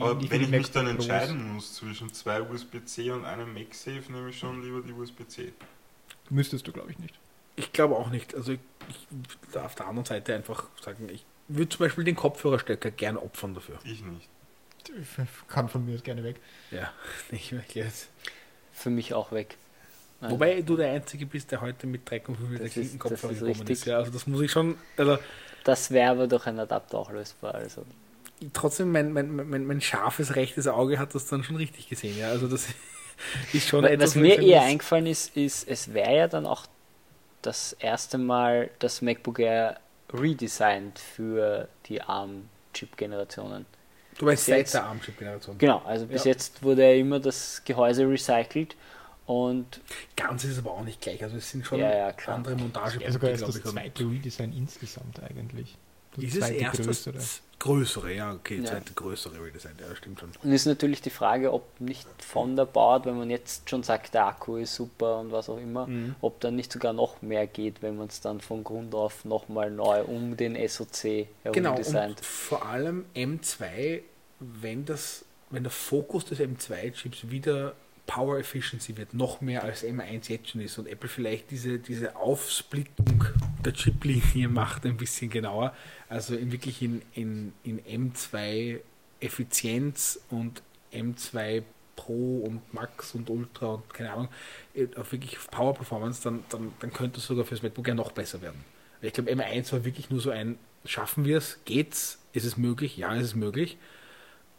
Aber 0.00 0.30
wenn 0.30 0.40
ich 0.40 0.48
mich 0.48 0.70
dann 0.70 0.86
entscheiden 0.86 1.54
muss 1.54 1.74
zwischen 1.74 2.12
zwei 2.12 2.42
USB-C 2.42 3.10
und 3.10 3.24
einem 3.24 3.52
MagSafe, 3.52 4.12
nehme 4.12 4.30
ich 4.30 4.38
schon 4.38 4.62
lieber 4.62 4.82
die 4.82 4.92
USB-C. 4.92 5.52
Müsstest 6.30 6.66
du, 6.66 6.72
glaube 6.72 6.92
ich, 6.92 6.98
nicht. 6.98 7.14
Ich 7.56 7.72
glaube 7.72 7.96
auch 7.96 8.10
nicht. 8.10 8.34
Also 8.34 8.52
ich, 8.52 8.60
ich 8.88 9.56
auf 9.56 9.74
der 9.74 9.86
anderen 9.86 10.04
Seite 10.04 10.34
einfach 10.34 10.64
sagen, 10.82 11.08
ich 11.12 11.24
würde 11.48 11.68
zum 11.68 11.78
Beispiel 11.80 12.04
den 12.04 12.16
Kopfhörerstecker 12.16 12.90
gern 12.90 13.16
opfern 13.16 13.54
dafür. 13.54 13.78
Ich 13.84 14.02
nicht. 14.02 14.28
Kann 15.48 15.68
von 15.68 15.84
mir 15.86 15.98
gerne 15.98 16.22
weg. 16.24 16.36
Ja, 16.70 16.92
nicht 17.30 17.52
wirklich 17.52 17.74
jetzt. 17.84 18.08
Für 18.72 18.90
mich 18.90 19.14
auch 19.14 19.32
weg. 19.32 19.56
Nein. 20.20 20.30
Wobei 20.30 20.62
du 20.62 20.76
der 20.76 20.92
Einzige 20.92 21.26
bist, 21.26 21.50
der 21.52 21.60
heute 21.60 21.86
mit 21.86 22.08
3,5 22.08 22.52
Das 22.52 22.60
ist- 22.66 22.72
Klinken 22.72 22.98
Kopfhörer 22.98 23.32
das 23.32 23.32
ist 23.32 23.38
gekommen 23.40 23.48
richtig. 23.60 23.70
ist. 23.70 23.84
Ja, 23.86 23.98
also 23.98 24.10
das 24.10 24.26
muss 24.26 24.40
ich 24.42 24.50
schon. 24.50 24.76
Also 24.96 25.18
Das 25.64 25.90
wäre 25.90 26.10
aber 26.10 26.26
durch 26.26 26.46
einen 26.46 26.60
Adapter 26.60 26.98
auch 26.98 27.10
lösbar. 27.10 27.54
Also 27.54 27.84
trotzdem, 28.52 28.92
mein, 28.92 29.12
mein, 29.12 29.34
mein, 29.34 29.66
mein 29.66 29.80
scharfes 29.80 30.34
rechtes 30.36 30.66
Auge 30.66 30.98
hat 30.98 31.14
das 31.14 31.26
dann 31.26 31.44
schon 31.44 31.56
richtig 31.56 31.88
gesehen. 31.88 32.18
Ja, 32.18 32.28
also 32.28 32.46
das 32.48 32.66
ist 33.52 33.68
schon 33.68 33.84
Was 33.84 33.90
etwas, 33.90 34.16
wo 34.16 34.20
mir 34.20 34.38
ich 34.40 34.46
eher 34.48 34.62
eingefallen 34.62 35.06
ist, 35.06 35.36
ist, 35.36 35.66
es 35.68 35.92
wäre 35.94 36.14
ja 36.16 36.28
dann 36.28 36.46
auch 36.46 36.66
das 37.42 37.74
erste 37.74 38.18
Mal 38.18 38.70
das 38.78 39.02
MacBook 39.02 39.38
Air 39.38 39.78
redesigned 40.12 40.98
für 40.98 41.68
die 41.86 42.00
ARM-Chip-Generationen. 42.02 43.66
Du 44.18 44.26
meinst 44.26 44.46
seit 44.46 44.72
der 44.72 44.84
ARM-Chip-Generation. 44.84 45.58
Genau, 45.58 45.82
also 45.84 46.06
bis 46.06 46.24
Ja. 46.24 46.32
jetzt 46.32 46.62
wurde 46.62 46.82
ja 46.84 46.94
immer 46.94 47.18
das 47.20 47.62
Gehäuse 47.64 48.08
recycelt 48.08 48.76
und 49.26 49.80
Ganz 50.16 50.44
ist 50.44 50.52
es 50.52 50.58
aber 50.58 50.72
auch 50.72 50.84
nicht 50.84 51.00
gleich. 51.00 51.22
Also 51.22 51.36
es 51.36 51.50
sind 51.50 51.64
schon 51.66 51.80
Ja, 51.80 52.08
andere 52.26 52.56
Montagepunkte, 52.56 53.12
sogar 53.12 53.30
erst 53.30 53.44
glaube 53.44 53.60
das 53.60 53.72
zweite 53.72 54.04
Redesign 54.04 54.52
insgesamt 54.52 55.20
eigentlich. 55.22 55.76
Das 56.16 56.24
Ist 56.24 56.34
es 56.34 56.40
zweite 56.40 56.54
erst 56.54 56.82
größere. 56.84 57.14
das 57.14 57.40
größere, 57.58 58.12
ja, 58.14 58.32
okay, 58.32 58.58
Ja. 58.58 58.64
zweite 58.66 58.92
größere 58.92 59.42
Redesign, 59.44 59.72
ja, 59.80 59.94
stimmt 59.96 60.20
schon. 60.20 60.30
Und 60.42 60.52
ist 60.52 60.66
natürlich 60.66 61.00
die 61.00 61.10
Frage, 61.10 61.52
ob 61.52 61.64
nicht 61.80 62.06
von 62.22 62.56
der 62.56 62.66
Baut, 62.66 63.06
wenn 63.06 63.16
man 63.16 63.30
jetzt 63.30 63.70
schon 63.70 63.82
sagt, 63.82 64.12
der 64.14 64.26
Akku 64.26 64.56
ist 64.56 64.74
super 64.74 65.20
und 65.20 65.32
was 65.32 65.48
auch 65.48 65.58
immer, 65.58 65.86
Mhm. 65.86 66.14
ob 66.20 66.40
dann 66.40 66.56
nicht 66.56 66.70
sogar 66.72 66.92
noch 66.92 67.22
mehr 67.22 67.46
geht, 67.46 67.80
wenn 67.82 67.96
man 67.96 68.08
es 68.08 68.20
dann 68.20 68.40
von 68.40 68.62
Grund 68.64 68.94
auf 68.94 69.24
nochmal 69.24 69.70
neu 69.70 70.02
um 70.02 70.36
den 70.36 70.56
SoC 70.68 71.26
herum 71.42 71.54
Genau, 71.54 71.74
designt. 71.74 72.18
und 72.18 72.24
vor 72.26 72.66
allem 72.66 73.06
M2, 73.14 74.02
wenn, 74.40 74.84
das, 74.84 75.24
wenn 75.50 75.62
der 75.62 75.72
Fokus 75.72 76.24
des 76.26 76.40
M2-Chips 76.40 77.30
wieder 77.30 77.74
Power 78.06 78.38
Efficiency 78.38 78.96
wird, 78.96 79.14
noch 79.14 79.40
mehr 79.40 79.64
als 79.64 79.82
M1 79.82 80.30
jetzt 80.30 80.50
schon 80.50 80.60
ist 80.60 80.78
und 80.78 80.86
Apple 80.86 81.08
vielleicht 81.08 81.50
diese, 81.50 81.78
diese 81.78 82.16
Aufsplittung 82.16 83.24
der 83.64 83.72
Chip-Linie 83.72 84.48
macht 84.48 84.84
ein 84.84 84.96
bisschen 84.96 85.30
genauer, 85.30 85.74
also 86.08 86.34
in 86.34 86.52
wirklich 86.52 86.82
in, 86.82 87.02
in, 87.14 87.52
in 87.62 87.80
M2 88.12 88.80
Effizienz 89.20 90.20
und 90.30 90.62
M2 90.92 91.62
Pro 91.96 92.38
und 92.40 92.74
Max 92.74 93.14
und 93.14 93.30
Ultra 93.30 93.66
und 93.74 93.94
keine 93.94 94.12
Ahnung, 94.12 94.28
äh, 94.74 94.88
auf 94.96 95.12
wirklich 95.12 95.38
Power 95.50 95.74
Performance, 95.74 96.22
dann, 96.22 96.44
dann, 96.50 96.72
dann 96.80 96.92
könnte 96.92 97.18
es 97.18 97.26
sogar 97.26 97.44
fürs 97.44 97.62
MacBook 97.62 97.88
ja 97.88 97.94
noch 97.94 98.12
besser 98.12 98.42
werden. 98.42 98.64
Ich 99.00 99.12
glaube, 99.12 99.30
M1 99.30 99.72
war 99.72 99.84
wirklich 99.84 100.10
nur 100.10 100.20
so 100.20 100.30
ein, 100.30 100.58
schaffen 100.84 101.24
wir 101.24 101.38
es, 101.38 101.60
geht's, 101.64 102.18
ist 102.32 102.44
es 102.44 102.56
möglich, 102.56 102.96
ja, 102.96 103.14
ist 103.14 103.24
es 103.24 103.34
möglich. 103.34 103.78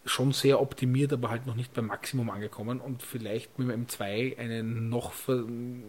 Schon 0.08 0.34
sehr 0.34 0.62
optimiert, 0.62 1.12
aber 1.14 1.32
halt 1.32 1.48
noch 1.48 1.56
nicht 1.56 1.74
beim 1.74 1.88
Maximum 1.88 2.30
angekommen 2.30 2.80
und 2.80 3.02
vielleicht 3.02 3.58
mit 3.58 3.70
dem 3.70 3.86
M2 3.88 4.38
eine 4.38 4.64
noch 4.64 5.14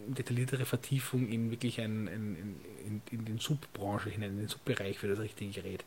detailliertere 0.08 0.64
Vertiefung 0.64 1.28
in 1.28 1.50
wirklich 1.50 1.80
ein, 1.80 2.08
ein, 2.08 2.36
in, 2.36 2.60
in, 2.86 3.02
in 3.10 3.24
den 3.26 3.38
Subbranche 3.38 4.08
hinein, 4.08 4.30
in 4.30 4.38
den 4.38 4.48
Subbereich 4.48 4.98
für 4.98 5.08
das 5.08 5.18
richtige 5.18 5.60
Gerät. 5.60 5.84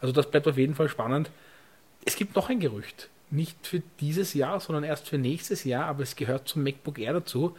Also 0.00 0.12
das 0.12 0.30
bleibt 0.30 0.46
auf 0.46 0.58
jeden 0.58 0.74
Fall 0.74 0.90
spannend. 0.90 1.30
Es 2.04 2.16
gibt 2.16 2.36
noch 2.36 2.50
ein 2.50 2.60
Gerücht. 2.60 3.08
Nicht 3.30 3.66
für 3.66 3.82
dieses 4.00 4.34
Jahr, 4.34 4.60
sondern 4.60 4.84
erst 4.84 5.08
für 5.08 5.16
nächstes 5.16 5.64
Jahr, 5.64 5.86
aber 5.86 6.02
es 6.02 6.16
gehört 6.16 6.46
zum 6.46 6.62
MacBook 6.62 6.98
Air 6.98 7.14
dazu. 7.14 7.56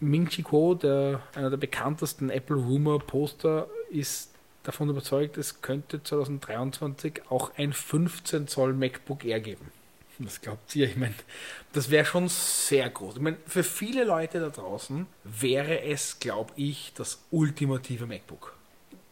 Ming 0.00 0.28
Chi 0.28 0.42
Kuo, 0.42 0.74
der, 0.74 1.22
einer 1.34 1.48
der 1.48 1.56
bekanntesten 1.56 2.28
Apple 2.28 2.56
Rumor 2.56 3.00
Poster, 3.00 3.68
ist 3.90 4.35
davon 4.66 4.88
überzeugt, 4.88 5.36
es 5.36 5.62
könnte 5.62 6.02
2023 6.02 7.22
auch 7.30 7.52
ein 7.56 7.72
15 7.72 8.48
Zoll 8.48 8.72
MacBook 8.72 9.24
Air 9.24 9.40
geben. 9.40 9.70
Was 10.18 10.40
glaubt 10.40 10.74
ihr? 10.74 10.88
Ich 10.88 10.96
meine, 10.96 11.14
das 11.72 11.90
wäre 11.90 12.06
schon 12.06 12.28
sehr 12.28 12.88
groß. 12.88 13.16
Ich 13.16 13.20
meine, 13.20 13.36
für 13.46 13.62
viele 13.62 14.04
Leute 14.04 14.40
da 14.40 14.48
draußen 14.48 15.06
wäre 15.24 15.82
es, 15.82 16.18
glaube 16.18 16.52
ich, 16.56 16.92
das 16.94 17.22
ultimative 17.30 18.06
MacBook. 18.06 18.54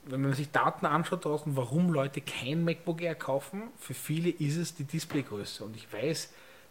Wenn 0.06 0.22
man 0.22 0.32
sich 0.32 0.50
Daten 0.50 0.86
anschaut 0.86 1.24
draußen, 1.24 1.56
warum 1.56 1.92
Leute 1.92 2.20
kein 2.20 2.64
MacBook 2.64 3.02
Air 3.02 3.14
kaufen, 3.14 3.64
für 3.78 3.94
viele 3.94 4.30
ist 4.30 4.56
es 4.56 4.74
die 4.74 4.84
Displaygröße. 4.84 5.64
Und 5.64 5.76
ich 5.76 5.92
weiß, 5.92 6.30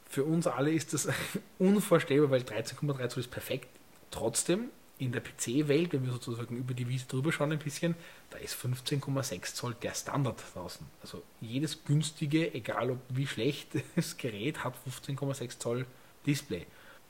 für 0.10 0.24
uns 0.24 0.48
alle 0.48 0.72
ist 0.72 0.94
das 0.94 1.08
unvorstellbar, 1.60 2.32
weil 2.32 2.42
13,3 2.42 3.10
Zoll 3.10 3.22
ist 3.22 3.32
perfekt. 3.32 3.68
Trotzdem, 4.10 4.70
in 5.00 5.12
der 5.12 5.22
PC-Welt, 5.22 5.94
wenn 5.94 6.06
wir 6.06 6.14
sozusagen 6.14 6.56
über 6.58 6.74
die 6.74 6.88
Wiese 6.88 7.08
drüber 7.08 7.32
schauen 7.32 7.52
ein 7.52 7.60
bisschen, 7.60 7.96
da 8.30 8.38
ist 8.38 8.56
15,6 8.56 9.54
Zoll 9.56 9.76
der 9.82 9.94
Standard 9.94 10.42
draußen. 10.54 10.86
Also 11.02 11.24
jedes 11.42 11.84
günstige, 11.84 12.54
egal 12.54 12.92
ob 12.92 13.00
wie 13.10 13.28
schlecht 13.28 13.70
das 13.96 14.18
Gerät, 14.18 14.64
hat 14.64 14.76
15,6 14.88 15.60
Zoll 15.60 15.86
Display. 16.26 16.66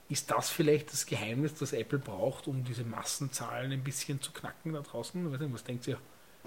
Ist 0.10 0.32
das 0.32 0.50
vielleicht 0.50 0.92
das 0.92 1.06
Geheimnis, 1.06 1.56
das 1.56 1.74
Apple 1.74 2.00
braucht, 2.00 2.48
um 2.48 2.64
diese 2.64 2.84
Massenzahlen 2.84 3.72
ein 3.72 3.84
bisschen 3.84 4.22
zu 4.22 4.32
knacken 4.32 4.74
da 4.74 4.82
draußen? 4.82 5.32
Nicht, 5.32 5.54
was 5.54 5.64
denkt 5.64 5.88
ihr? 5.88 5.98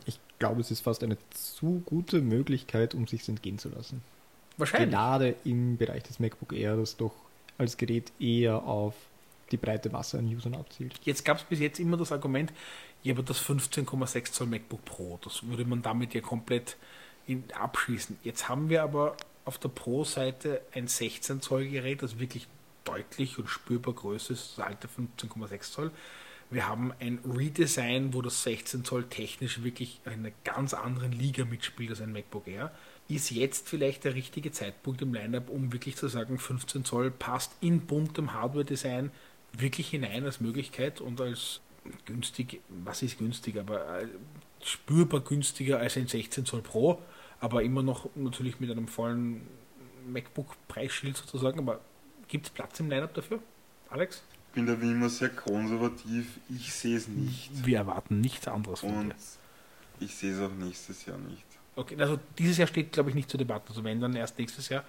Ich 0.05 0.21
glaube, 0.39 0.61
es 0.61 0.71
ist 0.71 0.81
fast 0.81 1.03
eine 1.03 1.17
zu 1.31 1.83
gute 1.87 2.21
Möglichkeit, 2.21 2.95
um 2.95 3.07
sich 3.07 3.27
entgehen 3.29 3.59
zu 3.59 3.71
lassen. 3.71 4.03
Wahrscheinlich. 4.59 4.91
Gerade 4.91 5.35
im 5.45 5.77
Bereich 5.77 6.03
des 6.03 6.19
MacBook 6.19 6.53
Air, 6.53 6.77
das 6.77 6.97
doch 6.97 7.15
als 7.59 7.77
Gerät 7.77 8.13
eher 8.21 8.63
auf 8.65 8.95
die 9.51 9.57
breite 9.57 9.91
Masse 9.91 10.19
an 10.19 10.27
Usern 10.27 10.55
abzielt. 10.55 10.99
Jetzt 11.05 11.25
gab 11.25 11.39
es 11.39 11.45
bis 11.45 11.61
jetzt 11.61 11.79
immer 11.79 11.97
das 11.97 12.13
Argument, 12.13 12.53
ja, 13.03 13.15
aber 13.15 13.23
das 13.23 13.41
15,6 13.41 14.33
Zoll 14.33 14.47
MacBook 14.49 14.85
Pro, 14.85 15.19
das 15.23 15.47
würde 15.47 15.65
man 15.65 15.83
damit 15.83 16.15
ja 16.15 16.21
komplett 16.21 16.77
abschließen. 17.55 18.19
Jetzt 18.23 18.49
haben 18.49 18.69
wir 18.69 18.83
aber 18.83 19.17
auf 19.45 19.59
der 19.59 19.69
Pro-Seite 19.69 20.63
ein 20.73 20.89
16 20.89 21.41
Zoll 21.41 21.69
Gerät, 21.69 22.03
das 22.03 22.19
wirklich 22.19 22.49
deutlich 22.85 23.39
und 23.39 23.49
spürbar 23.49 23.95
größer 23.95 24.35
ist, 24.35 24.59
das 24.59 24.67
alte 24.67 24.89
15,6 24.89 25.73
Zoll. 25.73 25.91
Wir 26.49 26.69
haben 26.69 26.93
ein 27.01 27.19
Redesign, 27.25 28.15
wo 28.15 28.23
das 28.23 28.45
16 28.45 28.85
Zoll 28.85 29.05
technisch 29.05 29.65
wirklich 29.65 30.01
in 30.05 30.13
einer 30.13 30.31
ganz 30.45 30.75
anderen 30.75 31.11
Liga 31.11 31.45
mitspielt 31.45 31.91
als 31.91 32.01
ein 32.01 32.13
MacBook 32.13 32.47
Air. 32.47 32.73
Ist 33.09 33.31
jetzt 33.31 33.69
vielleicht 33.69 34.05
der 34.05 34.15
richtige 34.15 34.53
Zeitpunkt 34.53 35.03
im 35.03 35.13
Lineup, 35.13 35.51
um 35.51 35.73
wirklich 35.73 35.97
zu 35.97 36.07
sagen, 36.07 36.39
15 36.39 36.85
Zoll 36.85 37.11
passt 37.11 37.53
in 37.61 37.81
buntem 37.81 38.33
Hardware-Design 38.33 39.11
wirklich 39.59 39.89
hinein 39.89 40.25
als 40.25 40.41
Möglichkeit 40.41 41.01
und 41.01 41.21
als 41.21 41.61
günstig, 42.05 42.61
was 42.69 43.03
ist 43.03 43.19
günstig, 43.19 43.59
aber 43.59 44.01
äh, 44.03 44.09
spürbar 44.63 45.21
günstiger 45.21 45.79
als 45.79 45.97
ein 45.97 46.09
16 46.09 46.45
Zoll 46.47 46.63
Pro, 46.63 47.01
aber 47.41 47.63
immer 47.63 47.83
noch 47.83 48.09
natürlich 48.15 48.61
mit 48.61 48.71
einem 48.71 48.89
vollen 48.89 49.47
MacBook-Preisschild 50.09 51.17
sozusagen, 51.17 51.59
aber 51.59 51.81
gibt 52.29 52.47
es 52.47 52.53
Platz 52.53 52.81
im 52.81 52.91
Lineup 52.91 53.15
dafür? 53.15 53.41
Alex? 53.91 54.23
Ich 54.49 54.55
bin 54.55 54.67
da 54.67 54.81
wie 54.81 54.91
immer 54.91 55.09
sehr 55.11 55.29
konservativ. 55.29 56.39
Ich 56.49 56.73
sehe 56.73 56.97
es 56.97 57.09
nicht. 57.09 57.51
Wir 57.67 57.79
erwarten 57.79 58.21
nichts 58.21 58.49
anderes 58.49 58.81
von 58.81 58.91
Und 58.97 59.09
dir. 59.11 59.15
ich 60.01 60.15
sehe 60.15 60.33
es 60.33 60.41
auch 60.41 60.53
nächstes 60.55 61.05
Jahr 61.05 61.19
nicht. 61.19 61.45
Okay, 61.77 61.97
also 62.01 62.19
dieses 62.39 62.57
Jahr 62.57 62.67
steht, 62.67 62.93
glaube 62.93 63.11
ich, 63.11 63.15
nicht 63.15 63.29
zur 63.29 63.37
Debatte. 63.39 63.69
Also 63.69 63.85
wenn, 63.85 64.01
dann 64.01 64.17
erst 64.17 64.39
nächstes 64.39 64.71
Jahr. 64.71 64.83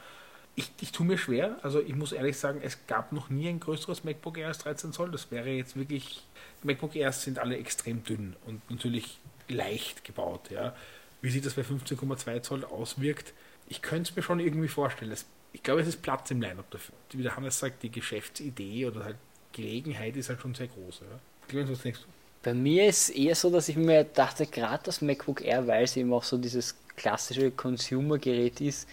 Ich, 0.59 0.71
ich 0.81 0.91
tue 0.91 1.05
mir 1.05 1.19
schwer, 1.19 1.57
also 1.61 1.79
ich 1.79 1.95
muss 1.95 2.11
ehrlich 2.11 2.37
sagen, 2.37 2.59
es 2.63 2.87
gab 2.87 3.11
noch 3.11 3.29
nie 3.29 3.47
ein 3.47 3.59
größeres 3.59 4.03
MacBook 4.03 4.39
Air 4.39 4.47
als 4.47 4.57
13 4.57 4.91
Zoll. 4.91 5.11
Das 5.11 5.29
wäre 5.29 5.49
jetzt 5.49 5.77
wirklich, 5.77 6.23
MacBook 6.63 6.95
Airs 6.95 7.21
sind 7.21 7.37
alle 7.37 7.57
extrem 7.57 8.03
dünn 8.03 8.35
und 8.45 8.67
natürlich 8.69 9.19
leicht 9.47 10.03
gebaut. 10.03 10.49
Ja. 10.49 10.75
Wie 11.21 11.29
sich 11.29 11.43
das 11.43 11.53
bei 11.53 11.61
15,2 11.61 12.41
Zoll 12.41 12.65
auswirkt, 12.65 13.33
ich 13.69 13.83
könnte 13.83 14.09
es 14.09 14.15
mir 14.15 14.23
schon 14.23 14.39
irgendwie 14.39 14.67
vorstellen. 14.67 15.11
Es, 15.11 15.25
ich 15.53 15.61
glaube, 15.61 15.81
es 15.81 15.87
ist 15.87 16.01
Platz 16.01 16.31
im 16.31 16.41
Line-Up 16.41 16.69
dafür. 16.71 16.95
Wie 17.11 17.23
der 17.23 17.35
Hannes 17.35 17.59
sagt, 17.59 17.83
die 17.83 17.91
Geschäftsidee 17.91 18.87
oder 18.87 19.03
halt 19.05 19.17
Gelegenheit 19.53 20.15
ist 20.15 20.29
halt 20.29 20.41
schon 20.41 20.55
sehr 20.55 20.67
groß. 20.67 21.01
Ja. 21.01 21.19
Clemens, 21.47 21.71
was 21.71 21.81
denkst 21.81 22.01
du? 22.01 22.07
Bei 22.43 22.53
mir 22.53 22.87
ist 22.87 23.09
eher 23.09 23.35
so, 23.35 23.49
dass 23.49 23.67
ich 23.67 23.75
mir 23.75 24.03
dachte, 24.05 24.45
gerade 24.45 24.83
das 24.85 25.01
MacBook 25.01 25.41
Air, 25.41 25.67
weil 25.67 25.83
es 25.83 25.97
eben 25.97 26.13
auch 26.13 26.23
so 26.23 26.37
dieses 26.37 26.75
klassische 26.95 27.51
Consumer-Gerät 27.51 28.61
ist, 28.61 28.87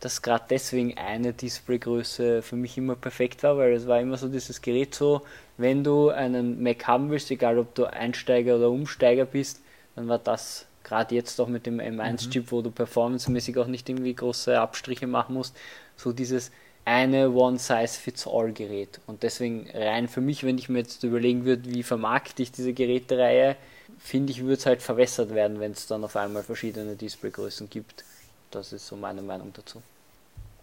dass 0.00 0.22
gerade 0.22 0.44
deswegen 0.50 0.96
eine 0.96 1.32
Displaygröße 1.32 2.42
für 2.42 2.56
mich 2.56 2.78
immer 2.78 2.94
perfekt 2.94 3.42
war, 3.42 3.58
weil 3.58 3.72
es 3.72 3.86
war 3.86 4.00
immer 4.00 4.16
so 4.16 4.28
dieses 4.28 4.62
Gerät 4.62 4.94
so, 4.94 5.22
wenn 5.56 5.82
du 5.82 6.10
einen 6.10 6.62
Mac 6.62 6.86
haben 6.86 7.10
willst, 7.10 7.30
egal 7.30 7.58
ob 7.58 7.74
du 7.74 7.84
Einsteiger 7.84 8.56
oder 8.56 8.70
Umsteiger 8.70 9.24
bist, 9.24 9.60
dann 9.96 10.08
war 10.08 10.18
das 10.18 10.66
gerade 10.84 11.14
jetzt 11.14 11.40
auch 11.40 11.48
mit 11.48 11.66
dem 11.66 11.80
M1-Chip, 11.80 12.50
wo 12.50 12.62
du 12.62 12.70
performancemäßig 12.70 13.58
auch 13.58 13.66
nicht 13.66 13.88
irgendwie 13.88 14.14
große 14.14 14.58
Abstriche 14.58 15.06
machen 15.06 15.34
musst, 15.34 15.56
so 15.96 16.12
dieses 16.12 16.50
eine 16.84 17.30
One-Size-Fits-All-Gerät. 17.30 19.00
Und 19.06 19.22
deswegen 19.22 19.68
rein 19.74 20.08
für 20.08 20.22
mich, 20.22 20.44
wenn 20.44 20.56
ich 20.56 20.70
mir 20.70 20.78
jetzt 20.78 21.04
überlegen 21.04 21.44
würde, 21.44 21.70
wie 21.70 21.82
vermarkte 21.82 22.42
ich 22.42 22.50
diese 22.50 22.72
Gerätereihe, 22.72 23.56
finde 23.98 24.32
ich, 24.32 24.42
würde 24.42 24.54
es 24.54 24.66
halt 24.66 24.80
verwässert 24.80 25.34
werden, 25.34 25.60
wenn 25.60 25.72
es 25.72 25.86
dann 25.86 26.04
auf 26.04 26.16
einmal 26.16 26.42
verschiedene 26.42 26.96
Displaygrößen 26.96 27.68
gibt. 27.68 28.04
Das 28.50 28.72
ist 28.72 28.86
so 28.86 28.96
meine 28.96 29.22
Meinung 29.22 29.52
dazu. 29.52 29.82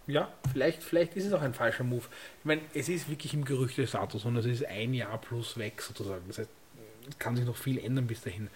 Ja, 0.06 0.32
vielleicht, 0.52 0.82
vielleicht 0.82 1.16
ist 1.16 1.26
es 1.26 1.32
auch 1.32 1.42
ein 1.42 1.54
falscher 1.54 1.82
Move. 1.82 2.04
Ich 2.38 2.44
meine, 2.44 2.60
es 2.74 2.88
ist 2.88 3.08
wirklich 3.08 3.34
im 3.34 3.44
Gerüchtestatus 3.44 4.24
und 4.24 4.36
es 4.36 4.46
ist 4.46 4.64
ein 4.64 4.94
Jahr 4.94 5.18
plus 5.18 5.56
weg 5.56 5.82
sozusagen. 5.82 6.22
Das 6.28 6.38
heißt, 6.38 6.50
es 7.08 7.18
kann 7.18 7.36
sich 7.36 7.44
noch 7.44 7.56
viel 7.56 7.78
ändern 7.78 8.06
bis 8.06 8.22
dahin. 8.22 8.48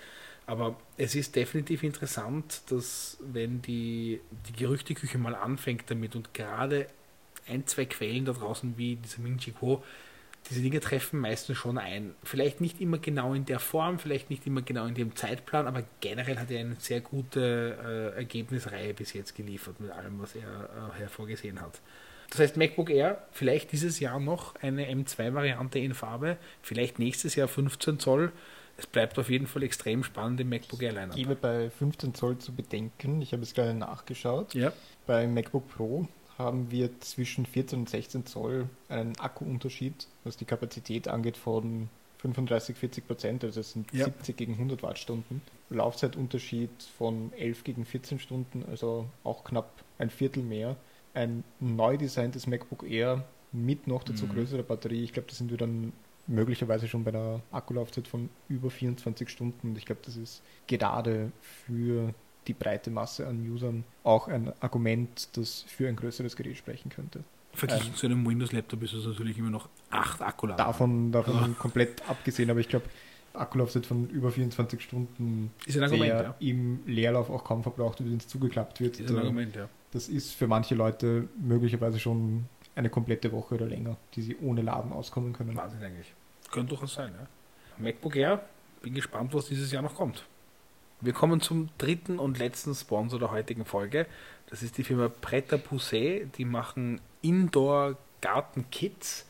Aber 0.47 0.77
es 0.97 1.15
ist 1.15 1.37
definitiv 1.37 1.83
interessant, 1.83 2.63
dass 2.71 3.19
wenn 3.21 3.63
die, 3.63 4.21
die 4.49 4.53
Gerüchteküche 4.53 5.19
mal 5.19 5.35
anfängt 5.35 5.91
damit 5.91 6.17
und 6.17 6.35
gerade 6.35 6.87
ein, 7.47 7.67
zwei 7.67 7.85
Quellen 7.85 8.25
da 8.25 8.33
draußen 8.33 8.77
wie 8.77 8.97
dieser 8.97 9.21
Ming 9.21 9.39
Chi 9.39 9.53
Kuo, 9.53 9.83
diese 10.49 10.63
Dinge 10.63 10.81
treffen 10.81 11.21
meistens 11.21 11.59
schon 11.59 11.79
ein. 11.79 12.15
Vielleicht 12.25 12.61
nicht 12.61 12.81
immer 12.81 12.99
genau 12.99 13.35
in 13.35 13.45
der 13.45 13.61
Form, 13.61 13.99
vielleicht 13.99 14.31
nicht 14.31 14.47
immer 14.47 14.63
genau 14.63 14.87
in 14.87 14.95
dem 14.95 15.15
Zeitplan, 15.15 15.67
aber 15.67 15.85
generell 16.01 16.39
hat 16.39 16.51
er 16.51 16.61
eine 16.61 16.77
sehr 16.79 17.01
gute 17.01 18.13
äh, 18.15 18.19
Ergebnisreihe 18.19 18.95
bis 18.95 19.13
jetzt 19.13 19.35
geliefert 19.35 19.81
mit 19.81 19.91
allem, 19.91 20.21
was 20.21 20.35
er 20.35 20.43
äh, 20.43 20.99
hervorgesehen 20.99 21.61
hat. 21.61 21.81
Das 22.31 22.41
heißt, 22.41 22.57
MacBook 22.57 22.91
Air, 22.91 23.23
vielleicht 23.33 23.73
dieses 23.73 24.01
Jahr 24.01 24.21
noch 24.21 24.55
eine 24.57 24.87
M2-Variante 24.91 25.79
in 25.79 25.95
Farbe, 25.95 26.37
vielleicht 26.63 26.99
nächstes 26.99 27.35
Jahr 27.35 27.49
15 27.49 27.99
Zoll. 27.99 28.33
Es 28.77 28.87
bleibt 28.87 29.19
auf 29.19 29.29
jeden 29.29 29.47
Fall 29.47 29.65
extrem 29.65 30.05
spannend 30.05 30.41
im 30.41 30.49
MacBook 30.49 30.81
Air 30.83 30.93
Lineup. 30.93 31.17
Gebe 31.17 31.35
bei 31.35 31.71
15 31.71 32.15
Zoll 32.15 32.39
zu 32.39 32.53
bedenken, 32.53 33.21
ich 33.21 33.33
habe 33.33 33.43
es 33.43 33.53
gerade 33.53 33.75
nachgeschaut. 33.75 34.55
Ja, 34.55 34.73
Bei 35.07 35.27
MacBook 35.27 35.69
Pro 35.69 36.09
haben 36.41 36.71
wir 36.71 36.99
zwischen 37.01 37.47
14 37.47 37.81
und 37.81 37.89
16 37.89 38.27
Zoll 38.27 38.69
einen 38.89 39.17
Akkuunterschied, 39.19 40.07
was 40.25 40.37
die 40.37 40.45
Kapazität 40.45 41.09
angeht, 41.09 41.37
von 41.37 41.89
35, 42.19 42.77
40 42.77 43.07
Prozent, 43.07 43.45
also 43.45 43.61
es 43.61 43.73
sind 43.73 43.93
Ja. 43.93 44.05
70 44.07 44.37
gegen 44.37 44.55
100 44.55 44.83
Wattstunden. 44.83 45.41
Laufzeitunterschied 45.71 46.71
von 46.99 47.33
11 47.35 47.65
gegen 47.65 47.85
14 47.85 48.19
Stunden, 48.19 48.65
also 48.71 49.07
auch 49.25 49.45
knapp 49.45 49.83
ein 49.99 50.11
Viertel 50.11 50.43
mehr. 50.43 50.77
Ein 51.15 51.45
neu 51.61 51.97
designtes 51.97 52.47
MacBook 52.47 52.89
Air 52.89 53.25
mit 53.53 53.87
noch 53.87 54.05
dazu 54.05 54.27
Mhm. 54.27 54.31
größerer 54.35 54.63
Batterie. 54.63 55.03
Ich 55.03 55.13
glaube, 55.13 55.29
da 55.29 55.35
sind 55.35 55.51
wir 55.51 55.59
dann 55.59 55.93
möglicherweise 56.27 56.87
schon 56.87 57.03
bei 57.05 57.11
einer 57.11 57.41
Akkulaufzeit 57.51 58.07
von 58.07 58.29
über 58.49 58.71
24 58.71 59.29
Stunden. 59.29 59.71
Und 59.71 59.79
ich 59.79 59.87
glaube, 59.87 60.01
das 60.05 60.17
ist 60.17 60.43
gerade 60.69 61.33
für 61.67 62.15
die 62.47 62.55
breite 62.55 62.91
Masse 62.91 63.27
an 63.27 63.41
Usern 63.49 63.85
auch 64.05 64.29
ein 64.29 64.53
Argument, 64.61 65.29
das 65.37 65.63
für 65.69 65.89
ein 65.89 65.97
größeres 65.97 66.37
Gerät 66.37 66.57
sprechen 66.57 66.91
könnte. 66.91 67.23
verglichen 67.53 67.89
Ähm. 67.89 67.95
zu 67.97 68.07
einem 68.07 68.25
Windows-Laptop 68.27 68.81
ist 68.85 68.93
es 68.95 69.05
natürlich 69.07 69.37
immer 69.37 69.51
noch 69.51 69.69
8 69.91 70.23
Akkuladen. 70.23 70.65
Davon, 70.65 71.11
davon 71.13 71.35
Ah. 71.37 71.49
komplett 71.59 72.09
abgesehen, 72.09 72.49
aber 72.49 72.61
ich 72.61 72.69
glaube, 72.69 72.87
Akkulaufzeit 73.35 73.87
von 73.87 74.09
über 74.09 74.31
24 74.31 74.81
Stunden, 74.81 75.51
Ist 75.67 75.77
ein 75.77 75.83
Argument, 75.83 76.11
der 76.13 76.23
ja. 76.23 76.35
im 76.39 76.81
Leerlauf 76.87 77.29
auch 77.29 77.43
kaum 77.45 77.63
verbraucht 77.65 77.99
wird, 78.01 78.09
wenn 78.11 78.19
es 78.19 78.29
zugeklappt 78.29 78.81
wird. 78.81 79.01
Ist 79.01 79.11
ein 79.11 79.17
Da- 79.17 79.23
Argument, 79.23 79.55
ja. 79.57 79.69
Das 79.93 80.09
ist 80.09 80.33
für 80.35 80.47
manche 80.47 80.77
Leute 80.77 81.29
möglicherweise 81.41 81.99
schon 81.99 82.45
eine 82.77 82.89
komplette 82.89 83.33
Woche 83.33 83.57
oder 83.57 83.67
länger, 83.67 83.97
die 84.15 84.23
sie 84.23 84.37
ohne 84.41 84.63
Laden 84.63 84.93
auskommen 84.93 85.33
können. 85.33 85.57
Wahnsinn 85.57 85.83
eigentlich. 85.83 86.13
Könnte 86.53 86.71
durchaus 86.71 86.95
sein, 86.95 87.13
ja. 87.19 87.27
MacBook 87.83 88.15
Air, 88.15 88.45
bin 88.83 88.95
gespannt, 88.95 89.35
was 89.35 89.47
dieses 89.47 89.71
Jahr 89.73 89.83
noch 89.83 89.95
kommt. 89.97 90.25
Wir 91.03 91.15
kommen 91.15 91.41
zum 91.41 91.71
dritten 91.79 92.19
und 92.19 92.39
letzten 92.39 92.75
Sponsor 92.75 93.19
der 93.19 93.31
heutigen 93.31 93.65
Folge. 93.65 94.05
Das 94.51 94.63
ist 94.63 94.77
die 94.77 94.85
Firma 94.85 95.09
Pret 95.09 95.51
à 95.51 95.57
Pousser. 95.57 96.27
Die 96.37 96.45
machen 96.45 97.01
Indoor-Garten-Kits, 97.23 99.25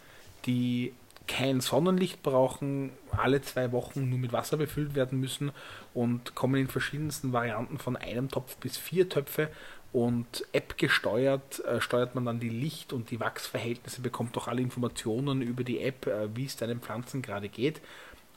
die 0.46 0.92
kein 1.28 1.60
Sonnenlicht 1.60 2.24
brauchen, 2.24 2.90
alle 3.12 3.40
zwei 3.40 3.70
Wochen 3.70 4.08
nur 4.08 4.18
mit 4.18 4.32
Wasser 4.32 4.56
befüllt 4.56 4.96
werden 4.96 5.20
müssen 5.20 5.52
und 5.94 6.34
kommen 6.34 6.60
in 6.60 6.66
verschiedensten 6.66 7.32
Varianten 7.32 7.78
von 7.78 7.96
einem 7.96 8.28
Topf 8.28 8.56
bis 8.56 8.76
vier 8.76 9.08
Töpfe 9.08 9.48
und 9.92 10.44
App 10.52 10.76
gesteuert 10.76 11.64
äh, 11.64 11.80
steuert 11.80 12.16
man 12.16 12.24
dann 12.24 12.40
die 12.40 12.48
Licht- 12.48 12.92
und 12.92 13.10
die 13.10 13.20
Wachsverhältnisse, 13.20 14.00
bekommt 14.00 14.36
auch 14.38 14.48
alle 14.48 14.62
Informationen 14.62 15.42
über 15.42 15.62
die 15.62 15.80
App, 15.80 16.06
äh, 16.06 16.34
wie 16.34 16.46
es 16.46 16.56
deinen 16.56 16.80
Pflanzen 16.80 17.22
gerade 17.22 17.48
geht. 17.48 17.80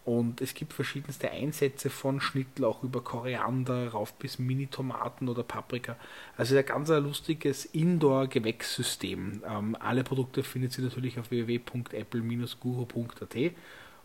Und 0.05 0.41
es 0.41 0.53
gibt 0.53 0.73
verschiedenste 0.73 1.31
Einsätze 1.31 1.89
von 1.89 2.19
Schnittlauch 2.19 2.83
über 2.83 2.99
Koriander 3.01 3.87
rauf 3.89 4.13
bis 4.15 4.37
Mini-Tomaten 4.37 5.29
oder 5.29 5.43
Paprika. 5.43 5.95
Also 6.35 6.57
ein 6.57 6.65
ganz 6.65 6.89
lustiges 6.89 7.63
Indoor-Gewächssystem. 7.65 9.43
Ähm, 9.47 9.77
alle 9.79 10.03
Produkte 10.03 10.43
findet 10.43 10.77
ihr 10.77 10.83
natürlich 10.83 11.17
auf 11.19 11.31
www.apple-guru.at 11.31 13.53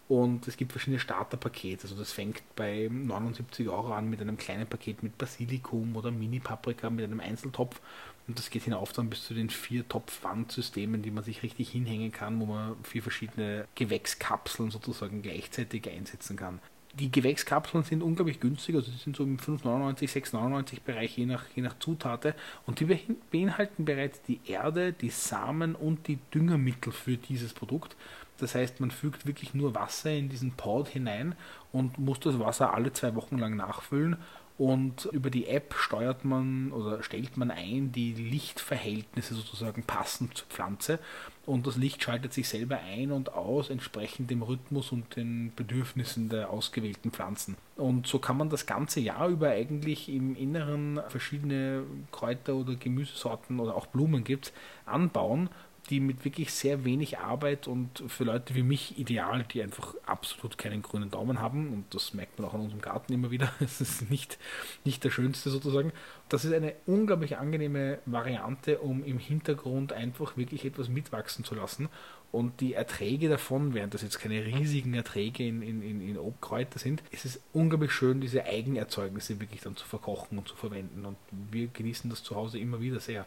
und 0.09 0.49
es 0.49 0.57
gibt 0.57 0.73
verschiedene 0.73 1.01
Starterpakete. 1.01 1.83
Also 1.83 1.95
das 1.95 2.13
fängt 2.13 2.43
bei 2.57 2.89
79 2.91 3.69
Euro 3.69 3.93
an 3.93 4.09
mit 4.09 4.21
einem 4.21 4.39
kleinen 4.39 4.67
Paket 4.67 5.03
mit 5.03 5.19
Basilikum 5.19 5.95
oder 5.97 6.11
Mini-Paprika 6.11 6.89
mit 6.91 7.05
einem 7.05 7.21
Einzeltopf. 7.21 7.81
Und 8.29 8.39
das 8.39 8.51
geht 8.51 8.65
hinauf 8.65 8.93
dann 8.93 9.09
bis 9.09 9.25
zu 9.25 9.33
den 9.33 9.49
vier 9.49 9.89
Topf-Wandsystemen, 9.89 11.01
die 11.01 11.11
man 11.11 11.25
sich 11.25 11.43
richtig 11.43 11.71
hinhängen 11.71 12.13
kann, 12.13 12.39
wo 12.39 12.47
man 12.47 12.77
vier 12.85 13.03
verschiedene 13.03 13.67
Gewächskapseln 13.75 14.71
sozusagen 14.71 15.23
gleichzeitig 15.23 15.89
einsetzen 15.89 16.37
kann. 16.37 16.61
Die 16.95 17.11
Gewächskapseln 17.11 17.85
sind 17.85 18.03
unglaublich 18.03 18.41
günstig, 18.41 18.75
also 18.75 18.91
die 18.91 18.99
sind 18.99 19.17
so 19.17 19.23
im 19.23 19.39
5,99, 19.39 20.11
6,99 20.33 20.81
Bereich 20.85 21.17
je 21.17 21.27
nach, 21.27 21.45
je 21.55 21.63
nach 21.63 21.79
Zutate 21.79 22.35
und 22.67 22.81
die 22.81 22.87
beinhalten 23.31 23.85
bereits 23.85 24.21
die 24.23 24.41
Erde, 24.47 24.93
die 24.93 25.11
Samen 25.11 25.75
und 25.75 26.07
die 26.09 26.19
Düngermittel 26.35 26.93
für 26.93 27.17
dieses 27.17 27.55
Produkt. 27.55 27.97
Das 28.39 28.55
heißt, 28.55 28.81
man 28.81 28.91
fügt 28.91 29.27
wirklich 29.27 29.55
nur 29.55 29.75
Wasser 29.75 30.13
in 30.13 30.29
diesen 30.29 30.53
Pod 30.53 30.89
hinein 30.89 31.35
und 31.73 31.99
muss 31.99 32.21
das 32.21 32.39
Wasser 32.39 32.73
alle 32.73 32.93
zwei 32.93 33.15
Wochen 33.15 33.39
lang 33.39 33.57
nachfüllen. 33.57 34.17
Und 34.59 35.09
über 35.13 35.31
die 35.31 35.47
App 35.47 35.75
steuert 35.79 36.25
man 36.25 36.73
oder 36.73 37.05
stellt 37.05 37.37
man 37.37 37.53
ein 37.53 37.93
die 37.93 38.13
Lichtverhältnisse 38.13 39.35
sozusagen 39.35 39.85
passend 39.85 40.37
zur 40.37 40.49
Pflanze. 40.49 40.99
Und 41.47 41.69
das 41.69 41.77
Licht 41.77 42.03
schaltet 42.03 42.33
sich 42.33 42.49
selber 42.49 42.81
ein 42.81 43.13
und 43.13 43.33
aus, 43.33 43.71
entsprechend 43.71 44.33
dem 44.33 44.43
Rhythmus 44.43 44.91
und 44.91 45.15
den 45.15 45.53
Bedürfnissen 45.55 46.29
der 46.29 46.51
ausgewählten 46.51 47.13
Pflanzen. 47.13 47.57
Und 47.77 48.09
so 48.09 48.19
kann 48.19 48.37
man 48.37 48.51
das 48.51 48.67
ganze 48.67 48.99
Jahr 48.99 49.29
über 49.29 49.51
eigentlich 49.51 50.09
im 50.09 50.35
Inneren 50.35 51.01
verschiedene 51.09 51.85
Kräuter 52.11 52.57
oder 52.57 52.75
Gemüsesorten 52.75 53.61
oder 53.61 53.77
auch 53.77 53.87
Blumen 53.87 54.25
gibt, 54.25 54.53
anbauen 54.85 55.51
die 55.91 56.01
mit 56.01 56.25
wirklich 56.25 56.53
sehr 56.53 56.85
wenig 56.85 57.19
Arbeit 57.19 57.67
und 57.67 58.05
für 58.09 58.25
Leute 58.25 58.55
wie 58.55 58.63
mich 58.63 58.99
ideal, 58.99 59.45
die 59.53 59.63
einfach 59.63 59.95
absolut 60.07 60.59
keinen 60.59 60.83
grünen 60.83 61.11
Daumen 61.11 61.41
haben 61.41 61.73
und 61.73 61.95
das 61.95 62.15
merkt 62.15 62.39
man 62.39 62.49
auch 62.49 62.55
an 62.55 62.61
unserem 62.61 62.83
Garten 62.83 63.13
immer 63.13 63.31
wieder. 63.31 63.53
Es 63.61 63.81
ist 63.81 64.11
nicht, 64.11 64.39
nicht 64.85 65.05
der 65.05 65.11
schönste 65.11 65.51
sozusagen. 65.51 65.93
Das 66.29 66.45
ist 66.45 66.53
eine 66.53 66.75
unglaublich 66.87 67.39
angenehme 67.39 67.99
Variante, 68.07 68.79
um 68.79 69.05
im 69.05 69.19
Hintergrund 69.19 69.93
einfach 69.93 70.37
wirklich 70.37 70.65
etwas 70.65 70.89
mitwachsen 70.89 71.45
zu 71.45 71.55
lassen 71.55 71.89
und 72.31 72.61
die 72.61 72.75
Erträge 72.75 73.29
davon, 73.29 73.73
während 73.73 73.95
das 73.95 74.03
jetzt 74.03 74.19
keine 74.19 74.45
riesigen 74.45 74.93
Erträge 74.93 75.47
in, 75.47 75.63
in, 75.63 75.83
in, 75.83 76.07
in 76.07 76.19
Obkräuter 76.19 76.79
sind, 76.79 77.03
ist 77.11 77.25
es 77.25 77.41
unglaublich 77.55 77.93
schön, 77.93 78.21
diese 78.21 78.45
Eigenerzeugnisse 78.45 79.41
wirklich 79.41 79.63
dann 79.63 79.77
zu 79.77 79.87
verkochen 79.87 80.37
und 80.37 80.47
zu 80.47 80.55
verwenden 80.55 81.07
und 81.07 81.17
wir 81.51 81.69
genießen 81.69 82.11
das 82.11 82.23
zu 82.23 82.37
Hause 82.37 82.59
immer 82.59 82.81
wieder 82.81 83.01
sehr. 83.01 83.27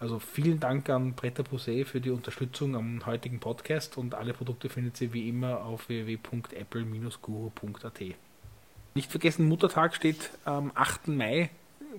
Also 0.00 0.18
vielen 0.18 0.58
Dank 0.60 0.88
an 0.88 1.12
Bretta 1.12 1.42
Posé 1.42 1.84
für 1.84 2.00
die 2.00 2.08
Unterstützung 2.08 2.74
am 2.74 3.04
heutigen 3.04 3.38
Podcast 3.38 3.98
und 3.98 4.14
alle 4.14 4.32
Produkte 4.32 4.70
findet 4.70 4.98
ihr 5.02 5.12
wie 5.12 5.28
immer 5.28 5.62
auf 5.62 5.90
www.apple-guru.at. 5.90 8.00
Nicht 8.94 9.10
vergessen, 9.10 9.46
Muttertag 9.46 9.94
steht 9.94 10.30
am 10.46 10.72
8. 10.74 11.08
Mai 11.08 11.50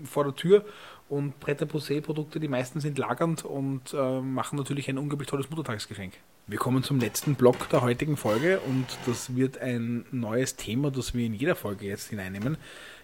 vor 0.04 0.24
der 0.24 0.36
Tür 0.36 0.66
und 1.10 1.40
Bretta 1.40 1.66
Posé 1.66 2.02
Produkte, 2.02 2.40
die 2.40 2.48
meisten 2.48 2.80
sind 2.80 2.98
lagernd 2.98 3.46
und 3.46 3.94
äh, 3.94 4.20
machen 4.20 4.58
natürlich 4.58 4.90
ein 4.90 4.98
unglaublich 4.98 5.30
tolles 5.30 5.52
Muttertagsgeschenk. 5.52 6.14
Wir 6.48 6.58
kommen 6.58 6.82
zum 6.82 7.00
letzten 7.00 7.36
Block 7.36 7.70
der 7.70 7.82
heutigen 7.82 8.18
Folge 8.18 8.62
und 8.62 8.88
das 9.06 9.36
wird 9.36 9.60
ein 9.60 10.06
neues 10.12 10.56
Thema, 10.56 10.90
das 10.90 11.14
wir 11.14 11.24
in 11.24 11.36
jeder 11.36 11.56
Folge 11.56 11.86
jetzt 11.86 12.10
hineinnehmen. 12.10 12.58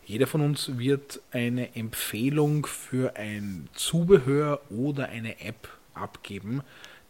Jeder 0.08 0.26
von 0.26 0.40
uns 0.40 0.78
wird 0.78 1.20
eine 1.32 1.76
Empfehlung 1.76 2.66
für 2.66 3.18
ein 3.18 3.68
Zubehör 3.74 4.62
oder 4.70 5.10
eine 5.10 5.42
App 5.42 5.68
abgeben, 5.94 6.62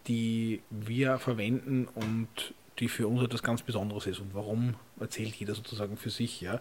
die 0.07 0.63
wir 0.71 1.19
verwenden 1.19 1.87
und 1.93 2.27
die 2.79 2.87
für 2.87 3.07
uns 3.07 3.21
etwas 3.21 3.43
ganz 3.43 3.61
Besonderes 3.61 4.07
ist. 4.07 4.19
Und 4.19 4.33
warum 4.33 4.73
erzählt 4.99 5.35
jeder 5.35 5.53
sozusagen 5.53 5.95
für 5.95 6.09
sich? 6.09 6.41
Ja? 6.41 6.59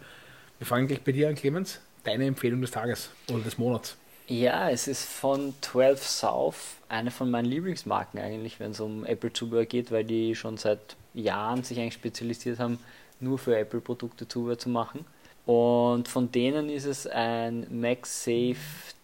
Wir 0.59 0.67
fangen 0.67 0.89
gleich 0.89 1.01
bei 1.01 1.13
dir 1.13 1.31
an, 1.31 1.37
Clemens. 1.37 1.81
Deine 2.05 2.27
Empfehlung 2.27 2.61
des 2.61 2.71
Tages 2.71 3.09
oder 3.31 3.43
des 3.43 3.57
Monats. 3.57 3.97
Ja, 4.27 4.69
es 4.69 4.89
ist 4.89 5.05
von 5.07 5.55
12 5.63 6.07
South, 6.07 6.77
eine 6.91 7.11
von 7.11 7.31
meinen 7.31 7.47
Lieblingsmarken 7.47 8.21
eigentlich, 8.21 8.61
wenn 8.61 8.73
es 8.73 8.81
um 8.81 9.07
Apple-Zubehör 9.07 9.65
geht, 9.65 9.91
weil 9.91 10.05
die 10.05 10.35
schon 10.35 10.59
seit 10.59 10.97
Jahren 11.15 11.63
sich 11.63 11.79
eigentlich 11.79 11.95
spezialisiert 11.95 12.59
haben, 12.59 12.79
nur 13.21 13.39
für 13.39 13.57
Apple-Produkte 13.57 14.29
Zubehör 14.29 14.59
zu 14.59 14.69
machen. 14.69 15.07
Und 15.47 16.09
von 16.09 16.31
denen 16.33 16.69
ist 16.69 16.85
es 16.85 17.07
ein 17.07 17.67
MagSafe 17.71 18.57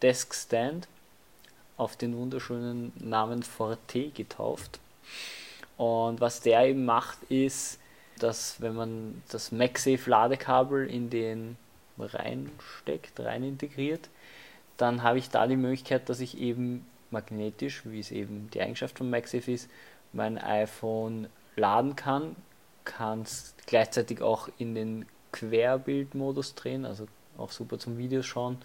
Desk 0.03 0.35
Stand 0.35 0.89
auf 1.77 1.97
den 1.97 2.17
wunderschönen 2.17 2.93
Namen 2.97 3.45
Forte 3.45 4.11
getauft. 4.11 4.81
Und 5.77 6.21
was 6.21 6.41
der 6.41 6.67
eben 6.67 6.85
macht, 6.85 7.23
ist, 7.25 7.79
dass 8.19 8.61
wenn 8.61 8.75
man 8.75 9.23
das 9.31 9.53
MagSafe 9.53 10.11
Ladekabel 10.11 10.89
in 10.91 11.11
den 11.11 11.57
reinsteckt, 11.99 13.21
rein 13.21 13.45
integriert, 13.45 14.09
dann 14.77 15.03
habe 15.03 15.19
ich 15.19 15.31
da 15.31 15.47
die 15.47 15.57
Möglichkeit, 15.57 16.09
dass 16.09 16.21
ich 16.21 16.39
eben 16.39 16.87
magnetisch, 17.11 17.83
wie 17.85 18.01
es 18.01 18.11
eben 18.11 18.51
die 18.53 18.61
Eigenschaft 18.61 18.99
von 18.99 19.11
MagSafe 19.11 19.53
ist, 19.53 19.71
mein 20.13 20.39
iPhone 20.39 21.29
laden 21.57 21.95
kann, 21.95 22.35
kann 22.85 23.23
es 23.23 23.55
gleichzeitig 23.67 24.23
auch 24.23 24.49
in 24.59 24.75
den 24.75 25.07
Querbildmodus 25.33 26.55
drehen, 26.55 26.85
also 26.85 27.07
auch 27.39 27.51
super 27.51 27.79
zum 27.79 27.99
Videos 27.99 28.27
schauen 28.27 28.59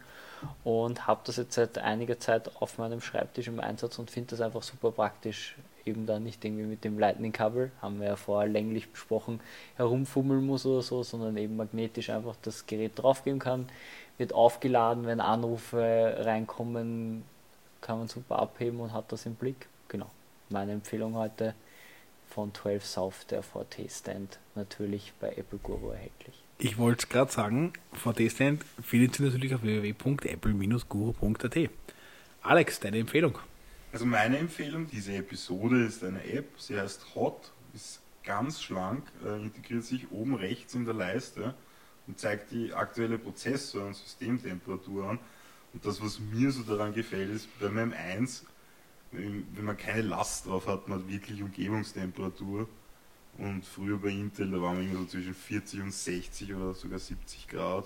und 0.63 1.07
habe 1.07 1.21
das 1.23 1.37
jetzt 1.37 1.55
seit 1.55 1.77
einiger 1.77 2.19
Zeit 2.19 2.51
auf 2.59 2.77
meinem 2.77 3.01
Schreibtisch 3.01 3.47
im 3.47 3.59
Einsatz 3.59 3.97
und 3.99 4.11
finde 4.11 4.31
das 4.31 4.41
einfach 4.41 4.63
super 4.63 4.91
praktisch. 4.91 5.55
Eben 5.85 6.05
da 6.05 6.19
nicht 6.19 6.43
irgendwie 6.43 6.65
mit 6.65 6.83
dem 6.83 6.99
Lightning-Kabel, 6.99 7.71
haben 7.81 8.01
wir 8.01 8.07
ja 8.07 8.15
vorher 8.17 8.49
länglich 8.49 8.91
besprochen, 8.91 9.39
herumfummeln 9.77 10.45
muss 10.45 10.65
oder 10.65 10.81
so, 10.81 11.01
sondern 11.01 11.37
eben 11.37 11.55
magnetisch 11.55 12.09
einfach 12.09 12.35
das 12.41 12.65
Gerät 12.65 12.91
draufgeben 12.95 13.39
kann, 13.39 13.69
wird 14.17 14.33
aufgeladen, 14.33 15.05
wenn 15.05 15.21
Anrufe 15.21 16.17
reinkommen, 16.19 17.23
kann 17.79 17.99
man 17.99 18.09
super 18.09 18.39
abheben 18.39 18.81
und 18.81 18.91
hat 18.91 19.13
das 19.13 19.25
im 19.25 19.35
Blick. 19.35 19.69
Genau, 19.87 20.09
meine 20.49 20.73
Empfehlung 20.73 21.15
heute 21.15 21.53
von 22.27 22.53
12 22.53 22.85
South, 22.85 23.27
der 23.29 23.41
VT-Stand, 23.41 24.39
natürlich 24.55 25.13
bei 25.21 25.29
Apple 25.29 25.59
Guru 25.63 25.91
erhältlich. 25.91 26.46
Ich 26.59 26.79
wollte 26.79 27.03
es 27.03 27.09
gerade 27.09 27.31
sagen, 27.31 27.71
VT-Stand 27.93 28.65
findet 28.81 29.19
ihr 29.19 29.27
natürlich 29.27 29.53
auf 29.53 29.61
www.apple-guru.at. 29.61 31.69
Alex, 32.41 32.79
deine 32.79 32.97
Empfehlung? 32.97 33.37
Also 33.91 34.07
meine 34.07 34.39
Empfehlung, 34.39 34.87
diese 34.87 35.13
Episode 35.13 35.83
ist 35.83 36.03
eine 36.03 36.23
App, 36.23 36.47
sie 36.57 36.79
heißt 36.79 37.13
Hot, 37.13 37.51
ist 37.75 38.01
ganz 38.23 38.63
schlank, 38.63 39.03
äh, 39.23 39.39
integriert 39.39 39.83
sich 39.83 40.11
oben 40.11 40.33
rechts 40.33 40.73
in 40.73 40.85
der 40.85 40.95
Leiste 40.95 41.53
und 42.07 42.17
zeigt 42.17 42.51
die 42.51 42.73
aktuelle 42.73 43.19
Prozessor- 43.19 43.85
und 43.85 43.95
Systemtemperatur 43.95 45.11
an. 45.11 45.19
Und 45.73 45.85
das, 45.85 46.01
was 46.01 46.19
mir 46.19 46.51
so 46.51 46.63
daran 46.63 46.91
gefällt, 46.91 47.29
ist 47.29 47.47
bei 47.59 47.69
meinem 47.69 47.93
1, 47.93 48.47
wenn 49.11 49.63
man 49.63 49.77
keine 49.77 50.01
Last 50.01 50.47
drauf 50.47 50.65
hat, 50.65 50.87
man 50.87 51.03
hat 51.03 51.07
wirklich 51.07 51.43
Umgebungstemperatur. 51.43 52.67
Und 53.37 53.63
früher 53.63 53.97
bei 53.97 54.09
Intel, 54.09 54.49
da 54.49 54.61
waren 54.61 54.77
wir 54.77 54.89
immer 54.89 54.99
so 55.01 55.05
zwischen 55.05 55.33
40 55.33 55.81
und 55.81 55.93
60 55.93 56.53
oder 56.55 56.73
sogar 56.73 56.99
70 56.99 57.47
Grad. 57.47 57.85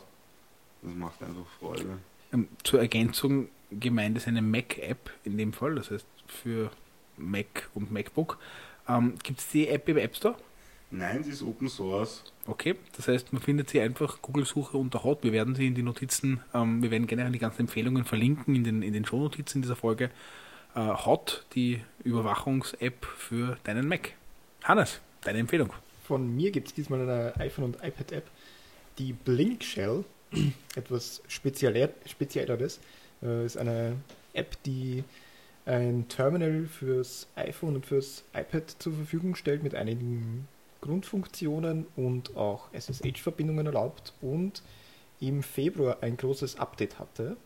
Das 0.82 0.94
macht 0.95 1.22
einfach 1.22 1.45
Freude. 1.60 1.99
Ähm, 2.32 2.48
zur 2.64 2.80
Ergänzung 2.80 3.49
gemeint 3.69 4.18
ist 4.18 4.28
eine 4.28 4.41
Mac-App 4.41 5.11
in 5.23 5.38
dem 5.38 5.53
Fall, 5.53 5.76
das 5.76 5.91
heißt 5.91 6.06
für 6.28 6.72
Mac 7.18 7.69
und 7.73 7.91
MacBook. 7.91 8.38
Ähm, 8.88 9.15
Gibt 9.23 9.40
es 9.40 9.49
die 9.49 9.68
App 9.68 9.88
im 9.90 9.98
App 9.98 10.15
Store? 10.15 10.36
Nein, 10.90 11.23
sie 11.23 11.32
ist 11.32 11.41
Open 11.41 11.69
Source. 11.69 12.23
Okay, 12.45 12.76
das 12.98 13.07
heißt, 13.07 13.32
man 13.32 13.41
findet 13.41 13.69
sie 13.69 13.80
einfach 13.80 14.22
Google-Suche 14.22 14.78
unter 14.78 15.03
Hot. 15.03 15.23
Wir 15.23 15.32
werden 15.32 15.56
sie 15.56 15.68
in 15.68 15.76
die 15.76 15.84
Notizen, 15.84 16.41
ähm, 16.53 16.84
wir 16.84 16.91
werden 16.91 17.07
generell 17.07 17.32
die 17.32 17.40
ganzen 17.40 17.61
Empfehlungen 17.61 18.03
verlinken 18.03 18.56
in 18.56 18.64
den, 18.64 18.82
in 18.82 18.91
den 18.94 19.06
Shownotizen 19.06 19.61
dieser 19.61 19.78
Folge. 19.78 20.10
Äh, 20.76 20.80
Hot, 20.80 21.45
die 21.56 21.82
Überwachungs-App 22.03 23.06
für 23.06 23.57
deinen 23.64 23.88
Mac. 23.88 24.14
Hannes, 24.64 24.99
deine 25.22 25.39
Empfehlung. 25.39 25.72
Von 26.03 26.35
mir 26.35 26.52
gibt 26.52 26.68
es 26.68 26.73
diesmal 26.73 27.02
eine 27.02 27.35
iPhone- 27.38 27.65
und 27.65 27.76
iPad-App, 27.84 28.26
die 28.98 29.14
Blink 29.14 29.64
Shell, 29.64 30.03
etwas 30.76 31.22
Spezielle, 31.27 31.93
Spezielleres, 32.06 32.80
äh, 33.23 33.45
ist 33.45 33.57
eine 33.57 33.95
App, 34.34 34.61
die 34.64 35.03
ein 35.65 36.07
Terminal 36.07 36.65
fürs 36.65 37.27
iPhone 37.35 37.76
und 37.76 37.85
fürs 37.85 38.23
iPad 38.34 38.69
zur 38.80 38.93
Verfügung 38.93 39.35
stellt 39.35 39.64
mit 39.64 39.76
einigen 39.76 40.48
Grundfunktionen 40.81 41.85
und 41.95 42.35
auch 42.35 42.73
SSH-Verbindungen 42.73 43.68
erlaubt 43.68 44.14
und 44.22 44.64
im 45.19 45.43
Februar 45.43 45.98
ein 46.02 46.18
großes 46.18 46.57
Update 46.57 46.98
hatte. 46.98 47.38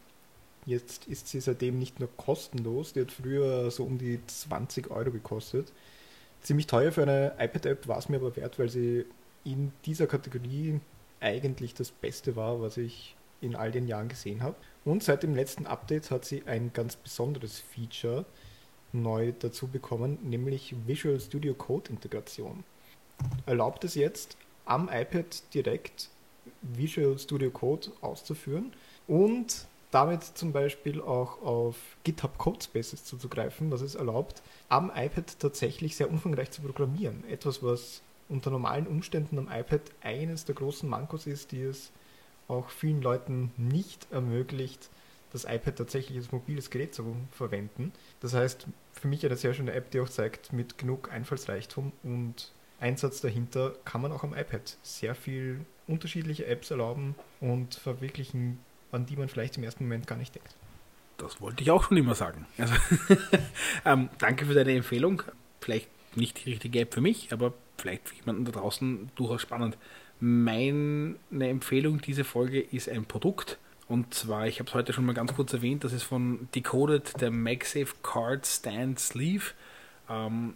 Jetzt 0.66 1.08
ist 1.08 1.28
sie 1.28 1.42
seitdem 1.42 1.78
nicht 1.78 2.00
nur 2.00 2.10
kostenlos, 2.16 2.94
die 2.94 3.02
hat 3.02 3.12
früher 3.12 3.70
so 3.70 3.84
um 3.84 3.98
die 3.98 4.20
20 4.26 4.90
Euro 4.90 5.12
gekostet. 5.12 5.72
Ziemlich 6.46 6.68
teuer 6.68 6.92
für 6.92 7.02
eine 7.02 7.34
iPad-App 7.40 7.88
war 7.88 7.98
es 7.98 8.08
mir 8.08 8.18
aber 8.18 8.36
wert, 8.36 8.60
weil 8.60 8.70
sie 8.70 9.06
in 9.44 9.72
dieser 9.86 10.06
Kategorie 10.06 10.80
eigentlich 11.20 11.74
das 11.74 11.92
Beste 11.92 12.36
war, 12.36 12.62
was 12.62 12.78
ich 12.78 13.16
in 13.42 13.56
all 13.56 13.72
den 13.72 13.88
Jahren 13.88 14.10
gesehen 14.10 14.44
habe. 14.44 14.56
Und 14.86 15.04
seit 15.04 15.24
dem 15.24 15.36
letzten 15.36 15.66
Update 15.66 16.12
hat 16.12 16.26
sie 16.26 16.44
ein 16.46 16.72
ganz 16.74 16.96
besonderes 16.96 17.60
Feature 17.60 18.26
neu 18.94 19.34
dazu 19.40 19.68
bekommen, 19.68 20.20
nämlich 20.22 20.76
Visual 20.86 21.20
Studio 21.20 21.54
Code 21.54 21.90
Integration 21.90 22.64
erlaubt 23.46 23.84
es 23.84 23.96
jetzt 23.96 24.38
am 24.66 24.90
iPad 24.92 25.54
direkt 25.54 26.10
Visual 26.62 27.18
Studio 27.18 27.50
Code 27.52 27.90
auszuführen 28.02 28.74
und 29.08 29.66
damit 29.96 30.24
zum 30.24 30.52
Beispiel 30.52 31.00
auch 31.00 31.42
auf 31.42 31.78
GitHub 32.04 32.38
Codespaces 32.38 33.06
zuzugreifen, 33.06 33.72
was 33.72 33.80
es 33.80 33.96
erlaubt, 33.96 34.42
am 34.68 34.92
iPad 34.94 35.40
tatsächlich 35.40 35.96
sehr 35.96 36.10
umfangreich 36.10 36.52
zu 36.52 36.62
programmieren. 36.62 37.24
Etwas, 37.30 37.64
was 37.64 38.02
unter 38.28 38.52
normalen 38.52 38.88
Umständen 38.88 39.40
am 39.40 39.48
iPad 39.50 39.80
eines 40.02 40.44
der 40.44 40.56
großen 40.56 40.90
Mankos 40.90 41.28
ist, 41.28 41.54
die 41.54 41.62
es 41.62 41.94
auch 42.50 42.70
vielen 42.70 43.02
Leuten 43.02 43.54
nicht 43.56 44.06
ermöglicht, 44.12 44.90
das 45.32 45.46
iPad 45.46 45.78
tatsächlich 45.78 46.18
als 46.18 46.32
mobiles 46.34 46.70
Gerät 46.70 46.94
zu 46.94 47.16
verwenden. 47.32 47.94
Das 48.20 48.34
heißt, 48.34 48.68
für 48.92 49.08
mich 49.08 49.26
eine 49.26 49.38
sehr 49.38 49.54
schöne 49.54 49.72
App, 49.72 49.92
die 49.92 50.02
auch 50.02 50.10
zeigt, 50.10 50.52
mit 50.52 50.78
genug 50.78 51.10
Einfallsreichtum 51.10 51.94
und 52.04 52.52
Einsatz 52.82 53.22
dahinter 53.22 53.74
kann 53.86 54.02
man 54.02 54.12
auch 54.12 54.24
am 54.24 54.34
iPad 54.34 54.78
sehr 54.84 55.16
viel 55.16 55.66
unterschiedliche 55.88 56.48
Apps 56.48 56.70
erlauben 56.70 57.16
und 57.40 57.76
verwirklichen, 57.76 58.60
an 58.92 59.06
die 59.06 59.16
man 59.16 59.28
vielleicht 59.28 59.58
im 59.58 59.64
ersten 59.64 59.84
Moment 59.84 60.08
gar 60.08 60.18
nicht 60.18 60.36
denkt. 60.36 60.56
Das 61.18 61.40
wollte 61.40 61.64
ich 61.64 61.72
auch 61.72 61.84
schon 61.84 61.98
immer 61.98 62.16
sagen. 62.16 62.46
Also, 62.58 62.74
ähm, 63.86 64.10
danke 64.20 64.46
für 64.46 64.54
deine 64.54 64.74
Empfehlung. 64.74 65.24
Vielleicht 65.62 65.90
nicht 66.18 66.46
die 66.46 66.52
richtige 66.52 66.82
App 66.82 66.94
für 66.94 67.02
mich, 67.02 67.32
aber 67.32 67.54
vielleicht 67.78 68.10
für 68.10 68.16
jemanden 68.16 68.46
da 68.46 68.52
draußen 68.52 69.12
durchaus 69.16 69.42
spannend. 69.42 69.78
Meine 70.20 71.16
Empfehlung 71.32 72.02
diese 72.02 72.24
Folge 72.24 72.60
ist 72.60 72.90
ein 72.90 73.06
Produkt. 73.06 73.58
Und 73.88 74.14
zwar, 74.14 74.48
ich 74.48 74.60
habe 74.60 74.70
es 74.70 74.74
heute 74.74 74.94
schon 74.94 75.06
mal 75.06 75.14
ganz 75.14 75.34
kurz 75.36 75.54
erwähnt, 75.54 75.84
das 75.84 75.94
ist 75.94 76.04
von 76.04 76.48
Decoded, 76.56 77.22
der 77.22 77.32
MagSafe 77.32 77.94
Card 78.02 78.46
Stand 78.46 79.00
Sleeve. 79.00 79.52
Ähm, 80.10 80.56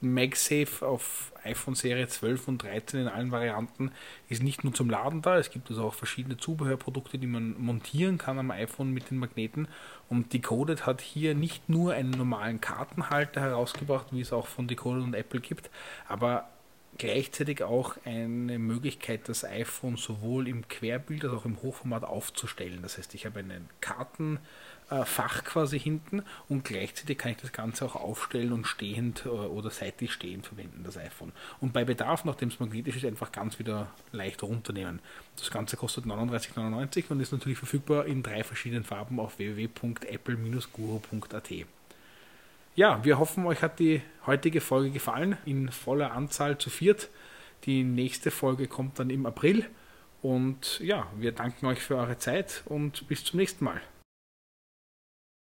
MagSafe 0.00 0.86
auf 0.86 1.32
iPhone 1.44 1.74
Serie 1.74 2.08
12 2.08 2.48
und 2.48 2.62
13 2.62 3.00
in 3.00 3.08
allen 3.08 3.30
Varianten 3.30 3.92
ist 4.28 4.42
nicht 4.42 4.64
nur 4.64 4.74
zum 4.74 4.90
Laden 4.90 5.22
da, 5.22 5.38
es 5.38 5.50
gibt 5.50 5.70
also 5.70 5.84
auch 5.84 5.94
verschiedene 5.94 6.36
Zubehörprodukte, 6.36 7.18
die 7.18 7.26
man 7.26 7.58
montieren 7.60 8.18
kann 8.18 8.38
am 8.38 8.50
iPhone 8.50 8.92
mit 8.92 9.10
den 9.10 9.18
Magneten. 9.18 9.68
Und 10.08 10.32
Decoded 10.32 10.86
hat 10.86 11.00
hier 11.00 11.34
nicht 11.34 11.68
nur 11.68 11.94
einen 11.94 12.10
normalen 12.10 12.60
Kartenhalter 12.60 13.40
herausgebracht, 13.40 14.06
wie 14.10 14.20
es 14.20 14.32
auch 14.32 14.46
von 14.46 14.68
Decoded 14.68 15.02
und 15.02 15.14
Apple 15.14 15.40
gibt, 15.40 15.70
aber 16.08 16.48
gleichzeitig 16.98 17.62
auch 17.62 17.96
eine 18.04 18.58
Möglichkeit, 18.58 19.28
das 19.28 19.44
iPhone 19.44 19.96
sowohl 19.96 20.48
im 20.48 20.66
Querbild 20.68 21.24
als 21.24 21.34
auch 21.34 21.44
im 21.44 21.60
Hochformat 21.62 22.04
aufzustellen. 22.04 22.80
Das 22.82 22.98
heißt, 22.98 23.14
ich 23.14 23.26
habe 23.26 23.40
einen 23.40 23.68
Kartenfach 24.88 25.44
quasi 25.44 25.78
hinten 25.78 26.22
und 26.48 26.64
gleichzeitig 26.64 27.18
kann 27.18 27.32
ich 27.32 27.36
das 27.38 27.52
Ganze 27.52 27.84
auch 27.84 27.96
aufstellen 27.96 28.52
und 28.52 28.66
stehend 28.66 29.26
oder 29.26 29.70
seitlich 29.70 30.12
stehend 30.12 30.46
verwenden, 30.46 30.82
das 30.84 30.96
iPhone. 30.96 31.32
Und 31.60 31.72
bei 31.72 31.84
Bedarf, 31.84 32.24
nachdem 32.24 32.48
es 32.48 32.60
magnetisch 32.60 32.96
ist, 32.96 33.04
einfach 33.04 33.32
ganz 33.32 33.58
wieder 33.58 33.88
leicht 34.12 34.42
runternehmen. 34.42 35.00
Das 35.36 35.50
Ganze 35.50 35.76
kostet 35.76 36.06
39,99 36.06 37.10
und 37.10 37.20
ist 37.20 37.32
natürlich 37.32 37.58
verfügbar 37.58 38.06
in 38.06 38.22
drei 38.22 38.44
verschiedenen 38.44 38.84
Farben 38.84 39.18
auf 39.18 39.38
www.apple-guru.at. 39.38 41.50
Ja, 42.76 43.04
wir 43.04 43.18
hoffen, 43.18 43.46
euch 43.46 43.62
hat 43.62 43.78
die 43.78 44.02
heutige 44.26 44.60
Folge 44.60 44.90
gefallen, 44.90 45.38
in 45.46 45.70
voller 45.70 46.12
Anzahl 46.12 46.58
zu 46.58 46.68
viert. 46.70 47.08
Die 47.64 47.82
nächste 47.82 48.30
Folge 48.30 48.68
kommt 48.68 48.98
dann 48.98 49.10
im 49.10 49.26
April. 49.26 49.66
Und 50.22 50.80
ja, 50.80 51.06
wir 51.16 51.32
danken 51.32 51.66
euch 51.66 51.80
für 51.80 51.96
eure 51.96 52.18
Zeit 52.18 52.62
und 52.66 53.08
bis 53.08 53.24
zum 53.24 53.38
nächsten 53.38 53.64
Mal. 53.64 53.80